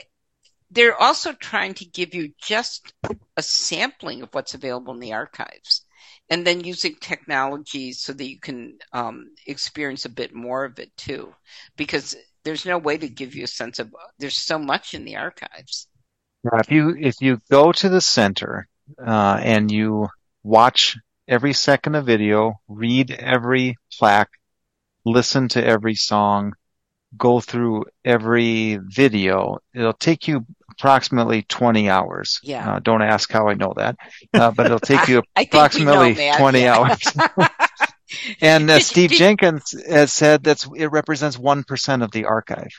they're 0.71 0.95
also 0.95 1.33
trying 1.33 1.73
to 1.73 1.85
give 1.85 2.15
you 2.15 2.31
just 2.41 2.93
a 3.35 3.41
sampling 3.41 4.21
of 4.21 4.29
what's 4.33 4.53
available 4.53 4.93
in 4.93 5.01
the 5.01 5.11
archives 5.11 5.83
and 6.29 6.45
then 6.45 6.63
using 6.63 6.95
technology 6.95 7.93
so 7.93 8.13
that 8.13 8.27
you 8.27 8.39
can 8.39 8.77
um, 8.93 9.31
experience 9.45 10.05
a 10.05 10.09
bit 10.09 10.33
more 10.33 10.65
of 10.65 10.79
it 10.79 10.95
too 10.97 11.33
because 11.75 12.15
there's 12.47 12.65
no 12.65 12.77
way 12.77 12.97
to 12.97 13.09
give 13.09 13.35
you 13.35 13.43
a 13.43 13.47
sense 13.47 13.77
of 13.77 13.93
there's 14.19 14.37
so 14.37 14.57
much 14.57 14.93
in 14.93 15.03
the 15.03 15.17
archives. 15.17 15.87
Yeah, 16.45 16.59
if 16.61 16.71
you 16.71 16.95
if 16.97 17.15
you 17.19 17.41
go 17.51 17.73
to 17.73 17.89
the 17.89 17.99
center 17.99 18.69
uh, 19.05 19.37
and 19.43 19.69
you 19.69 20.07
watch 20.43 20.95
every 21.27 21.51
second 21.51 21.95
of 21.95 22.05
video, 22.05 22.53
read 22.69 23.11
every 23.11 23.75
plaque, 23.91 24.31
listen 25.03 25.49
to 25.49 25.65
every 25.65 25.95
song, 25.95 26.53
go 27.17 27.41
through 27.41 27.83
every 28.05 28.79
video, 28.81 29.57
it'll 29.73 29.91
take 29.91 30.29
you 30.29 30.45
approximately 30.71 31.41
20 31.43 31.89
hours. 31.89 32.39
Yeah. 32.43 32.75
Uh, 32.75 32.79
don't 32.79 33.01
ask 33.01 33.29
how 33.29 33.49
I 33.49 33.55
know 33.55 33.73
that, 33.75 33.97
uh, 34.33 34.51
but 34.51 34.67
it'll 34.67 34.79
take 34.79 35.09
you 35.09 35.21
approximately 35.35 36.13
know, 36.13 36.37
20 36.37 36.65
hours. 36.65 37.01
and 38.41 38.69
uh, 38.69 38.79
Steve 38.81 39.11
Jenkins 39.11 39.75
has 39.87 40.13
said 40.13 40.43
that 40.43 40.65
it 40.75 40.87
represents 40.87 41.37
one 41.37 41.63
percent 41.63 42.03
of 42.03 42.11
the 42.11 42.25
archive. 42.25 42.71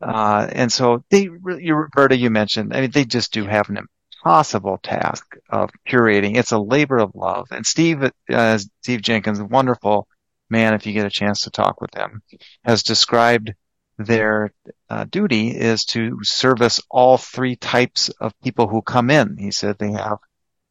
Uh, 0.00 0.48
and 0.50 0.72
so 0.72 1.04
they, 1.10 1.28
you, 1.58 1.74
Roberta, 1.74 2.16
you 2.16 2.30
mentioned, 2.30 2.74
I 2.74 2.80
mean, 2.80 2.90
they 2.90 3.04
just 3.04 3.32
do 3.32 3.44
have 3.44 3.68
an 3.68 3.78
impossible 4.24 4.78
task 4.82 5.36
of 5.50 5.70
curating. 5.86 6.36
It's 6.36 6.52
a 6.52 6.58
labor 6.58 6.98
of 6.98 7.14
love. 7.14 7.48
And 7.50 7.66
Steve, 7.66 8.10
uh, 8.32 8.58
Steve 8.82 9.02
Jenkins, 9.02 9.40
a 9.40 9.44
wonderful 9.44 10.08
man, 10.48 10.74
if 10.74 10.86
you 10.86 10.94
get 10.94 11.06
a 11.06 11.10
chance 11.10 11.42
to 11.42 11.50
talk 11.50 11.80
with 11.80 11.94
him, 11.94 12.22
has 12.64 12.82
described 12.82 13.52
their 13.98 14.52
uh, 14.88 15.04
duty 15.04 15.48
is 15.50 15.84
to 15.84 16.18
service 16.22 16.80
all 16.90 17.18
three 17.18 17.56
types 17.56 18.08
of 18.20 18.32
people 18.42 18.66
who 18.66 18.80
come 18.80 19.10
in. 19.10 19.36
He 19.36 19.50
said 19.50 19.76
they 19.78 19.92
have 19.92 20.18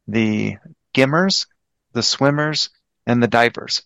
the 0.08 0.56
gimmers, 0.92 1.46
the 1.92 2.02
swimmers, 2.02 2.70
and 3.10 3.22
the 3.22 3.28
divers. 3.28 3.82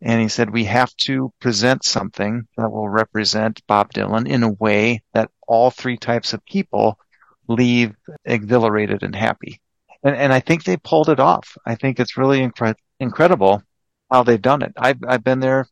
And 0.00 0.20
he 0.20 0.28
said, 0.28 0.50
we 0.50 0.64
have 0.64 0.94
to 0.98 1.32
present 1.40 1.84
something 1.84 2.46
that 2.56 2.70
will 2.70 2.88
represent 2.88 3.66
Bob 3.66 3.92
Dylan 3.92 4.28
in 4.28 4.44
a 4.44 4.52
way 4.52 5.02
that 5.12 5.30
all 5.48 5.70
three 5.70 5.96
types 5.96 6.32
of 6.32 6.44
people 6.44 6.98
leave 7.48 7.94
exhilarated 8.24 9.02
and 9.02 9.16
happy. 9.16 9.60
And, 10.04 10.14
and 10.14 10.32
I 10.32 10.38
think 10.38 10.62
they 10.62 10.76
pulled 10.76 11.08
it 11.08 11.18
off. 11.18 11.56
I 11.66 11.74
think 11.74 11.98
it's 11.98 12.16
really 12.16 12.40
incre- 12.46 12.76
incredible 13.00 13.62
how 14.10 14.22
they've 14.22 14.40
done 14.40 14.62
it. 14.62 14.72
I've, 14.76 14.98
I've 15.06 15.24
been 15.24 15.40
there 15.40 15.66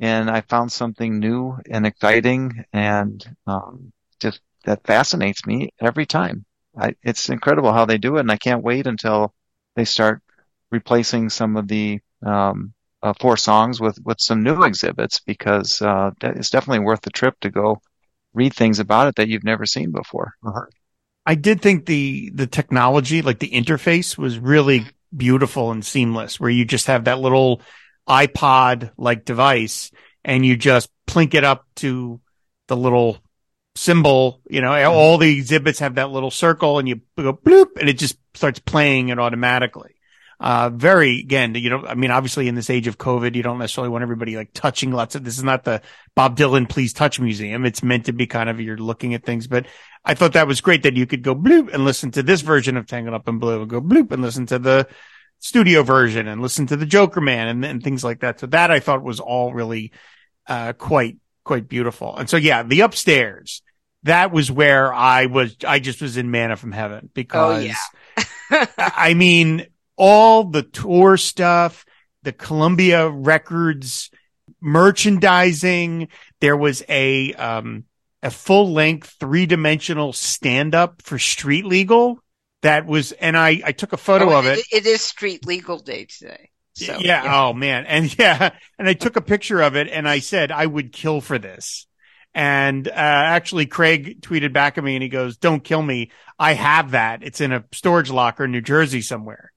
and 0.00 0.28
I 0.28 0.40
found 0.40 0.72
something 0.72 1.20
new 1.20 1.56
and 1.70 1.86
exciting 1.86 2.64
and, 2.72 3.24
um, 3.46 3.92
just 4.18 4.40
that 4.64 4.84
fascinates 4.84 5.46
me 5.46 5.70
every 5.80 6.06
time. 6.06 6.44
I, 6.76 6.94
it's 7.04 7.28
incredible 7.28 7.72
how 7.72 7.84
they 7.84 7.98
do 7.98 8.16
it. 8.16 8.20
And 8.20 8.32
I 8.32 8.36
can't 8.36 8.64
wait 8.64 8.88
until 8.88 9.32
they 9.76 9.84
start 9.84 10.22
replacing 10.72 11.30
some 11.30 11.56
of 11.56 11.68
the 11.68 12.00
um, 12.24 12.74
uh, 13.02 13.14
four 13.18 13.36
songs 13.36 13.80
with 13.80 13.98
with 14.04 14.20
some 14.20 14.42
new 14.42 14.62
exhibits 14.62 15.20
because 15.20 15.80
uh, 15.80 16.10
it's 16.22 16.50
definitely 16.50 16.84
worth 16.84 17.00
the 17.02 17.10
trip 17.10 17.38
to 17.40 17.50
go 17.50 17.80
read 18.34 18.54
things 18.54 18.78
about 18.78 19.08
it 19.08 19.16
that 19.16 19.28
you've 19.28 19.44
never 19.44 19.66
seen 19.66 19.90
before. 19.90 20.34
Uh-huh. 20.44 20.66
I 21.26 21.34
did 21.34 21.60
think 21.60 21.86
the 21.86 22.30
the 22.34 22.46
technology, 22.46 23.22
like 23.22 23.38
the 23.38 23.50
interface, 23.50 24.18
was 24.18 24.38
really 24.38 24.86
beautiful 25.14 25.70
and 25.70 25.84
seamless. 25.84 26.38
Where 26.38 26.50
you 26.50 26.64
just 26.64 26.86
have 26.86 27.04
that 27.04 27.20
little 27.20 27.62
iPod 28.08 28.92
like 28.96 29.24
device 29.24 29.90
and 30.24 30.44
you 30.44 30.56
just 30.56 30.90
plink 31.06 31.34
it 31.34 31.44
up 31.44 31.66
to 31.76 32.20
the 32.68 32.76
little 32.76 33.18
symbol. 33.76 34.40
You 34.48 34.60
know, 34.60 34.72
all 34.92 35.18
the 35.18 35.38
exhibits 35.38 35.78
have 35.78 35.94
that 35.94 36.10
little 36.10 36.30
circle, 36.30 36.78
and 36.78 36.88
you 36.88 37.00
go 37.16 37.32
bloop, 37.32 37.78
and 37.78 37.88
it 37.88 37.98
just 37.98 38.18
starts 38.34 38.58
playing 38.58 39.08
it 39.08 39.18
automatically 39.18 39.94
uh, 40.40 40.70
very, 40.70 41.20
again, 41.20 41.54
you 41.54 41.68
know, 41.68 41.84
I 41.86 41.94
mean, 41.94 42.10
obviously 42.10 42.48
in 42.48 42.54
this 42.54 42.70
age 42.70 42.86
of 42.86 42.96
COVID, 42.96 43.34
you 43.34 43.42
don't 43.42 43.58
necessarily 43.58 43.90
want 43.90 44.02
everybody 44.02 44.36
like 44.36 44.54
touching 44.54 44.90
lots 44.90 45.14
of, 45.14 45.22
this 45.22 45.36
is 45.36 45.44
not 45.44 45.64
the 45.64 45.82
Bob 46.16 46.38
Dylan 46.38 46.66
Please 46.66 46.94
Touch 46.94 47.20
Museum. 47.20 47.66
It's 47.66 47.82
meant 47.82 48.06
to 48.06 48.14
be 48.14 48.26
kind 48.26 48.48
of, 48.48 48.58
you're 48.58 48.78
looking 48.78 49.12
at 49.12 49.22
things, 49.22 49.46
but 49.46 49.66
I 50.02 50.14
thought 50.14 50.32
that 50.32 50.46
was 50.46 50.62
great 50.62 50.84
that 50.84 50.96
you 50.96 51.06
could 51.06 51.22
go 51.22 51.34
bloop 51.34 51.72
and 51.74 51.84
listen 51.84 52.10
to 52.12 52.22
this 52.22 52.40
version 52.40 52.78
of 52.78 52.86
Tangled 52.86 53.14
Up 53.14 53.28
in 53.28 53.38
Blue 53.38 53.60
and 53.60 53.68
go 53.68 53.82
bloop 53.82 54.12
and 54.12 54.22
listen 54.22 54.46
to 54.46 54.58
the 54.58 54.88
studio 55.40 55.82
version 55.82 56.26
and 56.26 56.40
listen 56.40 56.66
to 56.68 56.76
the 56.76 56.86
Jokerman 56.86 57.50
and, 57.50 57.62
and 57.62 57.84
things 57.84 58.02
like 58.02 58.20
that. 58.20 58.40
So 58.40 58.46
that 58.46 58.70
I 58.70 58.80
thought 58.80 59.02
was 59.02 59.20
all 59.20 59.52
really, 59.52 59.92
uh, 60.46 60.72
quite, 60.72 61.18
quite 61.44 61.68
beautiful. 61.68 62.16
And 62.16 62.30
so, 62.30 62.38
yeah, 62.38 62.62
the 62.62 62.80
upstairs, 62.80 63.60
that 64.04 64.32
was 64.32 64.50
where 64.50 64.90
I 64.94 65.26
was, 65.26 65.54
I 65.68 65.80
just 65.80 66.00
was 66.00 66.16
in 66.16 66.30
manna 66.30 66.56
from 66.56 66.72
heaven 66.72 67.10
because 67.12 67.62
oh, 67.62 67.66
yeah. 67.66 68.66
I 68.78 69.12
mean, 69.12 69.66
all 70.00 70.44
the 70.44 70.62
tour 70.62 71.18
stuff, 71.18 71.84
the 72.22 72.32
Columbia 72.32 73.08
Records 73.10 74.10
merchandising. 74.58 76.08
There 76.40 76.56
was 76.56 76.82
a, 76.88 77.34
um, 77.34 77.84
a 78.22 78.30
full 78.30 78.72
length 78.72 79.16
three 79.20 79.44
dimensional 79.44 80.14
stand 80.14 80.74
up 80.74 81.02
for 81.02 81.18
street 81.18 81.66
legal 81.66 82.18
that 82.62 82.86
was, 82.86 83.12
and 83.12 83.36
I, 83.36 83.60
I 83.62 83.72
took 83.72 83.92
a 83.92 83.98
photo 83.98 84.32
oh, 84.32 84.38
of 84.38 84.46
it. 84.46 84.60
It 84.72 84.86
is 84.86 85.02
street 85.02 85.46
legal 85.46 85.78
day 85.78 86.06
today. 86.06 86.48
So, 86.74 86.96
yeah, 86.98 87.24
yeah. 87.24 87.42
Oh 87.42 87.52
man. 87.52 87.84
And 87.84 88.18
yeah. 88.18 88.54
And 88.78 88.88
I 88.88 88.94
took 88.94 89.16
a 89.16 89.20
picture 89.20 89.60
of 89.60 89.76
it 89.76 89.88
and 89.88 90.08
I 90.08 90.20
said, 90.20 90.50
I 90.50 90.64
would 90.64 90.92
kill 90.92 91.20
for 91.20 91.38
this. 91.38 91.86
And, 92.32 92.88
uh, 92.88 92.92
actually 92.94 93.66
Craig 93.66 94.22
tweeted 94.22 94.54
back 94.54 94.78
at 94.78 94.84
me 94.84 94.96
and 94.96 95.02
he 95.02 95.10
goes, 95.10 95.36
don't 95.36 95.62
kill 95.62 95.82
me. 95.82 96.10
I 96.38 96.54
have 96.54 96.92
that. 96.92 97.22
It's 97.22 97.42
in 97.42 97.52
a 97.52 97.64
storage 97.72 98.10
locker 98.10 98.44
in 98.44 98.52
New 98.52 98.62
Jersey 98.62 99.02
somewhere 99.02 99.52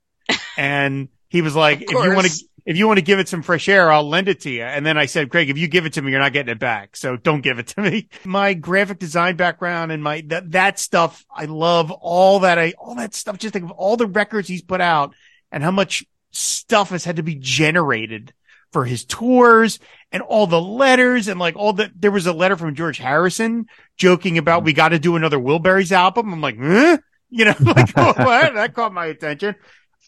and 0.57 1.09
he 1.29 1.41
was 1.41 1.55
like, 1.55 1.81
if 1.81 1.91
you 1.91 2.13
want 2.13 2.27
to, 2.27 2.45
if 2.65 2.77
you 2.77 2.87
want 2.87 2.97
to 2.97 3.03
give 3.03 3.19
it 3.19 3.27
some 3.27 3.41
fresh 3.41 3.67
air, 3.67 3.91
I'll 3.91 4.07
lend 4.07 4.29
it 4.29 4.41
to 4.41 4.49
you. 4.49 4.63
And 4.63 4.85
then 4.85 4.97
I 4.97 5.05
said, 5.05 5.29
Craig, 5.29 5.49
if 5.49 5.57
you 5.57 5.67
give 5.67 5.85
it 5.85 5.93
to 5.93 6.01
me, 6.01 6.11
you're 6.11 6.19
not 6.19 6.31
getting 6.31 6.51
it 6.51 6.59
back. 6.59 6.95
So 6.95 7.17
don't 7.17 7.41
give 7.41 7.59
it 7.59 7.67
to 7.67 7.81
me. 7.81 8.09
My 8.23 8.53
graphic 8.53 8.99
design 8.99 9.35
background 9.35 9.91
and 9.91 10.01
my, 10.01 10.23
that, 10.27 10.51
that 10.51 10.79
stuff, 10.79 11.25
I 11.33 11.45
love 11.45 11.91
all 11.91 12.39
that. 12.39 12.57
I, 12.57 12.73
all 12.77 12.95
that 12.95 13.13
stuff. 13.13 13.37
Just 13.37 13.53
think 13.53 13.65
of 13.65 13.71
all 13.71 13.97
the 13.97 14.07
records 14.07 14.47
he's 14.47 14.61
put 14.61 14.79
out 14.79 15.13
and 15.51 15.61
how 15.61 15.71
much 15.71 16.05
stuff 16.31 16.91
has 16.91 17.03
had 17.03 17.17
to 17.17 17.23
be 17.23 17.35
generated 17.35 18.33
for 18.71 18.85
his 18.85 19.05
tours 19.05 19.79
and 20.11 20.23
all 20.23 20.47
the 20.47 20.61
letters 20.61 21.27
and 21.27 21.39
like 21.39 21.55
all 21.55 21.73
the, 21.73 21.91
there 21.95 22.11
was 22.11 22.27
a 22.27 22.33
letter 22.33 22.55
from 22.55 22.75
George 22.75 22.97
Harrison 22.97 23.67
joking 23.97 24.37
about 24.37 24.59
mm-hmm. 24.59 24.67
we 24.67 24.73
got 24.73 24.89
to 24.89 24.99
do 24.99 25.15
another 25.15 25.37
Wilburys 25.37 25.91
album. 25.91 26.33
I'm 26.33 26.41
like, 26.41 26.57
huh? 26.59 26.97
You 27.29 27.45
know, 27.45 27.55
like, 27.59 27.91
oh, 27.97 28.13
what? 28.17 28.53
That 28.53 28.73
caught 28.73 28.93
my 28.93 29.07
attention. 29.07 29.55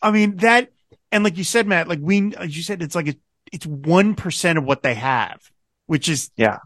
I 0.06 0.12
mean, 0.12 0.36
that, 0.38 0.72
and 1.12 1.24
like 1.24 1.36
you 1.36 1.44
said, 1.44 1.66
Matt, 1.66 1.88
like 1.88 1.98
we, 2.00 2.36
as 2.36 2.56
you 2.56 2.62
said, 2.62 2.84
it's 2.84 2.94
like, 2.94 3.08
a, 3.08 3.16
it's 3.52 3.66
1% 3.66 4.58
of 4.58 4.64
what 4.64 4.84
they 4.84 4.94
have, 4.94 5.42
which 5.88 6.08
is, 6.08 6.30
yeah. 6.38 6.60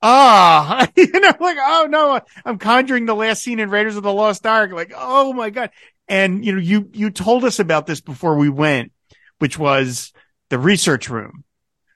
Ah, 0.00 0.88
you 0.96 1.10
know, 1.12 1.34
like, 1.38 1.58
oh 1.60 1.86
no, 1.90 2.18
I'm 2.46 2.56
conjuring 2.56 3.04
the 3.04 3.14
last 3.14 3.42
scene 3.42 3.60
in 3.60 3.68
Raiders 3.68 3.96
of 3.96 4.02
the 4.02 4.12
Lost 4.12 4.46
Ark. 4.46 4.72
Like, 4.72 4.94
oh 4.96 5.34
my 5.34 5.50
God. 5.50 5.72
And, 6.08 6.42
you 6.42 6.52
know, 6.52 6.58
you, 6.58 6.88
you 6.94 7.10
told 7.10 7.44
us 7.44 7.58
about 7.58 7.86
this 7.86 8.00
before 8.00 8.38
we 8.38 8.48
went, 8.48 8.92
which 9.40 9.58
was 9.58 10.14
the 10.48 10.58
research 10.58 11.10
room, 11.10 11.44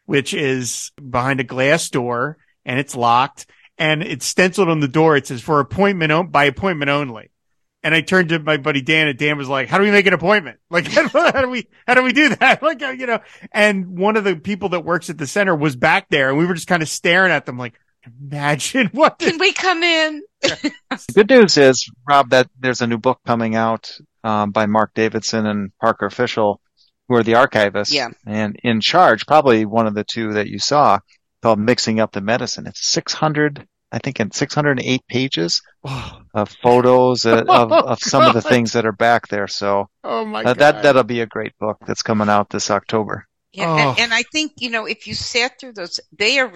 which 0.04 0.34
is 0.34 0.92
behind 0.96 1.40
a 1.40 1.44
glass 1.44 1.88
door 1.88 2.36
and 2.66 2.78
it's 2.78 2.94
locked 2.94 3.46
and 3.78 4.02
it's 4.02 4.26
stenciled 4.26 4.68
on 4.68 4.80
the 4.80 4.88
door. 4.88 5.16
It 5.16 5.28
says 5.28 5.40
for 5.40 5.60
appointment, 5.60 6.30
by 6.30 6.44
appointment 6.44 6.90
only. 6.90 7.30
And 7.82 7.94
I 7.94 8.02
turned 8.02 8.28
to 8.28 8.38
my 8.38 8.58
buddy 8.58 8.82
Dan 8.82 9.08
and 9.08 9.18
Dan 9.18 9.38
was 9.38 9.48
like, 9.48 9.68
how 9.68 9.78
do 9.78 9.84
we 9.84 9.90
make 9.90 10.06
an 10.06 10.12
appointment? 10.12 10.58
Like, 10.70 10.86
how 10.88 11.40
do 11.40 11.48
we, 11.48 11.66
how 11.86 11.94
do 11.94 12.02
we 12.02 12.12
do 12.12 12.28
that? 12.36 12.62
Like, 12.62 12.80
you 12.80 13.06
know, 13.06 13.20
and 13.52 13.98
one 13.98 14.16
of 14.16 14.24
the 14.24 14.36
people 14.36 14.70
that 14.70 14.84
works 14.84 15.08
at 15.10 15.16
the 15.18 15.26
center 15.26 15.54
was 15.56 15.76
back 15.76 16.08
there 16.10 16.28
and 16.28 16.38
we 16.38 16.46
were 16.46 16.54
just 16.54 16.66
kind 16.68 16.82
of 16.82 16.88
staring 16.88 17.32
at 17.32 17.46
them 17.46 17.56
like, 17.58 17.74
imagine 18.22 18.86
what. 18.92 19.18
Can 19.18 19.38
we 19.38 19.52
come 19.52 19.82
in? 19.82 20.22
the 20.42 20.72
good 21.14 21.30
news 21.30 21.56
is, 21.56 21.90
Rob, 22.08 22.30
that 22.30 22.48
there's 22.58 22.80
a 22.82 22.86
new 22.86 22.98
book 22.98 23.20
coming 23.26 23.54
out, 23.56 23.90
um, 24.24 24.50
by 24.50 24.66
Mark 24.66 24.92
Davidson 24.94 25.46
and 25.46 25.70
Parker 25.78 26.10
Fishel 26.10 26.60
who 27.08 27.16
are 27.16 27.22
the 27.24 27.32
archivists 27.32 27.92
Yeah. 27.92 28.10
and 28.26 28.56
in 28.62 28.80
charge, 28.80 29.26
probably 29.26 29.64
one 29.64 29.86
of 29.88 29.94
the 29.94 30.04
two 30.04 30.34
that 30.34 30.46
you 30.46 30.58
saw 30.60 31.00
called 31.42 31.58
Mixing 31.58 31.98
Up 31.98 32.12
the 32.12 32.20
Medicine. 32.20 32.66
It's 32.68 32.86
600, 32.86 33.66
I 33.92 33.98
think 33.98 34.20
in 34.20 34.30
608 34.30 35.02
pages 35.08 35.60
Oh, 35.84 36.20
of 36.34 36.50
photos 36.62 37.24
of, 37.24 37.48
of, 37.48 37.72
of 37.72 37.98
some 38.00 38.22
of 38.24 38.34
the 38.34 38.42
things 38.42 38.72
that 38.72 38.86
are 38.86 38.92
back 38.92 39.28
there. 39.28 39.48
So 39.48 39.88
oh 40.04 40.24
my 40.24 40.40
uh, 40.40 40.54
god. 40.54 40.58
that, 40.58 40.82
that'll 40.82 41.04
be 41.04 41.20
a 41.20 41.26
great 41.26 41.56
book 41.58 41.78
that's 41.86 42.02
coming 42.02 42.28
out 42.28 42.50
this 42.50 42.70
October. 42.70 43.26
Yeah, 43.52 43.66
Oh. 43.68 43.76
and, 43.90 43.98
and 44.00 44.14
I 44.14 44.22
think 44.32 44.52
you 44.58 44.70
know 44.70 44.86
if 44.86 45.06
you 45.06 45.14
sat 45.14 45.58
through 45.58 45.72
those, 45.74 46.00
they 46.16 46.38
are. 46.38 46.52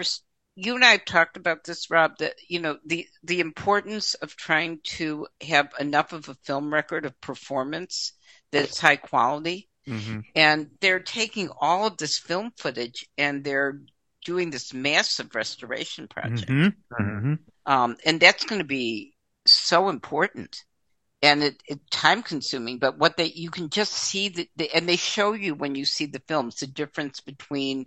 You 0.57 0.77
and 0.77 0.85
I 0.85 0.93
have 0.93 1.05
talked 1.05 1.37
about 1.37 1.65
this, 1.65 1.91
Rob. 1.91 2.13
That 2.19 2.35
you 2.49 2.61
know 2.61 2.79
the 2.87 3.09
the 3.25 3.41
importance 3.41 4.15
of 4.15 4.37
trying 4.37 4.79
to 4.85 5.27
have 5.41 5.71
enough 5.81 6.13
of 6.13 6.29
a 6.29 6.35
film 6.45 6.73
record 6.73 7.05
of 7.07 7.21
performance 7.21 8.13
that's 8.53 8.79
high 8.79 8.95
quality, 8.97 9.69
Mhm. 9.89 10.23
and 10.37 10.71
they're 10.81 11.01
taking 11.01 11.49
all 11.61 11.89
of 11.89 11.97
this 11.97 12.19
film 12.19 12.53
footage 12.57 13.07
and 13.19 13.43
they're 13.43 13.81
doing 14.25 14.51
this 14.51 14.75
massive 14.75 15.35
restoration 15.35 16.09
project, 16.09 16.53
Mhm. 16.59 16.75
Mhm. 16.99 17.39
um, 17.67 17.97
and 18.05 18.21
that's 18.21 18.45
going 18.45 18.61
to 18.61 18.67
be 18.67 19.15
so 19.47 19.89
important. 19.89 20.65
And 21.23 21.43
it, 21.43 21.63
it 21.69 21.81
time 21.91 22.23
consuming, 22.23 22.79
but 22.79 22.99
what 22.99 23.17
they 23.17 23.27
you 23.27 23.51
can 23.51 23.71
just 23.71 23.93
see 23.93 24.29
the, 24.29 24.49
the 24.57 24.75
and 24.75 24.89
they 24.89 24.97
show 24.97 25.33
you 25.35 25.55
when 25.55 25.75
you 25.75 25.85
see 25.85 26.07
the 26.07 26.23
films 26.29 26.57
the 26.57 26.67
difference 26.69 27.21
between 27.21 27.87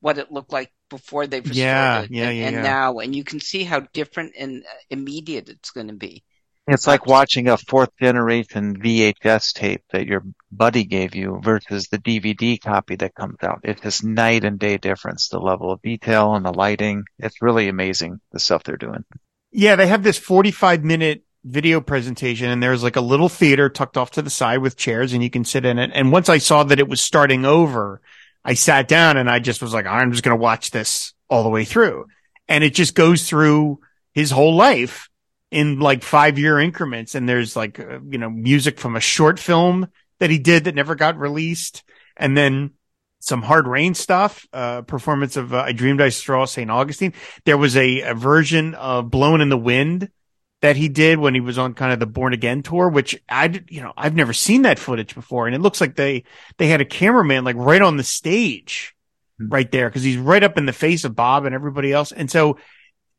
what 0.00 0.18
it 0.18 0.32
looked 0.32 0.52
like 0.52 0.72
before 0.90 1.26
they 1.26 1.40
restored 1.40 1.94
Yeah, 1.94 1.96
it 1.96 2.10
yeah, 2.10 2.30
and, 2.30 2.32
yeah, 2.32 2.50
and 2.56 2.62
yeah. 2.62 2.62
now, 2.62 2.98
and 3.00 3.16
you 3.16 3.24
can 3.24 3.40
see 3.40 3.64
how 3.64 3.80
different 3.94 4.34
and 4.38 4.64
uh, 4.64 4.74
immediate 4.90 5.48
it's 5.48 5.70
going 5.72 5.88
to 5.88 5.94
be. 5.94 6.24
It's 6.66 6.86
like 6.86 7.06
watching 7.06 7.48
a 7.48 7.58
fourth 7.58 7.90
generation 8.00 8.80
VHS 8.80 9.52
tape 9.52 9.82
that 9.92 10.06
your 10.06 10.22
buddy 10.50 10.84
gave 10.84 11.14
you 11.14 11.38
versus 11.42 11.88
the 11.88 11.98
DVD 11.98 12.58
copy 12.58 12.96
that 12.96 13.14
comes 13.14 13.36
out. 13.42 13.60
It's 13.64 13.82
just 13.82 14.02
night 14.02 14.44
and 14.44 14.58
day 14.58 14.78
difference, 14.78 15.28
the 15.28 15.38
level 15.38 15.70
of 15.70 15.82
detail 15.82 16.34
and 16.34 16.44
the 16.44 16.52
lighting. 16.52 17.04
It's 17.18 17.42
really 17.42 17.68
amazing 17.68 18.20
the 18.32 18.40
stuff 18.40 18.62
they're 18.62 18.78
doing. 18.78 19.04
Yeah, 19.52 19.76
they 19.76 19.86
have 19.88 20.02
this 20.02 20.16
45 20.16 20.84
minute 20.84 21.24
video 21.44 21.82
presentation 21.82 22.48
and 22.48 22.62
there's 22.62 22.82
like 22.82 22.96
a 22.96 23.02
little 23.02 23.28
theater 23.28 23.68
tucked 23.68 23.98
off 23.98 24.12
to 24.12 24.22
the 24.22 24.30
side 24.30 24.58
with 24.58 24.78
chairs 24.78 25.12
and 25.12 25.22
you 25.22 25.28
can 25.28 25.44
sit 25.44 25.66
in 25.66 25.78
it. 25.78 25.90
And 25.92 26.10
once 26.10 26.30
I 26.30 26.38
saw 26.38 26.64
that 26.64 26.78
it 26.78 26.88
was 26.88 27.02
starting 27.02 27.44
over, 27.44 28.00
I 28.42 28.54
sat 28.54 28.88
down 28.88 29.18
and 29.18 29.28
I 29.28 29.38
just 29.38 29.60
was 29.60 29.74
like, 29.74 29.86
I'm 29.86 30.12
just 30.12 30.24
going 30.24 30.36
to 30.36 30.42
watch 30.42 30.70
this 30.70 31.12
all 31.28 31.42
the 31.42 31.50
way 31.50 31.66
through. 31.66 32.06
And 32.48 32.64
it 32.64 32.72
just 32.72 32.94
goes 32.94 33.28
through 33.28 33.80
his 34.14 34.30
whole 34.30 34.54
life 34.54 35.10
in 35.54 35.78
like 35.78 36.02
five 36.02 36.36
year 36.36 36.58
increments. 36.58 37.14
And 37.14 37.28
there's 37.28 37.54
like, 37.54 37.78
uh, 37.78 38.00
you 38.08 38.18
know, 38.18 38.28
music 38.28 38.80
from 38.80 38.96
a 38.96 39.00
short 39.00 39.38
film 39.38 39.88
that 40.18 40.28
he 40.28 40.38
did 40.38 40.64
that 40.64 40.74
never 40.74 40.96
got 40.96 41.16
released. 41.16 41.84
And 42.16 42.36
then 42.36 42.72
some 43.20 43.40
hard 43.40 43.68
rain 43.68 43.94
stuff, 43.94 44.46
uh, 44.52 44.82
performance 44.82 45.36
of 45.36 45.54
uh, 45.54 45.58
I 45.58 45.72
Dreamed 45.72 46.00
I 46.00 46.08
Saw 46.08 46.44
St. 46.44 46.70
Augustine. 46.70 47.14
There 47.44 47.56
was 47.56 47.76
a, 47.76 48.00
a 48.00 48.14
version 48.14 48.74
of 48.74 49.10
Blowin' 49.10 49.40
in 49.40 49.48
the 49.48 49.56
Wind 49.56 50.10
that 50.60 50.76
he 50.76 50.88
did 50.88 51.18
when 51.18 51.34
he 51.34 51.40
was 51.40 51.56
on 51.56 51.74
kind 51.74 51.92
of 51.92 52.00
the 52.00 52.06
Born 52.06 52.32
Again 52.32 52.62
tour, 52.62 52.88
which 52.88 53.22
I, 53.28 53.62
you 53.68 53.80
know, 53.80 53.92
I've 53.96 54.16
never 54.16 54.32
seen 54.32 54.62
that 54.62 54.80
footage 54.80 55.14
before. 55.14 55.46
And 55.46 55.54
it 55.54 55.60
looks 55.60 55.80
like 55.80 55.94
they, 55.94 56.24
they 56.58 56.66
had 56.66 56.80
a 56.80 56.86
cameraman 56.86 57.44
like 57.44 57.56
right 57.56 57.82
on 57.82 57.96
the 57.96 58.02
stage 58.02 58.94
right 59.38 59.70
there 59.70 59.88
because 59.88 60.02
he's 60.02 60.16
right 60.16 60.42
up 60.42 60.58
in 60.58 60.66
the 60.66 60.72
face 60.72 61.04
of 61.04 61.14
Bob 61.14 61.44
and 61.44 61.54
everybody 61.54 61.92
else. 61.92 62.10
And 62.10 62.30
so 62.30 62.58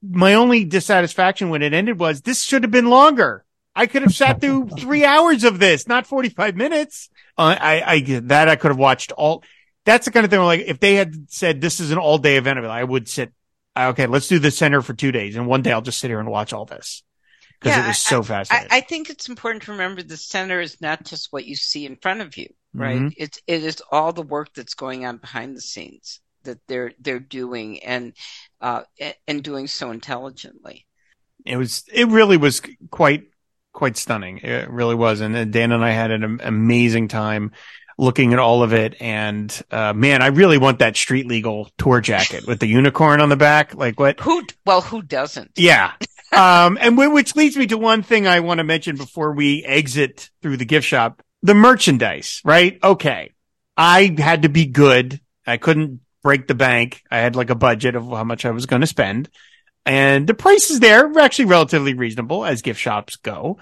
my 0.10 0.34
only 0.34 0.66
dissatisfaction 0.66 1.50
when 1.50 1.62
it 1.62 1.74
ended 1.74 2.00
was 2.00 2.22
this 2.22 2.44
should 2.44 2.64
have 2.64 2.72
been 2.72 2.90
longer. 2.90 3.44
I 3.76 3.88
could 3.88 4.04
have 4.04 4.16
sat 4.16 4.40
through 4.40 4.70
three 4.80 5.04
hours 5.04 5.44
of 5.44 5.60
this, 5.60 5.88
not 5.88 6.08
45 6.08 6.56
minutes. 6.56 7.10
Uh, 7.38 7.56
I, 7.60 7.82
I, 7.86 8.20
that 8.24 8.48
I 8.48 8.56
could 8.56 8.70
have 8.70 8.78
watched 8.78 9.12
all. 9.12 9.44
That's 9.84 10.06
the 10.06 10.12
kind 10.12 10.24
of 10.24 10.30
thing 10.30 10.40
where, 10.40 10.46
like 10.46 10.62
if 10.62 10.80
they 10.80 10.96
had 10.96 11.30
said 11.30 11.62
this 11.62 11.80
is 11.80 11.92
an 11.92 11.98
all 11.98 12.18
day 12.18 12.38
event, 12.38 12.60
I 12.60 12.84
would 12.84 13.08
sit. 13.08 13.34
Okay, 13.78 14.08
let's 14.08 14.30
do 14.30 14.40
the 14.40 14.52
center 14.52 14.82
for 14.82 14.94
two 14.94 15.12
days, 15.12 15.36
and 15.36 15.48
one 15.48 15.62
day 15.62 15.74
I'll 15.74 15.82
just 15.82 16.00
sit 16.00 16.10
here 16.10 16.22
and 16.22 16.30
watch 16.30 16.54
all 16.54 16.64
this 16.64 17.04
because 17.60 17.76
Yeah, 17.76 17.84
it 17.84 17.88
was 17.88 17.98
so 17.98 18.24
fascinating. 18.24 18.70
I, 18.72 18.78
I 18.78 18.82
think 18.82 19.10
it's 19.10 19.28
important 19.28 19.64
to 19.64 19.72
remember 19.74 20.02
the 20.02 20.16
center 20.16 20.62
is 20.62 20.80
not 20.80 21.04
just 21.04 21.34
what 21.34 21.46
you 21.46 21.56
see 21.56 21.86
in 21.86 21.98
front 21.98 22.22
of 22.22 22.38
you, 22.38 22.48
right? 22.74 23.02
Mhm. 23.02 23.14
It's 23.18 23.40
it 23.48 23.64
is 23.64 23.84
all 23.92 24.14
the 24.14 24.22
work 24.22 24.54
that's 24.54 24.76
going 24.76 25.06
on 25.06 25.18
behind 25.18 25.58
the 25.58 25.62
scenes 25.62 26.22
that 26.46 26.60
they're 26.68 26.94
they're 27.00 27.20
doing 27.20 27.84
and 27.84 28.14
uh 28.62 28.82
and 29.28 29.44
doing 29.44 29.68
so 29.68 29.92
intelligently. 29.92 30.86
it 31.46 31.58
was 31.58 31.84
it 31.94 32.08
really 32.08 32.38
was 32.38 32.62
quite 32.90 33.24
quite 33.74 33.98
stunning. 33.98 34.38
It 34.38 34.70
really 34.70 34.96
was. 34.96 35.20
And 35.22 35.52
dan 35.52 35.72
and 35.74 35.84
i 35.84 35.92
had 35.92 36.10
an 36.12 36.40
amazing 36.42 37.10
time 37.10 37.52
looking 37.98 38.34
at 38.34 38.40
all 38.40 38.64
of 38.64 38.74
it. 38.74 38.96
And 39.02 39.52
uh 39.72 39.94
man 39.94 40.22
i 40.22 40.28
really 40.28 40.58
want 40.58 40.80
that 40.80 40.96
street 40.96 41.28
legal 41.28 41.70
tour 41.78 42.02
jacket 42.02 42.48
with 42.48 42.60
the 42.60 42.68
unicorn 42.68 43.22
on 43.22 43.30
the 43.30 43.36
back. 43.36 43.76
Like 43.76 44.00
what? 44.00 44.20
Who 44.22 44.44
well 44.66 44.82
who 44.82 45.02
doesn't? 45.02 45.52
yeah. 45.58 45.92
Um 46.32 46.78
and 46.82 46.98
whi- 46.98 47.08
which 47.14 47.36
leads 47.36 47.56
me 47.58 47.68
to 47.68 47.78
one 47.78 48.02
thing 48.04 48.28
i 48.28 48.40
want 48.40 48.58
to 48.60 48.64
mention 48.64 48.96
before 48.98 49.34
we 49.34 49.64
exit 49.64 50.30
through 50.42 50.58
the 50.58 50.66
gift 50.66 50.88
shop. 50.88 51.22
The 51.44 51.54
merchandise 51.54 52.42
right? 52.44 52.80
Okay. 52.84 53.32
I 53.78 54.16
had 54.18 54.44
to 54.44 54.50
be 54.50 54.66
good. 54.68 55.20
I 55.46 55.58
couldn't 55.58 56.00
break 56.26 56.48
the 56.48 56.56
bank 56.56 57.04
i 57.12 57.20
had 57.20 57.36
like 57.36 57.52
a 57.52 57.56
budget 57.56 57.96
of 57.96 58.10
how 58.10 58.24
much 58.24 58.44
i 58.46 58.52
was 58.52 58.66
going 58.66 58.82
to 58.82 58.88
spend 58.88 59.30
and 59.86 60.26
the 60.26 60.34
prices 60.34 60.80
there 60.80 61.08
were 61.08 61.20
actually 61.20 61.46
relatively 61.46 61.94
reasonable 61.94 62.44
as 62.44 62.64
gift 62.64 62.80
shops 62.80 63.18
go. 63.18 63.58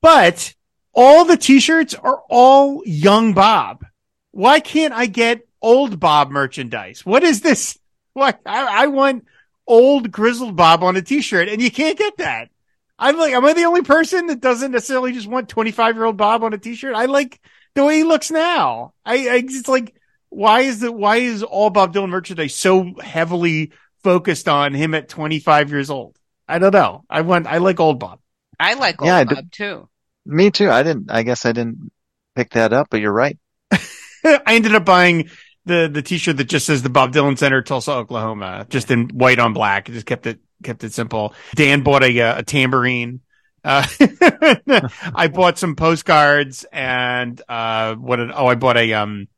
But 0.00 0.54
all 0.92 1.24
the 1.24 1.36
t-shirts 1.36 1.94
are 1.94 2.22
all 2.28 2.82
young 2.84 3.32
Bob. 3.32 3.84
Why 4.32 4.60
can't 4.60 4.92
I 4.92 5.06
get 5.06 5.46
old 5.60 6.00
Bob 6.00 6.30
merchandise? 6.30 7.06
What 7.06 7.22
is 7.22 7.40
this? 7.40 7.78
What 8.14 8.40
I, 8.44 8.84
I 8.84 8.86
want 8.88 9.24
old 9.66 10.10
grizzled 10.10 10.56
Bob 10.56 10.82
on 10.82 10.96
a 10.96 11.02
t-shirt 11.02 11.48
and 11.48 11.62
you 11.62 11.70
can't 11.70 11.96
get 11.96 12.16
that. 12.16 12.50
I'm 12.98 13.16
like, 13.16 13.32
am 13.32 13.44
I 13.44 13.52
the 13.52 13.64
only 13.64 13.82
person 13.82 14.26
that 14.26 14.40
doesn't 14.40 14.72
necessarily 14.72 15.12
just 15.12 15.28
want 15.28 15.48
25 15.48 15.94
year 15.94 16.04
old 16.04 16.16
Bob 16.16 16.42
on 16.42 16.52
a 16.52 16.58
t-shirt? 16.58 16.94
I 16.96 17.06
like 17.06 17.40
the 17.74 17.84
way 17.84 17.98
he 17.98 18.04
looks 18.04 18.30
now. 18.30 18.94
I, 19.04 19.28
I 19.28 19.42
it's 19.44 19.68
like, 19.68 19.94
why 20.32 20.60
is 20.62 20.80
the, 20.80 20.90
why 20.90 21.16
is 21.16 21.42
all 21.42 21.70
Bob 21.70 21.94
Dylan 21.94 22.08
merchandise 22.08 22.54
so 22.54 22.94
heavily 23.00 23.72
focused 24.02 24.48
on 24.48 24.74
him 24.74 24.94
at 24.94 25.08
25 25.08 25.70
years 25.70 25.90
old. 25.90 26.16
I 26.48 26.58
don't 26.58 26.72
know. 26.72 27.04
I 27.08 27.20
want, 27.20 27.46
I 27.46 27.58
like 27.58 27.78
old 27.80 28.00
Bob. 28.00 28.18
I 28.58 28.74
like 28.74 29.00
old 29.00 29.06
Yeah, 29.06 29.16
I 29.18 29.24
do- 29.24 29.34
Bob 29.36 29.50
too. 29.50 29.88
Me 30.24 30.50
too. 30.50 30.70
I 30.70 30.82
didn't, 30.82 31.10
I 31.10 31.22
guess 31.22 31.44
I 31.46 31.52
didn't 31.52 31.90
pick 32.36 32.50
that 32.50 32.72
up, 32.72 32.88
but 32.90 33.00
you're 33.00 33.12
right. 33.12 33.38
I 33.72 34.40
ended 34.48 34.74
up 34.74 34.84
buying 34.84 35.30
the, 35.64 35.88
the 35.92 36.02
t-shirt 36.02 36.36
that 36.36 36.44
just 36.44 36.66
says 36.66 36.82
the 36.82 36.90
Bob 36.90 37.12
Dylan 37.12 37.36
Center, 37.38 37.62
Tulsa, 37.62 37.92
Oklahoma, 37.92 38.66
just 38.68 38.90
in 38.90 39.08
white 39.08 39.38
on 39.38 39.52
black. 39.52 39.86
Just 39.86 40.06
kept 40.06 40.26
it, 40.26 40.40
kept 40.62 40.84
it 40.84 40.92
simple. 40.92 41.34
Dan 41.54 41.82
bought 41.82 42.02
a, 42.04 42.20
uh, 42.20 42.38
a 42.38 42.42
tambourine. 42.42 43.20
Uh, 43.64 43.86
I 45.14 45.28
bought 45.32 45.58
some 45.58 45.76
postcards 45.76 46.64
and, 46.72 47.40
uh, 47.48 47.94
what, 47.94 48.16
did, 48.16 48.30
oh, 48.32 48.46
I 48.46 48.54
bought 48.56 48.76
a, 48.76 48.92
um, 48.94 49.28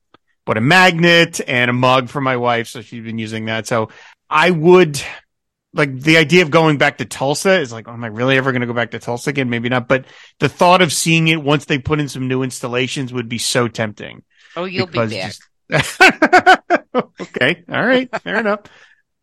bought 0.44 0.56
a 0.58 0.60
magnet 0.60 1.40
and 1.46 1.70
a 1.70 1.74
mug 1.74 2.08
for 2.08 2.20
my 2.20 2.36
wife. 2.36 2.68
So 2.68 2.82
she's 2.82 3.02
been 3.04 3.18
using 3.18 3.46
that. 3.46 3.66
So 3.66 3.90
I 4.28 4.50
would, 4.50 5.00
like 5.72 5.98
the 5.98 6.18
idea 6.18 6.42
of 6.42 6.50
going 6.50 6.78
back 6.78 6.98
to 6.98 7.04
Tulsa 7.04 7.60
is 7.60 7.72
like, 7.72 7.88
oh, 7.88 7.92
am 7.92 8.04
I 8.04 8.08
really 8.08 8.36
ever 8.36 8.52
going 8.52 8.60
to 8.60 8.66
go 8.66 8.72
back 8.72 8.92
to 8.92 8.98
Tulsa 8.98 9.30
again? 9.30 9.50
Maybe 9.50 9.68
not. 9.68 9.88
But 9.88 10.04
the 10.38 10.48
thought 10.48 10.82
of 10.82 10.92
seeing 10.92 11.28
it 11.28 11.42
once 11.42 11.64
they 11.64 11.78
put 11.78 12.00
in 12.00 12.08
some 12.08 12.28
new 12.28 12.42
installations 12.42 13.12
would 13.12 13.28
be 13.28 13.38
so 13.38 13.68
tempting. 13.68 14.22
Oh, 14.56 14.64
you'll 14.64 14.86
be 14.86 14.98
back. 14.98 15.10
just- 15.10 15.42
okay. 17.20 17.64
All 17.68 17.84
right. 17.84 18.08
Fair 18.22 18.38
enough. 18.38 18.60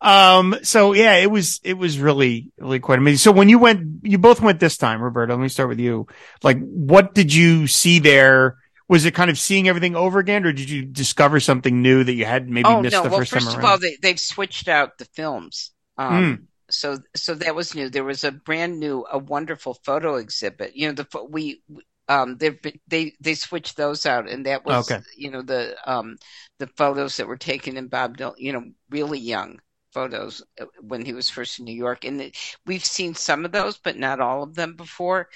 Um, 0.00 0.56
so 0.62 0.92
yeah, 0.94 1.14
it 1.14 1.30
was, 1.30 1.60
it 1.62 1.74
was 1.74 1.98
really, 1.98 2.50
really 2.58 2.80
quite 2.80 2.98
amazing. 2.98 3.18
So 3.18 3.30
when 3.30 3.48
you 3.48 3.60
went, 3.60 4.00
you 4.02 4.18
both 4.18 4.40
went 4.40 4.58
this 4.58 4.76
time, 4.76 5.00
Roberta, 5.00 5.32
let 5.34 5.40
me 5.40 5.48
start 5.48 5.68
with 5.68 5.78
you. 5.78 6.08
Like, 6.42 6.58
what 6.58 7.14
did 7.14 7.32
you 7.32 7.68
see 7.68 8.00
there? 8.00 8.56
Was 8.92 9.04
it 9.06 9.14
kind 9.14 9.30
of 9.30 9.38
seeing 9.38 9.68
everything 9.68 9.96
over 9.96 10.18
again 10.20 10.44
or 10.44 10.52
did 10.52 10.70
you 10.70 10.84
discover 10.84 11.40
something 11.40 11.82
new 11.82 12.04
that 12.04 12.14
you 12.14 12.26
had 12.26 12.48
maybe 12.48 12.74
oh 12.74 12.82
missed 12.82 13.02
no! 13.02 13.04
the 13.04 13.10
Well, 13.10 13.22
first, 13.22 13.32
first 13.32 13.32
time 13.32 13.48
of 13.54 13.58
around? 13.58 13.64
all, 13.64 13.78
they 13.78 13.96
they've 14.02 14.20
switched 14.20 14.68
out 14.68 14.98
the 14.98 15.04
films. 15.06 15.72
Um, 15.98 16.48
So 16.70 16.98
so 17.16 17.34
that 17.36 17.54
was 17.54 17.74
new. 17.74 17.90
There 17.90 18.04
was 18.04 18.24
a 18.24 18.32
brand 18.32 18.80
new, 18.80 19.06
a 19.10 19.18
wonderful 19.18 19.74
photo 19.84 20.16
exhibit. 20.16 20.74
You 20.76 20.88
know, 20.88 20.94
the 20.94 21.06
we 21.30 21.62
um 22.08 22.38
they 22.38 22.58
they 22.88 23.14
they 23.20 23.34
switched 23.34 23.76
those 23.76 24.06
out, 24.06 24.28
and 24.28 24.46
that 24.46 24.64
was 24.64 24.90
Okay. 24.90 25.00
you 25.16 25.30
know 25.30 25.42
the 25.42 25.76
um 25.90 26.16
the 26.58 26.66
photos 26.68 27.16
that 27.16 27.26
were 27.28 27.36
taken 27.38 27.76
in 27.76 27.88
Bob 27.88 28.16
Dylan. 28.18 28.34
You 28.38 28.52
know, 28.54 28.64
really 28.90 29.18
young 29.20 29.60
photos 29.92 30.42
uh, 30.60 30.66
when 30.80 31.04
he 31.04 31.12
was 31.12 31.30
first 31.30 31.58
in 31.58 31.64
New 31.64 31.74
York, 31.74 32.04
and 32.04 32.20
it, 32.20 32.36
we've 32.66 32.84
seen 32.84 33.14
some 33.14 33.44
of 33.44 33.52
those, 33.52 33.78
but 33.78 33.96
not 33.96 34.20
all 34.20 34.42
of 34.42 34.54
them 34.54 34.76
before. 34.76 35.28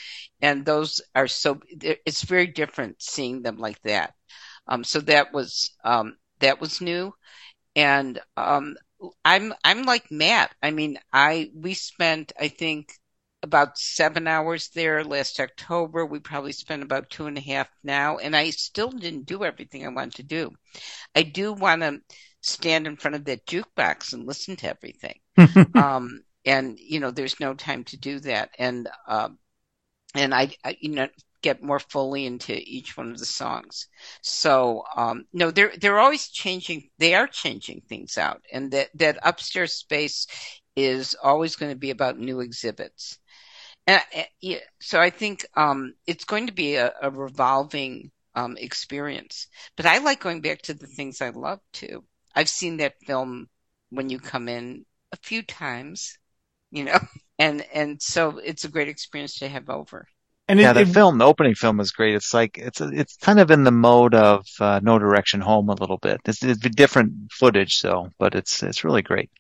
And 0.43 0.65
those 0.65 1.01
are 1.15 1.29
so, 1.29 1.61
it's 1.81 2.23
very 2.23 2.47
different 2.49 3.03
seeing 3.03 3.43
them 3.43 3.59
like 3.59 3.81
that. 3.83 4.15
Um, 4.69 4.85
so 4.85 5.01
that 5.03 5.33
was 5.33 5.71
um 5.85 6.17
that 6.41 6.61
was 6.61 6.81
new, 6.81 7.15
and 7.77 8.21
um 8.37 8.77
I'm 9.25 9.53
I'm 9.65 9.83
like 9.85 10.11
Matt. 10.11 10.55
I 10.63 10.71
mean, 10.71 10.99
I 11.13 11.51
we 11.55 11.75
spent 11.75 12.33
I 12.41 12.49
think 12.49 12.93
about 13.43 13.79
seven 13.79 14.27
hours 14.27 14.71
there 14.71 15.05
last 15.05 15.39
October. 15.41 16.05
We 16.07 16.19
probably 16.21 16.53
spent 16.53 16.83
about 16.83 17.11
two 17.11 17.27
and 17.27 17.37
a 17.39 17.41
half 17.41 17.69
now, 17.85 18.19
and 18.19 18.35
I 18.35 18.51
still 18.51 18.91
didn't 18.91 19.27
do 19.27 19.45
everything 19.45 19.85
I 19.87 19.91
wanted 19.91 20.15
to 20.15 20.23
do. 20.25 20.53
I 21.15 21.23
do 21.23 21.53
want 21.53 21.83
to 21.83 22.01
stand 22.47 22.87
in 22.87 22.97
front 22.97 23.15
of 23.15 23.25
that 23.25 23.47
jukebox 23.47 24.13
and 24.13 24.27
listen 24.27 24.57
to 24.57 24.69
everything. 24.69 25.19
um, 25.75 26.23
and 26.45 26.79
you 26.79 27.01
know, 27.01 27.11
there's 27.11 27.41
no 27.41 27.55
time 27.55 27.85
to 27.85 27.97
do 27.97 28.21
that. 28.21 28.51
And 28.59 28.89
um, 29.07 29.39
and 30.15 30.35
I, 30.35 30.51
I, 30.65 30.77
you 30.81 30.91
know, 30.91 31.09
get 31.43 31.63
more 31.63 31.81
fully 31.81 32.27
into 32.27 32.55
each 32.55 32.97
one 32.97 33.11
of 33.11 33.19
the 33.19 33.27
songs. 33.27 33.89
So 34.23 34.85
um, 34.97 35.27
no, 35.33 35.51
they're 35.51 35.73
they're 35.81 35.99
always 35.99 36.29
changing. 36.29 36.91
They 36.99 37.15
are 37.15 37.27
changing 37.27 37.83
things 37.89 38.19
out, 38.19 38.43
and 38.53 38.71
that 38.73 38.89
that 38.95 39.19
upstairs 39.23 39.73
space 39.73 40.27
is 40.77 41.17
always 41.23 41.57
going 41.57 41.73
to 41.73 41.79
be 41.79 41.91
about 41.91 42.19
new 42.19 42.41
exhibits. 42.41 43.19
And 43.87 44.03
yeah, 44.41 44.59
so 44.81 45.01
I 45.01 45.11
think 45.11 45.47
um, 45.55 45.95
it's 46.07 46.25
going 46.25 46.49
to 46.49 46.53
be 46.53 46.75
a, 46.77 46.93
a 47.01 47.11
revolving 47.11 48.11
um, 48.35 48.57
experience. 48.57 49.47
But 49.77 49.87
I 49.87 49.99
like 49.99 50.21
going 50.21 50.41
back 50.41 50.63
to 50.63 50.75
the 50.75 50.87
things 50.87 51.21
I 51.21 51.31
love 51.31 51.61
too. 51.73 52.05
I've 52.37 52.51
seen 52.51 52.77
that 52.77 53.01
film 53.05 53.49
when 53.91 54.11
you 54.11 54.19
come 54.21 54.49
in 54.49 54.85
a 55.11 55.17
few 55.17 55.43
times, 55.43 56.19
you 56.71 56.85
know, 56.85 56.99
and 57.39 57.65
and 57.73 58.01
so 58.01 58.39
it's 58.39 58.65
a 58.65 58.69
great 58.69 58.89
experience 58.89 59.39
to 59.39 59.49
have 59.49 59.71
over. 59.71 60.07
And 60.49 60.61
yeah, 60.61 60.71
it, 60.71 60.75
the 60.75 60.81
it, 60.83 60.89
film, 60.89 61.19
the 61.19 61.27
opening 61.27 61.55
film 61.55 61.81
is 61.81 61.91
great. 61.91 62.15
It's 62.15 62.33
like 62.33 62.59
it's 62.59 62.81
it's 62.81 63.17
kind 63.17 63.41
of 63.41 63.51
in 63.51 63.65
the 63.65 63.73
mode 63.73 64.15
of 64.15 64.47
uh, 64.61 64.81
No 64.83 64.99
Direction 64.99 65.41
Home 65.41 65.69
a 65.71 65.75
little 65.75 65.97
bit. 65.97 66.21
It's, 66.25 66.45
it's 66.45 66.61
different 66.61 67.33
footage, 67.33 67.79
so, 67.79 68.11
but 68.19 68.35
it's 68.35 68.63
it's 68.63 68.85
really 68.85 69.03
great. 69.03 69.31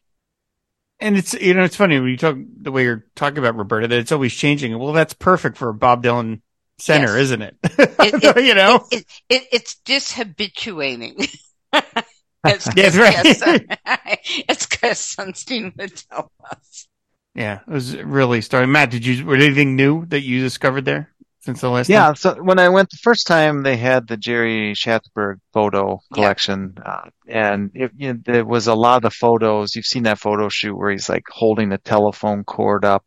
And 0.98 1.16
it's 1.16 1.34
you 1.34 1.54
know 1.54 1.62
it's 1.62 1.76
funny 1.76 2.00
when 2.00 2.08
you 2.08 2.16
talk 2.16 2.36
the 2.62 2.72
way 2.72 2.82
you're 2.82 3.04
talking 3.14 3.38
about 3.38 3.56
Roberta 3.56 3.86
that 3.86 3.98
it's 3.98 4.10
always 4.10 4.34
changing. 4.34 4.76
Well, 4.78 4.94
that's 4.94 5.12
perfect 5.12 5.58
for 5.58 5.68
a 5.68 5.74
Bob 5.74 6.02
Dylan 6.02 6.40
center, 6.78 7.16
yes. 7.16 7.24
isn't 7.24 7.42
it? 7.42 7.56
it, 7.62 8.36
you 8.44 8.54
know, 8.54 8.84
it's 9.28 9.76
dishabituating. 9.84 11.28
it's, 12.48 12.68
yeah, 12.76 12.96
right. 12.98 13.24
it's 14.48 14.66
because 14.66 14.98
Sunstein 14.98 15.76
would 15.76 15.96
tell 15.96 16.30
us. 16.50 16.88
Yeah, 17.34 17.60
it 17.66 17.70
was 17.70 17.96
really 17.96 18.40
starting. 18.40 18.72
Matt, 18.72 18.90
did 18.90 19.04
you, 19.04 19.24
were 19.26 19.36
anything 19.36 19.76
new 19.76 20.06
that 20.06 20.22
you 20.22 20.40
discovered 20.40 20.84
there 20.86 21.12
since 21.40 21.60
the 21.60 21.70
last 21.70 21.88
Yeah, 21.88 22.06
time? 22.06 22.14
so 22.14 22.42
when 22.42 22.58
I 22.58 22.68
went 22.70 22.90
the 22.90 22.98
first 23.02 23.26
time, 23.26 23.62
they 23.62 23.76
had 23.76 24.06
the 24.08 24.16
Jerry 24.16 24.72
Schatzberg 24.74 25.36
photo 25.52 26.00
collection. 26.12 26.74
Yeah. 26.78 26.82
Uh, 26.84 27.10
and 27.28 27.70
it, 27.74 27.92
you 27.96 28.14
know, 28.14 28.20
there 28.24 28.44
was 28.44 28.66
a 28.68 28.74
lot 28.74 28.96
of 28.96 29.02
the 29.02 29.10
photos. 29.10 29.74
You've 29.74 29.84
seen 29.86 30.04
that 30.04 30.18
photo 30.18 30.48
shoot 30.48 30.76
where 30.76 30.90
he's 30.90 31.08
like 31.08 31.24
holding 31.30 31.68
the 31.68 31.78
telephone 31.78 32.44
cord 32.44 32.84
up 32.84 33.04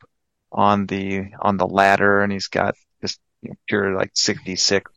on 0.51 0.85
the, 0.85 1.31
on 1.41 1.57
the 1.57 1.67
ladder 1.67 2.21
and 2.21 2.31
he's 2.31 2.47
got 2.47 2.75
this 3.01 3.17
you 3.41 3.49
know, 3.49 3.55
pure 3.67 3.95
like 3.95 4.11
66 4.13 4.91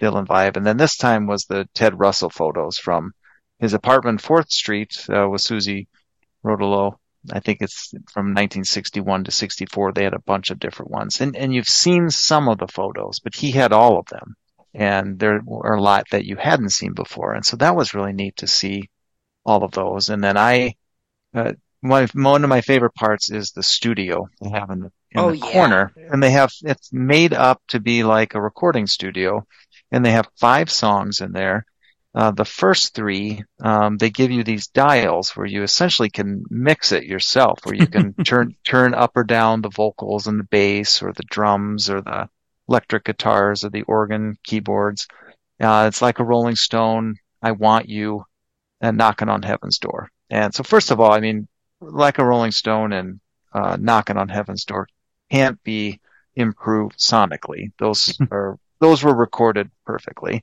Dylan 0.00 0.26
vibe. 0.26 0.56
And 0.56 0.64
then 0.64 0.76
this 0.76 0.96
time 0.96 1.26
was 1.26 1.44
the 1.44 1.68
Ted 1.74 1.98
Russell 1.98 2.30
photos 2.30 2.78
from 2.78 3.12
his 3.58 3.74
apartment, 3.74 4.22
4th 4.22 4.50
Street, 4.50 5.06
uh, 5.08 5.28
with 5.28 5.42
Suze 5.42 5.86
Rotolo 6.44 6.98
I 7.32 7.40
think 7.40 7.60
it's 7.60 7.90
from 8.12 8.26
1961 8.26 9.24
to 9.24 9.30
64. 9.30 9.92
They 9.92 10.04
had 10.04 10.14
a 10.14 10.20
bunch 10.20 10.50
of 10.50 10.58
different 10.58 10.90
ones, 10.90 11.20
and 11.20 11.36
and 11.36 11.52
you've 11.52 11.68
seen 11.68 12.10
some 12.10 12.48
of 12.48 12.58
the 12.58 12.68
photos, 12.68 13.20
but 13.20 13.34
he 13.34 13.50
had 13.50 13.72
all 13.72 13.98
of 13.98 14.06
them, 14.06 14.36
and 14.74 15.18
there 15.18 15.40
were 15.44 15.74
a 15.74 15.80
lot 15.80 16.06
that 16.10 16.24
you 16.24 16.36
hadn't 16.36 16.70
seen 16.70 16.92
before, 16.92 17.34
and 17.34 17.44
so 17.44 17.56
that 17.56 17.76
was 17.76 17.94
really 17.94 18.12
neat 18.12 18.36
to 18.36 18.46
see 18.46 18.88
all 19.44 19.64
of 19.64 19.72
those. 19.72 20.10
And 20.10 20.22
then 20.22 20.36
I, 20.36 20.74
uh, 21.34 21.54
one 21.80 22.08
one 22.14 22.44
of 22.44 22.50
my 22.50 22.60
favorite 22.60 22.94
parts 22.94 23.30
is 23.30 23.50
the 23.50 23.62
studio 23.62 24.28
they 24.40 24.50
have 24.50 24.70
in 24.70 24.80
the, 24.80 24.92
in 25.10 25.20
oh, 25.20 25.30
the 25.30 25.38
yeah. 25.38 25.52
corner, 25.52 25.92
and 25.96 26.22
they 26.22 26.30
have 26.30 26.52
it's 26.62 26.92
made 26.92 27.34
up 27.34 27.60
to 27.68 27.80
be 27.80 28.04
like 28.04 28.34
a 28.34 28.40
recording 28.40 28.86
studio, 28.86 29.46
and 29.90 30.04
they 30.04 30.12
have 30.12 30.28
five 30.36 30.70
songs 30.70 31.20
in 31.20 31.32
there 31.32 31.66
uh, 32.18 32.32
the 32.32 32.44
first 32.44 32.96
three, 32.96 33.44
um, 33.60 33.96
they 33.96 34.10
give 34.10 34.32
you 34.32 34.42
these 34.42 34.66
dials 34.66 35.30
where 35.36 35.46
you 35.46 35.62
essentially 35.62 36.10
can 36.10 36.42
mix 36.50 36.90
it 36.90 37.04
yourself, 37.04 37.60
where 37.62 37.76
you 37.76 37.86
can 37.86 38.12
turn 38.24 38.56
turn 38.66 38.92
up 38.92 39.12
or 39.14 39.22
down 39.22 39.62
the 39.62 39.70
vocals 39.70 40.26
and 40.26 40.40
the 40.40 40.48
bass, 40.50 41.00
or 41.00 41.12
the 41.12 41.22
drums, 41.30 41.88
or 41.88 42.00
the 42.00 42.28
electric 42.68 43.04
guitars, 43.04 43.64
or 43.64 43.70
the 43.70 43.82
organ 43.82 44.36
keyboards. 44.42 45.06
Uh, 45.60 45.84
it's 45.86 46.02
like 46.02 46.18
a 46.18 46.24
Rolling 46.24 46.56
Stone. 46.56 47.18
I 47.40 47.52
want 47.52 47.88
you, 47.88 48.24
and 48.80 48.98
knocking 48.98 49.28
on 49.28 49.42
heaven's 49.42 49.78
door. 49.78 50.10
And 50.28 50.52
so, 50.52 50.64
first 50.64 50.90
of 50.90 50.98
all, 50.98 51.12
I 51.12 51.20
mean, 51.20 51.46
like 51.80 52.18
a 52.18 52.26
Rolling 52.26 52.50
Stone 52.50 52.92
and 52.92 53.20
uh, 53.52 53.76
knocking 53.78 54.16
on 54.16 54.28
heaven's 54.28 54.64
door 54.64 54.88
can't 55.30 55.62
be 55.62 56.00
improved 56.34 56.98
sonically. 56.98 57.70
Those 57.78 58.18
are 58.32 58.58
those 58.80 59.04
were 59.04 59.14
recorded 59.14 59.70
perfectly. 59.86 60.42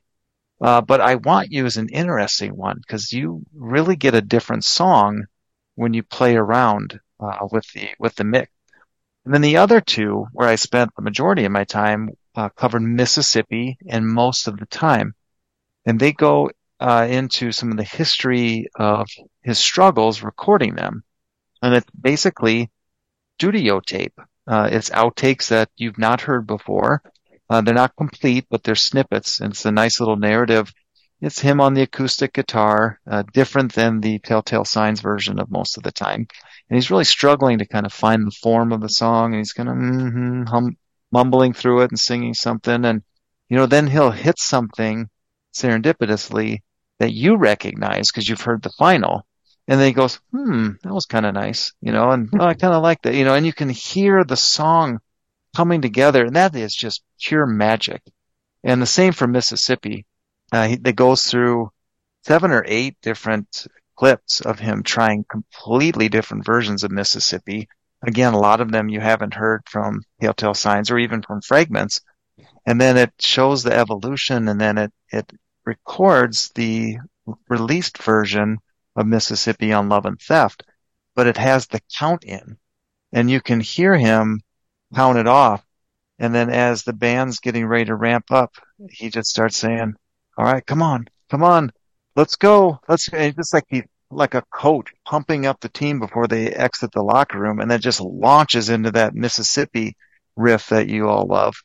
Uh, 0.65 0.81
but 0.81 0.99
I 0.99 1.13
Want 1.13 1.51
You 1.51 1.67
is 1.67 1.77
an 1.77 1.89
interesting 1.89 2.57
one 2.57 2.77
because 2.79 3.13
you 3.13 3.45
really 3.53 3.95
get 3.95 4.15
a 4.15 4.21
different 4.21 4.65
song 4.65 5.25
when 5.75 5.93
you 5.93 6.01
play 6.01 6.35
around 6.35 6.99
uh, 7.19 7.47
with 7.51 7.71
the 7.73 7.89
with 7.99 8.15
the 8.15 8.23
mix. 8.23 8.51
And 9.25 9.31
then 9.31 9.41
the 9.41 9.57
other 9.57 9.79
two, 9.79 10.25
where 10.33 10.47
I 10.47 10.55
spent 10.55 10.89
the 10.95 11.03
majority 11.03 11.45
of 11.45 11.51
my 11.51 11.65
time, 11.65 12.09
uh, 12.33 12.49
covered 12.49 12.81
Mississippi 12.81 13.77
and 13.87 14.07
most 14.07 14.47
of 14.47 14.57
the 14.57 14.65
time, 14.65 15.13
and 15.85 15.99
they 15.99 16.13
go 16.13 16.49
uh, 16.79 17.05
into 17.07 17.51
some 17.51 17.69
of 17.69 17.77
the 17.77 17.83
history 17.83 18.65
of 18.75 19.07
his 19.43 19.59
struggles 19.59 20.23
recording 20.23 20.73
them, 20.73 21.03
and 21.61 21.75
it's 21.75 21.91
basically 21.91 22.71
studio 23.37 23.81
tape. 23.81 24.19
Uh, 24.47 24.67
it's 24.71 24.89
outtakes 24.89 25.49
that 25.49 25.69
you've 25.77 25.99
not 25.99 26.21
heard 26.21 26.47
before 26.47 27.03
uh, 27.49 27.61
they're 27.61 27.73
not 27.73 27.95
complete, 27.95 28.45
but 28.49 28.63
they're 28.63 28.75
snippets. 28.75 29.39
And 29.39 29.51
it's 29.51 29.65
a 29.65 29.71
nice 29.71 29.99
little 29.99 30.17
narrative. 30.17 30.73
It's 31.21 31.39
him 31.39 31.61
on 31.61 31.73
the 31.73 31.83
acoustic 31.83 32.33
guitar, 32.33 32.99
uh, 33.09 33.23
different 33.33 33.73
than 33.73 34.01
the 34.01 34.19
Telltale 34.19 34.65
Signs 34.65 34.99
version 35.01 35.39
of 35.39 35.49
most 35.49 35.77
of 35.77 35.83
the 35.83 35.91
time. 35.91 36.27
And 36.69 36.77
he's 36.77 36.91
really 36.91 37.03
struggling 37.03 37.59
to 37.59 37.65
kind 37.65 37.85
of 37.85 37.93
find 37.93 38.27
the 38.27 38.31
form 38.31 38.71
of 38.71 38.81
the 38.81 38.89
song. 38.89 39.33
And 39.33 39.39
he's 39.39 39.53
kind 39.53 39.69
of 39.69 39.75
mm-hmm, 39.75 40.43
hum, 40.43 40.77
mumbling 41.11 41.53
through 41.53 41.81
it 41.81 41.91
and 41.91 41.99
singing 41.99 42.33
something. 42.33 42.83
And, 42.85 43.01
you 43.49 43.57
know, 43.57 43.65
then 43.65 43.87
he'll 43.87 44.11
hit 44.11 44.39
something 44.39 45.09
serendipitously 45.53 46.59
that 46.99 47.13
you 47.13 47.37
recognize 47.37 48.11
because 48.11 48.27
you've 48.27 48.41
heard 48.41 48.61
the 48.61 48.69
final. 48.69 49.25
And 49.67 49.79
then 49.79 49.87
he 49.87 49.93
goes, 49.93 50.19
hmm, 50.31 50.71
that 50.83 50.93
was 50.93 51.05
kind 51.05 51.25
of 51.25 51.33
nice, 51.33 51.73
you 51.81 51.91
know, 51.91 52.11
and 52.11 52.29
oh, 52.39 52.45
I 52.45 52.53
kind 52.53 52.73
of 52.73 52.83
like 52.83 53.01
that, 53.01 53.15
you 53.15 53.25
know, 53.25 53.33
and 53.33 53.45
you 53.45 53.53
can 53.53 53.69
hear 53.69 54.23
the 54.23 54.37
song 54.37 54.99
coming 55.55 55.81
together, 55.81 56.25
and 56.25 56.35
that 56.35 56.55
is 56.55 56.75
just 56.75 57.03
pure 57.21 57.45
magic. 57.45 58.01
And 58.63 58.81
the 58.81 58.87
same 58.87 59.13
for 59.13 59.27
Mississippi. 59.27 60.05
Uh, 60.51 60.67
he, 60.67 60.73
it 60.73 60.95
goes 60.95 61.23
through 61.23 61.71
seven 62.25 62.51
or 62.51 62.63
eight 62.67 62.97
different 63.01 63.67
clips 63.95 64.41
of 64.41 64.59
him 64.59 64.83
trying 64.83 65.25
completely 65.29 66.09
different 66.09 66.45
versions 66.45 66.83
of 66.83 66.91
Mississippi. 66.91 67.67
Again, 68.01 68.33
a 68.33 68.39
lot 68.39 68.61
of 68.61 68.71
them 68.71 68.89
you 68.89 68.99
haven't 68.99 69.33
heard 69.33 69.61
from 69.67 70.01
Telltale 70.21 70.53
Signs 70.53 70.91
or 70.91 70.97
even 70.97 71.21
from 71.21 71.41
fragments. 71.41 72.01
And 72.65 72.81
then 72.81 72.97
it 72.97 73.13
shows 73.19 73.63
the 73.63 73.75
evolution 73.75 74.47
and 74.47 74.59
then 74.59 74.77
it, 74.77 74.93
it 75.11 75.31
records 75.65 76.51
the 76.55 76.97
released 77.47 77.97
version 77.99 78.57
of 78.95 79.07
Mississippi 79.07 79.71
on 79.71 79.89
Love 79.89 80.05
and 80.05 80.19
Theft, 80.19 80.63
but 81.15 81.27
it 81.27 81.37
has 81.37 81.67
the 81.67 81.81
count 81.97 82.23
in 82.23 82.57
and 83.11 83.31
you 83.31 83.41
can 83.41 83.61
hear 83.61 83.95
him 83.95 84.41
count 84.93 85.17
it 85.17 85.27
off. 85.27 85.63
And 86.19 86.33
then 86.33 86.49
as 86.49 86.83
the 86.83 86.93
band's 86.93 87.39
getting 87.39 87.65
ready 87.65 87.85
to 87.85 87.95
ramp 87.95 88.31
up, 88.31 88.53
he 88.89 89.09
just 89.09 89.29
starts 89.29 89.57
saying, 89.57 89.95
all 90.37 90.45
right, 90.45 90.65
come 90.65 90.81
on, 90.81 91.07
come 91.29 91.43
on, 91.43 91.71
let's 92.15 92.35
go. 92.35 92.79
Let's, 92.87 93.09
just 93.09 93.53
like 93.53 93.65
he, 93.69 93.83
like 94.11 94.33
a 94.33 94.43
coach 94.53 94.91
pumping 95.05 95.45
up 95.45 95.59
the 95.59 95.69
team 95.69 95.99
before 95.99 96.27
they 96.27 96.47
exit 96.51 96.91
the 96.91 97.03
locker 97.03 97.39
room 97.39 97.59
and 97.59 97.69
then 97.69 97.81
just 97.81 97.99
launches 97.99 98.69
into 98.69 98.91
that 98.91 99.15
Mississippi 99.15 99.95
riff 100.35 100.67
that 100.69 100.87
you 100.87 101.09
all 101.09 101.25
love. 101.25 101.55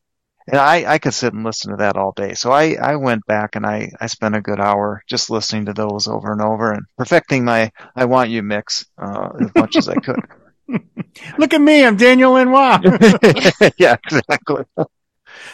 And 0.48 0.58
I, 0.58 0.94
I 0.94 0.98
could 0.98 1.14
sit 1.14 1.32
and 1.32 1.44
listen 1.44 1.70
to 1.70 1.76
that 1.76 1.96
all 1.96 2.12
day. 2.12 2.34
So 2.34 2.50
I, 2.50 2.74
I 2.74 2.96
went 2.96 3.24
back 3.26 3.54
and 3.54 3.64
I, 3.64 3.92
I 4.00 4.06
spent 4.06 4.34
a 4.34 4.40
good 4.40 4.58
hour 4.58 5.02
just 5.06 5.30
listening 5.30 5.66
to 5.66 5.72
those 5.72 6.08
over 6.08 6.32
and 6.32 6.40
over 6.40 6.72
and 6.72 6.84
perfecting 6.96 7.44
my 7.44 7.70
I 7.94 8.06
Want 8.06 8.30
You 8.30 8.42
mix, 8.42 8.84
uh, 8.98 9.28
as 9.40 9.54
much 9.54 9.76
as 9.76 9.88
I 9.88 9.94
could. 9.96 10.20
Look 11.38 11.54
at 11.54 11.60
me, 11.60 11.84
I'm 11.84 11.96
Daniel 11.96 12.32
Lanois. 12.32 12.80
yeah, 13.78 13.96
exactly. 14.04 14.64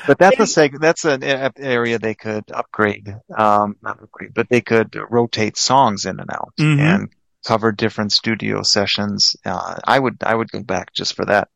But 0.06 0.18
that's 0.18 0.38
a 0.38 0.42
seg- 0.42 0.80
that's 0.80 1.04
an 1.04 1.22
area 1.22 1.98
they 1.98 2.14
could 2.14 2.50
upgrade, 2.50 3.14
um, 3.36 3.76
not 3.82 4.02
upgrade, 4.02 4.34
but 4.34 4.48
they 4.48 4.60
could 4.60 4.96
rotate 5.10 5.56
songs 5.56 6.06
in 6.06 6.20
and 6.20 6.30
out 6.30 6.52
mm-hmm. 6.58 6.80
and 6.80 7.08
cover 7.44 7.72
different 7.72 8.12
studio 8.12 8.62
sessions. 8.62 9.36
Uh, 9.44 9.78
I 9.84 9.98
would, 9.98 10.16
I 10.22 10.34
would 10.34 10.50
go 10.50 10.62
back 10.62 10.92
just 10.92 11.14
for 11.14 11.24
that 11.26 11.48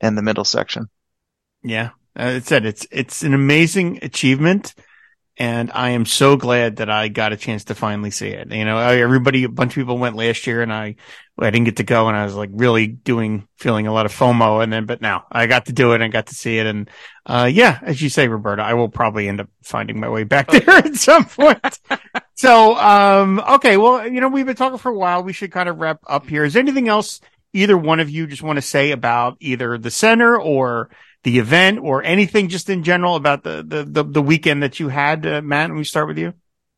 and 0.00 0.16
the 0.16 0.22
middle 0.22 0.44
section. 0.44 0.88
Yeah. 1.62 1.90
Uh, 2.18 2.34
it 2.36 2.46
said 2.46 2.64
it's, 2.64 2.86
it's 2.90 3.22
an 3.22 3.34
amazing 3.34 3.98
achievement. 4.02 4.74
And 5.38 5.70
I 5.72 5.90
am 5.90 6.06
so 6.06 6.36
glad 6.36 6.76
that 6.76 6.88
I 6.88 7.08
got 7.08 7.32
a 7.32 7.36
chance 7.36 7.64
to 7.64 7.74
finally 7.74 8.10
see 8.10 8.28
it. 8.28 8.50
You 8.50 8.64
know, 8.64 8.78
everybody, 8.78 9.44
a 9.44 9.48
bunch 9.48 9.72
of 9.72 9.74
people 9.74 9.98
went 9.98 10.16
last 10.16 10.46
year, 10.46 10.62
and 10.62 10.72
I, 10.72 10.96
I 11.38 11.50
didn't 11.50 11.66
get 11.66 11.76
to 11.76 11.82
go, 11.82 12.08
and 12.08 12.16
I 12.16 12.24
was 12.24 12.34
like 12.34 12.50
really 12.52 12.86
doing, 12.86 13.46
feeling 13.58 13.86
a 13.86 13.92
lot 13.92 14.06
of 14.06 14.12
FOMO, 14.12 14.62
and 14.62 14.72
then, 14.72 14.86
but 14.86 15.02
now 15.02 15.26
I 15.30 15.46
got 15.46 15.66
to 15.66 15.72
do 15.72 15.92
it 15.92 16.00
and 16.00 16.12
got 16.12 16.28
to 16.28 16.34
see 16.34 16.58
it, 16.58 16.66
and 16.66 16.90
uh, 17.26 17.50
yeah, 17.52 17.78
as 17.82 18.00
you 18.00 18.08
say, 18.08 18.28
Roberta, 18.28 18.62
I 18.62 18.74
will 18.74 18.88
probably 18.88 19.28
end 19.28 19.40
up 19.40 19.48
finding 19.62 20.00
my 20.00 20.08
way 20.08 20.24
back 20.24 20.48
there 20.50 20.70
at 20.70 20.94
some 20.94 21.26
point. 21.26 21.80
so, 22.34 22.74
um, 22.76 23.38
okay, 23.40 23.76
well, 23.76 24.08
you 24.08 24.20
know, 24.20 24.28
we've 24.28 24.46
been 24.46 24.56
talking 24.56 24.78
for 24.78 24.90
a 24.90 24.96
while. 24.96 25.22
We 25.22 25.34
should 25.34 25.52
kind 25.52 25.68
of 25.68 25.78
wrap 25.78 26.00
up 26.06 26.28
here. 26.28 26.44
Is 26.44 26.54
there 26.54 26.62
anything 26.62 26.88
else 26.88 27.20
either 27.52 27.76
one 27.76 28.00
of 28.00 28.10
you 28.10 28.26
just 28.26 28.42
want 28.42 28.56
to 28.56 28.62
say 28.62 28.90
about 28.90 29.36
either 29.40 29.78
the 29.78 29.90
center 29.90 30.38
or 30.38 30.90
the 31.26 31.40
event 31.40 31.80
or 31.82 32.04
anything 32.04 32.48
just 32.48 32.70
in 32.70 32.84
general 32.84 33.16
about 33.16 33.42
the, 33.42 33.64
the, 33.66 33.82
the, 33.82 34.04
the 34.04 34.22
weekend 34.22 34.62
that 34.62 34.78
you 34.78 34.88
had, 34.88 35.26
uh, 35.26 35.42
Matt? 35.42 35.70
Let 35.70 35.76
me 35.76 35.82
start 35.82 36.06
with 36.06 36.18
you. 36.18 36.32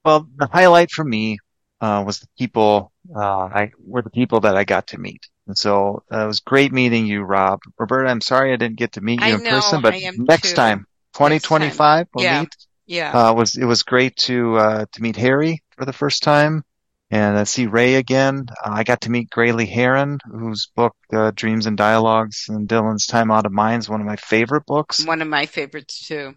Well, 0.06 0.26
the 0.36 0.48
highlight 0.50 0.90
for 0.90 1.04
me, 1.04 1.36
uh, 1.82 2.02
was 2.06 2.20
the 2.20 2.28
people, 2.38 2.90
uh, 3.14 3.20
I 3.20 3.72
were 3.78 4.00
the 4.00 4.08
people 4.08 4.40
that 4.40 4.56
I 4.56 4.64
got 4.64 4.86
to 4.88 4.98
meet. 4.98 5.20
And 5.48 5.56
so 5.56 6.02
uh, 6.10 6.24
it 6.24 6.26
was 6.26 6.40
great 6.40 6.72
meeting 6.72 7.06
you, 7.06 7.24
Rob. 7.24 7.60
Roberta, 7.78 8.08
I'm 8.08 8.22
sorry 8.22 8.54
I 8.54 8.56
didn't 8.56 8.78
get 8.78 8.92
to 8.92 9.02
meet 9.02 9.20
you 9.20 9.26
I 9.26 9.36
in 9.36 9.42
know, 9.42 9.50
person, 9.50 9.82
but 9.82 9.92
I 9.92 9.98
am 9.98 10.24
next 10.24 10.50
too. 10.50 10.56
time, 10.56 10.86
2025, 11.12 12.06
we'll 12.14 12.24
Yeah. 12.24 12.40
meet. 12.40 12.56
Yeah. 12.86 13.12
Uh, 13.12 13.34
was, 13.34 13.54
it 13.54 13.66
was 13.66 13.82
great 13.82 14.16
to, 14.16 14.56
uh, 14.56 14.86
to 14.92 15.02
meet 15.02 15.16
Harry 15.16 15.62
for 15.76 15.84
the 15.84 15.92
first 15.92 16.22
time 16.22 16.64
and 17.10 17.38
I 17.38 17.44
see 17.44 17.66
Ray 17.66 17.94
again. 17.96 18.46
Uh, 18.64 18.70
I 18.72 18.84
got 18.84 19.02
to 19.02 19.10
meet 19.10 19.30
Graley 19.30 19.68
Herren, 19.68 20.18
whose 20.30 20.68
book, 20.76 20.94
uh, 21.12 21.32
Dreams 21.34 21.66
and 21.66 21.76
Dialogues 21.76 22.46
and 22.48 22.68
Dylan's 22.68 23.06
Time 23.06 23.30
Out 23.30 23.46
of 23.46 23.52
Mind 23.52 23.82
is 23.82 23.88
one 23.88 24.00
of 24.00 24.06
my 24.06 24.16
favorite 24.16 24.66
books. 24.66 25.04
One 25.06 25.22
of 25.22 25.28
my 25.28 25.46
favorites 25.46 26.06
too. 26.06 26.34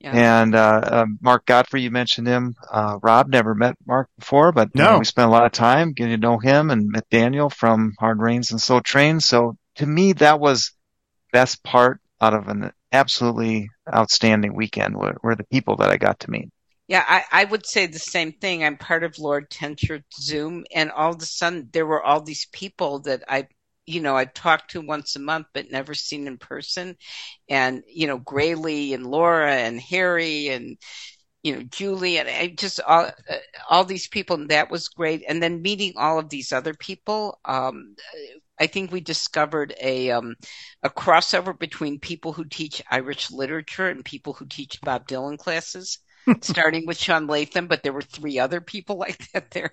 Yeah. 0.00 0.12
And 0.14 0.54
uh, 0.54 0.80
uh, 0.84 1.06
Mark 1.22 1.46
Godfrey, 1.46 1.80
you 1.80 1.90
mentioned 1.90 2.26
him. 2.26 2.54
Uh, 2.70 2.98
Rob 3.02 3.28
never 3.28 3.54
met 3.54 3.74
Mark 3.86 4.08
before, 4.18 4.52
but 4.52 4.68
you 4.74 4.82
No. 4.82 4.92
know, 4.92 4.98
we 4.98 5.04
spent 5.06 5.28
a 5.28 5.32
lot 5.32 5.46
of 5.46 5.52
time 5.52 5.92
getting 5.92 6.12
to 6.12 6.18
know 6.20 6.38
him 6.38 6.70
and 6.70 6.90
met 6.90 7.08
Daniel 7.10 7.48
from 7.48 7.92
Hard 7.98 8.20
Rains 8.20 8.50
and 8.50 8.60
Slow 8.60 8.80
Trains. 8.80 9.24
So 9.24 9.56
to 9.76 9.86
me, 9.86 10.12
that 10.14 10.40
was 10.40 10.72
best 11.32 11.62
part 11.62 12.00
out 12.20 12.34
of 12.34 12.48
an 12.48 12.70
absolutely 12.92 13.70
outstanding 13.92 14.54
weekend 14.54 14.96
were, 14.96 15.16
were 15.22 15.34
the 15.34 15.44
people 15.44 15.76
that 15.76 15.90
I 15.90 15.96
got 15.96 16.20
to 16.20 16.30
meet. 16.30 16.50
Yeah, 16.86 17.04
I, 17.06 17.24
I 17.32 17.44
would 17.44 17.64
say 17.66 17.86
the 17.86 17.98
same 17.98 18.32
thing. 18.32 18.62
I'm 18.62 18.76
part 18.76 19.04
of 19.04 19.18
Laura 19.18 19.46
Tenschert's 19.46 20.22
Zoom, 20.22 20.64
and 20.74 20.90
all 20.90 21.14
of 21.14 21.22
a 21.22 21.26
sudden 21.26 21.68
there 21.72 21.86
were 21.86 22.02
all 22.02 22.20
these 22.20 22.46
people 22.52 23.00
that 23.00 23.22
I, 23.26 23.48
you 23.86 24.00
know, 24.02 24.16
I've 24.16 24.34
talked 24.34 24.72
to 24.72 24.80
once 24.82 25.16
a 25.16 25.20
month 25.20 25.46
but 25.54 25.70
never 25.70 25.94
seen 25.94 26.26
in 26.26 26.36
person, 26.36 26.96
and 27.48 27.82
you 27.88 28.06
know, 28.06 28.18
Graley 28.18 28.92
and 28.94 29.06
Laura 29.06 29.54
and 29.54 29.80
Harry 29.80 30.48
and 30.48 30.76
you 31.42 31.56
know 31.56 31.62
Julie 31.64 32.18
and 32.18 32.28
I 32.28 32.48
just 32.48 32.80
all 32.80 33.06
uh, 33.30 33.36
all 33.70 33.84
these 33.84 34.08
people, 34.08 34.36
and 34.36 34.50
that 34.50 34.70
was 34.70 34.88
great. 34.88 35.24
And 35.28 35.42
then 35.42 35.62
meeting 35.62 35.94
all 35.96 36.18
of 36.18 36.28
these 36.30 36.52
other 36.52 36.74
people, 36.74 37.40
um, 37.46 37.96
I 38.60 38.66
think 38.68 38.92
we 38.92 39.00
discovered 39.00 39.74
a 39.80 40.10
um, 40.12 40.36
a 40.82 40.90
crossover 40.90 41.58
between 41.58 42.00
people 42.00 42.32
who 42.32 42.44
teach 42.44 42.82
Irish 42.90 43.30
literature 43.30 43.88
and 43.88 44.04
people 44.04 44.32
who 44.34 44.46
teach 44.46 44.80
Bob 44.82 45.08
Dylan 45.08 45.38
classes 45.38 45.98
starting 46.40 46.86
with 46.86 46.98
Sean 46.98 47.26
Latham, 47.26 47.66
but 47.68 47.82
there 47.82 47.92
were 47.92 48.02
three 48.02 48.38
other 48.38 48.60
people 48.60 48.96
like 48.98 49.30
that 49.32 49.50
there, 49.50 49.72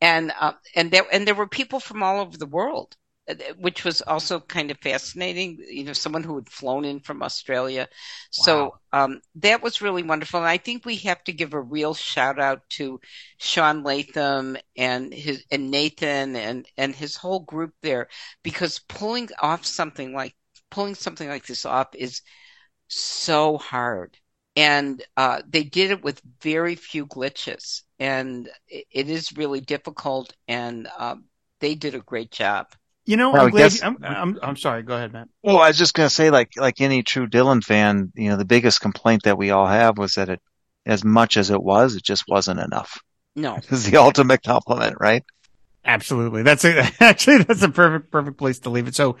and 0.00 0.32
uh, 0.40 0.52
and 0.74 0.90
there 0.90 1.04
and 1.12 1.26
there 1.26 1.34
were 1.34 1.48
people 1.48 1.80
from 1.80 2.02
all 2.02 2.20
over 2.20 2.36
the 2.36 2.46
world, 2.46 2.96
uh, 3.28 3.34
which 3.58 3.84
was 3.84 4.02
also 4.02 4.40
kind 4.40 4.70
of 4.70 4.78
fascinating. 4.78 5.58
You 5.68 5.84
know, 5.84 5.92
someone 5.92 6.22
who 6.24 6.36
had 6.36 6.48
flown 6.50 6.84
in 6.84 7.00
from 7.00 7.22
Australia, 7.22 7.88
so 8.30 8.74
um, 8.92 9.20
that 9.36 9.62
was 9.62 9.80
really 9.82 10.02
wonderful. 10.02 10.40
And 10.40 10.48
I 10.48 10.58
think 10.58 10.84
we 10.84 10.96
have 10.98 11.22
to 11.24 11.32
give 11.32 11.54
a 11.54 11.60
real 11.60 11.94
shout 11.94 12.40
out 12.40 12.62
to 12.70 13.00
Sean 13.38 13.82
Latham 13.82 14.56
and 14.76 15.12
his 15.12 15.44
and 15.50 15.70
Nathan 15.70 16.36
and 16.36 16.66
and 16.76 16.94
his 16.94 17.16
whole 17.16 17.40
group 17.40 17.74
there, 17.82 18.08
because 18.42 18.78
pulling 18.88 19.28
off 19.40 19.64
something 19.66 20.12
like 20.14 20.34
pulling 20.70 20.94
something 20.94 21.28
like 21.28 21.46
this 21.46 21.64
off 21.66 21.88
is 21.94 22.22
so 22.88 23.58
hard 23.58 24.18
and 24.58 25.02
uh, 25.16 25.42
they 25.48 25.62
did 25.64 25.90
it 25.92 26.02
with 26.02 26.20
very 26.42 26.74
few 26.74 27.06
glitches, 27.06 27.82
and 27.98 28.48
it, 28.68 28.84
it 28.90 29.08
is 29.08 29.32
really 29.36 29.60
difficult. 29.60 30.34
And 30.48 30.88
um, 30.98 31.24
they 31.60 31.74
did 31.74 31.94
a 31.94 32.00
great 32.00 32.30
job. 32.30 32.66
You 33.06 33.16
know, 33.16 33.32
Well, 33.32 33.44
I'm 33.44 33.50
glad. 33.50 33.72
guess- 33.72 33.82
I'm, 33.82 33.96
I'm, 34.02 34.38
I'm 34.42 34.56
sorry. 34.56 34.82
Go 34.82 34.94
ahead, 34.94 35.12
Matt. 35.12 35.28
Well, 35.42 35.58
I 35.58 35.68
was 35.68 35.78
just 35.78 35.94
going 35.94 36.08
to 36.08 36.14
say, 36.14 36.30
like, 36.30 36.50
like 36.56 36.80
any 36.80 37.02
true 37.02 37.26
Dylan 37.26 37.62
fan, 37.64 38.12
you 38.14 38.28
know, 38.30 38.36
the 38.36 38.44
biggest 38.44 38.80
complaint 38.80 39.22
that 39.24 39.38
we 39.38 39.50
all 39.50 39.66
have 39.66 39.96
was 39.96 40.14
that 40.14 40.28
it, 40.28 40.40
as 40.84 41.04
much 41.04 41.36
as 41.36 41.50
it 41.50 41.62
was, 41.62 41.94
it 41.94 42.04
just 42.04 42.24
wasn't 42.28 42.60
enough. 42.60 42.98
No, 43.36 43.56
It 43.62 43.70
was 43.70 43.84
the 43.84 43.96
ultimate 43.98 44.42
compliment, 44.42 44.96
right? 45.00 45.24
Absolutely. 45.84 46.42
That's 46.42 46.64
a, 46.64 46.82
actually, 47.00 47.44
that's 47.44 47.62
a 47.62 47.68
perfect, 47.68 48.10
perfect 48.10 48.36
place 48.36 48.58
to 48.60 48.70
leave 48.70 48.88
it. 48.88 48.94
So 48.94 49.16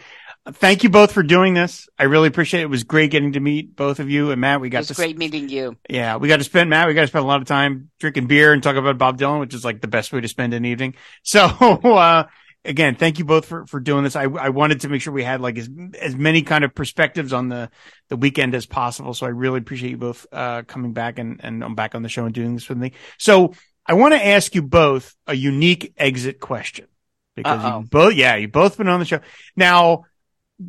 thank 0.52 0.82
you 0.82 0.90
both 0.90 1.12
for 1.12 1.22
doing 1.22 1.54
this. 1.54 1.88
I 1.98 2.04
really 2.04 2.28
appreciate 2.28 2.60
it. 2.60 2.64
It 2.64 2.70
was 2.70 2.84
great 2.84 3.10
getting 3.10 3.32
to 3.32 3.40
meet 3.40 3.76
both 3.76 4.00
of 4.00 4.10
you 4.10 4.30
and 4.30 4.40
Matt. 4.40 4.60
We 4.60 4.68
it 4.68 4.70
got 4.70 4.78
was 4.78 4.88
to, 4.88 4.94
great 4.94 5.18
meeting 5.18 5.48
you. 5.48 5.76
yeah, 5.88 6.16
we 6.16 6.28
got 6.28 6.38
to 6.38 6.44
spend, 6.44 6.70
Matt, 6.70 6.86
we 6.88 6.94
got 6.94 7.02
to 7.02 7.06
spend 7.08 7.24
a 7.24 7.28
lot 7.28 7.40
of 7.40 7.46
time 7.46 7.90
drinking 7.98 8.26
beer 8.26 8.52
and 8.52 8.62
talk 8.62 8.76
about 8.76 8.98
Bob 8.98 9.18
Dylan, 9.18 9.40
which 9.40 9.54
is 9.54 9.64
like 9.64 9.80
the 9.80 9.88
best 9.88 10.12
way 10.12 10.20
to 10.20 10.28
spend 10.28 10.54
an 10.54 10.64
evening. 10.64 10.94
So, 11.22 11.44
uh, 11.44 12.24
again, 12.64 12.94
thank 12.94 13.18
you 13.18 13.24
both 13.24 13.44
for, 13.44 13.66
for 13.66 13.80
doing 13.80 14.04
this. 14.04 14.16
I, 14.16 14.24
I 14.24 14.48
wanted 14.48 14.82
to 14.82 14.88
make 14.88 15.02
sure 15.02 15.12
we 15.12 15.24
had 15.24 15.40
like 15.40 15.58
as, 15.58 15.68
as 16.00 16.16
many 16.16 16.42
kind 16.42 16.64
of 16.64 16.74
perspectives 16.74 17.32
on 17.32 17.48
the, 17.48 17.70
the 18.08 18.16
weekend 18.16 18.54
as 18.54 18.66
possible. 18.66 19.14
So 19.14 19.26
I 19.26 19.30
really 19.30 19.58
appreciate 19.58 19.90
you 19.90 19.98
both, 19.98 20.26
uh, 20.32 20.62
coming 20.62 20.92
back 20.92 21.18
and, 21.18 21.40
and 21.42 21.62
I'm 21.62 21.74
back 21.74 21.94
on 21.94 22.02
the 22.02 22.08
show 22.08 22.24
and 22.24 22.34
doing 22.34 22.54
this 22.54 22.68
with 22.68 22.78
me. 22.78 22.92
So 23.18 23.52
I 23.86 23.94
want 23.94 24.14
to 24.14 24.24
ask 24.24 24.54
you 24.54 24.62
both 24.62 25.14
a 25.26 25.34
unique 25.34 25.92
exit 25.96 26.40
question 26.40 26.86
because 27.34 27.62
Uh-oh. 27.62 27.80
you 27.80 27.86
both, 27.86 28.14
yeah, 28.14 28.36
you 28.36 28.48
both 28.48 28.78
been 28.78 28.88
on 28.88 29.00
the 29.00 29.06
show 29.06 29.20
now 29.56 30.04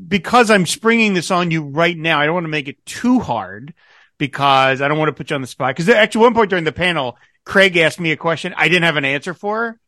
because 0.08 0.52
I'm 0.52 0.66
springing 0.66 1.14
this 1.14 1.32
on 1.32 1.52
you 1.52 1.64
right 1.64 1.98
now. 1.98 2.20
I 2.20 2.26
don't 2.26 2.36
want 2.36 2.46
to 2.46 2.50
make 2.50 2.68
it 2.68 2.86
too 2.86 3.20
hard 3.20 3.74
because 4.18 4.82
I 4.82 4.88
don't 4.88 4.98
want 4.98 5.10
to 5.10 5.14
put 5.14 5.30
you 5.30 5.36
on 5.36 5.42
the 5.42 5.48
spot. 5.48 5.76
Cause 5.76 5.90
actually 5.90 6.22
one 6.22 6.34
point 6.34 6.50
during 6.50 6.66
the 6.66 6.72
panel, 6.72 7.18
Craig 7.46 7.78
asked 7.78 8.00
me 8.00 8.12
a 8.12 8.18
question 8.18 8.54
I 8.56 8.68
didn't 8.68 8.84
have 8.84 8.98
an 8.98 9.06
answer 9.06 9.34
for. 9.34 9.80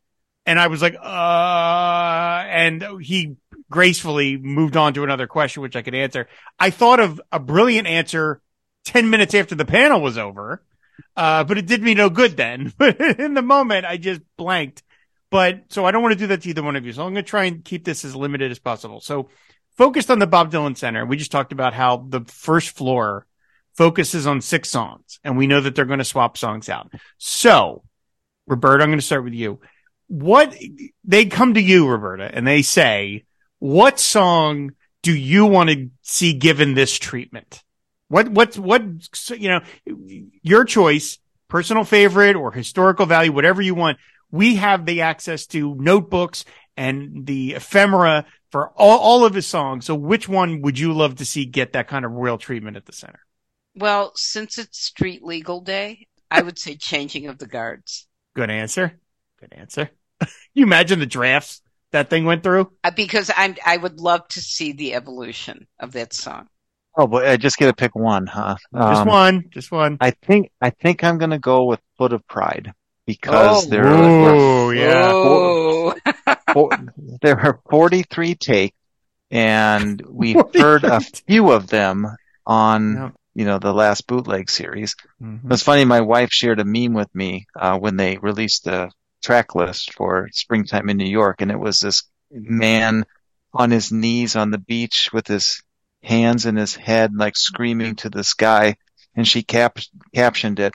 And 0.46 0.60
I 0.60 0.68
was 0.68 0.82
like, 0.82 0.96
uh, 0.96 2.44
and 2.50 2.84
he 3.02 3.36
gracefully 3.70 4.38
moved 4.38 4.76
on 4.76 4.96
to 4.96 5.04
another 5.04 5.28
question, 5.28 5.62
which 5.62 5.76
I 5.76 5.84
could 5.84 5.94
answer. 5.94 6.28
I 6.60 6.72
thought 6.72 7.00
of 7.00 7.22
a 7.32 7.40
brilliant 7.40 7.88
answer 7.88 8.42
10 8.86 9.12
minutes 9.12 9.36
after 9.36 9.54
the 9.54 9.66
panel 9.66 10.02
was 10.02 10.18
over. 10.18 10.64
Uh, 11.16 11.44
but 11.44 11.58
it 11.58 11.66
did 11.68 11.82
me 11.82 11.94
no 11.94 12.10
good 12.10 12.38
then. 12.38 12.74
But 12.78 13.00
in 13.00 13.34
the 13.34 13.42
moment, 13.42 13.86
I 13.86 13.98
just 13.98 14.22
blanked. 14.38 14.84
But 15.30 15.64
so 15.70 15.86
I 15.86 15.92
don't 15.92 16.02
want 16.02 16.14
to 16.14 16.20
do 16.20 16.28
that 16.28 16.42
to 16.42 16.50
either 16.50 16.64
one 16.64 16.76
of 16.76 16.86
you. 16.86 16.94
So 16.94 17.04
I'm 17.04 17.14
going 17.14 17.24
to 17.24 17.30
try 17.30 17.46
and 17.46 17.64
keep 17.64 17.86
this 17.86 18.04
as 18.04 18.16
limited 18.16 18.52
as 18.52 18.60
possible. 18.60 19.00
So 19.00 19.30
focused 19.78 20.12
on 20.12 20.20
the 20.20 20.28
Bob 20.28 20.52
Dylan 20.52 20.78
Center, 20.78 21.06
we 21.06 21.18
just 21.18 21.32
talked 21.32 21.52
about 21.52 21.74
how 21.74 22.06
the 22.08 22.22
first 22.22 22.72
floor 22.72 23.26
focuses 23.74 24.28
on 24.28 24.42
six 24.42 24.70
songs 24.70 25.20
and 25.24 25.38
we 25.38 25.48
know 25.48 25.62
that 25.62 25.76
they're 25.76 25.86
going 25.86 26.00
to 26.00 26.06
swap 26.06 26.38
songs 26.38 26.70
out. 26.70 26.92
So 27.18 27.84
Roberta, 28.48 28.84
I'm 28.84 28.90
going 28.90 29.00
to 29.00 29.06
start 29.06 29.24
with 29.24 29.34
you. 29.34 29.60
What 30.08 30.56
they 31.06 31.26
come 31.26 31.54
to 31.54 31.62
you, 31.62 31.88
Roberta, 31.88 32.30
and 32.34 32.46
they 32.46 32.64
say, 32.64 33.24
what 33.60 34.00
song 34.00 34.72
do 35.04 35.16
you 35.16 35.46
want 35.46 35.70
to 35.70 35.90
see 36.02 36.34
given 36.34 36.74
this 36.74 36.98
treatment? 36.98 37.64
What, 38.10 38.28
what, 38.28 38.58
what, 38.58 38.84
you 39.30 39.48
know, 39.48 39.62
your 40.42 40.66
choice, 40.66 41.18
personal 41.48 41.86
favorite 41.86 42.36
or 42.36 42.52
historical 42.52 43.06
value, 43.06 43.32
whatever 43.32 43.62
you 43.62 43.76
want. 43.76 44.00
We 44.32 44.56
have 44.56 44.86
the 44.86 45.02
access 45.02 45.48
to 45.48 45.76
notebooks 45.76 46.46
and 46.78 47.26
the 47.26 47.54
ephemera 47.56 48.26
for 48.52 48.70
all, 48.76 49.00
all 49.00 49.26
of 49.26 49.34
his 49.34 49.48
songs. 49.48 49.86
So 49.86 49.96
which 49.96 50.28
one 50.30 50.62
would 50.62 50.78
you 50.78 50.94
love 50.94 51.16
to 51.16 51.26
see 51.26 51.46
get 51.46 51.74
that 51.74 51.88
kind 51.88 52.06
of 52.06 52.12
royal 52.12 52.38
treatment 52.38 52.78
at 52.78 52.86
the 52.86 52.94
center? 52.94 53.20
Well, 53.76 54.12
since 54.16 54.58
it's 54.58 54.84
street 54.84 55.24
legal 55.24 55.62
day, 55.62 56.08
I 56.30 56.42
would 56.42 56.60
say 56.60 56.76
changing 56.76 57.28
of 57.28 57.38
the 57.38 57.48
guards. 57.48 58.08
Good 58.36 58.50
answer. 58.50 59.00
Good 59.40 59.54
answer. 59.54 59.90
you 60.54 60.64
imagine 60.66 61.00
the 61.00 61.06
drafts 61.06 61.62
that 61.92 62.10
thing 62.10 62.26
went 62.26 62.44
through? 62.44 62.72
Uh, 62.84 62.92
because 62.92 63.32
I'm, 63.36 63.56
I 63.66 63.78
would 63.78 64.00
love 64.00 64.28
to 64.30 64.42
see 64.42 64.74
the 64.74 64.94
evolution 64.94 65.68
of 65.80 65.94
that 65.94 66.14
song. 66.14 66.48
Oh, 66.98 67.08
but 67.08 67.26
I 67.26 67.38
just 67.38 67.58
get 67.58 67.68
to 67.68 67.74
pick 67.74 67.96
one, 67.96 68.28
huh? 68.28 68.58
Just 68.74 69.02
Um, 69.02 69.08
one, 69.08 69.44
just 69.50 69.72
one. 69.72 69.98
I 70.02 70.12
think 70.12 70.52
I 70.60 70.72
think 70.72 71.04
I'm 71.04 71.18
gonna 71.18 71.40
go 71.40 71.64
with 71.66 71.80
Foot 71.98 72.12
of 72.12 72.28
Pride 72.28 72.74
because 73.06 73.66
Oh. 73.66 73.70
there 73.70 73.84
were 73.86 74.36
Ooh, 74.36 74.74
yeah. 74.74 75.14
Oh, 75.16 75.96
four, 76.54 76.70
there 77.22 77.36
were 77.36 77.60
43 77.70 78.36
takes, 78.36 78.76
and 79.30 80.02
we 80.08 80.34
43 80.54 80.62
heard 80.62 80.84
a 80.84 81.00
few 81.02 81.52
of 81.52 81.68
them 81.68 82.08
on 82.46 82.94
Yeah. 82.96 83.10
you 83.34 83.46
know 83.46 83.60
the 83.60 83.74
last 83.74 84.08
bootleg 84.08 84.50
series. 84.50 84.96
Mhm. 85.22 85.44
It 85.46 85.50
was 85.50 85.64
funny. 85.64 85.86
My 85.86 86.02
wife 86.02 86.32
shared 86.32 86.60
a 86.60 86.66
meme 86.66 86.94
with 86.94 87.14
me 87.16 87.46
uh, 87.60 87.78
when 87.78 87.96
they 87.98 88.18
released 88.18 88.66
the 88.66 88.90
track 89.24 89.56
list 89.56 89.94
for 89.94 90.30
Springtime 90.32 90.90
in 90.90 90.98
New 90.98 91.06
York, 91.10 91.42
and 91.42 91.52
it 91.52 91.60
was 91.60 91.80
this 91.80 92.04
man 92.32 93.06
on 93.54 93.70
his 93.72 93.92
knees 93.92 94.36
on 94.36 94.50
the 94.52 94.58
beach 94.58 95.10
with 95.14 95.28
his 95.28 95.62
hands 96.04 96.46
in 96.46 96.56
his 96.56 96.76
head, 96.76 97.12
like 97.16 97.36
screaming 97.38 97.96
to 97.98 98.10
the 98.10 98.24
sky. 98.24 98.76
And 99.16 99.28
she 99.28 99.44
cap- 99.44 99.78
captioned 100.16 100.60
it, 100.62 100.74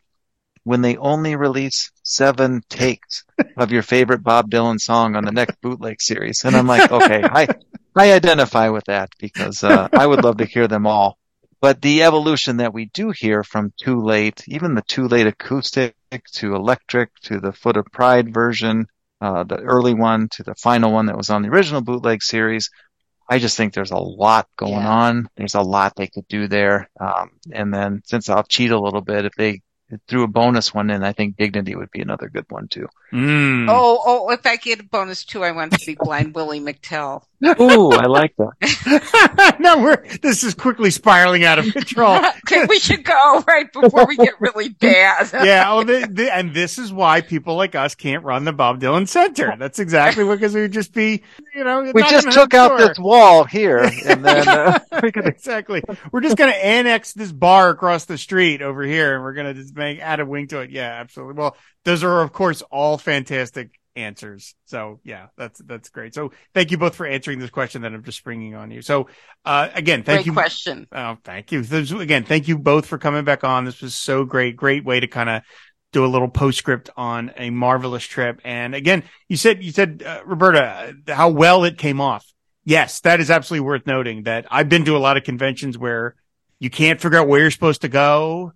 when 0.67 0.83
they 0.83 0.97
only 0.97 1.37
release 1.37 1.93
seven 2.03 2.61
takes 2.69 3.23
of 3.57 3.71
your 3.71 3.83
favorite 3.83 4.25
Bob 4.25 4.51
Dylan 4.51 4.81
song 4.81 5.15
on 5.15 5.25
the 5.25 5.31
next 5.31 5.61
bootleg 5.63 6.03
series. 6.03 6.45
And 6.45 6.57
I'm 6.57 6.67
like, 6.67 6.91
okay, 6.91 7.23
I, 7.25 7.47
I 7.95 8.13
identify 8.13 8.69
with 8.71 8.85
that 8.87 9.11
because, 9.21 9.63
uh, 9.63 9.87
I 9.95 10.05
would 10.05 10.25
love 10.25 10.39
to 10.39 10.45
hear 10.45 10.67
them 10.67 10.85
all. 10.85 11.19
But 11.61 11.81
the 11.83 12.03
evolution 12.03 12.57
that 12.57 12.75
we 12.75 12.91
do 12.93 13.13
hear 13.13 13.45
from 13.45 13.73
Too 13.81 14.01
Late, 14.03 14.43
even 14.49 14.75
the 14.75 14.83
Too 14.83 15.07
Late 15.07 15.29
acoustic 15.29 15.95
to 16.33 16.57
electric 16.57 17.15
to 17.23 17.39
the 17.39 17.53
Foot 17.53 17.77
of 17.77 17.87
Pride 17.93 18.35
version, 18.35 18.87
uh, 19.21 19.45
the 19.45 19.59
early 19.59 19.95
one 19.95 20.29
to 20.33 20.43
the 20.43 20.57
final 20.57 20.93
one 20.93 21.07
that 21.07 21.17
was 21.17 21.31
on 21.31 21.43
the 21.43 21.49
original 21.49 21.81
bootleg 21.81 22.25
series. 22.25 22.71
I 23.31 23.39
just 23.39 23.57
think 23.57 23.73
there's 23.73 23.93
a 23.93 23.97
lot 23.97 24.49
going 24.57 24.73
Yeah. 24.73 24.91
on. 24.91 25.29
There's 25.37 25.55
a 25.55 25.61
lot 25.63 25.95
they 25.95 26.09
could 26.09 26.27
do 26.29 26.49
there. 26.49 26.91
Um, 27.01 27.31
and 27.53 27.73
then 27.73 28.03
since 28.05 28.29
I'll 28.29 28.43
cheat 28.45 28.73
a 28.73 28.81
little 28.81 29.01
bit, 29.01 29.25
if 29.25 29.35
they 29.37 29.61
threw 30.09 30.23
a 30.25 30.29
bonus 30.29 30.75
one 30.75 30.91
in, 30.91 31.05
I 31.05 31.13
think 31.13 31.37
Dignity 31.37 31.75
would 31.77 31.91
be 31.91 32.01
another 32.01 32.29
good 32.29 32.47
one 32.49 32.69
too. 32.69 32.89
Mm. 33.13 33.67
Oh, 33.69 34.03
oh, 34.05 34.31
if 34.31 34.45
I 34.45 34.57
get 34.57 34.81
a 34.81 34.85
bonus 34.85 35.25
too, 35.25 35.45
I 35.45 35.53
want 35.53 35.73
to 35.73 35.87
be 35.87 35.95
Blind 35.95 36.35
Willie 36.35 36.61
McTell. 36.61 37.23
Ooh, 37.45 37.91
I 37.91 38.07
like 38.07 38.35
that. 38.37 39.57
no, 39.61 39.79
we're 39.79 40.03
this 40.23 40.43
is 40.43 40.55
quickly 40.55 40.91
spiraling 40.91 41.45
out 41.45 41.59
of 41.59 41.71
control. 41.73 42.17
okay, 42.47 42.65
we 42.69 42.79
should 42.79 43.05
go 43.05 43.45
right 43.47 43.71
before 43.73 44.07
we 44.07 44.17
get 44.17 44.41
really 44.41 44.71
bad. 44.71 45.31
yeah, 45.33 45.65
oh, 45.69 45.85
the, 45.85 46.09
the, 46.11 46.35
and 46.35 46.55
this 46.55 46.79
is 46.79 46.93
why 46.93 47.21
people 47.21 47.57
like 47.57 47.75
us 47.75 47.95
can't 47.95 48.25
run 48.25 48.45
the 48.45 48.53
Bob 48.53 48.81
Dylan 48.81 49.07
Center. 49.07 49.55
That's 49.59 49.79
exactly 49.79 50.25
because 50.25 50.55
we 50.55 50.63
would 50.63 50.73
just 50.73 50.93
be, 50.93 51.23
you 51.55 51.65
know, 51.65 51.91
We 51.95 52.03
just 52.03 52.31
took 52.33 52.55
out 52.55 52.79
store. 52.79 52.89
this 52.89 52.99
wall 52.99 53.45
here 53.45 53.79
and 53.79 54.25
then, 54.25 54.49
uh, 54.49 54.79
we 55.03 55.13
could 55.13 55.27
exactly. 55.27 55.83
We're 56.13 56.21
just 56.21 56.37
going 56.37 56.53
to 56.53 56.65
annex 56.65 57.13
this 57.13 57.33
bar 57.33 57.71
across 57.71 58.07
the 58.07 58.19
street 58.19 58.63
over 58.63 58.83
here 58.83 59.15
and 59.15 59.23
we're 59.23 59.35
going 59.35 59.55
to 59.55 59.55
just 59.55 59.77
make 59.77 60.01
add 60.01 60.21
a 60.21 60.27
wing 60.27 60.49
to 60.49 60.61
it. 60.61 60.71
Yeah, 60.71 60.91
absolutely. 60.91 61.35
Well, 61.35 61.57
those 61.85 62.03
are 62.03 62.23
of 62.23 62.33
course 62.33 62.63
all 62.63 62.99
fantastic 62.99 63.71
answers. 63.97 64.55
So 64.67 65.01
yeah, 65.03 65.27
that's, 65.37 65.61
that's 65.61 65.89
great. 65.89 66.15
So 66.15 66.33
thank 66.55 66.71
you 66.71 66.79
both 66.79 66.95
for 66.95 67.07
answering 67.07 67.39
this 67.39 67.51
question 67.51 67.83
that 67.83 67.93
I'm 67.93 68.05
just 68.05 68.19
springing 68.19 68.55
on 68.55 68.71
you. 68.71 68.83
So, 68.83 69.09
uh, 69.45 69.69
again, 69.75 70.03
thank 70.03 70.19
Great 70.19 70.27
you. 70.27 70.33
question. 70.33 70.87
Oh, 70.93 71.17
thank 71.25 71.51
you. 71.53 71.61
Again, 71.61 72.25
thank 72.25 72.47
you 72.49 72.59
both 72.59 72.87
for 72.87 72.99
coming 72.99 73.25
back 73.25 73.43
on. 73.43 73.65
This 73.65 73.81
was 73.81 73.95
so 73.95 74.25
great. 74.25 74.57
Great 74.57 74.85
way 74.85 75.01
to 75.01 75.07
kind 75.07 75.29
of 75.29 75.43
do 75.93 76.05
a 76.05 76.07
little 76.07 76.29
postscript 76.29 76.91
on 76.97 77.33
a 77.37 77.51
marvelous 77.51 78.05
trip. 78.05 78.41
And 78.45 78.75
again, 78.75 79.05
you 79.29 79.37
said, 79.37 79.63
you 79.63 79.73
said, 79.73 80.03
uh, 80.05 80.21
Roberta, 80.27 80.95
uh, 81.09 81.15
how 81.15 81.31
well 81.31 81.65
it 81.65 81.79
came 81.79 82.01
off. 82.01 82.27
Yes, 82.65 83.01
that 83.01 83.21
is 83.21 83.31
absolutely 83.31 83.67
worth 83.67 83.87
noting 83.87 84.25
that 84.25 84.47
I've 84.51 84.69
been 84.69 84.85
to 84.87 84.97
a 84.97 84.99
lot 84.99 85.17
of 85.17 85.25
conventions 85.25 85.79
where 85.79 86.17
you 86.59 86.69
can't 86.69 87.01
figure 87.01 87.19
out 87.19 87.29
where 87.29 87.41
you're 87.41 87.51
supposed 87.51 87.83
to 87.83 87.89
go. 87.89 88.53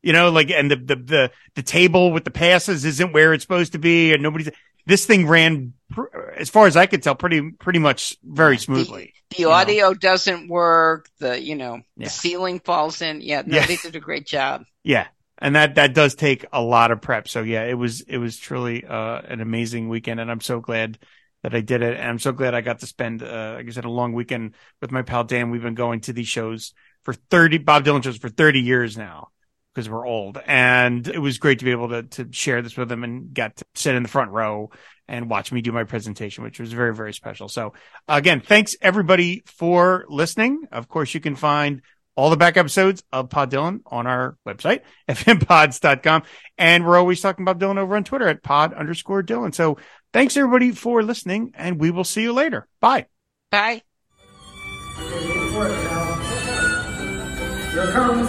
You 0.00 0.12
know, 0.12 0.30
like, 0.30 0.52
and 0.52 0.70
the, 0.70 0.76
the, 0.76 0.96
the, 0.96 1.30
the 1.56 1.62
table 1.62 2.12
with 2.12 2.22
the 2.24 2.30
passes 2.30 2.84
isn't 2.84 3.12
where 3.12 3.34
it's 3.34 3.42
supposed 3.42 3.72
to 3.72 3.80
be 3.80 4.12
and 4.12 4.22
nobody's, 4.22 4.48
this 4.88 5.04
thing 5.04 5.28
ran, 5.28 5.74
pr- 5.90 6.06
as 6.36 6.48
far 6.48 6.66
as 6.66 6.76
I 6.76 6.86
could 6.86 7.02
tell, 7.02 7.14
pretty, 7.14 7.50
pretty 7.52 7.78
much 7.78 8.16
very 8.24 8.56
smoothly. 8.56 9.12
The 9.36 9.44
know. 9.44 9.50
audio 9.50 9.92
doesn't 9.92 10.48
work. 10.48 11.08
The, 11.20 11.40
you 11.40 11.54
know, 11.54 11.82
Yeah. 11.96 12.06
the 12.06 12.10
ceiling 12.10 12.58
falls 12.60 13.02
in. 13.02 13.20
Yeah, 13.20 13.42
no, 13.44 13.56
Yeah. 13.58 13.66
they 13.66 13.76
did 13.76 13.94
a 13.94 14.00
great 14.00 14.26
job. 14.26 14.62
Yeah. 14.82 15.06
And 15.36 15.54
that, 15.54 15.74
that 15.74 15.94
does 15.94 16.14
take 16.14 16.46
a 16.52 16.62
lot 16.62 16.90
of 16.90 17.02
prep. 17.02 17.28
So 17.28 17.42
yeah, 17.42 17.64
it 17.64 17.74
was, 17.74 18.00
it 18.00 18.16
was 18.16 18.38
truly, 18.38 18.84
uh, 18.84 19.20
an 19.28 19.40
amazing 19.42 19.90
weekend. 19.90 20.20
And 20.20 20.30
I'm 20.30 20.40
so 20.40 20.58
glad 20.60 20.98
that 21.42 21.54
I 21.54 21.60
did 21.60 21.82
it. 21.82 21.98
And 21.98 22.08
I'm 22.08 22.18
so 22.18 22.32
glad 22.32 22.54
I 22.54 22.62
got 22.62 22.78
to 22.80 22.86
spend, 22.86 23.22
uh, 23.22 23.54
like 23.58 23.66
I 23.66 23.70
said, 23.70 23.84
a 23.84 23.90
long 23.90 24.14
weekend 24.14 24.54
with 24.80 24.90
my 24.90 25.02
pal 25.02 25.22
Dan. 25.24 25.50
We've 25.50 25.62
been 25.62 25.74
going 25.74 26.00
to 26.00 26.14
these 26.14 26.28
shows 26.28 26.72
for 27.04 27.12
30, 27.12 27.58
Bob 27.58 27.84
Dylan 27.84 28.02
shows 28.02 28.16
for 28.16 28.30
30 28.30 28.60
years 28.60 28.96
now 28.96 29.28
because 29.78 29.88
we're 29.88 30.08
old. 30.08 30.40
And 30.44 31.06
it 31.06 31.20
was 31.20 31.38
great 31.38 31.60
to 31.60 31.64
be 31.64 31.70
able 31.70 31.90
to, 31.90 32.02
to 32.02 32.32
share 32.32 32.62
this 32.62 32.76
with 32.76 32.88
them 32.88 33.04
and 33.04 33.32
get 33.32 33.58
to 33.58 33.64
sit 33.76 33.94
in 33.94 34.02
the 34.02 34.08
front 34.08 34.32
row 34.32 34.70
and 35.06 35.30
watch 35.30 35.52
me 35.52 35.60
do 35.60 35.70
my 35.70 35.84
presentation, 35.84 36.42
which 36.42 36.58
was 36.58 36.72
very, 36.72 36.92
very 36.92 37.14
special. 37.14 37.48
So 37.48 37.74
again, 38.08 38.40
thanks 38.40 38.74
everybody 38.82 39.44
for 39.46 40.04
listening. 40.08 40.64
Of 40.72 40.88
course, 40.88 41.14
you 41.14 41.20
can 41.20 41.36
find 41.36 41.82
all 42.16 42.28
the 42.28 42.36
back 42.36 42.56
episodes 42.56 43.04
of 43.12 43.30
Pod 43.30 43.52
Dylan 43.52 43.82
on 43.86 44.08
our 44.08 44.36
website, 44.44 44.80
fmpods.com. 45.08 46.24
And 46.58 46.84
we're 46.84 46.98
always 46.98 47.20
talking 47.20 47.44
about 47.44 47.60
Dylan 47.60 47.78
over 47.78 47.94
on 47.94 48.02
Twitter 48.02 48.26
at 48.26 48.42
pod 48.42 48.74
underscore 48.74 49.22
Dylan. 49.22 49.54
So 49.54 49.78
thanks 50.12 50.36
everybody 50.36 50.72
for 50.72 51.04
listening 51.04 51.52
and 51.54 51.78
we 51.78 51.92
will 51.92 52.02
see 52.02 52.22
you 52.22 52.32
later. 52.32 52.66
Bye. 52.80 53.06
Bye. 53.52 53.82
Here 57.78 57.92
comes 57.92 58.27